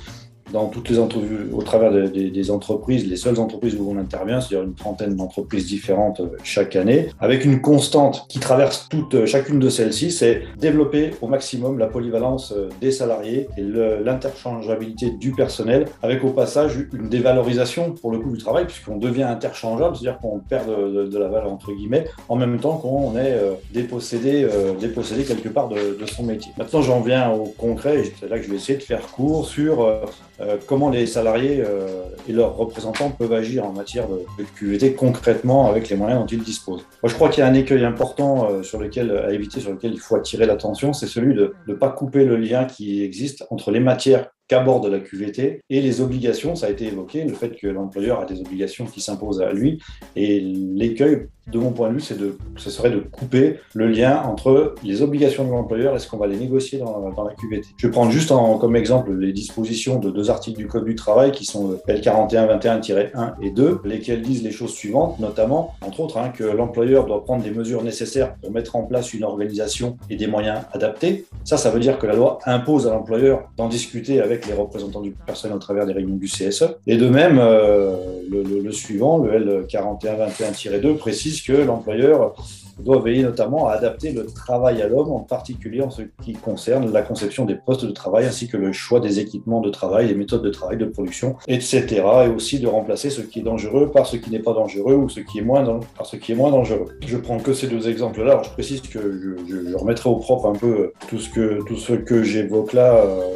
Dans 0.51 0.67
toutes 0.67 0.89
les 0.89 0.99
entrevues, 0.99 1.49
au 1.53 1.61
travers 1.61 1.91
des 1.91 2.51
entreprises, 2.51 3.07
les 3.07 3.15
seules 3.15 3.39
entreprises 3.39 3.75
où 3.79 3.89
on 3.89 3.97
intervient, 3.97 4.41
c'est-à-dire 4.41 4.67
une 4.67 4.75
trentaine 4.75 5.15
d'entreprises 5.15 5.65
différentes 5.65 6.19
euh, 6.19 6.37
chaque 6.43 6.75
année, 6.75 7.09
avec 7.19 7.45
une 7.45 7.61
constante 7.61 8.25
qui 8.29 8.39
traverse 8.39 8.87
toute, 8.89 9.15
euh, 9.15 9.25
chacune 9.25 9.59
de 9.59 9.69
celles-ci, 9.69 10.11
c'est 10.11 10.43
développer 10.57 11.11
au 11.21 11.27
maximum 11.27 11.77
la 11.79 11.87
polyvalence 11.87 12.53
des 12.81 12.91
salariés 12.91 13.47
et 13.57 13.61
l'interchangeabilité 13.61 15.11
du 15.11 15.31
personnel, 15.31 15.85
avec 16.01 16.23
au 16.23 16.29
passage 16.29 16.77
une 16.93 17.09
dévalorisation 17.09 17.91
pour 17.91 18.11
le 18.11 18.19
coût 18.19 18.31
du 18.31 18.37
travail, 18.37 18.65
puisqu'on 18.65 18.97
devient 18.97 19.23
interchangeable, 19.23 19.95
c'est-à-dire 19.95 20.19
qu'on 20.19 20.39
perd 20.39 20.67
de, 20.67 21.17
la 21.17 21.27
valeur 21.27 21.51
entre 21.51 21.73
guillemets, 21.73 22.05
en 22.27 22.35
même 22.35 22.59
temps 22.59 22.77
qu'on 22.77 23.17
est 23.17 23.37
dépossédé, 23.73 24.47
dépossédé 24.79 25.23
quelque 25.23 25.49
part 25.49 25.67
de, 25.69 25.97
de 25.99 26.05
son 26.05 26.23
métier. 26.23 26.51
Maintenant, 26.57 26.81
j'en 26.81 27.01
viens 27.01 27.31
au 27.31 27.45
concret, 27.57 27.99
et 27.99 28.13
c'est 28.19 28.29
là 28.29 28.37
que 28.37 28.45
je 28.45 28.49
vais 28.49 28.57
essayer 28.57 28.77
de 28.77 28.83
faire 28.83 29.01
court 29.07 29.47
sur 29.47 29.81
euh, 29.81 30.05
euh, 30.38 30.38
comment 30.67 30.89
les 30.89 31.05
salariés 31.05 31.63
euh, 31.65 32.03
et 32.27 32.33
leurs 32.33 32.55
représentants 32.55 33.11
peuvent 33.11 33.33
agir 33.33 33.65
en 33.65 33.71
matière 33.71 34.07
de, 34.07 34.19
QVT 34.57 34.93
concrètement 34.93 35.69
avec 35.69 35.89
les 35.89 35.95
moyens 35.95 36.21
dont 36.21 36.27
ils 36.27 36.43
disposent. 36.43 36.85
Moi, 37.03 37.09
je 37.09 37.15
crois 37.15 37.29
qu'il 37.29 37.41
y 37.43 37.47
a 37.47 37.49
un 37.49 37.53
écueil 37.53 37.85
important 37.85 38.63
sur 38.63 38.79
lequel, 38.79 39.11
à 39.11 39.31
éviter, 39.31 39.59
sur 39.59 39.71
lequel 39.71 39.93
il 39.93 39.99
faut 39.99 40.15
attirer 40.15 40.45
l'attention, 40.45 40.93
c'est 40.93 41.07
celui 41.07 41.35
de 41.35 41.53
ne 41.67 41.73
pas 41.73 41.89
couper 41.89 42.25
le 42.25 42.37
lien 42.37 42.65
qui 42.65 43.03
existe 43.03 43.45
entre 43.49 43.71
les 43.71 43.79
matières 43.79 44.29
qu'aborde 44.49 44.87
la 44.87 44.99
QVT 44.99 45.61
et 45.69 45.81
les 45.81 46.01
obligations, 46.01 46.55
ça 46.55 46.65
a 46.65 46.69
été 46.71 46.87
évoqué, 46.87 47.23
le 47.23 47.33
fait 47.33 47.55
que 47.55 47.67
l'employeur 47.67 48.19
a 48.19 48.25
des 48.25 48.41
obligations 48.41 48.85
qui 48.85 48.99
s'imposent 48.99 49.41
à 49.41 49.53
lui. 49.53 49.79
Et 50.15 50.39
l'écueil, 50.39 51.27
de 51.51 51.59
mon 51.59 51.71
point 51.71 51.89
de 51.89 51.95
vue, 51.95 52.01
c'est 52.01 52.17
de, 52.17 52.37
ce 52.57 52.69
serait 52.69 52.91
de 52.91 52.99
couper 52.99 53.59
le 53.73 53.87
lien 53.87 54.21
entre 54.23 54.75
les 54.83 55.01
obligations 55.01 55.45
de 55.45 55.51
l'employeur 55.51 55.95
et 55.95 55.99
ce 55.99 56.07
qu'on 56.07 56.17
va 56.17 56.27
les 56.27 56.37
négocier 56.37 56.79
dans, 56.79 57.09
dans, 57.09 57.23
la 57.23 57.33
QVT. 57.33 57.69
Je 57.77 57.87
vais 57.87 57.91
prendre 57.91 58.11
juste 58.11 58.29
comme 58.29 58.75
exemple 58.75 59.13
les 59.13 59.33
dispositions 59.33 59.99
de 59.99 60.09
deux 60.11 60.29
articles 60.29 60.57
du 60.57 60.67
Code 60.67 60.85
du 60.85 60.95
travail 60.95 61.31
qui 61.31 61.45
sont 61.45 61.79
L4121-1 61.87 63.33
et 63.41 63.51
2, 63.51 63.81
lesquels 63.85 64.21
disent 64.21 64.43
les 64.43 64.51
choses 64.51 64.73
suivantes, 64.73 65.19
notamment, 65.19 65.73
entre 65.85 65.99
autres, 66.01 66.17
hein, 66.17 66.29
que 66.29 66.43
l'employeur 66.43 67.05
doit 67.05 67.23
prendre 67.23 67.43
des 67.43 67.51
mesures 67.51 67.83
nécessaires 67.83 68.35
pour 68.35 68.51
mettre 68.51 68.75
en 68.75 68.83
place 68.83 69.13
une 69.13 69.23
organisation 69.23 69.97
et 70.09 70.15
des 70.15 70.27
moyens 70.27 70.61
adaptés. 70.73 71.25
Ça, 71.43 71.57
ça 71.57 71.69
veut 71.69 71.79
dire 71.79 71.97
que 71.97 72.07
la 72.07 72.15
loi 72.15 72.39
impose 72.45 72.87
à 72.87 72.91
l'employeur 72.91 73.49
d'en 73.57 73.67
discuter 73.67 74.21
avec 74.21 74.47
les 74.47 74.53
représentants 74.53 75.01
du 75.01 75.11
personnel 75.11 75.55
au 75.55 75.59
travers 75.59 75.85
des 75.85 75.93
réunions 75.93 76.15
du 76.15 76.27
CSE. 76.27 76.75
Et 76.87 76.97
de 76.97 77.09
même, 77.09 77.39
euh, 77.39 77.95
le, 78.29 78.71
suivant, 78.71 79.17
le 79.17 79.63
L4121-2, 79.65 80.97
précise 80.97 81.38
que 81.41 81.53
l'employeur 81.53 82.35
doit 82.83 83.01
veiller 83.01 83.23
notamment 83.23 83.67
à 83.67 83.73
adapter 83.73 84.11
le 84.11 84.25
travail 84.25 84.81
à 84.81 84.87
l'homme, 84.87 85.11
en 85.11 85.19
particulier 85.19 85.81
en 85.81 85.89
ce 85.89 86.03
qui 86.23 86.33
concerne 86.33 86.91
la 86.91 87.01
conception 87.01 87.45
des 87.45 87.55
postes 87.55 87.85
de 87.85 87.91
travail 87.91 88.25
ainsi 88.25 88.47
que 88.47 88.57
le 88.57 88.71
choix 88.71 88.99
des 88.99 89.19
équipements 89.19 89.59
de 89.59 89.69
travail, 89.69 90.07
les 90.07 90.15
méthodes 90.15 90.43
de 90.43 90.49
travail, 90.49 90.77
de 90.77 90.85
production, 90.85 91.35
etc. 91.47 92.01
Et 92.25 92.29
aussi 92.29 92.59
de 92.59 92.67
remplacer 92.67 93.09
ce 93.09 93.21
qui 93.21 93.39
est 93.39 93.43
dangereux 93.43 93.91
par 93.91 94.07
ce 94.07 94.17
qui 94.17 94.31
n'est 94.31 94.39
pas 94.39 94.53
dangereux 94.53 94.95
ou 94.95 95.09
ce 95.09 95.19
qui 95.19 95.39
est 95.39 95.43
moins 95.43 95.79
par 95.97 96.05
ce 96.05 96.15
qui 96.15 96.31
est 96.31 96.35
moins 96.35 96.51
dangereux. 96.51 96.97
Je 97.05 97.17
prends 97.17 97.37
que 97.39 97.53
ces 97.53 97.67
deux 97.67 97.89
exemples-là. 97.89 98.41
je 98.43 98.49
précise 98.51 98.81
que 98.81 98.99
je, 99.47 99.75
remettrai 99.75 100.09
au 100.09 100.15
propre 100.15 100.47
un 100.47 100.53
peu 100.53 100.93
tout 101.09 101.19
ce 101.19 101.29
que, 101.29 101.59
tout 101.65 101.77
ce 101.77 101.93
que 101.93 102.23
j'évoque 102.23 102.73
là. 102.73 102.95
Euh, 102.95 103.29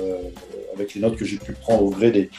avec 0.75 0.95
les 0.95 1.01
notes 1.01 1.15
que 1.15 1.25
j'ai 1.25 1.37
pu 1.37 1.53
prendre 1.53 1.83
au 1.83 1.89
gré 1.91 2.09
des 2.09 2.31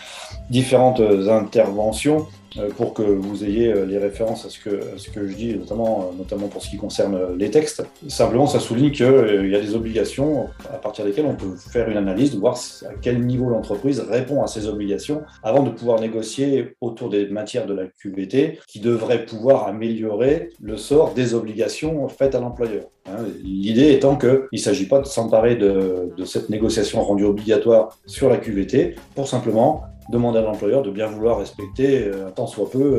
différentes 0.51 1.01
interventions. 1.01 2.27
Euh, 2.59 2.69
pour 2.77 2.95
que 2.95 3.03
vous 3.03 3.45
ayez 3.45 3.73
euh, 3.73 3.85
les 3.85 3.99
références 3.99 4.47
à 4.47 4.51
ce 4.51 4.61
que, 4.61 4.81
ce 4.97 5.11
que 5.11 5.27
je 5.27 5.35
dis, 5.35 5.57
notamment, 5.57 6.11
euh, 6.13 6.19
notamment 6.19 6.47
pour 6.47 6.63
ce 6.63 6.71
qui 6.71 6.77
concerne 6.77 7.37
les 7.37 7.51
textes. 7.51 7.85
Simplement, 8.09 8.47
ça 8.47 8.61
souligne 8.61 8.93
qu'il 8.93 9.51
y 9.51 9.57
a 9.57 9.61
des 9.61 9.75
obligations 9.75 10.49
à 10.73 10.77
partir 10.77 11.05
desquelles 11.05 11.27
on 11.27 11.35
peut 11.35 11.57
faire 11.57 11.89
une 11.89 11.97
analyse, 11.97 12.37
voir 12.37 12.57
à 12.85 12.95
quel 13.01 13.25
niveau 13.25 13.49
l'entreprise 13.49 14.01
répond 14.01 14.43
à 14.43 14.47
ces 14.47 14.69
obligations 14.69 15.23
avant 15.43 15.63
de 15.63 15.71
pouvoir 15.71 16.01
négocier 16.01 16.77
autour 16.81 17.09
des 17.09 17.27
matières 17.27 17.67
de 17.67 17.75
la 17.75 17.87
QVT 17.87 18.61
qui 18.69 18.81
devraient 18.81 19.25
pouvoir 19.25 19.67
améliorer 19.67 20.51
le 20.61 20.77
sort 20.77 21.15
des 21.15 21.35
obligations 21.35 22.09
faites 22.09 22.35
à 22.35 22.41
l'employeur. 22.41 22.85
Hein. 23.07 23.25
L'idée 23.43 23.93
étant 23.93 24.17
qu'il 24.17 24.47
ne 24.53 24.59
s'agit 24.59 24.87
pas 24.87 25.01
de 25.01 25.07
s'emparer 25.07 25.57
de, 25.57 26.13
de 26.17 26.25
cette 26.25 26.51
négociation 26.51 27.03
rendue 27.03 27.25
obligatoire 27.25 27.99
sur 28.07 28.29
la 28.29 28.37
QVT 28.37 28.95
pour 29.15 29.29
simplement 29.29 29.85
demander 30.11 30.39
à 30.39 30.43
l'employeur 30.43 30.83
de 30.83 30.91
bien 30.91 31.07
vouloir 31.07 31.39
respecter, 31.39 32.05
euh, 32.05 32.31
tant 32.35 32.47
soit 32.47 32.71
peu, 32.71 32.99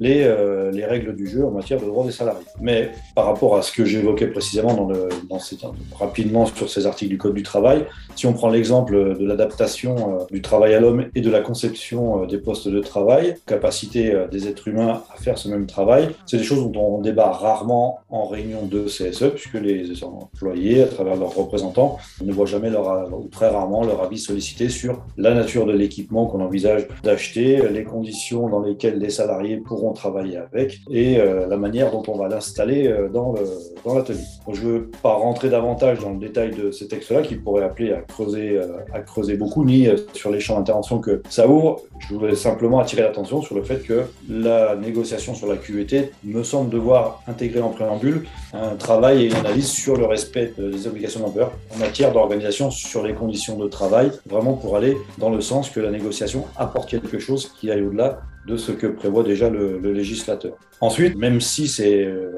les, 0.00 0.22
euh, 0.22 0.70
les 0.70 0.84
règles 0.84 1.14
du 1.14 1.26
jeu 1.26 1.44
en 1.44 1.50
matière 1.50 1.80
de 1.80 1.86
droits 1.86 2.04
des 2.04 2.12
salariés. 2.12 2.44
Mais 2.60 2.90
par 3.14 3.26
rapport 3.26 3.56
à 3.56 3.62
ce 3.62 3.72
que 3.72 3.84
j'évoquais 3.84 4.28
précisément 4.28 4.74
dans 4.74 4.88
le, 4.88 5.08
dans 5.28 5.38
rapidement 5.98 6.46
sur 6.46 6.68
ces 6.68 6.86
articles 6.86 7.10
du 7.10 7.18
Code 7.18 7.34
du 7.34 7.42
travail, 7.42 7.86
si 8.16 8.26
on 8.26 8.32
prend 8.32 8.48
l'exemple 8.48 9.16
de 9.18 9.24
l'adaptation 9.26 10.26
du 10.30 10.42
travail 10.42 10.74
à 10.74 10.80
l'homme 10.80 11.06
et 11.14 11.20
de 11.20 11.30
la 11.30 11.40
conception 11.40 12.26
des 12.26 12.38
postes 12.38 12.68
de 12.68 12.80
travail, 12.80 13.36
capacité 13.46 14.14
des 14.30 14.48
êtres 14.48 14.68
humains 14.68 15.02
à 15.14 15.20
faire 15.20 15.38
ce 15.38 15.48
même 15.48 15.66
travail, 15.66 16.08
c'est 16.26 16.38
des 16.38 16.44
choses 16.44 16.70
dont 16.70 16.96
on 16.96 17.00
débat 17.00 17.30
rarement 17.30 18.00
en 18.08 18.26
réunion 18.26 18.66
de 18.66 18.84
CSE, 18.84 19.30
puisque 19.34 19.54
les 19.54 20.02
employés, 20.04 20.82
à 20.82 20.86
travers 20.86 21.16
leurs 21.16 21.34
représentants, 21.34 21.98
ne 22.22 22.32
voient 22.32 22.46
jamais 22.46 22.70
leur, 22.70 23.12
ou 23.12 23.28
très 23.28 23.48
rarement 23.48 23.84
leur 23.84 24.02
avis 24.02 24.18
sollicité 24.18 24.68
sur 24.68 25.02
la 25.16 25.34
nature 25.34 25.66
de 25.66 25.72
l'équipement 25.72 26.26
qu'on 26.26 26.43
envisage 26.44 26.86
d'acheter, 27.02 27.68
les 27.70 27.84
conditions 27.84 28.48
dans 28.48 28.60
lesquelles 28.60 28.98
les 28.98 29.10
salariés 29.10 29.56
pourront 29.56 29.92
travailler 29.92 30.36
avec 30.36 30.80
et 30.90 31.18
euh, 31.18 31.46
la 31.46 31.56
manière 31.56 31.90
dont 31.90 32.02
on 32.08 32.16
va 32.16 32.28
l'installer 32.28 32.88
euh, 32.88 33.08
dans 33.08 33.34
l'atelier. 33.94 34.20
je 34.52 34.60
ne 34.60 34.66
veux 34.66 34.90
pas 35.02 35.14
rentrer 35.14 35.48
davantage 35.48 36.00
dans 36.00 36.10
le 36.10 36.18
détail 36.18 36.50
de 36.50 36.70
ces 36.70 36.88
textes-là 36.88 37.22
qui 37.22 37.36
pourraient 37.36 37.64
appeler 37.64 37.92
à 37.92 38.00
creuser, 38.00 38.56
euh, 38.56 38.78
à 38.92 39.00
creuser 39.00 39.36
beaucoup, 39.36 39.64
ni 39.64 39.88
sur 40.12 40.30
les 40.30 40.40
champs 40.40 40.56
d'intervention 40.56 40.98
que 40.98 41.22
ça 41.28 41.48
ouvre. 41.48 41.80
Je 41.98 42.14
voulais 42.14 42.34
simplement 42.34 42.80
attirer 42.80 43.02
l'attention 43.02 43.42
sur 43.42 43.54
le 43.54 43.62
fait 43.62 43.82
que 43.82 44.02
la 44.28 44.76
négociation 44.76 45.34
sur 45.34 45.46
la 45.46 45.56
QVT 45.56 46.12
me 46.24 46.42
semble 46.42 46.70
devoir 46.70 47.22
intégrer 47.26 47.60
en 47.60 47.70
préambule 47.70 48.24
un 48.52 48.76
travail 48.76 49.22
et 49.22 49.26
une 49.26 49.34
analyse 49.34 49.68
sur 49.68 49.96
le 49.96 50.06
respect 50.06 50.52
des 50.58 50.86
obligations 50.86 51.20
d'employeur 51.20 51.52
en 51.74 51.78
matière 51.78 52.12
d'organisation 52.12 52.70
sur 52.70 53.02
les 53.02 53.14
conditions 53.14 53.56
de 53.56 53.68
travail, 53.68 54.10
vraiment 54.26 54.54
pour 54.54 54.76
aller 54.76 54.96
dans 55.18 55.30
le 55.30 55.40
sens 55.40 55.70
que 55.70 55.80
la 55.80 55.90
négociation 55.90 56.33
apporte 56.56 56.88
quelque 56.88 57.18
chose 57.18 57.52
qui 57.58 57.70
aille 57.70 57.82
au-delà 57.82 58.22
de 58.46 58.56
ce 58.56 58.72
que 58.72 58.86
prévoit 58.86 59.22
déjà 59.22 59.48
le, 59.48 59.78
législateur. 59.92 60.56
Ensuite, 60.80 61.16
même 61.16 61.40
si 61.40 61.68
c'est 61.68 62.04
euh, 62.04 62.30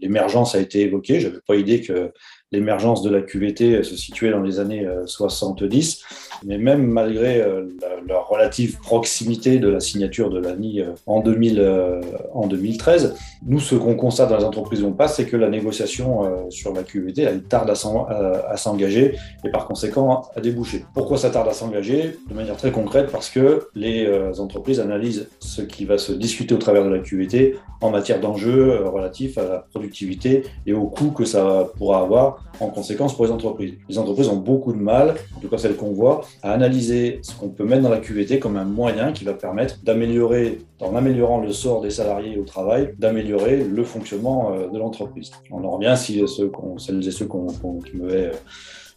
l'émergence 0.00 0.54
a 0.54 0.60
été 0.60 0.80
évoquée, 0.82 1.20
je 1.20 1.28
n'avais 1.28 1.40
pas 1.46 1.56
idée 1.56 1.80
que 1.82 2.10
l'émergence 2.52 3.02
de 3.02 3.10
la 3.10 3.22
QVT 3.22 3.82
se 3.82 3.96
situait 3.96 4.30
dans 4.30 4.40
les 4.40 4.60
années 4.60 4.86
70, 5.06 6.02
euh, 6.02 6.06
mais 6.44 6.58
même 6.58 6.86
malgré 6.86 7.40
euh, 7.40 7.64
la, 8.08 8.20
relative 8.20 8.78
proximité 8.78 9.58
de 9.58 9.68
la 9.68 9.80
signature 9.80 10.30
de 10.30 10.38
l'ANI 10.38 10.80
euh, 10.80 10.92
en, 11.06 11.20
2000, 11.20 12.00
en 12.32 12.46
2013, 12.46 13.14
nous, 13.46 13.60
ce 13.60 13.74
qu'on 13.74 13.94
constate 13.94 14.30
dans 14.30 14.38
les 14.38 14.44
entreprises 14.44 14.82
où 14.82 14.86
on 14.86 14.92
passe, 14.92 15.16
c'est 15.16 15.26
que 15.26 15.36
la 15.36 15.50
négociation 15.50 16.50
sur 16.50 16.72
la 16.72 16.82
QVT, 16.82 17.22
elle 17.22 17.42
tarde 17.42 17.70
à 17.70 18.56
s'engager 18.56 19.16
et 19.44 19.50
par 19.50 19.66
conséquent 19.66 20.22
à 20.34 20.40
déboucher. 20.40 20.84
Pourquoi 20.94 21.18
ça 21.18 21.30
tarde 21.30 21.48
à 21.48 21.52
s'engager? 21.52 22.16
De 22.28 22.34
manière 22.34 22.56
très 22.56 22.70
concrète, 22.70 23.10
parce 23.12 23.28
que 23.28 23.68
les 23.74 24.08
entreprises 24.40 24.80
analysent 24.80 25.28
ce 25.40 25.62
qui 25.62 25.84
va 25.84 25.98
se 25.98 26.12
discuter 26.12 26.54
au 26.54 26.58
travers 26.58 26.84
de 26.84 26.90
la 26.90 27.00
QVT 27.00 27.56
en 27.80 27.90
matière 27.90 28.20
d'enjeux 28.20 28.86
relatifs 28.86 29.36
à 29.38 29.44
la 29.44 29.58
productivité 29.58 30.44
et 30.66 30.72
au 30.72 30.86
coût 30.86 31.10
que 31.10 31.24
ça 31.24 31.68
pourra 31.76 32.00
avoir 32.00 32.44
en 32.60 32.68
conséquence 32.68 33.14
pour 33.14 33.26
les 33.26 33.32
entreprises. 33.32 33.74
Les 33.88 33.98
entreprises 33.98 34.28
ont 34.28 34.36
beaucoup 34.36 34.72
de 34.72 34.78
mal, 34.78 35.14
en 35.36 35.40
tout 35.40 35.48
cas 35.48 35.58
celles 35.58 35.76
qu'on 35.76 35.92
voit, 35.92 36.23
à 36.42 36.52
analyser 36.52 37.20
ce 37.22 37.34
qu'on 37.34 37.48
peut 37.48 37.64
mettre 37.64 37.82
dans 37.82 37.90
la 37.90 37.98
QVT 37.98 38.38
comme 38.38 38.56
un 38.56 38.64
moyen 38.64 39.12
qui 39.12 39.24
va 39.24 39.34
permettre 39.34 39.78
d'améliorer, 39.82 40.58
en 40.80 40.94
améliorant 40.96 41.40
le 41.40 41.52
sort 41.52 41.80
des 41.80 41.90
salariés 41.90 42.38
au 42.38 42.44
travail, 42.44 42.94
d'améliorer 42.98 43.64
le 43.64 43.84
fonctionnement 43.84 44.52
euh, 44.52 44.68
de 44.68 44.78
l'entreprise. 44.78 45.30
On 45.50 45.64
en 45.64 45.70
revient 45.70 45.94
si 45.96 46.22
ceux 46.26 46.50
celles 46.78 47.06
et 47.06 47.10
ceux 47.10 47.26
qui 47.26 47.96
m'avaient 47.96 48.26
euh, 48.26 48.32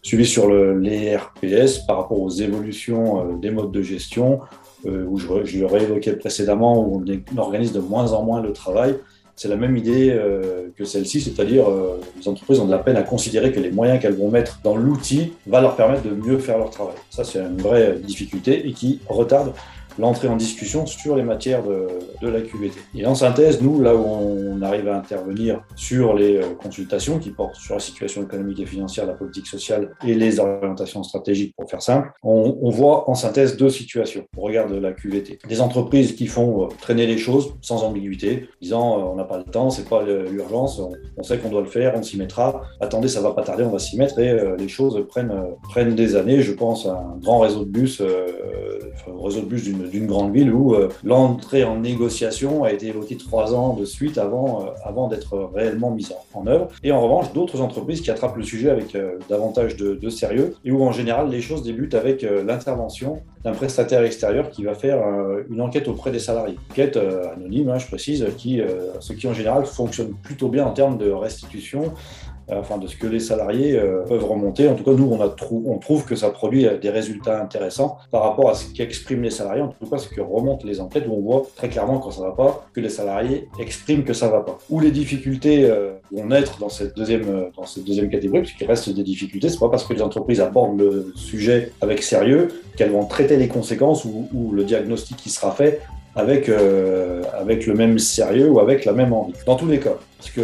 suivi 0.02 0.26
sur 0.26 0.48
les 0.48 1.16
RPS 1.16 1.80
par 1.86 1.98
rapport 1.98 2.20
aux 2.20 2.30
évolutions 2.30 3.20
euh, 3.20 3.36
des 3.36 3.50
modes 3.50 3.72
de 3.72 3.82
gestion, 3.82 4.40
où 4.84 5.18
je, 5.18 5.26
je 5.44 5.58
l'aurais 5.58 5.82
évoqué 5.82 6.12
précédemment, 6.12 6.80
où 6.86 7.02
on 7.34 7.38
organise 7.38 7.72
de 7.72 7.80
moins 7.80 8.12
en 8.12 8.22
moins 8.22 8.40
le 8.40 8.52
travail 8.52 8.94
c'est 9.38 9.48
la 9.48 9.56
même 9.56 9.76
idée 9.76 10.10
euh, 10.10 10.66
que 10.76 10.84
celle-ci, 10.84 11.20
c'est-à-dire 11.20 11.70
euh, 11.70 12.00
les 12.20 12.26
entreprises 12.26 12.58
ont 12.58 12.66
de 12.66 12.72
la 12.72 12.78
peine 12.78 12.96
à 12.96 13.04
considérer 13.04 13.52
que 13.52 13.60
les 13.60 13.70
moyens 13.70 14.02
qu'elles 14.02 14.16
vont 14.16 14.30
mettre 14.30 14.58
dans 14.64 14.76
l'outil 14.76 15.32
va 15.46 15.60
leur 15.60 15.76
permettre 15.76 16.02
de 16.02 16.10
mieux 16.10 16.38
faire 16.38 16.58
leur 16.58 16.70
travail. 16.70 16.96
Ça, 17.08 17.22
c'est 17.22 17.38
une 17.38 17.62
vraie 17.62 17.98
difficulté 18.02 18.66
et 18.68 18.72
qui 18.72 18.98
retarde 19.08 19.52
l'entrée 19.98 20.28
en 20.28 20.36
discussion 20.36 20.86
sur 20.86 21.16
les 21.16 21.22
matières 21.22 21.62
de, 21.62 21.88
de, 22.22 22.28
la 22.28 22.40
QVT. 22.40 22.78
Et 22.94 23.06
en 23.06 23.14
synthèse, 23.14 23.60
nous, 23.60 23.80
là 23.80 23.94
où 23.94 24.04
on 24.04 24.62
arrive 24.62 24.88
à 24.88 24.96
intervenir 24.96 25.62
sur 25.76 26.14
les 26.14 26.36
euh, 26.36 26.54
consultations 26.60 27.18
qui 27.18 27.30
portent 27.30 27.56
sur 27.56 27.74
la 27.74 27.80
situation 27.80 28.22
économique 28.22 28.60
et 28.60 28.66
financière, 28.66 29.06
la 29.06 29.14
politique 29.14 29.46
sociale 29.46 29.90
et 30.06 30.14
les 30.14 30.40
orientations 30.40 31.02
stratégiques, 31.02 31.54
pour 31.56 31.68
faire 31.68 31.82
simple, 31.82 32.10
on, 32.22 32.70
voit 32.70 33.08
en 33.10 33.14
synthèse 33.14 33.56
deux 33.56 33.70
situations. 33.70 34.24
On 34.36 34.42
regarde 34.42 34.72
la 34.72 34.92
QVT. 34.92 35.38
Des 35.48 35.60
entreprises 35.60 36.14
qui 36.14 36.26
font 36.26 36.64
euh, 36.64 36.68
traîner 36.80 37.06
les 37.06 37.18
choses 37.18 37.54
sans 37.60 37.82
ambiguïté, 37.82 38.48
disant 38.60 38.98
euh, 38.98 39.02
on 39.02 39.16
n'a 39.16 39.24
pas 39.24 39.38
le 39.38 39.44
temps, 39.44 39.70
c'est 39.70 39.88
pas 39.88 40.02
l'urgence, 40.02 40.80
on, 41.16 41.22
sait 41.22 41.38
qu'on 41.38 41.50
doit 41.50 41.60
le 41.60 41.66
faire, 41.66 41.94
on 41.96 42.02
s'y 42.02 42.16
mettra. 42.16 42.62
Attendez, 42.80 43.08
ça 43.08 43.20
va 43.20 43.32
pas 43.32 43.42
tarder, 43.42 43.64
on 43.64 43.70
va 43.70 43.78
s'y 43.78 43.96
mettre 43.96 44.18
et 44.18 44.56
les 44.56 44.68
choses 44.68 45.04
prennent, 45.08 45.94
des 45.94 46.16
années. 46.16 46.40
Je 46.40 46.52
pense 46.52 46.86
à 46.86 46.92
un 46.92 47.16
grand 47.18 47.40
réseau 47.40 47.64
de 47.64 47.70
bus, 47.70 48.02
réseau 49.06 49.40
de 49.40 49.46
bus 49.46 49.64
d'une 49.64 50.06
grande 50.06 50.32
ville 50.32 50.52
où 50.52 50.74
l'entrée 51.04 51.64
en 51.64 51.78
négociation 51.78 52.64
a 52.64 52.72
été 52.72 52.86
évoquée 52.86 53.16
trois 53.16 53.54
ans 53.54 53.74
de 53.74 53.84
suite 53.84 54.18
avant, 54.18 54.66
avant 54.84 55.08
d'être 55.08 55.50
réellement 55.54 55.90
mise 55.90 56.12
en, 56.34 56.46
œuvre. 56.46 56.68
Et 56.82 56.92
en 56.92 57.00
revanche, 57.00 57.32
d'autres 57.32 57.60
entreprises 57.60 58.00
qui 58.00 58.10
attrapent 58.10 58.36
le 58.36 58.42
sujet 58.42 58.70
avec 58.70 58.96
davantage 59.28 59.76
de, 59.76 59.94
de, 59.94 60.10
sérieux 60.10 60.54
et 60.64 60.72
où 60.72 60.82
en 60.82 60.92
général 60.92 61.30
les 61.30 61.40
choses 61.40 61.62
débutent 61.62 61.94
avec 61.94 62.22
l'intervention 62.22 63.20
d'un 63.44 63.52
prestataire 63.52 64.02
extérieur 64.02 64.50
qui 64.50 64.64
va 64.64 64.74
faire 64.74 65.00
une 65.48 65.60
enquête 65.60 65.88
auprès 65.88 66.10
des 66.10 66.18
salariés. 66.18 66.56
Enquête 66.70 66.96
anonyme, 66.96 67.68
hein, 67.70 67.78
je 67.78 67.86
précise, 67.86 68.26
qui, 68.36 68.60
ce 69.00 69.12
qui 69.12 69.26
en 69.26 69.32
général 69.32 69.64
fonctionne 69.64 70.14
plutôt 70.22 70.48
bien 70.48 70.66
en 70.66 70.72
termes 70.72 70.98
de 70.98 71.10
restitution 71.10 71.92
enfin 72.50 72.78
de 72.78 72.86
ce 72.86 72.96
que 72.96 73.06
les 73.06 73.20
salariés 73.20 73.78
euh, 73.78 74.02
peuvent 74.04 74.24
remonter. 74.24 74.68
En 74.68 74.74
tout 74.74 74.84
cas, 74.84 74.92
nous, 74.92 75.18
on, 75.66 75.78
trouve 75.78 76.04
que 76.04 76.16
ça 76.16 76.30
produit 76.30 76.66
euh, 76.66 76.78
des 76.78 76.90
résultats 76.90 77.40
intéressants 77.42 77.98
par 78.10 78.22
rapport 78.22 78.50
à 78.50 78.54
ce 78.54 78.72
qu'expriment 78.72 79.22
les 79.22 79.30
salariés, 79.30 79.62
en 79.62 79.68
tout 79.68 79.86
cas 79.86 79.98
ce 79.98 80.08
que 80.08 80.20
remontent 80.20 80.66
les 80.66 80.80
enquêtes, 80.80 81.04
où 81.08 81.14
on 81.14 81.20
voit 81.20 81.46
très 81.56 81.68
clairement 81.68 81.98
quand 81.98 82.10
ça 82.10 82.22
va 82.22 82.32
pas, 82.32 82.66
que 82.72 82.80
les 82.80 82.88
salariés 82.88 83.48
expriment 83.58 84.04
que 84.04 84.12
ça 84.12 84.28
va 84.28 84.40
pas. 84.40 84.58
Ou 84.70 84.80
les 84.80 84.90
difficultés 84.90 85.64
euh, 85.64 85.92
vont 86.12 86.26
naître 86.26 86.58
dans 86.58 86.68
cette 86.68 86.96
deuxième, 86.96 87.50
dans 87.56 87.66
cette 87.66 87.84
deuxième 87.84 88.08
catégorie, 88.08 88.42
puisqu'il 88.42 88.66
reste 88.66 88.88
des 88.90 89.02
difficultés, 89.02 89.48
c'est 89.48 89.58
pas 89.58 89.68
parce 89.68 89.84
que 89.84 89.94
les 89.94 90.02
entreprises 90.02 90.40
abordent 90.40 90.78
le 90.78 91.12
sujet 91.16 91.72
avec 91.80 92.02
sérieux 92.02 92.48
qu'elles 92.76 92.92
vont 92.92 93.06
traiter 93.06 93.36
les 93.36 93.48
conséquences 93.48 94.04
ou 94.04 94.52
le 94.52 94.64
diagnostic 94.64 95.16
qui 95.16 95.30
sera 95.30 95.50
fait 95.50 95.80
avec, 96.18 96.48
euh, 96.48 97.22
avec 97.32 97.66
le 97.66 97.74
même 97.74 97.98
sérieux 97.98 98.50
ou 98.50 98.58
avec 98.58 98.84
la 98.84 98.92
même 98.92 99.12
envie. 99.12 99.34
Dans 99.46 99.54
tous 99.54 99.68
les 99.68 99.78
cas, 99.78 99.94
ce 100.18 100.32
que 100.32 100.42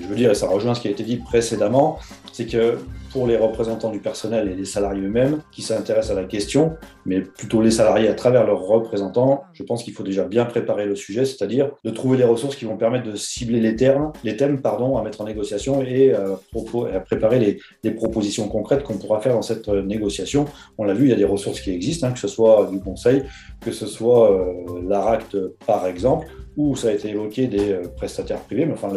je 0.00 0.06
veux 0.06 0.14
dire, 0.14 0.30
et 0.30 0.34
ça 0.34 0.46
rejoint 0.46 0.74
ce 0.74 0.80
qui 0.80 0.86
a 0.86 0.92
été 0.92 1.02
dit 1.02 1.16
précédemment, 1.16 1.98
c'est 2.32 2.46
que 2.46 2.78
pour 3.16 3.26
les 3.26 3.38
représentants 3.38 3.90
du 3.90 3.98
personnel 3.98 4.46
et 4.46 4.54
les 4.54 4.66
salariés 4.66 5.00
eux-mêmes 5.00 5.40
qui 5.50 5.62
s'intéressent 5.62 6.14
à 6.14 6.20
la 6.20 6.26
question, 6.26 6.74
mais 7.06 7.22
plutôt 7.22 7.62
les 7.62 7.70
salariés 7.70 8.08
à 8.08 8.14
travers 8.14 8.44
leurs 8.44 8.60
représentants, 8.60 9.44
je 9.54 9.62
pense 9.62 9.82
qu'il 9.82 9.94
faut 9.94 10.02
déjà 10.02 10.24
bien 10.24 10.44
préparer 10.44 10.84
le 10.84 10.94
sujet, 10.94 11.24
c'est-à-dire 11.24 11.70
de 11.82 11.88
trouver 11.88 12.18
des 12.18 12.24
ressources 12.24 12.56
qui 12.56 12.66
vont 12.66 12.76
permettre 12.76 13.10
de 13.10 13.16
cibler 13.16 13.58
les 13.58 13.74
termes, 13.74 14.12
les 14.22 14.36
thèmes 14.36 14.60
pardon, 14.60 14.98
à 14.98 15.02
mettre 15.02 15.22
en 15.22 15.24
négociation 15.24 15.82
et 15.82 16.12
à, 16.12 16.26
euh, 16.26 16.94
à 16.94 17.00
préparer 17.00 17.38
les, 17.38 17.58
les, 17.82 17.90
propositions 17.92 18.48
concrètes 18.48 18.82
qu'on 18.82 18.98
pourra 18.98 19.22
faire 19.22 19.32
dans 19.32 19.40
cette 19.40 19.66
euh, 19.70 19.80
négociation. 19.80 20.44
On 20.76 20.84
l'a 20.84 20.92
vu, 20.92 21.06
il 21.06 21.10
y 21.10 21.14
a 21.14 21.16
des 21.16 21.24
ressources 21.24 21.62
qui 21.62 21.70
existent, 21.70 22.08
hein, 22.08 22.12
que 22.12 22.18
ce 22.18 22.28
soit 22.28 22.68
du 22.70 22.80
conseil, 22.80 23.22
que 23.62 23.72
ce 23.72 23.86
soit 23.86 24.30
euh, 24.30 24.52
l'ARACT 24.86 25.38
par 25.66 25.86
exemple, 25.86 26.26
où 26.56 26.74
ça 26.74 26.88
a 26.88 26.92
été 26.92 27.10
évoqué 27.10 27.46
des 27.46 27.72
euh, 27.72 27.82
prestataires 27.96 28.40
privés, 28.40 28.64
mais 28.64 28.72
enfin 28.72 28.88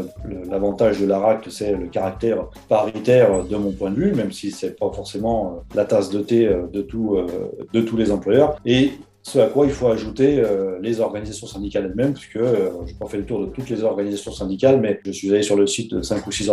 l'avantage 0.49 0.99
de 0.99 1.05
l'ARACT, 1.05 1.49
c'est 1.49 1.73
le 1.73 1.87
caractère 1.87 2.47
paritaire 2.69 3.43
de 3.43 3.55
mon 3.57 3.71
point 3.71 3.91
de 3.91 3.95
vue, 3.95 4.08
même 4.13 4.31
si 4.31 4.51
c'est 4.51 4.77
pas 4.77 4.91
forcément 4.91 5.47
euh, 5.47 5.75
la 5.75 5.85
tasse 5.85 6.09
de 6.09 6.19
thé 6.19 6.47
euh, 6.47 6.67
de, 6.71 6.81
tout, 6.81 7.17
de 7.73 7.81
tous 7.81 7.97
les 7.97 8.11
employeurs. 8.11 8.57
Et 8.65 8.91
ce 9.21 9.39
à 9.39 9.47
quoi 9.47 9.65
il 9.65 9.71
faut 9.71 9.87
ajouter 9.87 10.39
euh, 10.39 10.79
les 10.81 10.99
organisations 10.99 11.45
syndicales 11.45 11.85
elles-mêmes, 11.85 12.13
puisque 12.13 12.37
euh, 12.37 12.71
je 12.85 12.91
n'ai 12.91 12.97
pas 12.97 13.07
fait 13.07 13.17
le 13.17 13.25
tour 13.25 13.41
de 13.41 13.45
toutes 13.47 13.69
les 13.69 13.83
organisations 13.83 14.31
syndicales, 14.31 14.79
mais 14.79 14.99
je 15.05 15.11
suis 15.11 15.29
allé 15.29 15.43
sur 15.43 15.55
le 15.55 15.67
site 15.67 15.93
de 15.93 16.01
5 16.01 16.25
ou 16.25 16.31
6 16.31 16.49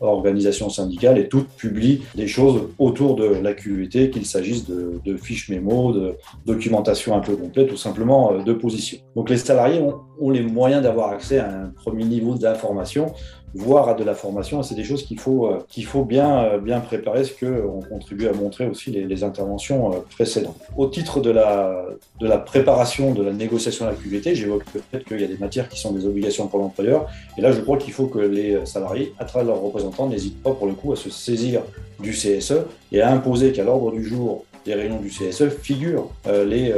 organisations 0.00 0.68
syndicales 0.68 1.18
et 1.18 1.28
toutes 1.28 1.48
publient 1.48 2.02
des 2.14 2.26
choses 2.26 2.68
autour 2.78 3.16
de 3.16 3.24
la 3.24 3.52
QVT, 3.54 4.10
qu'il 4.10 4.26
s'agisse 4.26 4.64
de, 4.66 5.16
fiches 5.16 5.48
mémo, 5.48 5.92
de 5.92 6.14
documentation 6.46 7.16
un 7.16 7.20
peu 7.20 7.36
complète, 7.36 7.72
ou 7.72 7.76
simplement 7.76 8.32
euh, 8.32 8.42
de 8.42 8.52
position. 8.52 8.98
Donc 9.16 9.28
les 9.28 9.36
salariés 9.36 9.82
ont 10.20 10.30
les 10.30 10.42
moyens 10.42 10.82
d'avoir 10.82 11.10
accès 11.10 11.38
à 11.38 11.50
un 11.50 11.66
premier 11.68 12.04
niveau 12.04 12.34
d'information 12.34 13.12
voire 13.54 13.88
à 13.88 13.94
de 13.94 14.04
la 14.04 14.14
formation. 14.14 14.62
C'est 14.62 14.74
des 14.74 14.84
choses 14.84 15.04
qu'il 15.04 15.18
faut, 15.18 15.46
euh, 15.46 15.58
qu'il 15.68 15.84
faut 15.84 16.04
bien, 16.04 16.44
euh, 16.44 16.58
bien 16.58 16.80
préparer, 16.80 17.24
ce 17.24 17.32
qu'on 17.32 17.80
contribue 17.82 18.26
à 18.28 18.32
montrer 18.32 18.66
aussi 18.66 18.90
les, 18.90 19.22
interventions 19.24 19.92
euh, 19.92 19.96
précédentes. 20.10 20.56
Au 20.76 20.86
titre 20.86 21.20
de 21.20 21.30
la, 21.30 21.84
de 22.20 22.26
la 22.26 22.38
préparation 22.38 23.12
de 23.12 23.22
la 23.22 23.32
négociation 23.32 23.84
de 23.84 23.90
la 23.90 23.96
QVT, 23.96 24.34
j'évoque 24.34 24.64
peut-être 24.64 25.04
qu'il 25.04 25.20
y 25.20 25.24
a 25.24 25.28
des 25.28 25.36
matières 25.36 25.68
qui 25.68 25.78
sont 25.78 25.92
des 25.92 26.06
obligations 26.06 26.48
pour 26.48 26.58
l'employeur. 26.58 27.06
Et 27.38 27.40
là, 27.40 27.52
je 27.52 27.60
crois 27.60 27.76
qu'il 27.76 27.92
faut 27.92 28.06
que 28.06 28.18
les 28.18 28.64
salariés, 28.66 29.12
à 29.18 29.24
travers 29.24 29.48
leurs 29.48 29.62
représentants, 29.62 30.08
n'hésitent 30.08 30.42
pas 30.42 30.52
pour 30.52 30.66
le 30.66 30.72
coup 30.72 30.92
à 30.92 30.96
se 30.96 31.10
saisir 31.10 31.62
du 32.00 32.10
CSE 32.10 32.54
et 32.90 33.00
à 33.00 33.12
imposer 33.12 33.52
qu'à 33.52 33.64
l'ordre 33.64 33.92
du 33.92 34.04
jour 34.04 34.44
des 34.64 34.74
réunions 34.74 34.98
du 34.98 35.08
CSE 35.08 35.48
figurent 35.48 36.08
les, 36.26 36.72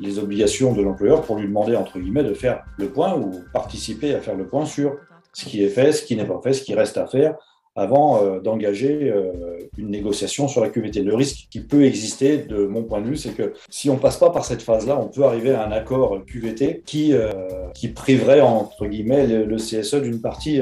les 0.00 0.18
obligations 0.18 0.72
de 0.72 0.82
l'employeur 0.82 1.22
pour 1.22 1.36
lui 1.36 1.46
demander, 1.46 1.76
entre 1.76 1.98
guillemets, 1.98 2.24
de 2.24 2.34
faire 2.34 2.64
le 2.76 2.88
point 2.88 3.16
ou 3.16 3.32
participer 3.52 4.14
à 4.14 4.20
faire 4.20 4.36
le 4.36 4.44
point 4.44 4.66
sur 4.66 4.96
ce 5.38 5.44
qui 5.44 5.62
est 5.62 5.68
fait, 5.68 5.92
ce 5.92 6.02
qui 6.02 6.16
n'est 6.16 6.24
pas 6.24 6.40
fait, 6.42 6.52
ce 6.52 6.62
qui 6.62 6.74
reste 6.74 6.96
à 6.96 7.06
faire, 7.06 7.36
avant 7.76 8.20
euh, 8.24 8.40
d'engager 8.40 9.08
euh, 9.08 9.30
une 9.76 9.88
négociation 9.88 10.48
sur 10.48 10.60
la 10.60 10.68
QVT. 10.68 11.02
Le 11.02 11.14
risque 11.14 11.46
qui 11.48 11.60
peut 11.60 11.84
exister, 11.84 12.38
de 12.38 12.66
mon 12.66 12.82
point 12.82 13.00
de 13.00 13.06
vue, 13.06 13.16
c'est 13.16 13.30
que 13.30 13.52
si 13.70 13.88
on 13.88 13.98
passe 13.98 14.16
pas 14.16 14.30
par 14.30 14.44
cette 14.44 14.62
phase-là, 14.62 14.98
on 15.00 15.06
peut 15.06 15.22
arriver 15.22 15.52
à 15.52 15.64
un 15.64 15.70
accord 15.70 16.18
QVT 16.26 16.82
qui, 16.84 17.12
euh, 17.12 17.30
qui 17.72 17.86
priverait, 17.86 18.40
entre 18.40 18.86
guillemets, 18.86 19.28
le, 19.28 19.56
CSE 19.58 19.94
d'une 20.02 20.20
partie, 20.20 20.60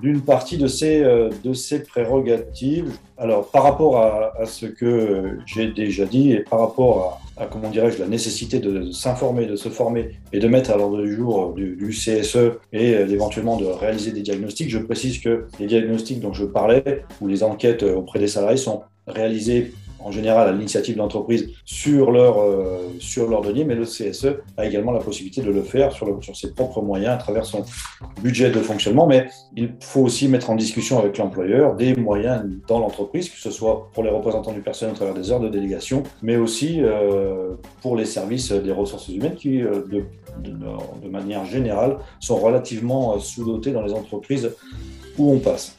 d'une 0.00 0.22
partie 0.22 0.58
de 0.58 0.66
ses, 0.66 1.00
de 1.00 1.52
ses 1.52 1.84
prérogatives. 1.84 2.90
Alors, 3.16 3.48
par 3.50 3.62
rapport 3.62 3.98
à 3.98 4.44
ce 4.44 4.66
que 4.66 5.38
j'ai 5.46 5.68
déjà 5.68 6.04
dit 6.04 6.32
et 6.32 6.40
par 6.40 6.60
rapport 6.60 7.20
à, 7.33 7.33
à 7.36 7.46
comment 7.46 7.70
dirais-je, 7.70 7.98
la 7.98 8.06
nécessité 8.06 8.60
de 8.60 8.90
s'informer, 8.92 9.46
de 9.46 9.56
se 9.56 9.68
former 9.68 10.10
et 10.32 10.38
de 10.38 10.48
mettre 10.48 10.70
à 10.70 10.76
l'ordre 10.76 11.02
du 11.02 11.14
jour 11.14 11.52
du, 11.52 11.76
du 11.76 11.90
CSE 11.90 12.36
et 12.72 12.94
euh, 12.94 13.08
éventuellement 13.08 13.56
de 13.56 13.66
réaliser 13.66 14.12
des 14.12 14.22
diagnostics, 14.22 14.70
je 14.70 14.78
précise 14.78 15.18
que 15.20 15.46
les 15.58 15.66
diagnostics 15.66 16.20
dont 16.20 16.32
je 16.32 16.44
parlais 16.44 17.04
ou 17.20 17.28
les 17.28 17.42
enquêtes 17.42 17.82
auprès 17.82 18.18
des 18.18 18.28
salariés 18.28 18.56
sont 18.56 18.82
réalisées 19.06 19.72
en 20.04 20.10
général 20.10 20.48
à 20.48 20.52
l'initiative 20.52 20.96
d'entreprise 20.96 21.48
sur 21.64 22.10
leur, 22.10 22.38
euh, 22.38 22.94
sur 23.00 23.28
leur 23.28 23.40
denier, 23.40 23.64
mais 23.64 23.74
le 23.74 23.84
CSE 23.84 24.26
a 24.56 24.66
également 24.66 24.92
la 24.92 25.00
possibilité 25.00 25.40
de 25.40 25.50
le 25.50 25.62
faire 25.62 25.92
sur, 25.92 26.22
sur 26.22 26.36
ses 26.36 26.52
propres 26.52 26.82
moyens 26.82 27.14
à 27.14 27.16
travers 27.16 27.46
son 27.46 27.64
budget 28.22 28.50
de 28.50 28.60
fonctionnement. 28.60 29.06
Mais 29.06 29.26
il 29.56 29.74
faut 29.80 30.02
aussi 30.02 30.28
mettre 30.28 30.50
en 30.50 30.56
discussion 30.56 30.98
avec 30.98 31.16
l'employeur 31.18 31.74
des 31.74 31.94
moyens 31.96 32.44
dans 32.68 32.78
l'entreprise, 32.78 33.30
que 33.30 33.38
ce 33.38 33.50
soit 33.50 33.90
pour 33.94 34.02
les 34.02 34.10
représentants 34.10 34.52
du 34.52 34.60
personnel 34.60 34.94
à 34.94 34.96
travers 34.96 35.14
des 35.14 35.32
heures 35.32 35.40
de 35.40 35.48
délégation, 35.48 36.02
mais 36.22 36.36
aussi 36.36 36.80
euh, 36.82 37.54
pour 37.80 37.96
les 37.96 38.04
services 38.04 38.52
des 38.52 38.72
ressources 38.72 39.08
humaines 39.08 39.34
qui, 39.34 39.62
euh, 39.62 39.82
de, 39.90 40.04
de, 40.42 40.54
de, 41.02 41.08
manière 41.08 41.46
générale, 41.46 41.96
sont 42.20 42.36
relativement 42.36 43.18
sous-dotés 43.18 43.72
dans 43.72 43.82
les 43.82 43.94
entreprises 43.94 44.50
où 45.16 45.32
on 45.32 45.38
passe. 45.38 45.76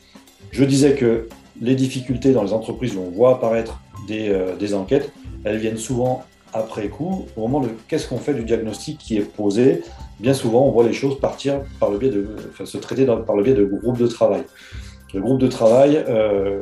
Je 0.51 0.63
disais 0.63 0.95
que 0.95 1.27
les 1.61 1.75
difficultés 1.75 2.33
dans 2.33 2.43
les 2.43 2.53
entreprises 2.53 2.95
où 2.95 3.01
on 3.01 3.11
voit 3.11 3.33
apparaître 3.33 3.79
des, 4.07 4.29
euh, 4.29 4.55
des, 4.55 4.73
enquêtes, 4.73 5.11
elles 5.43 5.57
viennent 5.57 5.77
souvent 5.77 6.23
après 6.53 6.87
coup, 6.87 7.25
au 7.35 7.41
moment 7.41 7.59
de 7.59 7.69
qu'est-ce 7.87 8.07
qu'on 8.07 8.17
fait 8.17 8.33
du 8.33 8.43
diagnostic 8.43 8.97
qui 8.97 9.17
est 9.17 9.29
posé. 9.29 9.83
Bien 10.19 10.33
souvent, 10.33 10.65
on 10.65 10.71
voit 10.71 10.85
les 10.85 10.93
choses 10.93 11.19
partir 11.19 11.61
par 11.79 11.91
le 11.91 11.97
biais 11.97 12.09
de, 12.09 12.27
enfin, 12.49 12.65
se 12.65 12.77
traiter 12.77 13.05
par 13.05 13.35
le 13.35 13.43
biais 13.43 13.53
de 13.53 13.65
groupes 13.65 13.97
de 13.97 14.07
travail. 14.07 14.43
Le 15.13 15.21
groupe 15.21 15.39
de 15.39 15.47
travail, 15.47 16.03
euh, 16.07 16.61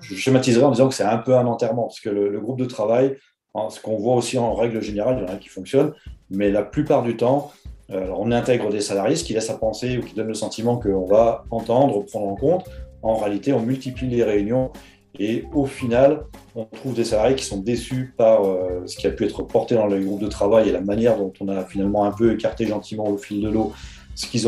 je 0.00 0.14
schématiserai 0.14 0.64
en 0.64 0.70
disant 0.70 0.88
que 0.88 0.94
c'est 0.94 1.04
un 1.04 1.18
peu 1.18 1.36
un 1.36 1.46
enterrement, 1.46 1.84
parce 1.84 2.00
que 2.00 2.08
le, 2.08 2.40
groupe 2.40 2.58
de 2.58 2.64
travail, 2.64 3.16
ce 3.70 3.80
qu'on 3.80 3.96
voit 3.96 4.14
aussi 4.14 4.38
en 4.38 4.54
règle 4.54 4.80
générale, 4.82 5.18
il 5.20 5.28
y 5.28 5.30
en 5.30 5.34
a 5.34 5.38
qui 5.38 5.48
fonctionne, 5.48 5.92
mais 6.30 6.50
la 6.50 6.62
plupart 6.62 7.02
du 7.02 7.16
temps, 7.16 7.52
euh, 7.90 8.10
on 8.16 8.30
intègre 8.32 8.68
des 8.70 8.80
salariés, 8.80 9.16
ce 9.16 9.24
qui 9.24 9.32
laisse 9.32 9.50
à 9.50 9.54
penser 9.54 9.98
ou 9.98 10.02
qui 10.02 10.14
donne 10.14 10.28
le 10.28 10.34
sentiment 10.34 10.76
qu'on 10.76 11.06
va 11.06 11.44
entendre, 11.50 12.04
prendre 12.04 12.28
en 12.28 12.36
compte. 12.36 12.68
En 13.02 13.16
réalité, 13.16 13.52
on 13.52 13.60
multiplie 13.60 14.08
les 14.08 14.24
réunions 14.24 14.72
et 15.18 15.44
au 15.54 15.66
final, 15.66 16.24
on 16.54 16.64
trouve 16.64 16.94
des 16.94 17.04
salariés 17.04 17.36
qui 17.36 17.44
sont 17.44 17.58
déçus 17.58 18.14
par 18.16 18.44
euh, 18.44 18.82
ce 18.86 18.96
qui 18.96 19.06
a 19.06 19.10
pu 19.10 19.24
être 19.24 19.42
porté 19.42 19.74
dans 19.74 19.86
le 19.86 20.00
groupe 20.00 20.20
de 20.20 20.28
travail 20.28 20.68
et 20.68 20.72
la 20.72 20.80
manière 20.80 21.16
dont 21.16 21.32
on 21.40 21.48
a 21.48 21.64
finalement 21.64 22.04
un 22.04 22.12
peu 22.12 22.32
écarté 22.32 22.66
gentiment 22.66 23.08
au 23.08 23.16
fil 23.16 23.40
de 23.40 23.48
l'eau 23.48 23.72
ce 24.14 24.26
qu'ils 24.26 24.42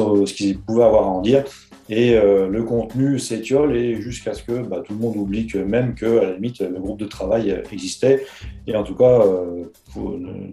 qu 0.55 0.59
pouvaient 0.66 0.84
avoir 0.84 1.05
à 1.05 1.09
en 1.09 1.20
dire. 1.20 1.44
Et 1.88 2.14
euh, 2.14 2.48
le 2.48 2.62
contenu 2.62 3.18
s'étiole 3.18 3.76
et 3.76 4.01
jusqu'à 4.01 4.34
ce 4.34 4.44
que 4.44 4.60
bah, 4.62 4.80
tout 4.84 4.92
le 4.92 5.01
monde 5.01 5.16
oublie 5.16 5.47
que 5.47 5.59
même 5.59 5.94
que 5.94 6.18
à 6.18 6.22
la 6.22 6.32
limite 6.34 6.60
le 6.60 6.78
groupe 6.78 6.98
de 6.98 7.06
travail 7.06 7.62
existait. 7.72 8.24
Et 8.66 8.76
en 8.76 8.84
tout 8.84 8.94
cas, 8.94 9.22
euh, 9.22 9.64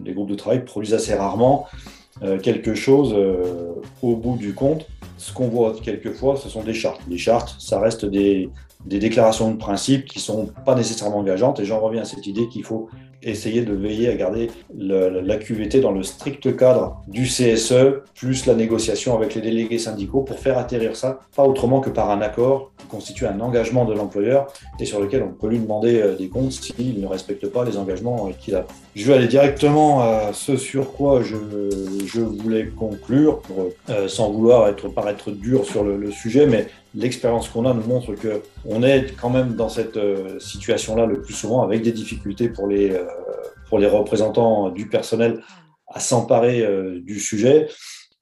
les 0.04 0.12
groupes 0.14 0.30
de 0.30 0.34
travail 0.34 0.64
produisent 0.64 0.94
assez 0.94 1.14
rarement 1.14 1.66
euh, 2.22 2.38
quelque 2.38 2.74
chose 2.74 3.14
euh, 3.14 3.74
au 4.02 4.16
bout 4.16 4.36
du 4.36 4.52
compte. 4.52 4.86
Ce 5.18 5.32
qu'on 5.32 5.48
voit 5.48 5.74
quelquefois, 5.80 6.36
ce 6.36 6.48
sont 6.48 6.64
des 6.64 6.74
chartes. 6.74 7.00
Les 7.08 7.18
chartes, 7.18 7.56
ça 7.60 7.78
reste 7.78 8.04
des, 8.04 8.48
des 8.84 8.98
déclarations 8.98 9.50
de 9.50 9.56
principe 9.56 10.06
qui 10.06 10.20
sont 10.20 10.50
pas 10.64 10.74
nécessairement 10.74 11.18
engageantes. 11.18 11.60
Et 11.60 11.64
j'en 11.64 11.80
reviens 11.80 12.02
à 12.02 12.04
cette 12.04 12.26
idée 12.26 12.48
qu'il 12.48 12.64
faut 12.64 12.88
essayer 13.22 13.62
de 13.62 13.72
veiller 13.72 14.08
à 14.08 14.14
garder 14.14 14.50
la 14.76 15.36
QVT 15.36 15.80
dans 15.80 15.92
le 15.92 16.02
strict 16.02 16.56
cadre 16.56 17.02
du 17.08 17.24
CSE, 17.24 18.02
plus 18.14 18.46
la 18.46 18.54
négociation 18.54 19.16
avec 19.16 19.34
les 19.34 19.40
délégués 19.40 19.78
syndicaux 19.78 20.22
pour 20.22 20.38
faire 20.38 20.58
atterrir 20.58 20.96
ça, 20.96 21.20
pas 21.34 21.44
autrement 21.44 21.80
que 21.80 21.90
par 21.90 22.10
un 22.10 22.20
accord 22.20 22.70
qui 22.78 22.86
constitue 22.86 23.26
un 23.26 23.40
engagement 23.40 23.84
de 23.84 23.94
l'employeur 23.94 24.46
et 24.78 24.84
sur 24.84 25.00
lequel 25.00 25.22
on 25.22 25.32
peut 25.32 25.48
lui 25.48 25.58
demander 25.58 26.00
euh, 26.00 26.16
des 26.16 26.28
comptes 26.28 26.52
s'il 26.52 27.00
ne 27.00 27.06
respecte 27.06 27.46
pas 27.48 27.64
les 27.64 27.76
engagements 27.76 28.30
qu'il 28.40 28.54
a. 28.54 28.66
Je 28.94 29.06
vais 29.06 29.14
aller 29.14 29.28
directement 29.28 30.00
à 30.00 30.32
ce 30.32 30.56
sur 30.56 30.92
quoi 30.92 31.22
je, 31.22 32.20
voulais 32.20 32.68
conclure, 32.68 33.42
euh, 33.90 34.08
sans 34.08 34.30
vouloir 34.30 34.68
être, 34.68 34.88
paraître 34.88 35.30
dur 35.30 35.64
sur 35.64 35.84
le, 35.84 35.96
le 35.96 36.10
sujet, 36.10 36.46
mais 36.46 36.66
l'expérience 36.94 37.48
qu'on 37.48 37.66
a 37.66 37.74
nous 37.74 37.86
montre 37.86 38.14
que 38.14 38.42
on 38.64 38.82
est 38.82 39.14
quand 39.20 39.30
même 39.30 39.54
dans 39.54 39.68
cette 39.68 39.96
euh, 39.96 40.38
situation-là 40.38 41.06
le 41.06 41.20
plus 41.20 41.34
souvent 41.34 41.62
avec 41.62 41.82
des 41.82 41.92
difficultés 41.92 42.48
pour 42.48 42.66
les, 42.66 42.90
euh, 42.90 43.04
pour 43.68 43.78
les 43.78 43.86
représentants 43.86 44.70
du 44.70 44.88
personnel 44.88 45.42
à 45.88 46.00
s'emparer 46.00 46.62
euh, 46.62 47.00
du 47.00 47.18
sujet. 47.18 47.68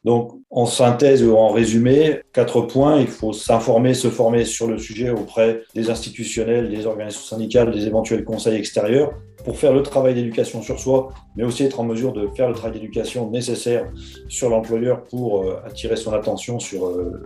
Donc, 0.07 0.31
en 0.51 0.67
synthèse 0.67 1.25
ou 1.25 1.37
en 1.37 1.49
résumé, 1.49 2.21
quatre 2.33 2.61
points. 2.61 3.01
Il 3.01 3.09
faut 3.09 3.33
s'informer, 3.33 3.93
se 3.93 4.09
former 4.09 4.45
sur 4.45 4.69
le 4.69 4.79
sujet 4.79 5.11
auprès 5.11 5.63
des 5.75 5.91
institutionnels, 5.91 6.71
des 6.71 6.87
organisations 6.87 7.37
syndicales, 7.37 7.73
des 7.73 7.87
éventuels 7.87 8.25
conseils 8.25 8.57
extérieurs 8.57 9.13
pour 9.45 9.59
faire 9.59 9.73
le 9.73 9.83
travail 9.83 10.15
d'éducation 10.15 10.61
sur 10.61 10.81
soi, 10.81 11.13
mais 11.37 11.45
aussi 11.45 11.63
être 11.63 11.79
en 11.79 11.85
mesure 11.85 12.13
de 12.13 12.29
faire 12.37 12.49
le 12.49 12.55
travail 12.55 12.81
d'éducation 12.81 13.31
nécessaire 13.31 13.87
sur 14.29 14.49
l'employeur 14.49 15.05
pour 15.05 15.43
euh, 15.43 15.61
attirer 15.65 15.95
son 15.95 16.13
attention 16.13 16.59
sur 16.59 16.87
euh, 16.87 17.23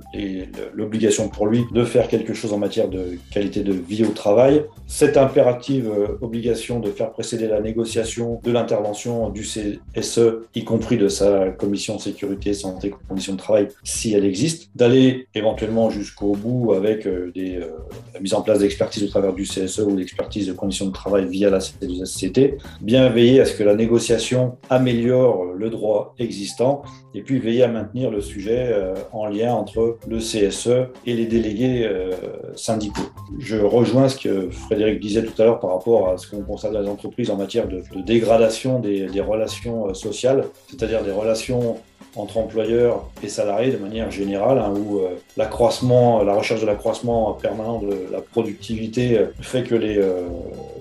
l'obligation 0.75 1.29
pour 1.29 1.47
lui 1.47 1.65
de 1.73 1.83
faire 1.83 2.09
quelque 2.09 2.35
chose 2.35 2.53
en 2.53 2.59
matière 2.59 2.89
de 2.89 3.17
qualité 3.33 3.63
de 3.63 3.73
vie 3.73 4.05
au 4.05 4.11
travail. 4.11 4.65
Cette 4.87 5.17
impérative 5.17 5.89
euh, 5.89 6.19
obligation 6.21 6.79
de 6.79 6.91
faire 6.91 7.11
précéder 7.11 7.47
la 7.47 7.61
négociation 7.61 8.41
de 8.45 8.53
l'intervention 8.53 9.31
du 9.31 9.43
CSE, 9.43 10.21
y 10.55 10.65
compris 10.65 10.99
de 10.99 11.09
sa 11.09 11.49
commission 11.51 11.99
sécurité, 11.99 12.53
santé, 12.53 12.70
conditions 13.09 13.35
de 13.35 13.39
travail, 13.39 13.69
si 13.85 14.15
elle 14.15 14.25
existe, 14.25 14.71
d'aller 14.75 15.27
éventuellement 15.35 15.91
jusqu'au 15.91 16.33
bout 16.33 16.73
avec 16.73 17.07
des, 17.35 17.61
la 18.15 18.21
mise 18.21 18.35
en 18.35 18.43
place 18.43 18.61
d'expertise 18.61 19.05
au 19.05 19.09
travers 19.09 19.33
du 19.33 19.45
CSE 19.45 19.81
ou 19.81 19.97
d'expertise 19.97 20.47
de 20.47 20.53
conditions 20.53 20.87
de 20.87 20.93
travail 20.93 21.27
via 21.27 21.51
la 21.51 21.59
CSE 21.59 21.71
c'était 22.05 22.59
bien 22.81 23.09
veiller 23.09 23.41
à 23.41 23.45
ce 23.45 23.55
que 23.55 23.63
la 23.63 23.75
négociation 23.75 24.57
améliore 24.69 25.45
le 25.55 25.71
droit 25.71 26.15
existant 26.19 26.83
et 27.15 27.23
puis 27.23 27.39
veiller 27.39 27.63
à 27.63 27.69
maintenir 27.69 28.11
le 28.11 28.21
sujet 28.21 28.69
euh, 28.71 28.95
en 29.13 29.27
lien 29.27 29.53
entre 29.55 29.99
le 30.07 30.19
CSE 30.19 30.91
et 31.07 31.15
les 31.15 31.27
délégués 31.27 31.85
euh, 31.85 32.13
syndicaux. 32.55 33.11
Je 33.39 33.57
rejoins 33.57 34.09
ce 34.09 34.19
que 34.19 34.51
Frédéric 34.51 35.01
disait 35.01 35.25
tout 35.25 35.41
à 35.41 35.45
l'heure 35.45 35.61
par 35.61 35.71
rapport 35.71 36.09
à 36.09 36.19
ce 36.19 36.31
qu'on 36.31 36.43
constate 36.43 36.73
dans 36.73 36.81
les 36.81 36.89
entreprises 36.89 37.31
en 37.31 37.37
matière 37.37 37.67
de, 37.69 37.83
dégradation 38.07 38.79
des, 38.79 39.09
relations 39.21 39.89
euh, 39.89 39.95
sociales, 39.95 40.45
c'est-à-dire 40.69 41.03
des 41.03 41.13
relations 41.13 41.79
entre 42.17 42.39
employeurs 42.39 43.09
et 43.23 43.29
salariés 43.29 43.71
de 43.71 43.79
manière 43.79 44.11
générale, 44.11 44.59
hein, 44.59 44.73
où 44.75 44.99
euh, 44.99 45.11
l'accroissement, 45.37 46.23
la 46.23 46.35
recherche 46.35 46.61
de 46.61 46.67
l'accroissement 46.67 47.33
permanent 47.35 47.81
de 47.81 48.07
la 48.11 48.21
productivité 48.21 49.19
euh, 49.19 49.27
fait 49.41 49.63
que 49.63 49.75
les, 49.75 49.97
euh, 49.99 50.23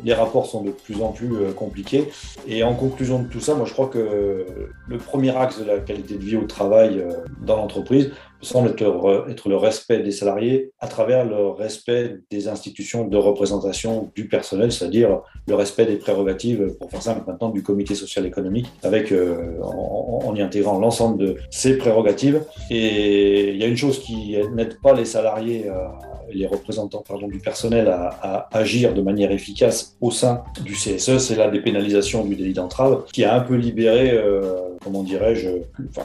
les 0.03 0.13
rapports 0.13 0.47
sont 0.47 0.63
de 0.63 0.71
plus 0.71 1.01
en 1.01 1.11
plus 1.11 1.53
compliqués. 1.55 2.09
Et 2.47 2.63
en 2.63 2.73
conclusion 2.73 3.19
de 3.19 3.27
tout 3.27 3.39
ça, 3.39 3.53
moi 3.55 3.65
je 3.65 3.73
crois 3.73 3.87
que 3.87 4.45
le 4.87 4.97
premier 4.97 5.35
axe 5.35 5.59
de 5.59 5.65
la 5.65 5.79
qualité 5.79 6.15
de 6.15 6.23
vie 6.23 6.37
au 6.37 6.45
travail 6.45 7.03
dans 7.41 7.57
l'entreprise, 7.57 8.11
semble 8.41 8.69
être, 8.69 9.49
le 9.49 9.57
respect 9.57 9.99
des 9.99 10.11
salariés 10.11 10.71
à 10.79 10.87
travers 10.87 11.25
le 11.25 11.49
respect 11.49 12.19
des 12.29 12.47
institutions 12.47 13.05
de 13.05 13.17
représentation 13.17 14.11
du 14.15 14.27
personnel, 14.27 14.71
c'est-à-dire 14.71 15.21
le 15.47 15.55
respect 15.55 15.85
des 15.85 15.97
prérogatives, 15.97 16.75
pour 16.79 16.89
faire 16.89 17.01
simple 17.01 17.23
maintenant, 17.27 17.49
du 17.49 17.63
comité 17.63 17.95
social 17.95 18.25
économique, 18.25 18.67
avec 18.83 19.11
euh, 19.11 19.59
en, 19.61 20.33
y 20.35 20.41
intégrant 20.41 20.79
l'ensemble 20.79 21.17
de 21.17 21.35
ces 21.49 21.77
prérogatives. 21.77 22.43
Et 22.69 23.51
il 23.51 23.57
y 23.57 23.63
a 23.63 23.67
une 23.67 23.77
chose 23.77 23.99
qui 23.99 24.37
n'aide 24.53 24.79
pas 24.81 24.93
les 24.93 25.05
salariés 25.05 25.67
à 25.69 25.99
les 26.33 26.47
représentants 26.47 27.03
pardon, 27.07 27.27
du 27.27 27.39
personnel 27.39 27.87
à, 27.87 28.47
agir 28.51 28.93
de 28.93 29.01
manière 29.01 29.31
efficace 29.31 29.95
au 30.01 30.11
sein 30.11 30.43
du 30.63 30.73
CSE, 30.73 31.17
c'est 31.17 31.35
la 31.35 31.49
dépénalisation 31.49 32.23
du 32.25 32.35
délit 32.35 32.53
d'entrave 32.53 33.05
qui 33.11 33.23
a 33.23 33.35
un 33.35 33.41
peu 33.41 33.55
libéré, 33.55 34.11
euh, 34.11 34.68
comment 34.83 35.03
dirais-je, 35.03 35.49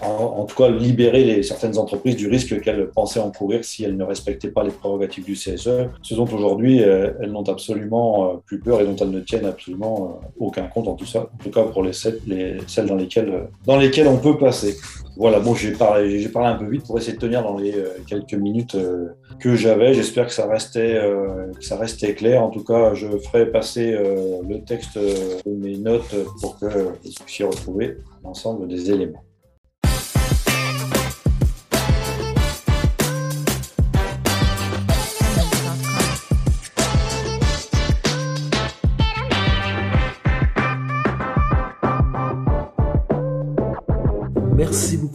en, 0.02 0.44
tout 0.44 0.56
cas 0.56 0.68
libéré 0.68 1.24
les, 1.24 1.42
certaines 1.42 1.78
entreprises 1.78 2.16
du 2.16 2.28
risque 2.28 2.60
qu'elles 2.60 2.88
pensaient 2.88 3.20
encourir 3.20 3.64
si 3.64 3.84
elles 3.84 3.96
ne 3.96 4.04
respectaient 4.04 4.50
pas 4.50 4.64
les 4.64 4.70
prérogatives 4.70 5.24
du 5.24 5.34
CSE, 5.34 5.88
ce 6.02 6.14
dont 6.14 6.26
aujourd'hui 6.26 6.82
euh, 6.82 7.12
elles 7.20 7.32
n'ont 7.32 7.48
absolument 7.48 8.30
euh, 8.30 8.36
plus 8.44 8.58
peur 8.58 8.80
et 8.80 8.84
dont 8.84 8.96
elles 8.96 9.10
ne 9.10 9.20
tiennent 9.20 9.46
absolument 9.46 10.20
aucun 10.38 10.66
compte, 10.66 10.88
en 10.88 10.94
tout, 10.94 11.06
ça, 11.06 11.28
en 11.32 11.42
tout 11.42 11.50
cas 11.50 11.62
pour 11.62 11.82
les, 11.82 11.92
les, 12.26 12.56
celles 12.66 12.86
dans 12.86 12.96
lesquelles, 12.96 14.08
on 14.08 14.18
peut 14.18 14.38
passer. 14.38 14.76
Voilà, 15.16 15.38
bon, 15.38 15.54
j'ai 15.54 15.70
parlé, 15.72 16.28
parlé 16.28 16.48
un 16.48 16.56
peu 16.56 16.68
vite 16.68 16.84
pour 16.84 16.98
essayer 16.98 17.12
de 17.12 17.20
tenir 17.20 17.42
dans 17.42 17.56
les 17.56 17.72
euh, 17.74 17.90
quelques 18.06 18.34
minutes 18.34 18.74
euh, 18.74 19.10
que 19.40 19.54
j'avais. 19.54 19.94
J'espère 19.94 20.26
que 20.26 20.32
ça 20.32 20.46
restait, 20.46 20.96
euh, 20.96 21.52
ça 21.60 21.76
restait 21.76 22.14
clair. 22.14 22.42
En 22.42 22.50
tout 22.50 22.64
cas, 22.64 22.94
je 22.94 23.06
ferai 23.18 23.50
passer 23.50 23.92
le 23.92 24.64
texte 24.64 24.98
de 24.98 25.50
mes 25.50 25.76
notes 25.76 26.14
pour 26.40 26.58
que 26.58 26.66
vous 26.66 27.24
puissiez 27.24 27.44
retrouver 27.44 27.98
l'ensemble 28.22 28.68
des 28.68 28.90
éléments. 28.90 29.24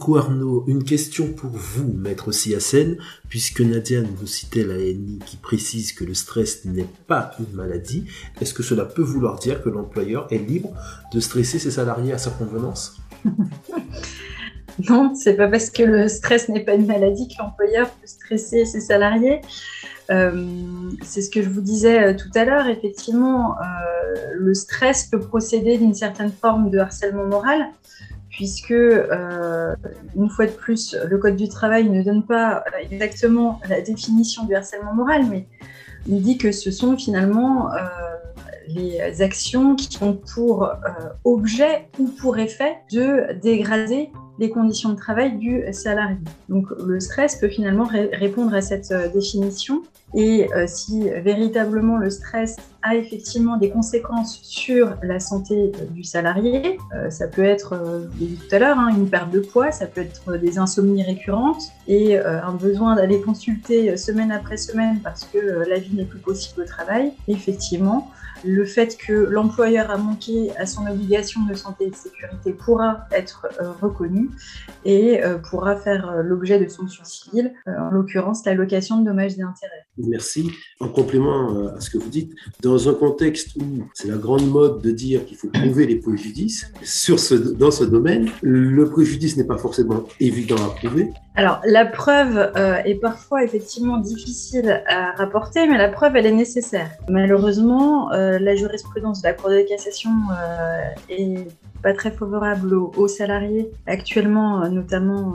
Beaucoup 0.00 0.16
Arnaud. 0.16 0.64
Une 0.66 0.82
question 0.82 1.30
pour 1.30 1.50
vous, 1.50 1.92
maître 1.92 2.32
Siasen, 2.32 2.96
puisque 3.28 3.60
Nadia 3.60 4.00
nous 4.00 4.26
citait 4.26 4.64
la 4.64 4.76
NI 4.76 5.18
qui 5.26 5.36
précise 5.36 5.92
que 5.92 6.04
le 6.04 6.14
stress 6.14 6.64
n'est 6.64 6.88
pas 7.06 7.32
une 7.38 7.54
maladie. 7.54 8.06
Est-ce 8.40 8.54
que 8.54 8.62
cela 8.62 8.86
peut 8.86 9.02
vouloir 9.02 9.38
dire 9.38 9.62
que 9.62 9.68
l'employeur 9.68 10.26
est 10.30 10.38
libre 10.38 10.70
de 11.12 11.20
stresser 11.20 11.58
ses 11.58 11.72
salariés 11.72 12.14
à 12.14 12.18
sa 12.18 12.30
convenance? 12.30 12.98
Non, 14.88 15.14
c'est 15.14 15.34
pas 15.34 15.48
parce 15.48 15.68
que 15.68 15.82
le 15.82 16.08
stress 16.08 16.48
n'est 16.48 16.64
pas 16.64 16.72
une 16.72 16.86
maladie 16.86 17.28
que 17.28 17.34
l'employeur 17.42 17.90
peut 17.90 18.06
stresser 18.06 18.64
ses 18.64 18.80
salariés. 18.80 19.42
Euh, 20.10 20.46
c'est 21.02 21.20
ce 21.20 21.28
que 21.28 21.42
je 21.42 21.50
vous 21.50 21.60
disais 21.60 22.02
euh, 22.02 22.14
tout 22.16 22.30
à 22.34 22.46
l'heure. 22.46 22.66
Effectivement, 22.66 23.56
euh, 23.58 23.64
le 24.38 24.54
stress 24.54 25.04
peut 25.04 25.20
procéder 25.20 25.76
d'une 25.76 25.92
certaine 25.92 26.32
forme 26.32 26.70
de 26.70 26.78
harcèlement 26.78 27.26
moral 27.26 27.66
puisque, 28.40 28.70
euh, 28.70 29.76
une 30.16 30.30
fois 30.30 30.46
de 30.46 30.50
plus, 30.50 30.96
le 31.10 31.18
Code 31.18 31.36
du 31.36 31.50
travail 31.50 31.90
ne 31.90 32.02
donne 32.02 32.24
pas 32.24 32.64
exactement 32.90 33.60
la 33.68 33.82
définition 33.82 34.46
du 34.46 34.54
harcèlement 34.54 34.94
moral, 34.94 35.26
mais 35.30 35.44
il 36.06 36.22
dit 36.22 36.38
que 36.38 36.50
ce 36.50 36.70
sont 36.70 36.96
finalement 36.96 37.70
euh, 37.70 37.76
les 38.74 39.22
actions 39.22 39.74
qui 39.74 40.02
ont 40.02 40.18
pour 40.34 40.64
euh, 40.64 40.74
objet 41.24 41.88
ou 41.98 42.08
pour 42.08 42.38
effet 42.38 42.78
de 42.92 43.32
dégrader 43.40 44.10
les 44.38 44.50
conditions 44.50 44.90
de 44.90 44.96
travail 44.96 45.36
du 45.36 45.62
salarié. 45.72 46.16
Donc 46.48 46.66
le 46.84 46.98
stress 46.98 47.36
peut 47.36 47.48
finalement 47.48 47.84
répondre 47.84 48.54
à 48.54 48.62
cette 48.62 48.92
définition 49.12 49.82
et 50.14 50.52
euh, 50.54 50.66
si 50.66 51.08
véritablement 51.08 51.96
le 51.96 52.10
stress 52.10 52.56
a 52.82 52.96
effectivement 52.96 53.56
des 53.58 53.70
conséquences 53.70 54.40
sur 54.42 54.94
la 55.02 55.20
santé 55.20 55.70
du 55.90 56.02
salarié, 56.02 56.78
euh, 56.94 57.10
ça 57.10 57.28
peut 57.28 57.44
être, 57.44 57.74
euh, 57.74 58.06
dit 58.14 58.36
tout 58.36 58.54
à 58.54 58.58
l'heure, 58.58 58.78
hein, 58.78 58.88
une 58.96 59.08
perte 59.08 59.30
de 59.30 59.40
poids, 59.40 59.70
ça 59.70 59.86
peut 59.86 60.00
être 60.00 60.36
des 60.36 60.58
insomnies 60.58 61.02
récurrentes 61.02 61.62
et 61.86 62.18
un 62.18 62.52
besoin 62.52 62.96
d'aller 62.96 63.20
consulter 63.20 63.96
semaine 63.96 64.32
après 64.32 64.56
semaine 64.56 65.00
parce 65.02 65.24
que 65.24 65.38
la 65.38 65.78
vie 65.78 65.94
n'est 65.94 66.04
plus 66.04 66.18
possible 66.18 66.62
au 66.62 66.64
travail. 66.64 67.12
Effectivement, 67.28 68.10
le 68.44 68.64
fait 68.64 68.96
que 68.96 69.12
l'employeur 69.12 69.90
a 69.90 69.96
manqué 69.96 70.50
à 70.56 70.66
son 70.66 70.86
obligation 70.86 71.42
de 71.46 71.54
santé 71.54 71.86
et 71.86 71.90
de 71.90 71.96
sécurité 71.96 72.52
pourra 72.52 73.06
être 73.12 73.48
reconnu 73.80 74.30
et 74.84 75.20
pourra 75.50 75.76
faire 75.76 76.22
l'objet 76.22 76.58
de 76.58 76.68
sanctions 76.68 77.04
civiles, 77.04 77.52
en 77.66 77.90
l'occurrence 77.90 78.44
l'allocation 78.44 79.00
de 79.00 79.06
dommages 79.06 79.38
et 79.38 79.42
intérêts. 79.42 79.86
Merci. 80.08 80.50
En 80.80 80.88
complément 80.88 81.54
euh, 81.54 81.76
à 81.76 81.80
ce 81.80 81.90
que 81.90 81.98
vous 81.98 82.08
dites, 82.08 82.32
dans 82.62 82.88
un 82.88 82.94
contexte 82.94 83.56
où 83.56 83.84
c'est 83.94 84.08
la 84.08 84.16
grande 84.16 84.48
mode 84.48 84.80
de 84.80 84.90
dire 84.90 85.24
qu'il 85.26 85.36
faut 85.36 85.48
prouver 85.48 85.86
les 85.86 85.96
préjudices, 85.96 86.72
sur 86.82 87.18
ce, 87.18 87.34
dans 87.34 87.70
ce 87.70 87.84
domaine, 87.84 88.28
le 88.42 88.88
préjudice 88.88 89.36
n'est 89.36 89.44
pas 89.44 89.58
forcément 89.58 90.04
évident 90.18 90.56
à 90.56 90.74
prouver. 90.74 91.10
Alors, 91.36 91.60
la 91.64 91.86
preuve 91.86 92.52
euh, 92.56 92.76
est 92.84 92.96
parfois 92.96 93.44
effectivement 93.44 93.98
difficile 93.98 94.82
à 94.86 95.12
rapporter, 95.12 95.66
mais 95.66 95.78
la 95.78 95.88
preuve, 95.88 96.16
elle 96.16 96.26
est 96.26 96.32
nécessaire. 96.32 96.90
Malheureusement, 97.08 98.12
euh, 98.12 98.29
la 98.38 98.54
jurisprudence 98.54 99.22
de 99.22 99.28
la 99.28 99.34
Cour 99.34 99.50
de 99.50 99.62
cassation 99.62 100.10
est 101.08 101.46
pas 101.82 101.94
très 101.94 102.10
favorable 102.10 102.74
aux, 102.74 103.08
salariés 103.08 103.70
actuellement, 103.86 104.68
notamment 104.68 105.34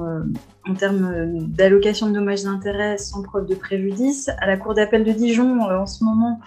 en 0.68 0.74
termes 0.76 1.48
d'allocation 1.48 2.08
de 2.08 2.14
dommages 2.14 2.44
d'intérêt 2.44 2.98
sans 2.98 3.24
preuve 3.24 3.48
de 3.48 3.56
préjudice. 3.56 4.30
À 4.40 4.48
la 4.48 4.58
Cour 4.58 4.76
d'appel 4.76 5.04
de 5.04 5.12
Dijon, 5.12 5.60
en 5.62 5.86
ce 5.86 6.04
moment, 6.04 6.40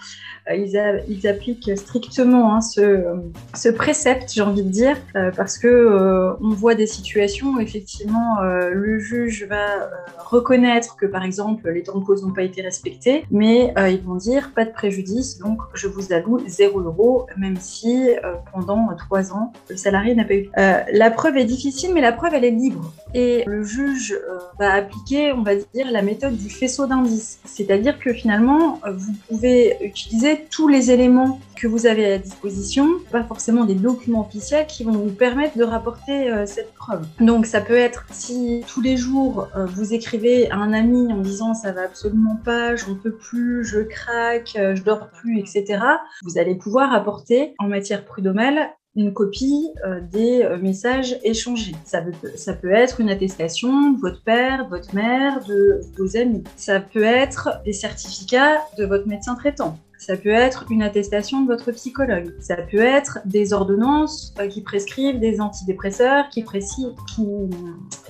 ils, 0.57 1.27
appliquent 1.27 1.77
strictement 1.77 2.55
hein, 2.55 2.61
ce, 2.61 3.69
précepte, 3.71 4.33
j'ai 4.33 4.43
envie 4.43 4.63
de 4.63 4.71
dire, 4.71 4.97
parce 5.37 5.59
que 5.59 6.37
on 6.41 6.51
voit 6.51 6.75
des 6.75 6.87
situations 6.87 7.55
où 7.55 7.61
effectivement 7.61 8.41
le 8.41 8.99
juge 8.99 9.47
va 9.49 9.91
reconnaître 10.19 10.97
que 10.97 11.07
par 11.07 11.23
exemple 11.25 11.71
les 11.71 11.83
temps 11.83 11.99
de 11.99 12.05
pause 12.05 12.25
n'ont 12.25 12.33
pas 12.33 12.43
été 12.43 12.63
respectés, 12.63 13.25
mais 13.31 13.75
ils 13.91 14.03
vont 14.03 14.17
dire 14.17 14.53
pas 14.55 14.65
de 14.65 14.71
préjudice, 14.71 15.39
donc 15.39 15.61
je 15.75 15.87
vous 15.87 16.13
alloue 16.13 16.39
0 16.47 16.81
euros, 16.81 17.27
même 17.37 17.57
si 17.61 18.11
euh, 18.11 18.35
pendant 18.53 18.89
trois 18.97 19.33
ans, 19.33 19.53
le 19.69 19.77
salarié 19.77 20.15
n'a 20.15 20.25
pas 20.25 20.35
eu. 20.35 20.51
Euh, 20.59 20.81
la 20.93 21.11
preuve 21.11 21.37
est 21.37 21.45
difficile, 21.45 21.91
mais 21.95 22.01
la 22.01 22.13
preuve, 22.13 22.35
elle 22.35 22.45
est 22.45 22.51
libre. 22.51 22.93
Et 23.15 23.45
le 23.47 23.63
juge 23.63 24.13
euh, 24.13 24.39
va 24.59 24.73
appliquer, 24.73 25.33
on 25.33 25.43
va 25.43 25.55
dire, 25.55 25.91
la 25.91 26.03
méthode 26.03 26.37
du 26.37 26.51
faisceau 26.51 26.87
d'indices. 26.87 27.41
C'est-à-dire 27.45 27.99
que 27.99 28.13
finalement, 28.13 28.81
vous 28.87 29.13
pouvez 29.29 29.77
utiliser 29.83 30.38
tous 30.51 30.69
les 30.69 30.91
éléments 30.91 31.41
que 31.57 31.67
vous 31.67 31.87
avez 31.87 32.13
à 32.13 32.19
disposition, 32.19 32.87
pas 33.11 33.25
forcément 33.25 33.65
des 33.65 33.75
documents 33.75 34.27
officiels 34.27 34.67
qui 34.67 34.85
vont 34.85 34.93
vous 34.93 35.11
permettre 35.11 35.59
de 35.59 35.65
rapporter 35.65 36.31
cette 36.47 36.73
preuve. 36.75 37.05
Donc 37.21 37.47
ça 37.47 37.61
peut 37.61 37.77
être 37.77 38.07
si 38.13 38.63
tous 38.69 38.81
les 38.81 38.97
jours 38.97 39.49
vous 39.75 39.93
écrivez 39.93 40.51
à 40.51 40.57
un 40.57 40.73
ami 40.73 41.13
en 41.13 41.19
disant 41.19 41.55
ça 41.55 41.73
va 41.73 41.83
absolument 41.83 42.39
pas, 42.45 42.77
j'en 42.77 42.95
peux 42.95 43.11
plus, 43.13 43.65
je 43.65 43.81
craque, 43.81 44.53
je 44.55 44.83
dors 44.83 45.11
plus, 45.11 45.41
etc. 45.41 45.81
Vous 46.23 46.39
allez 46.39 46.55
pouvoir 46.55 46.93
apporter 46.95 47.55
en 47.59 47.67
matière 47.67 48.05
prud'homale 48.05 48.71
une 48.99 49.15
copie 49.15 49.71
euh, 49.87 50.01
des 50.01 50.43
euh, 50.43 50.59
messages 50.59 51.17
échangés. 51.23 51.75
Ça 51.85 52.03
peut, 52.03 52.13
ça 52.35 52.53
peut 52.53 52.73
être 52.73 53.01
une 53.01 53.11
attestation 53.11 53.93
de 53.93 54.01
votre 54.01 54.23
père, 54.23 54.65
de 54.65 54.71
votre 54.71 54.95
mère, 54.95 55.45
de 55.47 55.81
vos 55.97 56.17
amis. 56.17 56.43
Ça 56.57 56.81
peut 56.81 57.05
être 57.05 57.61
des 57.65 57.73
certificats 57.73 58.59
de 58.77 58.85
votre 58.85 59.07
médecin 59.07 59.37
traitant. 59.37 59.79
Ça 60.09 60.17
peut 60.17 60.31
être 60.31 60.65
une 60.71 60.83
attestation 60.83 61.43
de 61.43 61.49
votre 61.49 61.71
psychologue. 61.73 62.35
Ça 62.41 62.57
peut 62.57 62.79
être 62.79 63.19
des 63.27 63.53
ordonnances 63.53 64.33
euh, 64.41 64.49
qui 64.49 64.63
prescrivent 64.63 65.21
des 65.21 65.39
antidépresseurs, 65.39 66.31
qui, 66.31 66.43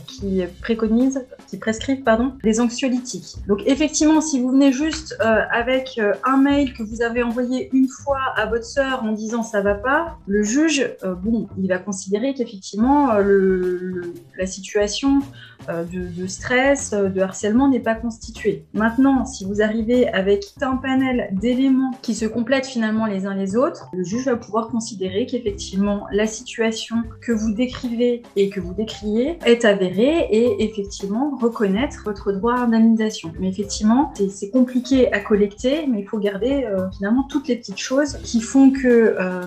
qui, 0.07 0.45
préconisent, 0.63 1.27
qui 1.49 1.57
prescrivent 1.57 2.05
pardon, 2.05 2.35
des 2.45 2.61
anxiolytiques. 2.61 3.39
Donc 3.49 3.63
effectivement, 3.67 4.21
si 4.21 4.41
vous 4.41 4.51
venez 4.51 4.71
juste 4.71 5.17
euh, 5.21 5.41
avec 5.51 5.99
euh, 5.99 6.13
un 6.23 6.37
mail 6.37 6.73
que 6.73 6.85
vous 6.85 7.03
avez 7.03 7.25
envoyé 7.25 7.69
une 7.73 7.89
fois 7.89 8.21
à 8.37 8.47
votre 8.47 8.65
sœur 8.65 9.03
en 9.03 9.11
disant 9.11 9.43
ça 9.43 9.61
va 9.61 9.75
pas, 9.75 10.19
le 10.29 10.45
juge, 10.45 10.89
bon, 11.25 11.49
il 11.59 11.67
va 11.67 11.79
considérer 11.79 12.33
qu'effectivement 12.33 13.09
la 14.39 14.47
situation 14.47 15.19
de, 15.69 16.27
stress, 16.27 16.93
de 16.93 17.21
harcèlement 17.21 17.69
n'est 17.69 17.81
pas 17.81 17.95
constituée. 17.95 18.65
Maintenant, 18.73 19.25
si 19.25 19.45
vous 19.45 19.61
arrivez 19.61 20.09
avec 20.09 20.45
un 20.61 20.77
panel 20.77 21.29
d'éléments 21.33 21.88
qui 22.03 22.15
se 22.15 22.27
complètent 22.27 22.67
finalement 22.67 23.07
les 23.07 23.27
uns 23.27 23.35
les 23.35 23.57
autres, 23.57 23.89
le 23.93 24.05
juge 24.05 24.27
va 24.27 24.37
pouvoir 24.37 24.69
considérer 24.69 25.27
qu'effectivement 25.27 26.07
la 26.13 26.27
situation 26.27 26.97
que 27.21 27.33
vous 27.33 27.53
décrivez 27.53 28.23
et 28.37 28.51
que 28.51 28.61
vous 28.61 28.75
décriez 28.75 29.39
est 29.45 29.65
avérée 29.65 30.29
et 30.31 30.65
effectivement 30.65 31.37
reconnaître 31.41 32.03
votre 32.05 32.33
droit 32.33 32.55
à 32.55 32.61
indemnisation. 32.63 33.33
Mais 33.39 33.49
effectivement, 33.49 34.13
c'est 34.31 34.51
compliqué 34.51 35.13
à 35.13 35.21
collecter, 35.21 35.87
mais 35.87 36.01
il 36.01 36.07
faut 36.07 36.19
garder 36.19 36.65
euh, 36.65 36.89
finalement 36.97 37.25
toutes 37.25 37.49
les 37.49 37.57
petites 37.57 37.79
choses 37.79 38.19
qui 38.23 38.41
font 38.41 38.71
que 38.71 39.17
euh, 39.19 39.43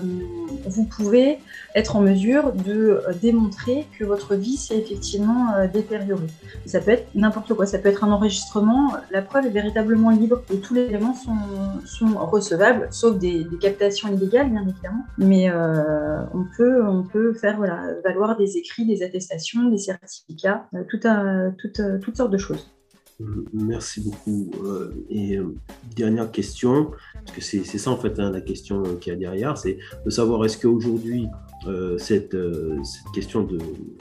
vous 0.66 0.84
pouvez 0.84 1.38
être 1.74 1.96
en 1.96 2.00
mesure 2.00 2.52
de 2.52 2.72
euh, 2.72 3.12
démontrer 3.20 3.86
que 3.98 4.04
votre 4.04 4.34
vie 4.34 4.56
s'est 4.56 4.78
effectivement 4.78 5.46
détériorée. 5.72 6.26
Ça 6.66 6.80
peut 6.80 6.92
être 6.92 7.08
n'importe 7.14 7.54
quoi, 7.54 7.66
ça 7.66 7.78
peut 7.78 7.88
être 7.88 8.04
un 8.04 8.12
enregistrement, 8.12 8.92
la 9.10 9.22
preuve 9.22 9.46
est 9.46 9.50
véritablement 9.50 10.10
libre 10.10 10.42
et 10.52 10.58
tous 10.58 10.74
les 10.74 10.82
éléments 10.82 11.14
sont, 11.14 11.36
sont 11.86 12.18
recevables, 12.32 12.88
sauf 12.90 13.18
des, 13.18 13.46
captations 13.60 14.08
illégales, 14.12 14.50
bien 14.50 14.62
évidemment. 14.62 15.04
Mais 15.18 15.50
euh, 15.50 16.24
on, 16.34 16.44
peut, 16.56 16.84
on 16.84 17.04
peut 17.04 17.34
faire 17.34 17.60
valoir 18.04 18.36
des 18.36 18.56
écrits, 18.56 18.86
des 18.86 19.02
attestations, 19.02 19.68
des 19.68 19.78
certificats, 19.78 20.66
euh, 20.74 20.82
tout 20.88 21.06
euh, 21.06 21.50
toutes 22.00 22.16
sortes 22.16 22.32
de 22.32 22.38
choses. 22.38 22.72
Merci 23.52 24.00
beaucoup. 24.00 24.50
Et 25.08 25.38
dernière 25.94 26.32
question, 26.32 26.90
parce 27.14 27.36
que 27.36 27.40
c'est 27.40 27.78
ça 27.78 27.90
en 27.90 27.96
fait 27.96 28.18
hein, 28.18 28.32
la 28.32 28.40
question 28.40 28.82
qu'il 28.96 29.12
y 29.12 29.16
a 29.16 29.18
derrière, 29.18 29.56
c'est 29.56 29.78
de 30.04 30.10
savoir 30.10 30.44
est-ce 30.44 30.58
qu'aujourd'hui 30.58 31.28
cette, 31.98 32.36
cette, 32.84 33.12
question 33.14 33.42
de 33.42 33.58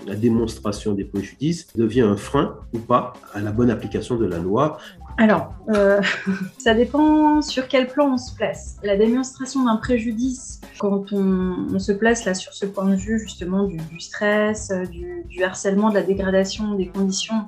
la 0.07 0.15
démonstration 0.15 0.93
des 0.93 1.05
préjudices 1.05 1.67
devient 1.75 2.01
un 2.01 2.17
frein 2.17 2.55
ou 2.73 2.79
pas 2.79 3.13
à 3.33 3.39
la 3.39 3.51
bonne 3.51 3.69
application 3.69 4.15
de 4.15 4.25
la 4.25 4.39
loi 4.39 4.79
alors, 5.17 5.53
euh, 5.69 6.01
ça 6.57 6.73
dépend 6.73 7.41
sur 7.41 7.67
quel 7.67 7.87
plan 7.87 8.13
on 8.13 8.17
se 8.17 8.33
place. 8.33 8.77
La 8.83 8.97
démonstration 8.97 9.65
d'un 9.65 9.77
préjudice, 9.77 10.61
quand 10.79 11.13
on, 11.13 11.79
se 11.79 11.91
place 11.91 12.25
là 12.25 12.33
sur 12.33 12.53
ce 12.53 12.65
point 12.65 12.85
de 12.85 12.95
vue 12.95 13.19
justement 13.19 13.63
du, 13.63 13.79
stress, 13.99 14.71
euh, 14.71 14.85
du, 14.85 15.43
harcèlement, 15.43 15.89
de 15.89 15.95
la 15.95 16.03
dégradation 16.03 16.75
des 16.75 16.87
conditions 16.87 17.45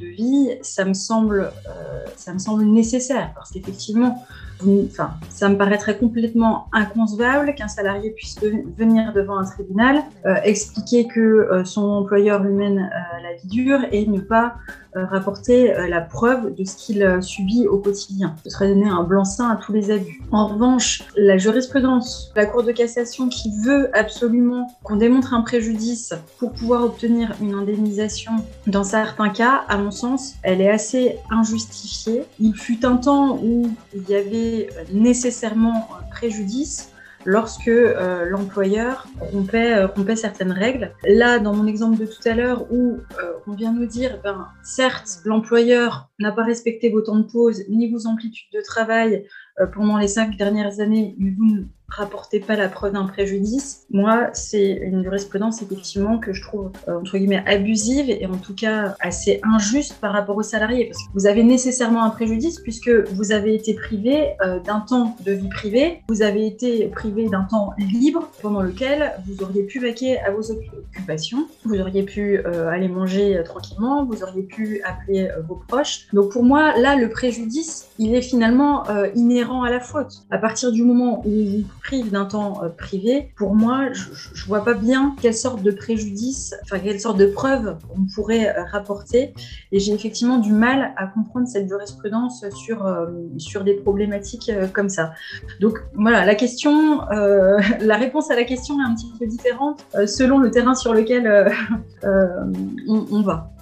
de 0.00 0.06
vie, 0.06 0.50
euh, 0.50 0.62
ça 0.62 0.84
me 0.84 0.92
semble 0.94 2.64
nécessaire 2.64 3.32
parce 3.34 3.50
qu'effectivement, 3.50 4.26
enfin, 4.62 5.10
ça 5.30 5.48
me 5.48 5.56
paraîtrait 5.56 5.98
complètement 5.98 6.68
inconcevable 6.72 7.54
qu'un 7.54 7.68
salarié 7.68 8.10
puisse 8.10 8.38
venir 8.76 9.12
devant 9.12 9.38
un 9.38 9.44
tribunal, 9.44 10.02
expliquer 10.44 11.06
que 11.06 11.62
son 11.64 11.82
employeur 11.82 12.42
lui 12.42 12.54
mène 12.54 12.90
la 13.22 13.34
vie 13.34 13.48
dure 13.48 13.80
et 13.92 14.06
ne 14.06 14.20
pas 14.20 14.56
euh, 14.96 15.04
rapporter 15.04 15.74
euh, 15.74 15.88
la 15.88 16.00
preuve 16.00 16.54
de 16.54 16.64
ce 16.64 16.74
qu'il 16.74 17.02
euh, 17.02 17.20
subit 17.20 17.66
au 17.66 17.76
quotidien. 17.76 18.34
Ce 18.44 18.50
serait 18.50 18.68
donner 18.68 18.88
un 18.88 19.02
blanc-seing 19.02 19.50
à 19.50 19.56
tous 19.56 19.74
les 19.74 19.90
abus. 19.90 20.22
En 20.32 20.46
revanche, 20.46 21.02
la 21.16 21.36
jurisprudence, 21.36 22.32
la 22.34 22.46
Cour 22.46 22.62
de 22.62 22.72
cassation 22.72 23.28
qui 23.28 23.50
veut 23.62 23.90
absolument 23.94 24.68
qu'on 24.84 24.96
démontre 24.96 25.34
un 25.34 25.42
préjudice 25.42 26.14
pour 26.38 26.52
pouvoir 26.52 26.82
obtenir 26.82 27.34
une 27.42 27.52
indemnisation, 27.52 28.32
dans 28.66 28.84
certains 28.84 29.28
cas, 29.28 29.64
à 29.68 29.76
mon 29.76 29.90
sens, 29.90 30.36
elle 30.42 30.62
est 30.62 30.70
assez 30.70 31.18
injustifiée. 31.30 32.24
Il 32.40 32.54
fut 32.54 32.86
un 32.86 32.96
temps 32.96 33.38
où 33.42 33.68
il 33.94 34.08
y 34.08 34.14
avait 34.14 34.45
nécessairement 34.92 35.88
un 35.98 36.10
préjudice 36.10 36.92
lorsque 37.26 37.68
euh, 37.68 38.24
l'employeur 38.24 39.06
rompait, 39.20 39.84
rompait, 39.84 40.16
certaines 40.16 40.52
règles. 40.52 40.92
Là, 41.04 41.38
dans 41.38 41.54
mon 41.54 41.66
exemple 41.66 41.98
de 41.98 42.06
tout 42.06 42.26
à 42.26 42.34
l'heure, 42.34 42.72
où 42.72 42.98
euh, 43.20 43.32
on 43.46 43.52
vient 43.52 43.72
nous 43.72 43.86
dire, 43.86 44.20
ben, 44.22 44.46
certes, 44.62 45.20
l'employeur 45.24 46.08
n'a 46.18 46.32
pas 46.32 46.44
respecté 46.44 46.88
vos 46.88 47.02
temps 47.02 47.18
de 47.18 47.30
pause 47.30 47.64
ni 47.68 47.90
vos 47.90 48.06
amplitudes 48.06 48.52
de 48.54 48.60
travail 48.62 49.26
euh, 49.60 49.66
pendant 49.66 49.98
les 49.98 50.08
cinq 50.08 50.36
dernières 50.36 50.80
années, 50.80 51.16
mais 51.18 51.30
vous 51.36 51.66
rapportez 51.88 52.40
pas 52.40 52.56
la 52.56 52.68
preuve 52.68 52.92
d'un 52.92 53.04
préjudice. 53.04 53.86
Moi, 53.90 54.28
c'est 54.32 54.70
une 54.70 55.02
jurisprudence 55.02 55.62
effectivement 55.62 56.18
que 56.18 56.32
je 56.32 56.42
trouve 56.42 56.72
euh, 56.88 56.98
entre 56.98 57.16
guillemets 57.16 57.44
abusive 57.46 58.10
et 58.10 58.26
en 58.26 58.36
tout 58.36 58.54
cas 58.54 58.96
assez 59.00 59.40
injuste 59.42 59.94
par 60.00 60.12
rapport 60.12 60.36
aux 60.36 60.42
salariés 60.42 60.86
parce 60.86 60.98
que 60.98 61.12
vous 61.14 61.26
avez 61.26 61.42
nécessairement 61.42 62.02
un 62.02 62.10
préjudice 62.10 62.60
puisque 62.60 62.90
vous 62.90 63.32
avez 63.32 63.54
été 63.54 63.74
privé 63.74 64.32
euh, 64.44 64.58
d'un 64.60 64.80
temps 64.80 65.16
de 65.24 65.32
vie 65.32 65.48
privée, 65.48 66.02
vous 66.08 66.22
avez 66.22 66.46
été 66.46 66.86
privé 66.88 67.28
d'un 67.28 67.44
temps 67.44 67.72
libre 67.78 68.28
pendant 68.42 68.62
lequel 68.62 69.12
vous 69.26 69.42
auriez 69.44 69.62
pu 69.62 69.78
vaquer 69.78 70.18
à 70.18 70.30
vos 70.30 70.50
occupations, 70.50 71.46
vous 71.64 71.78
auriez 71.80 72.02
pu 72.02 72.38
euh, 72.38 72.68
aller 72.68 72.88
manger 72.88 73.40
tranquillement, 73.44 74.04
vous 74.04 74.22
auriez 74.22 74.42
pu 74.42 74.82
appeler 74.84 75.28
vos 75.48 75.56
proches. 75.68 76.08
Donc 76.12 76.32
pour 76.32 76.42
moi, 76.42 76.76
là, 76.78 76.96
le 76.96 77.08
préjudice, 77.08 77.88
il 77.98 78.14
est 78.14 78.22
finalement 78.22 78.84
inhérent 79.14 79.62
à 79.62 79.70
la 79.70 79.80
faute. 79.80 80.24
À 80.30 80.38
partir 80.38 80.72
du 80.72 80.82
moment 80.82 81.22
où 81.24 81.30
vous 81.30 81.75
d'un 81.92 82.24
temps 82.24 82.62
euh, 82.62 82.68
privé, 82.68 83.32
pour 83.36 83.54
moi, 83.54 83.92
je, 83.92 84.08
ne 84.08 84.46
vois 84.46 84.64
pas 84.64 84.74
bien 84.74 85.14
quelle 85.20 85.34
sorte 85.34 85.62
de 85.62 85.70
préjudice, 85.70 86.54
enfin 86.62 86.78
quelle 86.78 87.00
sorte 87.00 87.18
de 87.18 87.26
preuve 87.26 87.76
on 87.96 88.06
pourrait 88.14 88.48
euh, 88.48 88.64
rapporter. 88.64 89.32
Et 89.72 89.78
j'ai 89.78 89.92
effectivement 89.92 90.38
du 90.38 90.52
mal 90.52 90.92
à 90.96 91.06
comprendre 91.06 91.46
cette 91.46 91.68
jurisprudence 91.68 92.44
sur, 92.50 92.86
euh, 92.86 93.06
sur 93.38 93.64
des 93.64 93.74
problématiques 93.74 94.50
comme 94.72 94.88
ça. 94.88 95.12
Donc 95.60 95.78
voilà, 95.94 96.24
la 96.24 96.34
question, 96.34 97.00
la 97.10 97.96
réponse 97.96 98.30
à 98.30 98.36
la 98.36 98.44
question 98.44 98.80
est 98.80 98.84
un 98.84 98.94
petit 98.94 99.12
peu 99.18 99.26
différente 99.26 99.84
selon 100.06 100.38
le 100.38 100.50
terrain 100.50 100.74
sur 100.74 100.92
lequel 100.92 101.52
on 102.02 103.22
va. 103.22 103.55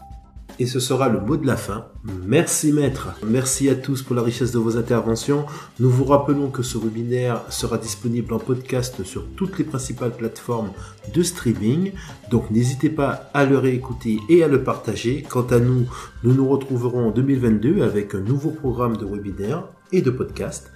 Et 0.60 0.66
ce 0.66 0.78
sera 0.78 1.08
le 1.08 1.20
mot 1.20 1.36
de 1.36 1.46
la 1.46 1.56
fin. 1.56 1.86
Merci 2.04 2.72
maître. 2.72 3.08
Merci 3.26 3.68
à 3.68 3.74
tous 3.74 4.02
pour 4.02 4.14
la 4.14 4.22
richesse 4.22 4.52
de 4.52 4.58
vos 4.58 4.76
interventions. 4.76 5.46
Nous 5.80 5.90
vous 5.90 6.04
rappelons 6.04 6.50
que 6.50 6.62
ce 6.62 6.78
webinaire 6.78 7.42
sera 7.50 7.76
disponible 7.76 8.32
en 8.32 8.38
podcast 8.38 9.02
sur 9.02 9.26
toutes 9.34 9.58
les 9.58 9.64
principales 9.64 10.12
plateformes 10.12 10.70
de 11.12 11.22
streaming. 11.24 11.90
Donc 12.30 12.52
n'hésitez 12.52 12.88
pas 12.88 13.30
à 13.34 13.44
le 13.44 13.58
réécouter 13.58 14.20
et 14.28 14.44
à 14.44 14.48
le 14.48 14.62
partager. 14.62 15.24
Quant 15.28 15.46
à 15.48 15.58
nous, 15.58 15.88
nous 16.22 16.34
nous 16.34 16.48
retrouverons 16.48 17.08
en 17.08 17.10
2022 17.10 17.82
avec 17.82 18.14
un 18.14 18.20
nouveau 18.20 18.50
programme 18.50 18.96
de 18.96 19.06
webinaire 19.06 19.64
et 19.90 20.02
de 20.02 20.10
podcast. 20.10 20.70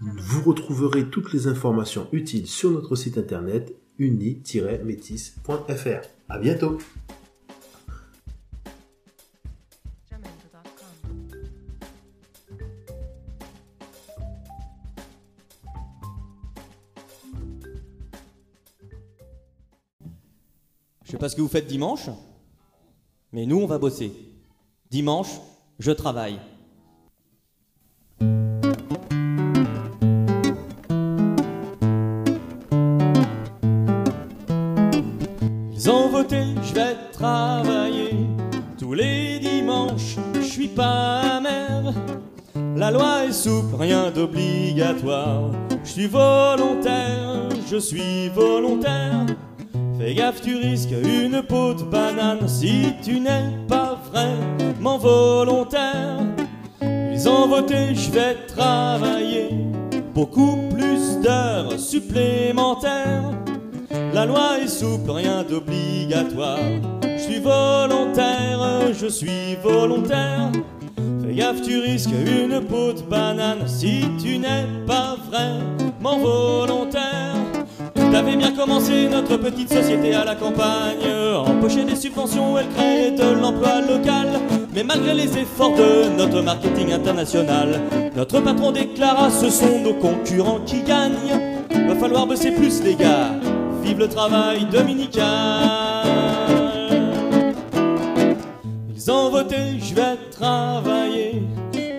Vous 0.00 0.42
retrouverez 0.42 1.04
toutes 1.04 1.34
les 1.34 1.48
informations 1.48 2.08
utiles 2.12 2.46
sur 2.46 2.70
notre 2.70 2.96
site 2.96 3.18
internet 3.18 3.74
uni-métis.fr. 3.98 6.00
À 6.28 6.38
bientôt! 6.38 6.78
Je 21.08 21.12
sais 21.12 21.18
pas 21.18 21.30
ce 21.30 21.36
que 21.36 21.40
vous 21.40 21.48
faites 21.48 21.66
dimanche, 21.66 22.10
mais 23.32 23.46
nous, 23.46 23.62
on 23.62 23.66
va 23.66 23.78
bosser. 23.78 24.12
Dimanche, 24.90 25.40
je 25.78 25.90
travaille. 25.90 26.38
Ils 35.72 35.90
ont 35.90 36.10
voté, 36.10 36.42
je 36.62 36.74
vais 36.74 36.96
travailler. 37.10 38.10
Tous 38.78 38.92
les 38.92 39.38
dimanches, 39.38 40.16
je 40.34 40.40
suis 40.42 40.68
pas 40.68 41.40
mère. 41.40 41.94
La 42.76 42.90
loi 42.90 43.24
est 43.24 43.32
souple, 43.32 43.76
rien 43.76 44.10
d'obligatoire. 44.10 45.52
Je 45.84 45.88
suis 45.88 46.06
volontaire, 46.06 47.48
je 47.66 47.78
suis 47.78 48.28
volontaire. 48.28 49.24
Fais 49.98 50.14
gaffe, 50.14 50.40
tu 50.42 50.54
risques 50.54 50.92
une 50.92 51.42
peau 51.42 51.74
de 51.74 51.82
banane 51.82 52.46
si 52.46 52.92
tu 53.02 53.18
n'es 53.18 53.50
pas 53.66 53.98
vraiment 54.12 54.96
volontaire. 54.96 56.20
Ils 56.80 57.28
ont 57.28 57.48
voté, 57.48 57.96
je 57.96 58.10
vais 58.12 58.36
travailler 58.46 59.48
beaucoup 60.14 60.56
plus 60.70 61.18
d'heures 61.20 61.80
supplémentaires. 61.80 63.32
La 64.14 64.24
loi 64.24 64.60
est 64.62 64.68
souple, 64.68 65.10
rien 65.10 65.42
d'obligatoire. 65.42 66.58
Je 67.02 67.18
suis 67.20 67.40
volontaire, 67.40 68.92
je 68.92 69.08
suis 69.08 69.56
volontaire. 69.60 70.52
Fais 71.24 71.34
gaffe, 71.34 71.62
tu 71.62 71.80
risques 71.80 72.12
une 72.12 72.60
peau 72.60 72.92
de 72.92 73.02
banane 73.02 73.66
si 73.66 74.04
tu 74.22 74.38
n'es 74.38 74.64
pas 74.86 75.16
vraiment 75.28 76.18
volontaire. 76.18 77.47
Avait 78.18 78.34
bien 78.34 78.50
commencé, 78.50 79.08
notre 79.08 79.36
petite 79.36 79.72
société 79.72 80.12
à 80.12 80.24
la 80.24 80.34
campagne. 80.34 81.06
Empocher 81.36 81.84
des 81.84 81.94
subventions, 81.94 82.58
elle 82.58 82.68
créait 82.70 83.12
de 83.12 83.40
l'emploi 83.40 83.80
local. 83.80 84.40
Mais 84.74 84.82
malgré 84.82 85.14
les 85.14 85.38
efforts 85.38 85.76
de 85.76 86.08
notre 86.18 86.42
marketing 86.42 86.92
international, 86.92 87.80
notre 88.16 88.40
patron 88.40 88.72
déclara 88.72 89.30
ce 89.30 89.48
sont 89.48 89.78
nos 89.84 89.94
concurrents 89.94 90.58
qui 90.66 90.82
gagnent. 90.82 91.62
Va 91.70 91.94
falloir 91.94 92.26
bosser 92.26 92.50
plus, 92.50 92.82
les 92.82 92.96
gars. 92.96 93.30
Vive 93.84 94.00
le 94.00 94.08
travail 94.08 94.64
dominical. 94.64 95.24
Ils 98.96 99.10
ont 99.12 99.30
voté, 99.30 99.78
je 99.78 99.94
vais 99.94 100.16
travailler 100.32 101.44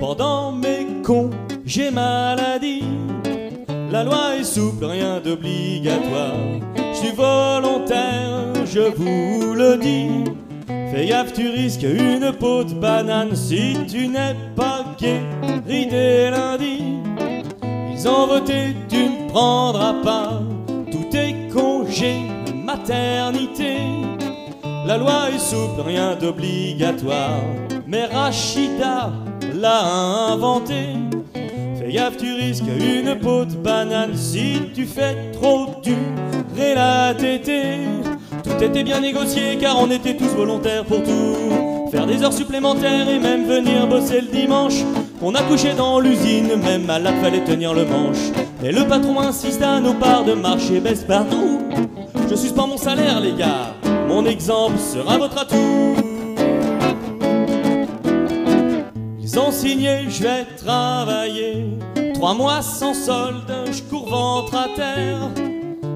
pendant 0.01 0.51
mes 0.51 1.01
congés 1.01 1.91
maladie. 1.91 2.83
La 3.91 4.03
loi 4.03 4.35
est 4.39 4.43
souple, 4.43 4.85
rien 4.85 5.19
d'obligatoire. 5.19 6.35
Je 6.93 6.97
suis 6.97 7.11
volontaire, 7.11 8.53
je 8.65 8.81
vous 8.81 9.55
le 9.55 9.77
dis. 9.77 10.31
Fais 10.91 11.07
gaffe, 11.07 11.33
tu 11.33 11.49
risques 11.49 11.83
une 11.83 12.31
peau 12.33 12.63
de 12.63 12.73
banane 12.73 13.35
si 13.35 13.77
tu 13.87 14.07
n'es 14.07 14.35
pas 14.55 14.85
guéri 14.99 15.87
dès 15.87 16.29
lundi. 16.29 16.99
Ils 17.91 18.07
ont 18.07 18.27
voté, 18.27 18.75
tu 18.89 18.97
ne 18.97 19.29
prendras 19.29 19.95
pas 20.03 20.41
tous 20.91 21.09
tes 21.09 21.47
congés 21.51 22.21
maternité. 22.53 23.77
La 24.85 24.97
loi 24.97 25.29
est 25.33 25.39
souple, 25.39 25.81
rien 25.85 26.15
d'obligatoire. 26.15 27.41
Mais 27.87 28.05
Rachida 28.05 29.11
l'a 29.55 29.83
inventé. 30.31 30.95
Tu 31.91 32.33
risques 32.35 32.63
une 32.67 33.17
peau 33.17 33.45
de 33.45 33.55
banane 33.55 34.15
si 34.15 34.61
tu 34.75 34.85
fais 34.85 35.31
trop 35.31 35.81
durer 35.81 36.75
la 36.75 37.15
tétée. 37.15 37.79
Tout 38.43 38.63
était 38.63 38.83
bien 38.83 38.99
négocié 38.99 39.57
car 39.59 39.79
on 39.81 39.89
était 39.89 40.15
tous 40.15 40.27
volontaires 40.35 40.85
pour 40.85 41.01
tout. 41.01 41.89
Faire 41.91 42.05
des 42.05 42.21
heures 42.21 42.33
supplémentaires 42.33 43.09
et 43.09 43.17
même 43.17 43.47
venir 43.47 43.87
bosser 43.87 44.21
le 44.21 44.27
dimanche. 44.27 44.83
On 45.19 45.33
a 45.33 45.41
couché 45.41 45.73
dans 45.73 45.99
l'usine, 45.99 46.57
même 46.63 46.85
malade 46.85 47.15
fallait 47.23 47.43
tenir 47.43 47.73
le 47.73 47.85
manche. 47.85 48.31
Et 48.63 48.71
le 48.71 48.85
patron 48.87 49.19
insiste 49.19 49.63
à 49.63 49.79
nos 49.79 49.95
parts 49.95 50.25
de 50.25 50.33
marché 50.33 50.79
baisse 50.79 51.03
partout. 51.03 51.59
Je 52.29 52.35
suspends 52.35 52.67
mon 52.67 52.77
salaire, 52.77 53.19
les 53.19 53.33
gars. 53.33 53.73
Mon 54.07 54.25
exemple 54.27 54.77
sera 54.77 55.17
votre 55.17 55.39
atout. 55.39 56.08
Ils 59.39 59.41
ont 59.41 59.51
signé, 59.51 60.09
je 60.09 60.21
vais 60.21 60.45
travailler. 60.57 61.65
Trois 62.13 62.33
mois 62.33 62.61
sans 62.61 62.93
solde, 62.93 63.49
je 63.71 63.81
cours 63.83 64.09
ventre 64.09 64.53
à 64.53 64.67
terre. 64.75 65.29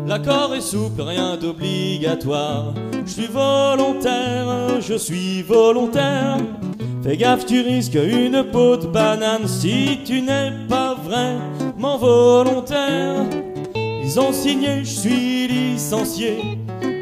L'accord 0.07 0.55
est 0.55 0.61
souple, 0.61 1.01
rien 1.01 1.35
d'obligatoire. 1.35 2.73
Je 3.05 3.11
suis 3.11 3.27
volontaire, 3.27 4.79
je 4.79 4.93
suis 4.93 5.41
volontaire. 5.41 6.37
Fais 7.03 7.17
gaffe, 7.17 7.45
tu 7.45 7.59
risques 7.59 7.95
une 7.95 8.45
peau 8.49 8.77
de 8.77 8.87
banane 8.87 9.45
si 9.45 9.99
tu 10.05 10.21
n'es 10.21 10.53
pas 10.69 10.95
vraiment 10.95 11.97
volontaire. 11.97 13.25
Ils 13.75 14.19
ont 14.21 14.31
signé, 14.31 14.85
je 14.85 14.99
suis 15.01 15.47
licencié. 15.49 16.59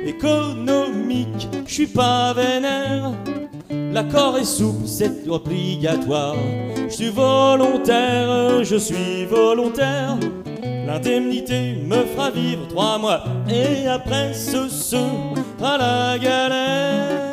Économique, 0.07 1.49
je 1.67 1.71
suis 1.71 1.87
pas 1.87 2.33
vénère. 2.33 3.11
L'accord 3.91 4.37
est 4.37 4.45
souple, 4.45 4.87
c'est 4.87 5.27
obligatoire. 5.27 6.35
Je 6.87 6.93
suis 6.93 7.09
volontaire, 7.09 8.63
je 8.63 8.77
suis 8.77 9.25
volontaire. 9.25 10.17
L'indemnité 10.87 11.75
me 11.85 12.05
fera 12.05 12.31
vivre 12.31 12.67
trois 12.69 12.97
mois 12.97 13.23
et 13.49 13.87
après 13.87 14.33
ce 14.33 14.69
sera 14.69 15.77
la 15.77 16.17
galère. 16.17 17.30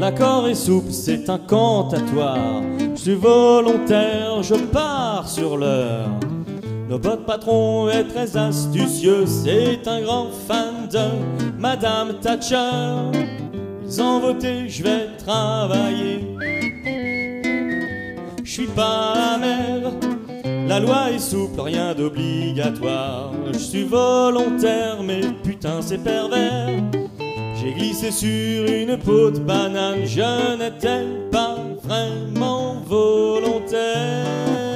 L'accord 0.00 0.48
est 0.48 0.54
souple, 0.54 0.92
c'est 0.92 1.28
un 1.28 1.36
cantatoire. 1.36 2.62
Je 2.94 3.00
suis 3.00 3.14
volontaire, 3.14 4.42
je 4.42 4.54
pars 4.54 5.28
sur 5.28 5.58
l'heure. 5.58 6.08
Notre 6.88 7.16
patron 7.16 7.86
est 7.90 8.04
très 8.04 8.34
astucieux, 8.34 9.26
c'est 9.26 9.86
un 9.86 10.00
grand 10.00 10.28
fan 10.48 10.88
de 10.90 11.58
Madame 11.58 12.14
Thatcher. 12.18 12.56
Ils 13.84 14.00
ont 14.00 14.20
voté, 14.20 14.70
je 14.70 14.82
vais 14.82 15.08
travailler. 15.18 16.24
Je 18.42 18.50
suis 18.50 18.68
pas 18.68 19.34
amer, 19.34 19.92
la 20.66 20.80
loi 20.80 21.10
est 21.10 21.18
souple, 21.18 21.60
rien 21.60 21.94
d'obligatoire. 21.94 23.32
Je 23.52 23.58
suis 23.58 23.84
volontaire, 23.84 25.02
mais 25.04 25.20
putain 25.44 25.82
c'est 25.82 26.02
pervers. 26.02 26.99
J'ai 27.60 27.72
glissé 27.74 28.10
sur 28.10 28.64
une 28.64 28.96
peau 28.96 29.30
de 29.30 29.38
banane, 29.38 30.06
je 30.06 30.56
n'étais 30.56 31.04
pas 31.30 31.58
vraiment 31.84 32.76
volontaire. 32.86 34.69